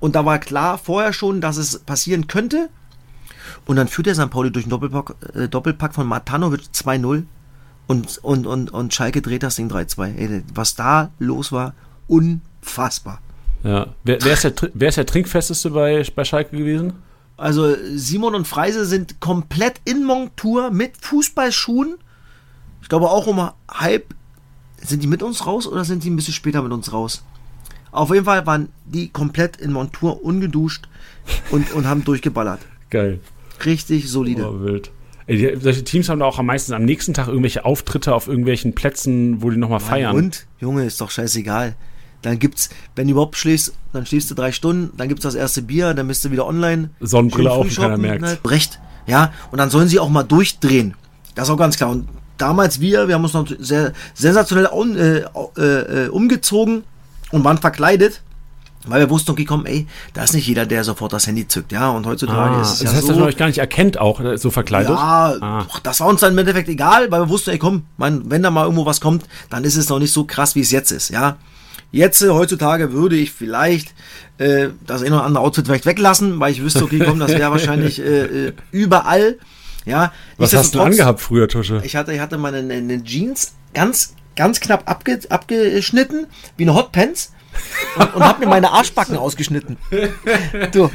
Und 0.00 0.14
da 0.16 0.24
war 0.26 0.38
klar 0.38 0.78
vorher 0.78 1.12
schon, 1.12 1.40
dass 1.40 1.56
es 1.56 1.78
passieren 1.78 2.26
könnte. 2.26 2.68
Und 3.64 3.76
dann 3.76 3.88
führt 3.88 4.06
der 4.06 4.14
St. 4.14 4.30
Pauli 4.30 4.50
durch 4.50 4.64
einen 4.66 4.70
Doppelpack, 4.70 5.14
äh, 5.34 5.48
Doppelpack 5.48 5.94
von 5.94 6.06
Matanovic 6.06 6.60
2-0. 6.74 7.24
Und, 7.86 8.18
und, 8.18 8.46
und, 8.46 8.70
und 8.70 8.94
Schalke 8.94 9.22
dreht 9.22 9.42
das 9.42 9.56
Ding 9.56 9.70
3-2. 9.70 10.16
Ey, 10.16 10.42
Was 10.54 10.74
da 10.74 11.10
los 11.18 11.52
war, 11.52 11.74
unfassbar. 12.06 13.20
Ja. 13.64 13.88
Wer, 14.04 14.22
wer, 14.22 14.32
ist 14.32 14.44
der, 14.44 14.54
wer 14.74 14.88
ist 14.88 14.96
der 14.96 15.06
Trinkfesteste 15.06 15.70
bei, 15.70 16.04
bei 16.14 16.24
Schalke 16.24 16.56
gewesen? 16.56 16.94
Also 17.36 17.74
Simon 17.94 18.34
und 18.34 18.46
Freise 18.46 18.86
sind 18.86 19.20
komplett 19.20 19.80
in 19.84 20.04
Montur 20.04 20.70
mit 20.70 20.96
Fußballschuhen. 21.00 21.96
Ich 22.82 22.88
glaube 22.88 23.10
auch 23.10 23.26
um 23.26 23.50
halb. 23.68 24.14
Sind 24.84 25.02
die 25.02 25.06
mit 25.06 25.22
uns 25.22 25.46
raus 25.46 25.66
oder 25.66 25.84
sind 25.84 26.02
die 26.02 26.10
ein 26.10 26.16
bisschen 26.16 26.34
später 26.34 26.62
mit 26.62 26.72
uns 26.72 26.92
raus? 26.92 27.24
Auf 27.92 28.10
jeden 28.10 28.24
Fall 28.24 28.46
waren 28.46 28.68
die 28.84 29.08
komplett 29.10 29.58
in 29.58 29.72
Montur 29.72 30.24
ungeduscht 30.24 30.88
und, 31.50 31.72
und 31.72 31.86
haben 31.86 32.04
durchgeballert. 32.04 32.60
Geil. 32.90 33.20
Richtig 33.64 34.10
solide. 34.10 34.48
Oh, 34.48 34.60
wild. 34.60 34.90
Die, 35.32 35.56
solche 35.60 35.82
Teams 35.84 36.08
haben 36.08 36.20
da 36.20 36.26
auch 36.26 36.38
am 36.38 36.46
meisten 36.46 36.72
am 36.74 36.84
nächsten 36.84 37.14
Tag 37.14 37.28
irgendwelche 37.28 37.64
Auftritte 37.64 38.14
auf 38.14 38.28
irgendwelchen 38.28 38.74
Plätzen, 38.74 39.42
wo 39.42 39.50
die 39.50 39.56
nochmal 39.56 39.80
feiern. 39.80 40.14
Und, 40.14 40.46
Junge, 40.60 40.84
ist 40.84 41.00
doch 41.00 41.10
scheißegal. 41.10 41.74
Dann 42.20 42.38
gibt's, 42.38 42.70
wenn 42.94 43.06
du 43.06 43.12
überhaupt 43.12 43.36
schläfst, 43.36 43.72
dann 43.92 44.06
schläfst 44.06 44.30
du 44.30 44.34
drei 44.34 44.52
Stunden, 44.52 44.96
dann 44.96 45.08
gibt's 45.08 45.24
das 45.24 45.34
erste 45.34 45.62
Bier, 45.62 45.94
dann 45.94 46.06
bist 46.06 46.24
du 46.24 46.30
wieder 46.30 46.46
online. 46.46 46.90
Sonnenbrille 47.00 47.50
auf 47.50 47.74
keiner 47.74 47.96
merkt's. 47.96 48.30
ne? 48.30 48.38
Recht. 48.50 48.78
Ja, 49.06 49.32
und 49.50 49.58
dann 49.58 49.70
sollen 49.70 49.88
sie 49.88 49.98
auch 49.98 50.08
mal 50.08 50.22
durchdrehen. 50.22 50.94
Das 51.34 51.48
ist 51.48 51.50
auch 51.50 51.58
ganz 51.58 51.76
klar. 51.76 51.90
Und 51.90 52.08
damals 52.38 52.80
wir, 52.80 53.08
wir 53.08 53.14
haben 53.14 53.24
uns 53.24 53.32
noch 53.32 53.48
sehr 53.58 53.92
sensationell 54.14 54.68
un, 54.72 54.96
äh, 54.96 55.24
äh, 55.56 56.04
äh, 56.04 56.08
umgezogen 56.08 56.84
und 57.32 57.42
waren 57.42 57.58
verkleidet. 57.58 58.22
Weil 58.86 59.00
wir 59.00 59.10
wussten, 59.10 59.30
okay, 59.30 59.44
komm, 59.44 59.64
ey, 59.64 59.86
da 60.12 60.24
ist 60.24 60.34
nicht 60.34 60.46
jeder, 60.46 60.66
der 60.66 60.82
sofort 60.82 61.12
das 61.12 61.26
Handy 61.28 61.46
zückt, 61.46 61.70
ja. 61.70 61.90
Und 61.90 62.04
heutzutage 62.04 62.56
Ah, 62.56 62.62
ist 62.62 62.72
es 62.72 62.78
das 62.80 62.90
ja 62.90 62.92
heißt, 62.96 63.02
so. 63.02 63.08
dass 63.08 63.16
man 63.18 63.28
euch 63.28 63.36
gar 63.36 63.46
nicht 63.46 63.58
erkennt, 63.58 63.98
auch 63.98 64.20
äh, 64.20 64.36
so 64.38 64.50
verkleidet. 64.50 64.90
Ja, 64.90 65.36
Ah. 65.40 65.66
das 65.84 66.00
war 66.00 66.08
uns 66.08 66.20
dann 66.20 66.32
im 66.32 66.38
Endeffekt 66.38 66.68
egal, 66.68 67.10
weil 67.10 67.20
wir 67.22 67.28
wussten, 67.28 67.50
ey 67.50 67.58
komm, 67.58 67.84
mein, 67.96 68.28
wenn 68.30 68.42
da 68.42 68.50
mal 68.50 68.64
irgendwo 68.64 68.84
was 68.84 69.00
kommt, 69.00 69.24
dann 69.50 69.62
ist 69.64 69.76
es 69.76 69.88
noch 69.88 69.98
nicht 70.00 70.12
so 70.12 70.24
krass, 70.24 70.54
wie 70.56 70.60
es 70.60 70.70
jetzt 70.72 70.90
ist, 70.90 71.10
ja. 71.10 71.36
Jetzt, 71.92 72.22
äh, 72.22 72.30
heutzutage, 72.30 72.92
würde 72.92 73.16
ich 73.16 73.30
vielleicht 73.32 73.94
äh, 74.38 74.70
das 74.86 75.02
ein 75.02 75.12
oder 75.12 75.24
andere 75.24 75.44
Outfit 75.44 75.66
vielleicht 75.66 75.86
weglassen, 75.86 76.40
weil 76.40 76.50
ich 76.52 76.62
wüsste, 76.62 76.82
okay, 76.82 76.98
komm, 77.04 77.20
das 77.20 77.30
wäre 77.32 77.50
wahrscheinlich 77.52 78.00
äh, 78.00 78.46
äh, 78.48 78.52
überall, 78.72 79.38
ja. 79.84 80.12
Was 80.38 80.54
hast 80.54 80.74
du 80.74 80.80
angehabt 80.80 81.20
früher, 81.20 81.46
Tusche? 81.48 81.80
Ich 81.84 81.94
hatte, 81.94 82.12
ich 82.12 82.20
hatte 82.20 82.38
meine 82.38 82.58
eine 82.58 83.04
Jeans 83.04 83.52
ganz, 83.74 84.14
ganz 84.34 84.58
knapp 84.60 84.88
abge, 84.90 85.20
abgeschnitten, 85.28 86.26
wie 86.56 86.64
eine 86.64 86.74
Hotpants. 86.74 87.32
Und, 87.96 88.14
und 88.14 88.22
hab 88.22 88.40
mir 88.40 88.46
meine 88.46 88.70
Arschbacken 88.70 89.16
ausgeschnitten. 89.16 89.76
Du, 90.72 90.90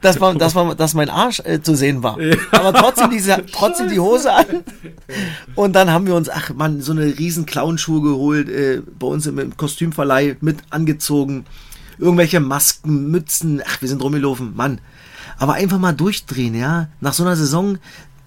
das 0.00 0.20
war, 0.20 0.34
das 0.34 0.54
war, 0.54 0.74
dass 0.74 0.94
mein 0.94 1.08
Arsch 1.08 1.40
äh, 1.40 1.62
zu 1.62 1.74
sehen 1.74 2.02
war. 2.02 2.18
Aber 2.52 2.72
trotzdem 2.72 3.10
diese, 3.10 3.44
trotzdem 3.52 3.88
die 3.88 4.00
Hose 4.00 4.32
an. 4.32 4.46
Und 5.54 5.74
dann 5.74 5.90
haben 5.90 6.06
wir 6.06 6.14
uns, 6.14 6.28
ach 6.28 6.50
man, 6.54 6.80
so 6.82 6.92
eine 6.92 7.18
riesen 7.18 7.46
Clownschuhe 7.46 8.02
geholt, 8.02 8.48
äh, 8.48 8.82
bei 8.98 9.06
uns 9.06 9.26
im, 9.26 9.38
im 9.38 9.56
Kostümverleih 9.56 10.36
mit 10.40 10.58
angezogen. 10.70 11.46
Irgendwelche 11.98 12.40
Masken, 12.40 13.10
Mützen, 13.10 13.62
ach, 13.66 13.80
wir 13.80 13.88
sind 13.88 14.02
rumgelaufen, 14.02 14.56
Mann. 14.56 14.80
Aber 15.38 15.54
einfach 15.54 15.78
mal 15.78 15.92
durchdrehen, 15.92 16.54
ja. 16.54 16.88
Nach 17.00 17.14
so 17.14 17.24
einer 17.24 17.36
Saison 17.36 17.78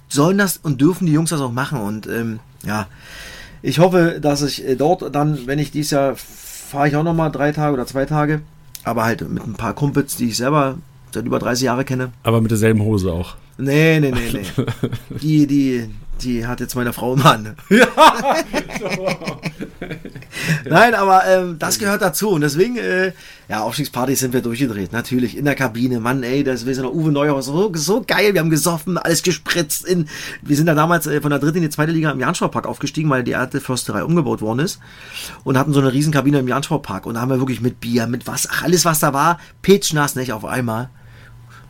sollen 0.09 0.37
das 0.37 0.57
und 0.57 0.81
dürfen 0.81 1.05
die 1.05 1.13
Jungs 1.13 1.29
das 1.29 1.41
auch 1.41 1.51
machen. 1.51 1.79
Und 1.79 2.07
ähm, 2.07 2.39
ja, 2.65 2.87
ich 3.61 3.79
hoffe, 3.79 4.19
dass 4.21 4.41
ich 4.41 4.65
äh, 4.65 4.75
dort 4.75 5.13
dann, 5.15 5.47
wenn 5.47 5.59
ich 5.59 5.71
dies 5.71 5.91
Jahr 5.91 6.15
fahre 6.73 6.87
ich 6.87 6.95
auch 6.95 7.03
noch 7.03 7.13
mal 7.13 7.29
drei 7.29 7.51
Tage 7.51 7.75
oder 7.75 7.85
zwei 7.85 8.05
Tage, 8.05 8.41
aber 8.83 9.03
halt 9.03 9.29
mit 9.29 9.45
ein 9.45 9.53
paar 9.53 9.75
Kumpels, 9.75 10.17
die 10.17 10.29
ich 10.29 10.37
selber 10.37 10.79
seit 11.13 11.23
über 11.23 11.37
30 11.37 11.65
Jahren 11.65 11.85
kenne. 11.85 12.11
Aber 12.23 12.41
mit 12.41 12.49
derselben 12.49 12.81
Hose 12.81 13.13
auch. 13.13 13.35
Nee, 13.59 13.99
nee, 13.99 14.09
nee, 14.11 14.31
nee. 14.33 14.65
Die, 15.21 15.45
die, 15.45 15.89
die 16.21 16.45
hat 16.45 16.59
jetzt 16.59 16.75
meine 16.75 16.93
Frau 16.93 17.13
im 17.13 17.19
Mann. 17.19 17.55
Nein, 20.65 20.95
aber 20.95 21.25
ähm, 21.27 21.57
das 21.59 21.79
gehört 21.79 22.01
dazu. 22.01 22.29
Und 22.29 22.41
deswegen, 22.41 22.77
äh, 22.77 23.13
ja, 23.49 23.61
Aufstiegspartys 23.61 24.19
sind 24.19 24.33
wir 24.33 24.41
durchgedreht, 24.41 24.91
natürlich, 24.93 25.37
in 25.37 25.45
der 25.45 25.55
Kabine, 25.55 25.99
Mann, 25.99 26.23
ey, 26.23 26.43
das 26.43 26.65
wir 26.65 26.73
sind 26.73 26.85
noch 26.85 26.93
Uwe 26.93 27.11
Neuhaus, 27.11 27.45
so, 27.45 27.71
so 27.73 28.03
geil, 28.05 28.33
wir 28.33 28.41
haben 28.41 28.49
gesoffen, 28.49 28.97
alles 28.97 29.23
gespritzt 29.23 29.85
in, 29.85 30.07
wir 30.41 30.55
sind 30.55 30.67
da 30.67 30.75
damals 30.75 31.07
äh, 31.07 31.21
von 31.21 31.29
der 31.29 31.39
dritten 31.39 31.57
in 31.57 31.63
die 31.63 31.69
zweite 31.69 31.91
Liga 31.91 32.11
im 32.11 32.19
Janschaupark 32.19 32.65
aufgestiegen, 32.67 33.09
weil 33.09 33.23
die 33.23 33.35
alte 33.35 33.59
Försterei 33.59 34.03
umgebaut 34.03 34.41
worden 34.41 34.59
ist 34.59 34.79
und 35.43 35.57
hatten 35.57 35.73
so 35.73 35.81
eine 35.81 35.91
Riesenkabine 35.91 36.39
im 36.39 36.47
Janschaupark 36.47 37.05
und 37.05 37.15
da 37.15 37.21
haben 37.21 37.29
wir 37.29 37.39
wirklich 37.39 37.61
mit 37.61 37.79
Bier, 37.79 38.07
mit 38.07 38.27
was, 38.27 38.47
ach, 38.49 38.63
alles 38.63 38.85
was 38.85 38.99
da 38.99 39.13
war, 39.13 39.39
pitschnass, 39.61 40.15
nicht, 40.15 40.31
auf 40.31 40.45
einmal. 40.45 40.89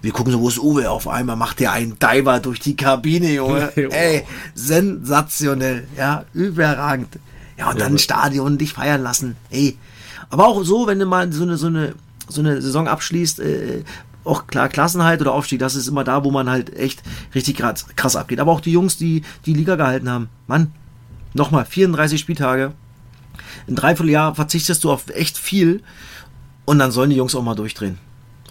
Wir 0.04 0.12
gucken 0.12 0.34
so, 0.34 0.42
wo 0.42 0.50
ist 0.50 0.60
Uwe? 0.60 0.92
Auf 0.92 1.08
einmal 1.08 1.38
macht 1.38 1.62
der 1.62 1.72
einen 1.72 1.98
Diver 1.98 2.42
durch 2.42 2.60
die 2.60 2.76
Kabine, 2.76 3.32
Junge. 3.32 3.72
Ey, 3.76 4.26
sensationell. 4.54 5.88
Ja, 5.98 6.26
überragend. 6.34 7.08
Ja, 7.58 7.70
und 7.70 7.80
dann 7.80 7.98
Stadion, 7.98 8.58
dich 8.58 8.74
feiern 8.74 9.02
lassen. 9.02 9.38
Ey. 9.50 9.78
Aber 10.30 10.48
auch 10.48 10.62
so, 10.66 10.88
wenn 10.88 11.00
du 11.00 11.06
mal 11.06 11.32
so 11.32 11.44
eine, 11.44 11.56
so 11.56 11.68
eine, 11.68 11.96
so 12.28 12.42
eine 12.42 12.62
Saison 12.62 12.90
abschließt, 12.90 13.40
äh, 13.40 13.84
auch 14.26 14.48
klar, 14.48 14.68
Klassenheit 14.68 15.22
oder 15.22 15.32
Aufstieg, 15.32 15.60
das 15.60 15.76
ist 15.76 15.88
immer 15.88 16.04
da, 16.04 16.26
wo 16.26 16.32
man 16.32 16.50
halt 16.50 16.76
echt 16.76 17.02
richtig 17.34 17.56
krass, 17.56 17.86
krass 17.96 18.18
abgeht. 18.18 18.42
Aber 18.42 18.52
auch 18.52 18.62
die 18.62 18.74
Jungs, 18.74 18.98
die 18.98 19.24
die 19.46 19.54
Liga 19.54 19.78
gehalten 19.78 20.10
haben. 20.10 20.28
Mann, 20.48 20.74
nochmal, 21.34 21.64
34 21.64 22.20
Spieltage. 22.20 22.74
Ein 23.70 23.76
Dreivierteljahr 23.76 24.36
verzichtest 24.36 24.84
du 24.84 24.92
auf 24.92 25.08
echt 25.16 25.38
viel. 25.38 25.82
Und 26.66 26.80
dann 26.80 26.92
sollen 26.92 27.10
die 27.10 27.16
Jungs 27.16 27.36
auch 27.36 27.44
mal 27.44 27.56
durchdrehen. 27.56 28.00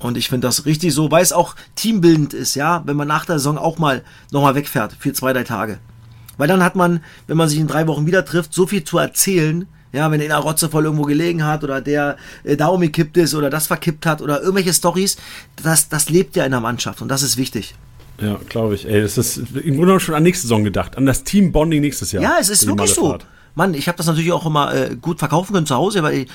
Und 0.04 0.16
ich 0.16 0.28
finde 0.28 0.46
das 0.46 0.66
richtig 0.66 0.94
so, 0.94 1.10
weil 1.10 1.22
es 1.22 1.32
auch 1.32 1.54
teambildend 1.76 2.34
ist, 2.34 2.54
ja, 2.54 2.82
wenn 2.86 2.96
man 2.96 3.08
nach 3.08 3.24
der 3.24 3.38
Saison 3.38 3.58
auch 3.58 3.78
mal 3.78 4.02
nochmal 4.30 4.54
wegfährt 4.54 4.96
für 4.98 5.12
zwei, 5.12 5.32
drei 5.32 5.44
Tage. 5.44 5.78
Weil 6.38 6.48
dann 6.48 6.62
hat 6.62 6.76
man, 6.76 7.04
wenn 7.26 7.36
man 7.36 7.48
sich 7.48 7.58
in 7.58 7.66
drei 7.66 7.86
Wochen 7.86 8.06
wieder 8.06 8.24
trifft, 8.24 8.54
so 8.54 8.66
viel 8.66 8.84
zu 8.84 8.98
erzählen. 8.98 9.66
Ja, 9.92 10.10
wenn 10.10 10.20
der 10.20 10.34
Rotze 10.38 10.70
voll 10.70 10.84
irgendwo 10.84 11.04
gelegen 11.04 11.44
hat 11.44 11.64
oder 11.64 11.82
der 11.82 12.16
äh, 12.44 12.56
da 12.56 12.68
umgekippt 12.68 13.18
ist 13.18 13.34
oder 13.34 13.50
das 13.50 13.66
verkippt 13.66 14.06
hat 14.06 14.22
oder 14.22 14.40
irgendwelche 14.40 14.72
Stories, 14.72 15.18
das, 15.62 15.90
das 15.90 16.08
lebt 16.08 16.34
ja 16.34 16.46
in 16.46 16.50
der 16.50 16.60
Mannschaft 16.60 17.02
und 17.02 17.08
das 17.08 17.22
ist 17.22 17.36
wichtig. 17.36 17.74
Ja, 18.18 18.38
glaube 18.48 18.74
ich. 18.74 18.86
Ey, 18.86 19.02
das 19.02 19.18
ist 19.18 19.42
im 19.54 19.76
Grunde 19.76 20.00
schon 20.00 20.14
an 20.14 20.22
nächste 20.22 20.46
Saison 20.46 20.64
gedacht. 20.64 20.96
An 20.96 21.04
das 21.04 21.24
Team-Bonding 21.24 21.82
nächstes 21.82 22.12
Jahr. 22.12 22.22
Ja, 22.22 22.36
es 22.40 22.48
ist 22.48 22.66
wirklich 22.66 22.94
so. 22.94 23.18
Mann, 23.54 23.74
ich 23.74 23.86
habe 23.86 23.98
das 23.98 24.06
natürlich 24.06 24.32
auch 24.32 24.46
immer 24.46 24.74
äh, 24.74 24.96
gut 24.96 25.18
verkaufen 25.18 25.52
können 25.52 25.66
zu 25.66 25.74
Hause, 25.74 26.02
weil 26.02 26.14
ich, 26.20 26.28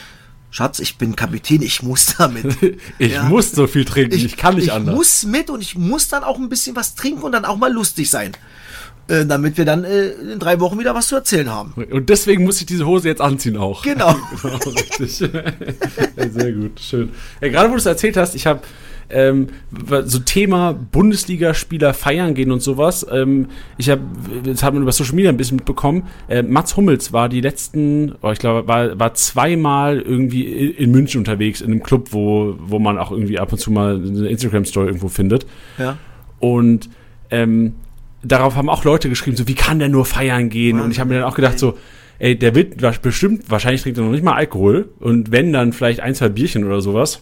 Schatz, 0.50 0.80
ich 0.80 0.98
bin 0.98 1.16
Kapitän, 1.16 1.62
ich 1.62 1.84
muss 1.84 2.16
damit. 2.18 2.46
ich 3.00 3.14
Ja. 3.14 3.24
muss 3.24 3.52
so 3.52 3.68
viel 3.68 3.86
trinken, 3.86 4.16
ich, 4.16 4.38
kann 4.38 4.56
nicht 4.56 4.66
ich 4.66 4.72
anders. 4.74 4.96
muss 4.96 5.24
mit 5.26 5.50
und 5.50 5.62
ich 5.62 5.76
muss 5.76 6.08
dann 6.08 6.24
auch 6.24 6.38
ein 6.38 6.50
bisschen 6.50 6.76
was 6.76 6.96
trinken 6.96 7.24
und 7.24 7.34
dann 7.34 7.46
auch 7.46 7.58
mal 7.58 7.72
lustig 7.72 8.10
sein. 8.10 8.32
Äh, 9.10 9.26
damit 9.26 9.58
wir 9.58 9.64
dann 9.64 9.86
äh, 9.86 10.08
in 10.10 10.38
drei 10.40 10.60
Wochen 10.60 10.80
wieder 10.80 10.94
was 10.94 11.08
zu 11.08 11.16
erzählen 11.16 11.50
haben. 11.50 11.74
Und 11.92 12.10
deswegen 12.10 12.44
muss 12.44 12.60
ich 12.60 12.66
diese 12.66 12.86
Hose 12.86 13.08
jetzt 13.08 13.22
anziehen 13.22 13.56
auch. 13.56 13.82
Genau. 13.84 14.14
genau, 14.42 14.58
richtig. 14.58 15.20
ja, 15.22 15.30
sehr 16.30 16.52
gut, 16.52 16.80
schön. 16.80 17.12
Ja, 17.40 17.48
gerade 17.48 17.70
wo 17.70 17.74
du 17.74 17.80
es 17.80 17.86
erzählt 17.86 18.18
hast, 18.18 18.36
ich 18.36 18.46
habe 18.48 18.62
ähm, 19.10 19.48
so 20.06 20.20
Thema 20.20 20.74
Bundesligaspieler 20.74 21.94
feiern 21.94 22.34
gehen 22.34 22.52
und 22.52 22.62
sowas. 22.62 23.06
Ähm, 23.12 23.48
ich 23.78 23.90
habe, 23.90 24.02
das 24.44 24.64
hat 24.64 24.74
man 24.74 24.84
über 24.84 24.92
Social 24.92 25.16
Media 25.16 25.30
ein 25.30 25.38
bisschen 25.38 25.58
mitbekommen. 25.58 26.04
Äh, 26.28 26.44
Mats 26.44 26.76
Hummels 26.76 27.14
war 27.14 27.30
die 27.30 27.42
letzten, 27.42 28.16
oh, 28.22 28.32
ich 28.32 28.40
glaube, 28.40 28.68
war, 28.68 29.00
war 29.00 29.14
zweimal 29.14 30.00
irgendwie 30.00 30.46
in 30.46 30.92
München 30.92 31.20
unterwegs 31.20 31.62
in 31.62 31.72
einem 31.72 31.84
Club, 31.84 32.10
wo, 32.12 32.56
wo 32.60 32.80
man 32.80 32.98
auch 32.98 33.12
irgendwie 33.12 33.40
ab 33.40 33.52
und 33.52 33.60
zu 33.60 33.72
mal 33.72 33.96
eine 33.96 34.28
Instagram-Story 34.28 34.88
irgendwo 34.88 35.08
findet. 35.08 35.46
Ja. 35.78 35.98
Und 36.40 36.90
ähm, 37.30 37.76
darauf 38.24 38.56
haben 38.56 38.70
auch 38.70 38.84
Leute 38.84 39.10
geschrieben, 39.10 39.38
so 39.38 39.48
wie 39.48 39.56
kann 39.56 39.80
der 39.80 39.90
nur 39.90 40.06
feiern 40.06 40.50
gehen? 40.50 40.80
Und 40.80 40.92
ich 40.92 41.00
habe 41.00 41.10
mir 41.10 41.20
dann 41.20 41.30
auch 41.30 41.36
gedacht, 41.36 41.60
so, 41.60 41.78
ey, 42.20 42.38
der 42.38 42.56
wird 42.56 42.78
bestimmt, 43.02 43.50
wahrscheinlich 43.50 43.82
trinkt 43.82 43.98
er 43.98 44.04
noch 44.04 44.12
nicht 44.12 44.24
mal 44.24 44.34
Alkohol 44.34 44.90
und 45.00 45.32
wenn 45.32 45.54
dann 45.54 45.74
vielleicht 45.74 46.00
ein, 46.00 46.16
zwei 46.16 46.30
Bierchen 46.30 46.64
oder 46.64 46.82
sowas. 46.82 47.22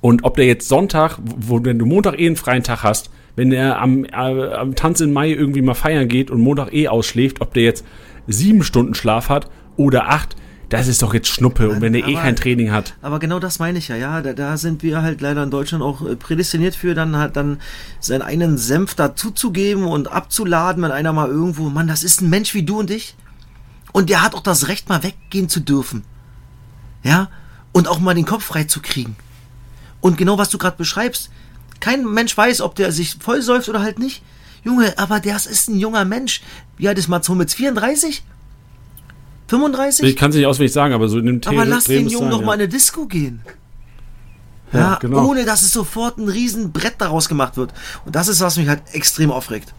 Und 0.00 0.24
ob 0.24 0.36
der 0.36 0.46
jetzt 0.46 0.68
Sonntag, 0.68 1.18
wo 1.22 1.62
wenn 1.64 1.78
du 1.78 1.86
Montag 1.86 2.18
eh 2.18 2.26
einen 2.26 2.36
freien 2.36 2.62
Tag 2.62 2.82
hast, 2.82 3.10
wenn 3.36 3.52
er 3.52 3.80
am, 3.80 4.04
äh, 4.04 4.10
am 4.12 4.74
Tanz 4.74 5.00
in 5.00 5.12
Mai 5.12 5.30
irgendwie 5.30 5.62
mal 5.62 5.74
feiern 5.74 6.08
geht 6.08 6.30
und 6.30 6.40
Montag 6.40 6.72
eh 6.72 6.88
ausschläft, 6.88 7.40
ob 7.40 7.54
der 7.54 7.64
jetzt 7.64 7.84
sieben 8.26 8.62
Stunden 8.62 8.94
Schlaf 8.94 9.28
hat 9.28 9.50
oder 9.76 10.08
acht, 10.08 10.36
das 10.70 10.86
ist 10.86 11.02
doch 11.02 11.14
jetzt 11.14 11.28
Schnuppe. 11.28 11.68
Und 11.68 11.80
wenn 11.80 11.92
der 11.92 12.06
eh 12.06 12.14
kein 12.14 12.36
Training 12.36 12.70
hat, 12.70 12.94
Aber 13.02 13.18
genau 13.18 13.40
das 13.40 13.58
meine 13.58 13.78
ich 13.78 13.88
ja, 13.88 13.96
ja. 13.96 14.22
Da, 14.22 14.32
da 14.32 14.56
sind 14.56 14.82
wir 14.82 15.02
halt 15.02 15.20
leider 15.20 15.42
in 15.42 15.50
Deutschland 15.50 15.82
auch 15.82 16.06
äh, 16.06 16.16
prädestiniert 16.16 16.76
für, 16.76 16.94
dann 16.94 17.16
halt 17.16 17.36
dann 17.36 17.60
seinen 17.98 18.22
eigenen 18.22 18.56
Senf 18.56 18.94
dazuzugeben 18.94 19.84
und 19.84 20.12
abzuladen, 20.12 20.82
wenn 20.82 20.92
einer 20.92 21.12
mal 21.12 21.28
irgendwo, 21.28 21.68
Mann, 21.70 21.88
das 21.88 22.04
ist 22.04 22.22
ein 22.22 22.30
Mensch 22.30 22.54
wie 22.54 22.62
du 22.62 22.78
und 22.78 22.90
ich. 22.90 23.16
Und 23.92 24.10
der 24.10 24.22
hat 24.22 24.34
auch 24.34 24.42
das 24.42 24.68
Recht, 24.68 24.88
mal 24.88 25.02
weggehen 25.02 25.48
zu 25.48 25.60
dürfen. 25.60 26.04
Ja? 27.02 27.28
Und 27.72 27.88
auch 27.88 27.98
mal 27.98 28.14
den 28.14 28.26
Kopf 28.26 28.44
frei 28.44 28.64
zu 28.64 28.80
kriegen. 28.80 29.16
Und 30.00 30.16
genau 30.18 30.38
was 30.38 30.50
du 30.50 30.58
gerade 30.58 30.76
beschreibst, 30.76 31.30
kein 31.80 32.04
Mensch 32.04 32.36
weiß, 32.36 32.60
ob 32.60 32.74
der 32.74 32.92
sich 32.92 33.16
vollsäuft 33.20 33.68
oder 33.68 33.80
halt 33.80 33.98
nicht. 33.98 34.22
Junge, 34.62 34.98
aber 34.98 35.20
das 35.20 35.46
ist 35.46 35.68
ein 35.68 35.78
junger 35.78 36.04
Mensch. 36.04 36.42
Wie 36.76 36.88
alt 36.88 36.98
ist 36.98 37.08
Mats 37.08 37.28
Hummels? 37.28 37.54
34? 37.54 38.22
35? 39.48 40.06
ich 40.06 40.16
kann 40.16 40.30
es 40.30 40.36
nicht 40.36 40.46
auswendig 40.46 40.72
sagen, 40.72 40.94
aber 40.94 41.08
so 41.08 41.18
in 41.18 41.26
dem 41.26 41.40
Aber 41.46 41.64
lass 41.64 41.84
den 41.84 42.08
Jungen 42.08 42.24
sein, 42.24 42.30
doch 42.30 42.40
ja. 42.40 42.46
mal 42.46 42.54
in 42.54 42.60
eine 42.60 42.68
Disco 42.68 43.06
gehen. 43.06 43.40
Ja, 44.72 44.78
Ja, 44.78 44.98
genau. 45.00 45.26
ohne 45.26 45.44
dass 45.44 45.62
es 45.62 45.72
sofort 45.72 46.18
ein 46.18 46.28
riesen 46.28 46.70
Brett 46.72 46.94
daraus 46.98 47.28
gemacht 47.28 47.56
wird. 47.56 47.72
Und 48.04 48.14
das 48.14 48.28
ist, 48.28 48.40
was 48.40 48.56
mich 48.56 48.68
halt 48.68 48.82
extrem 48.92 49.32
aufregt. 49.32 49.74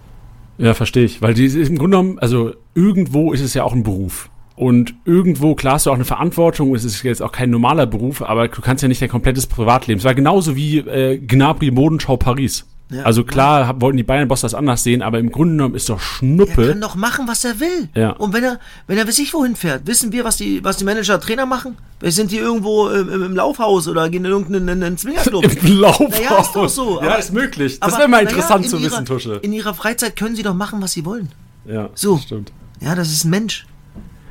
Ja, 0.58 0.74
verstehe 0.74 1.06
ich. 1.06 1.22
Weil 1.22 1.34
die 1.34 1.46
ist 1.46 1.56
im 1.56 1.78
Grunde 1.78 1.98
genommen, 1.98 2.20
also 2.20 2.54
irgendwo 2.76 3.32
ist 3.32 3.42
es 3.42 3.54
ja 3.54 3.64
auch 3.64 3.74
ein 3.74 3.84
Beruf. 3.84 4.30
Und 4.56 4.94
irgendwo, 5.06 5.56
klar 5.56 5.76
hast 5.76 5.86
du 5.86 5.90
auch 5.92 5.96
eine 5.96 6.06
Verantwortung, 6.06 6.76
es 6.76 6.84
ist 6.84 7.02
jetzt 7.04 7.22
auch 7.22 7.32
kein 7.32 7.50
normaler 7.50 7.86
Beruf, 7.88 8.22
aber 8.22 8.48
du 8.48 8.62
kannst 8.62 8.82
ja 8.84 8.88
nicht 8.88 9.02
dein 9.02 9.10
komplettes 9.10 9.48
Privatleben. 9.48 10.00
Es 10.00 10.06
war 10.06 10.14
genauso 10.14 10.56
wie 10.56 10.80
äh, 10.80 11.18
Gnabry 11.18 11.72
Modenschau 11.72 12.18
Paris. 12.18 12.66
Ja. 12.94 13.04
also 13.04 13.24
klar 13.24 13.68
hab, 13.68 13.80
wollten 13.80 13.96
die 13.96 14.04
Bayern-Boss 14.04 14.42
das 14.42 14.54
anders 14.54 14.84
sehen, 14.84 15.02
aber 15.02 15.18
im 15.18 15.32
Grunde 15.32 15.54
genommen 15.56 15.76
ist 15.76 15.88
doch 15.88 15.96
Er 15.96 16.02
Schnuppe. 16.02 16.68
kann 16.68 16.82
doch 16.82 16.96
machen, 16.96 17.26
was 17.26 17.46
er 17.46 17.58
will. 17.62 17.88
Ja. 17.96 18.10
Und 18.12 18.34
wenn 18.34 18.44
er, 18.44 18.60
wenn 18.88 18.98
er 18.98 19.08
weiß 19.08 19.18
ich 19.20 19.34
wohin 19.34 19.56
fährt, 19.56 19.88
wissen 19.88 20.12
wir, 20.12 20.26
was 20.26 20.36
die, 20.36 20.62
was 20.62 20.76
die 20.76 20.84
Manager, 20.84 21.18
Trainer 21.22 21.46
machen? 21.46 21.78
Sind 22.04 22.32
die 22.32 22.38
irgendwo 22.38 22.90
im, 22.90 23.08
im, 23.10 23.24
im 23.24 23.34
Laufhaus 23.36 23.88
oder 23.88 24.10
gehen 24.10 24.26
in 24.26 24.32
irgendeinen 24.32 24.68
in, 24.68 24.84
einen 24.84 24.98
Zwingerclub? 24.98 25.46
Im 25.64 25.80
Laufhaus. 25.80 26.10
Naja, 26.10 26.42
ist 26.42 26.52
doch 26.54 26.68
so. 26.68 27.02
Ja, 27.02 27.12
aber- 27.12 27.20
ist 27.20 27.32
möglich. 27.32 27.80
Das 27.80 27.98
wäre 27.98 28.10
mal 28.10 28.24
interessant 28.24 28.66
in 28.66 28.70
zu 28.72 28.76
ihrer, 28.78 28.92
wissen, 28.92 29.06
Tusche. 29.06 29.36
In 29.42 29.54
ihrer 29.54 29.74
Freizeit 29.74 30.18
können 30.18 30.36
sie 30.36 30.44
doch 30.44 30.54
machen, 30.54 30.82
was 30.82 30.92
sie 30.92 31.06
wollen. 31.06 31.30
Ja, 31.66 31.90
So. 31.96 32.18
stimmt. 32.18 32.52
Ja, 32.82 32.94
das 32.96 33.10
ist 33.14 33.24
ein 33.24 33.30
Mensch. 33.30 33.66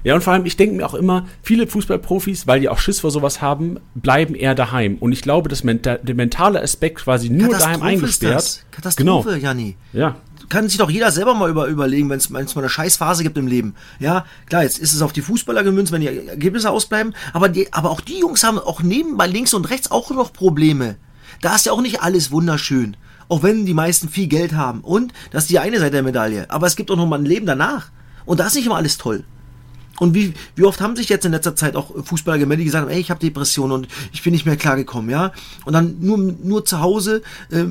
Ja, 0.05 0.15
und 0.15 0.23
vor 0.23 0.33
allem, 0.33 0.47
ich 0.47 0.57
denke 0.57 0.77
mir 0.77 0.87
auch 0.87 0.95
immer, 0.95 1.27
viele 1.43 1.67
Fußballprofis, 1.67 2.47
weil 2.47 2.61
die 2.61 2.69
auch 2.69 2.79
Schiss 2.79 3.01
vor 3.01 3.11
sowas 3.11 3.43
haben, 3.43 3.79
bleiben 3.95 4.35
eher 4.35 4.55
daheim. 4.55 4.97
Und 4.99 5.13
ich 5.13 5.23
glaube, 5.23 5.49
das 5.49 5.65
Menta 5.65 5.97
der 5.99 6.15
mentale 6.15 6.63
Aspekt 6.63 6.99
quasi 7.05 7.29
nur 7.31 7.49
daheim 7.51 7.81
Katastrophe 7.81 7.87
ist 7.87 7.93
eingesperrt. 7.93 8.35
das. 8.35 8.65
Katastrophe, 8.71 9.29
Genau. 9.31 9.41
Janni. 9.41 9.77
Ja. 9.93 10.17
kann 10.49 10.69
sich 10.69 10.79
doch 10.79 10.91
jeder 10.91 11.11
selber 11.13 11.35
mal 11.35 11.51
über, 11.51 11.67
überlegen, 11.67 12.09
wenn 12.11 12.19
es 12.19 12.31
mal 12.31 12.41
eine 12.57 12.69
Scheißphase 12.69 13.23
gibt 13.23 13.39
im 13.39 13.47
Leben. 13.47 13.75
Ja, 13.99 14.25
klar, 14.47 14.63
jetzt 14.63 14.79
ist 14.79 14.95
es 14.95 15.03
auf 15.03 15.13
die 15.13 15.23
Fußballer 15.23 15.63
gemünzt, 15.63 15.93
wenn 15.93 16.01
die 16.01 16.09
Ergebnisse 16.09 16.71
ausbleiben, 16.71 17.15
aber, 17.33 17.49
die, 17.49 17.73
aber 17.73 17.91
auch 17.91 18.01
die 18.01 18.19
Jungs 18.19 18.43
haben 18.43 18.59
auch 18.59 18.83
nebenbei 18.83 19.27
links 19.27 19.55
und 19.55 19.71
rechts 19.71 19.91
auch 19.91 20.11
noch 20.11 20.33
Probleme. 20.33 20.97
Da 21.41 21.55
ist 21.55 21.67
ja 21.67 21.73
auch 21.73 21.81
nicht 21.83 22.03
alles 22.03 22.31
wunderschön. 22.33 22.97
Auch 23.29 23.45
wenn 23.45 23.65
die 23.65 23.75
meisten 23.75 24.09
viel 24.09 24.27
Geld 24.27 24.55
haben. 24.55 24.81
Und 24.81 25.13
das 25.31 25.45
ist 25.45 25.51
die 25.51 25.61
eine 25.61 25.79
Seite 25.79 25.93
der 25.93 26.03
Medaille. 26.03 26.51
Aber 26.51 26.67
es 26.67 26.75
gibt 26.75 26.91
auch 26.91 26.97
noch 26.97 27.07
mal 27.07 27.19
ein 27.21 27.25
Leben 27.25 27.47
danach. 27.47 27.91
Und 28.27 28.41
da 28.41 28.47
ist 28.49 28.57
nicht 28.57 28.67
immer 28.67 28.77
alles 28.77 28.99
toll. 28.99 29.23
Und 30.01 30.15
wie, 30.15 30.33
wie 30.57 30.65
oft 30.65 30.81
haben 30.81 30.97
sich 30.97 31.11
jetzt 31.11 31.27
in 31.27 31.33
letzter 31.33 31.55
Zeit 31.55 31.77
auch 31.77 31.93
Fußballer 32.05 32.39
gemeldet, 32.39 32.63
die 32.63 32.65
gesagt 32.65 32.87
haben, 32.87 32.91
ey, 32.91 33.01
ich 33.01 33.11
habe 33.11 33.21
Depressionen 33.21 33.73
und 33.73 33.89
ich 34.13 34.23
bin 34.23 34.33
nicht 34.33 34.47
mehr 34.47 34.57
klargekommen, 34.57 35.11
ja? 35.11 35.31
Und 35.67 35.75
dann 35.75 35.97
nur, 36.01 36.17
nur 36.17 36.65
zu 36.65 36.81
Hause 36.81 37.21
äh, 37.51 37.67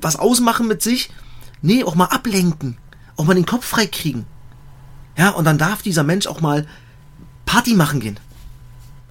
was 0.00 0.14
ausmachen 0.14 0.68
mit 0.68 0.82
sich. 0.82 1.10
Nee, 1.62 1.82
auch 1.82 1.96
mal 1.96 2.06
ablenken. 2.06 2.78
Auch 3.16 3.24
mal 3.24 3.34
den 3.34 3.44
Kopf 3.44 3.66
frei 3.66 3.86
kriegen. 3.86 4.24
Ja, 5.18 5.30
und 5.30 5.46
dann 5.46 5.58
darf 5.58 5.82
dieser 5.82 6.04
Mensch 6.04 6.28
auch 6.28 6.40
mal 6.40 6.64
Party 7.44 7.74
machen 7.74 7.98
gehen. 7.98 8.20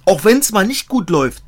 Auch 0.05 0.23
wenn 0.23 0.39
es 0.39 0.53
mal 0.53 0.65
nicht 0.65 0.87
gut 0.87 1.09
läuft. 1.09 1.43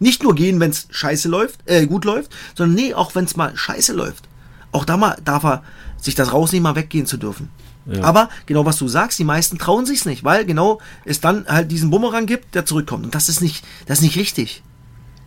Nicht 0.00 0.24
nur 0.24 0.34
gehen, 0.34 0.58
wenn 0.58 0.70
es 0.70 0.88
scheiße 0.90 1.28
läuft, 1.28 1.60
äh, 1.66 1.86
gut 1.86 2.04
läuft, 2.04 2.32
sondern 2.56 2.74
nee, 2.74 2.92
auch 2.92 3.14
wenn 3.14 3.24
es 3.24 3.36
mal 3.36 3.56
scheiße 3.56 3.92
läuft. 3.92 4.28
Auch 4.72 4.84
da 4.84 4.96
mal 4.96 5.16
darf 5.24 5.44
er 5.44 5.62
sich 5.96 6.16
das 6.16 6.32
rausnehmen, 6.32 6.64
mal 6.64 6.74
weggehen 6.74 7.06
zu 7.06 7.18
dürfen. 7.18 7.50
Ja. 7.86 8.02
Aber 8.02 8.28
genau 8.46 8.64
was 8.64 8.78
du 8.78 8.88
sagst, 8.88 9.18
die 9.18 9.24
meisten 9.24 9.58
trauen 9.58 9.84
sich's 9.86 10.06
nicht, 10.06 10.24
weil 10.24 10.44
genau 10.46 10.80
es 11.04 11.20
dann 11.20 11.44
halt 11.46 11.70
diesen 11.70 11.90
Bumerang 11.90 12.26
gibt, 12.26 12.54
der 12.54 12.64
zurückkommt. 12.64 13.04
Und 13.04 13.14
das 13.14 13.28
ist 13.28 13.40
nicht, 13.42 13.64
das 13.86 13.98
ist 13.98 14.04
nicht 14.04 14.16
richtig. 14.16 14.62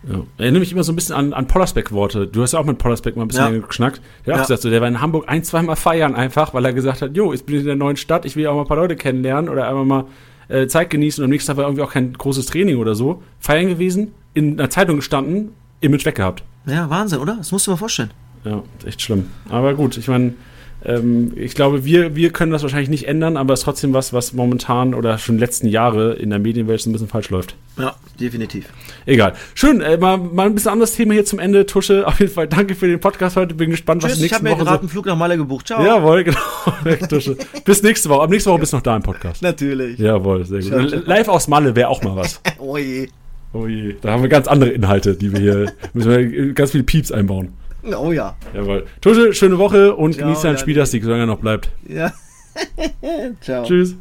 Ja. 0.08 0.20
Erinnere 0.38 0.60
mich 0.60 0.72
immer 0.72 0.84
so 0.84 0.92
ein 0.92 0.96
bisschen 0.96 1.14
an, 1.14 1.32
an 1.32 1.46
Pollersbeck-Worte. 1.48 2.26
Du 2.28 2.42
hast 2.42 2.52
ja 2.52 2.58
auch 2.60 2.64
mit 2.64 2.78
Pollersbeck 2.78 3.16
mal 3.16 3.22
ein 3.22 3.28
bisschen 3.28 3.54
Ja. 3.60 3.66
geschnackt. 3.66 4.00
Der 4.26 4.34
hat 4.34 4.38
Ja. 4.38 4.42
auch 4.42 4.46
gesagt, 4.48 4.62
so, 4.62 4.70
der 4.70 4.80
war 4.80 4.88
in 4.88 5.00
Hamburg 5.00 5.24
ein, 5.28 5.42
zweimal 5.44 5.76
feiern 5.76 6.14
einfach, 6.14 6.54
weil 6.54 6.64
er 6.64 6.72
gesagt 6.72 7.02
hat, 7.02 7.16
jo, 7.16 7.32
ich 7.32 7.44
bin 7.44 7.56
in 7.60 7.64
der 7.66 7.76
neuen 7.76 7.96
Stadt, 7.96 8.24
ich 8.24 8.34
will 8.36 8.46
auch 8.46 8.54
mal 8.54 8.62
ein 8.62 8.68
paar 8.68 8.76
Leute 8.76 8.96
kennenlernen 8.96 9.48
oder 9.50 9.68
einfach 9.68 9.84
mal 9.84 10.04
äh, 10.48 10.66
Zeit 10.66 10.88
genießen 10.90 11.22
und 11.22 11.26
am 11.26 11.30
nächsten 11.30 11.48
Tag 11.48 11.56
war 11.58 11.64
irgendwie 11.64 11.82
auch 11.82 11.92
kein 11.92 12.12
großes 12.12 12.46
Training 12.46 12.76
oder 12.78 12.94
so. 12.94 13.22
Feiern 13.38 13.66
gewesen, 13.68 14.12
in 14.34 14.58
einer 14.58 14.70
Zeitung 14.70 14.96
gestanden, 14.96 15.50
Image 15.80 16.06
weggehabt. 16.06 16.42
Ja, 16.66 16.88
Wahnsinn, 16.88 17.18
oder? 17.18 17.36
Das 17.36 17.52
musst 17.52 17.66
du 17.66 17.70
dir 17.70 17.74
mal 17.74 17.78
vorstellen. 17.78 18.10
Ja, 18.44 18.62
echt 18.86 19.02
schlimm. 19.02 19.26
Aber 19.50 19.74
gut, 19.74 19.96
ich 19.98 20.08
meine, 20.08 20.32
ähm, 20.84 21.32
ich 21.34 21.54
glaube, 21.54 21.84
wir, 21.84 22.14
wir 22.14 22.30
können 22.30 22.52
das 22.52 22.62
wahrscheinlich 22.62 22.88
nicht 22.88 23.08
ändern, 23.08 23.36
aber 23.36 23.54
es 23.54 23.60
ist 23.60 23.64
trotzdem 23.64 23.92
was, 23.94 24.12
was 24.12 24.32
momentan 24.32 24.94
oder 24.94 25.18
schon 25.18 25.38
letzten 25.38 25.66
Jahre 25.66 26.14
in 26.14 26.30
der 26.30 26.38
Medienwelt 26.38 26.80
so 26.80 26.88
ein 26.88 26.92
bisschen 26.92 27.08
falsch 27.08 27.30
läuft. 27.30 27.56
Ja, 27.76 27.96
definitiv. 28.20 28.66
Egal. 29.04 29.34
Schön, 29.54 29.80
äh, 29.80 29.96
mal, 29.96 30.18
mal 30.18 30.46
ein 30.46 30.54
bisschen 30.54 30.70
anderes 30.70 30.92
Thema 30.92 31.14
hier 31.14 31.24
zum 31.24 31.40
Ende, 31.40 31.66
Tusche. 31.66 32.06
Auf 32.06 32.20
jeden 32.20 32.32
Fall 32.32 32.46
danke 32.46 32.74
für 32.76 32.86
den 32.86 33.00
Podcast 33.00 33.36
heute. 33.36 33.54
Bin 33.54 33.70
gespannt, 33.70 34.02
was 34.02 34.12
Tschüss, 34.12 34.18
ich 34.18 34.30
nächste 34.30 34.36
habe 34.36 34.44
mir 34.44 34.50
Woche 34.52 34.64
gerade 34.64 34.76
so. 34.76 34.80
einen 34.80 34.88
Flug 34.88 35.06
nach 35.06 35.16
Malle 35.16 35.36
gebucht. 35.36 35.66
Ciao. 35.66 35.84
Jawohl, 35.84 36.24
genau. 36.24 37.06
Tusche. 37.08 37.36
Bis 37.64 37.82
nächste 37.82 38.08
Woche. 38.08 38.22
Ab 38.22 38.30
nächste 38.30 38.50
Woche 38.50 38.60
bist 38.60 38.72
du 38.72 38.76
noch 38.76 38.82
da 38.82 38.96
im 38.96 39.02
Podcast. 39.02 39.42
Natürlich. 39.42 39.98
Jawohl, 39.98 40.44
sehr 40.44 40.60
gut. 40.60 40.90
Ciao. 40.90 41.02
Live 41.06 41.28
aus 41.28 41.48
Malle 41.48 41.74
wäre 41.74 41.88
auch 41.88 42.02
mal 42.02 42.16
was. 42.16 42.40
Oh 42.60 42.76
je. 42.76 43.08
Oh 43.52 43.66
je. 43.66 43.96
Da 44.00 44.12
haben 44.12 44.22
wir 44.22 44.28
ganz 44.28 44.46
andere 44.46 44.70
Inhalte, 44.70 45.14
die 45.14 45.32
wir 45.32 45.40
hier, 45.40 45.72
müssen 45.92 46.10
wir 46.10 46.52
ganz 46.52 46.72
viele 46.72 46.84
Pieps 46.84 47.10
einbauen. 47.12 47.52
Oh 47.84 48.12
ja. 48.12 48.34
Jawohl. 48.54 48.86
Tusche, 49.00 49.32
schöne 49.32 49.58
Woche 49.58 49.94
und 49.94 50.14
Ciao, 50.14 50.26
genieß 50.26 50.42
deinen. 50.42 50.58
Spieltagssieg, 50.58 51.04
solange 51.04 51.22
er 51.22 51.26
noch 51.26 51.38
bleibt. 51.38 51.70
Ja. 51.86 52.12
Ciao. 53.40 53.64
Tschüss. 53.64 53.96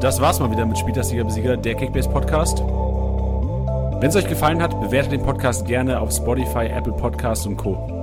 Das 0.00 0.20
war's 0.20 0.38
mal 0.38 0.50
wieder 0.50 0.64
mit 0.64 0.78
Spieltagssieger 0.78 1.24
Besieger, 1.24 1.56
der 1.56 1.74
Kickbase 1.74 2.08
Podcast. 2.08 2.60
Wenn 4.00 4.10
es 4.10 4.16
euch 4.16 4.28
gefallen 4.28 4.62
hat, 4.62 4.80
bewertet 4.80 5.10
den 5.10 5.22
Podcast 5.22 5.66
gerne 5.66 6.00
auf 6.00 6.12
Spotify, 6.12 6.66
Apple 6.66 6.92
Podcasts 6.92 7.46
und 7.46 7.56
Co. 7.56 7.97